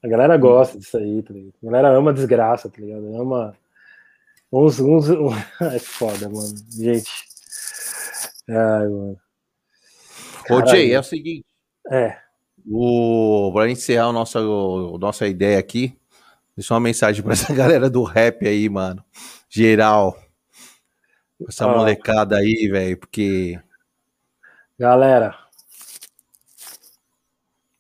A 0.03 0.09
galera 0.09 0.37
gosta 0.37 0.79
disso 0.79 0.97
aí, 0.97 1.23
tá 1.23 1.33
ligado? 1.33 1.55
A 1.63 1.67
galera 1.67 1.97
ama 1.97 2.13
desgraça, 2.13 2.69
tá 2.69 2.81
ligado? 2.81 3.21
Ama. 3.21 3.57
Uns. 4.53 4.81
uns... 4.81 5.07
É 5.61 5.79
foda, 5.79 6.29
mano. 6.29 6.55
Gente. 6.71 7.11
Ai, 8.49 8.89
mano. 8.89 9.17
Ô, 10.51 10.67
Jay, 10.67 10.93
é 10.93 11.01
o 11.01 11.03
seguinte. 11.03 11.45
É. 11.91 12.19
O... 12.69 13.51
Pra 13.53 13.71
encerrar 13.71 14.07
a 14.07 14.13
nossa, 14.13 14.39
a 14.41 14.99
nossa 14.99 15.27
ideia 15.27 15.59
aqui, 15.59 15.97
deixa 16.57 16.75
uma 16.75 16.81
mensagem 16.81 17.23
pra 17.23 17.33
essa 17.33 17.53
galera 17.55 17.91
do 17.91 18.03
rap 18.03 18.47
aí, 18.47 18.69
mano. 18.69 19.05
Geral. 19.49 20.17
Essa 21.49 21.65
ah. 21.67 21.77
molecada 21.77 22.37
aí, 22.37 22.69
velho, 22.69 22.97
porque. 22.97 23.61
Galera, 24.79 25.39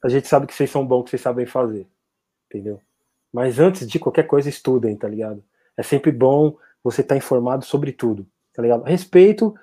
a 0.02 0.08
gente 0.08 0.26
sabe 0.26 0.46
que 0.46 0.54
vocês 0.54 0.70
são 0.70 0.86
bons, 0.86 1.04
que 1.04 1.10
vocês 1.10 1.22
sabem 1.22 1.46
fazer 1.46 1.86
entendeu? 2.56 2.80
Mas 3.32 3.58
antes 3.58 3.86
de 3.86 3.98
qualquer 3.98 4.24
coisa, 4.24 4.48
estudem, 4.48 4.96
tá 4.96 5.08
ligado? 5.08 5.44
É 5.76 5.82
sempre 5.82 6.10
bom 6.10 6.56
você 6.82 7.02
estar 7.02 7.14
tá 7.14 7.18
informado 7.18 7.64
sobre 7.64 7.92
tudo, 7.92 8.26
tá 8.54 8.62
ligado? 8.62 8.84
Respeito, 8.84 9.54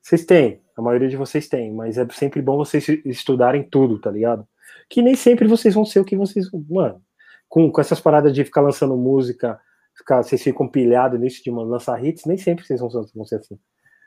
vocês 0.00 0.24
têm, 0.24 0.60
a 0.76 0.82
maioria 0.82 1.08
de 1.08 1.16
vocês 1.16 1.48
tem, 1.48 1.72
mas 1.72 1.98
é 1.98 2.06
sempre 2.10 2.42
bom 2.42 2.56
vocês 2.56 2.88
estudarem 3.04 3.62
tudo, 3.62 3.98
tá 3.98 4.10
ligado? 4.10 4.46
Que 4.88 5.02
nem 5.02 5.14
sempre 5.14 5.46
vocês 5.46 5.74
vão 5.74 5.84
ser 5.84 6.00
o 6.00 6.04
que 6.04 6.16
vocês. 6.16 6.50
Mano, 6.68 7.00
com, 7.48 7.70
com 7.70 7.80
essas 7.80 8.00
paradas 8.00 8.34
de 8.34 8.44
ficar 8.44 8.62
lançando 8.62 8.96
música, 8.96 9.60
ficar, 10.02 10.22
vocês 10.22 10.42
ficam 10.42 10.68
pilhados 10.68 11.18
nisso 11.18 11.42
de 11.42 11.50
lançar 11.50 12.04
hits, 12.04 12.24
nem 12.26 12.36
sempre 12.36 12.66
vocês 12.66 12.80
vão, 12.80 12.90
vão 13.14 13.24
ser 13.24 13.36
assim. 13.36 13.58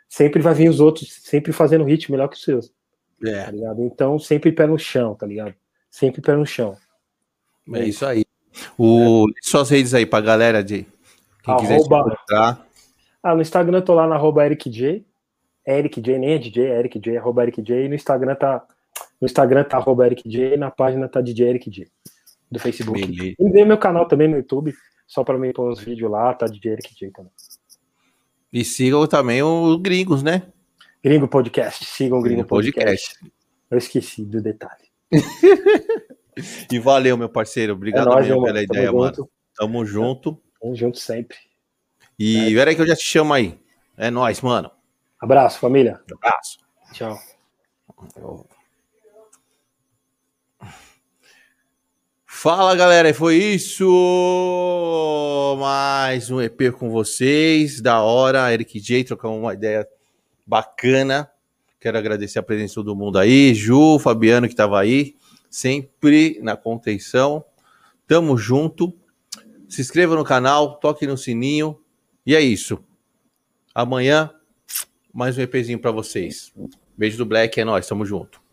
Sempre 0.08 0.42
vai 0.42 0.54
vir 0.54 0.70
os 0.70 0.80
outros, 0.80 1.22
sempre 1.24 1.52
fazendo 1.52 1.84
hit 1.84 2.12
melhor 2.12 2.28
que 2.28 2.36
os 2.36 2.44
seus. 2.44 2.72
É. 3.26 3.46
Tá 3.46 3.52
ligado? 3.52 3.84
Então, 3.84 4.20
sempre 4.20 4.52
pé 4.52 4.68
no 4.68 4.78
chão, 4.78 5.16
tá 5.16 5.26
ligado? 5.26 5.56
Sempre 5.90 6.22
pé 6.22 6.36
no 6.36 6.46
chão. 6.46 6.78
É 7.74 7.84
isso 7.84 8.06
aí. 8.06 8.24
O, 8.78 9.26
é. 9.30 9.34
Suas 9.42 9.70
redes 9.70 9.94
aí 9.94 10.06
pra 10.06 10.22
galera 10.22 10.64
de 10.64 10.86
quem 11.44 11.54
arroba, 11.54 11.62
quiser 11.62 11.78
encontrar. 11.80 12.66
Ah, 13.24 13.36
no 13.36 13.42
Instagram 13.42 13.80
eu 13.80 13.86
tô 13.86 13.94
lá 13.94 14.08
na 14.08 14.16
arroba 14.16 14.46
EricJ. 14.46 15.06
EricJ, 15.66 16.20
nem 16.20 16.34
é 16.34 16.38
DJ, 16.38 16.68
é 16.68 16.80
EricJ, 16.80 17.18
arroba 17.18 17.44
EricJ. 17.44 17.86
E 17.86 17.90
no 17.90 17.96
Instagram 17.96 18.36
tá. 18.36 18.66
No 19.20 19.26
Instagram 19.26 19.64
tá 19.64 19.78
arroba 19.78 20.06
EricJ 20.06 20.54
e 20.54 20.58
na 20.58 20.70
página 20.70 21.08
tá 21.08 21.22
DJ 21.22 21.50
EricJ. 21.50 21.88
Do 22.52 22.60
Facebook. 22.60 23.02
Beleza. 23.02 23.36
E 23.40 23.66
meu 23.66 23.78
canal 23.78 24.08
também 24.08 24.28
no 24.28 24.38
YouTube, 24.38 24.74
só 25.08 25.24
pra 25.24 25.38
mim 25.38 25.52
pôr 25.52 25.72
uns 25.72 25.80
vídeos 25.80 26.10
lá, 26.10 26.34
tá 26.34 26.46
DJ 26.46 26.74
EricJ 26.74 27.12
também. 27.12 27.32
E 28.52 28.64
sigam 28.64 29.06
também 29.08 29.44
o 29.44 29.78
Gringos, 29.78 30.24
né? 30.24 30.44
Gringo 31.04 31.28
Podcast. 31.28 31.86
Sigam 31.86 32.20
o 32.20 32.22
Gringo, 32.22 32.38
Gringo 32.38 32.48
Podcast. 32.48 33.14
Podcast. 33.20 33.34
Eu 33.70 33.78
esqueci 33.78 34.26
do 34.26 34.42
detalhe. 34.42 34.86
E 36.72 36.80
valeu, 36.80 37.18
meu 37.18 37.30
parceiro. 37.30 37.74
Obrigado 37.74 38.10
é 38.10 38.12
nóis, 38.12 38.28
mesmo 38.28 38.44
pela 38.44 38.62
ideia, 38.62 38.88
Tamo 38.88 39.00
mano. 39.00 39.16
Junto. 39.16 39.32
Tamo 39.56 39.86
junto. 39.86 40.42
Tamo 40.62 40.76
junto 40.76 40.98
sempre. 41.00 41.38
E 42.20 42.58
é. 42.58 42.64
aí 42.64 42.76
que 42.76 42.82
eu 42.82 42.88
já 42.88 42.96
te 42.96 43.04
chamo 43.04 43.34
aí. 43.34 43.60
É 43.98 44.10
nóis, 44.12 44.42
mano. 44.42 44.70
Abraço, 45.20 45.60
família. 45.60 46.02
Abraço. 46.12 46.58
Tchau. 46.94 47.18
Fala 52.46 52.76
galera, 52.76 53.12
foi 53.12 53.38
isso. 53.38 53.88
Mais 55.60 56.30
um 56.30 56.40
EP 56.40 56.72
com 56.78 56.92
vocês. 56.92 57.82
Da 57.82 58.02
hora, 58.02 58.54
Eric 58.54 58.80
J, 58.80 59.04
trocamos 59.04 59.40
uma 59.40 59.56
ideia 59.56 59.88
bacana. 60.46 61.28
Quero 61.80 61.98
agradecer 61.98 62.38
a 62.38 62.44
presença 62.44 62.70
de 62.70 62.76
todo 62.76 62.96
mundo 62.96 63.18
aí, 63.18 63.52
Ju, 63.56 63.98
Fabiano 63.98 64.48
que 64.48 64.54
tava 64.54 64.80
aí 64.80 65.16
sempre 65.50 66.40
na 66.44 66.56
contenção. 66.56 67.44
Tamo 68.06 68.38
junto. 68.38 68.94
Se 69.68 69.82
inscreva 69.82 70.16
no 70.16 70.24
canal, 70.24 70.76
toque 70.76 71.08
no 71.08 71.18
sininho. 71.18 71.82
E 72.24 72.36
é 72.36 72.42
isso. 72.42 72.78
Amanhã, 73.74 74.30
mais 75.12 75.36
um 75.36 75.42
EPzinho 75.42 75.80
para 75.80 75.90
vocês. 75.90 76.54
Beijo 76.96 77.18
do 77.18 77.26
Black, 77.26 77.60
é 77.60 77.66
nóis, 77.66 77.88
tamo 77.88 78.06
junto. 78.06 78.45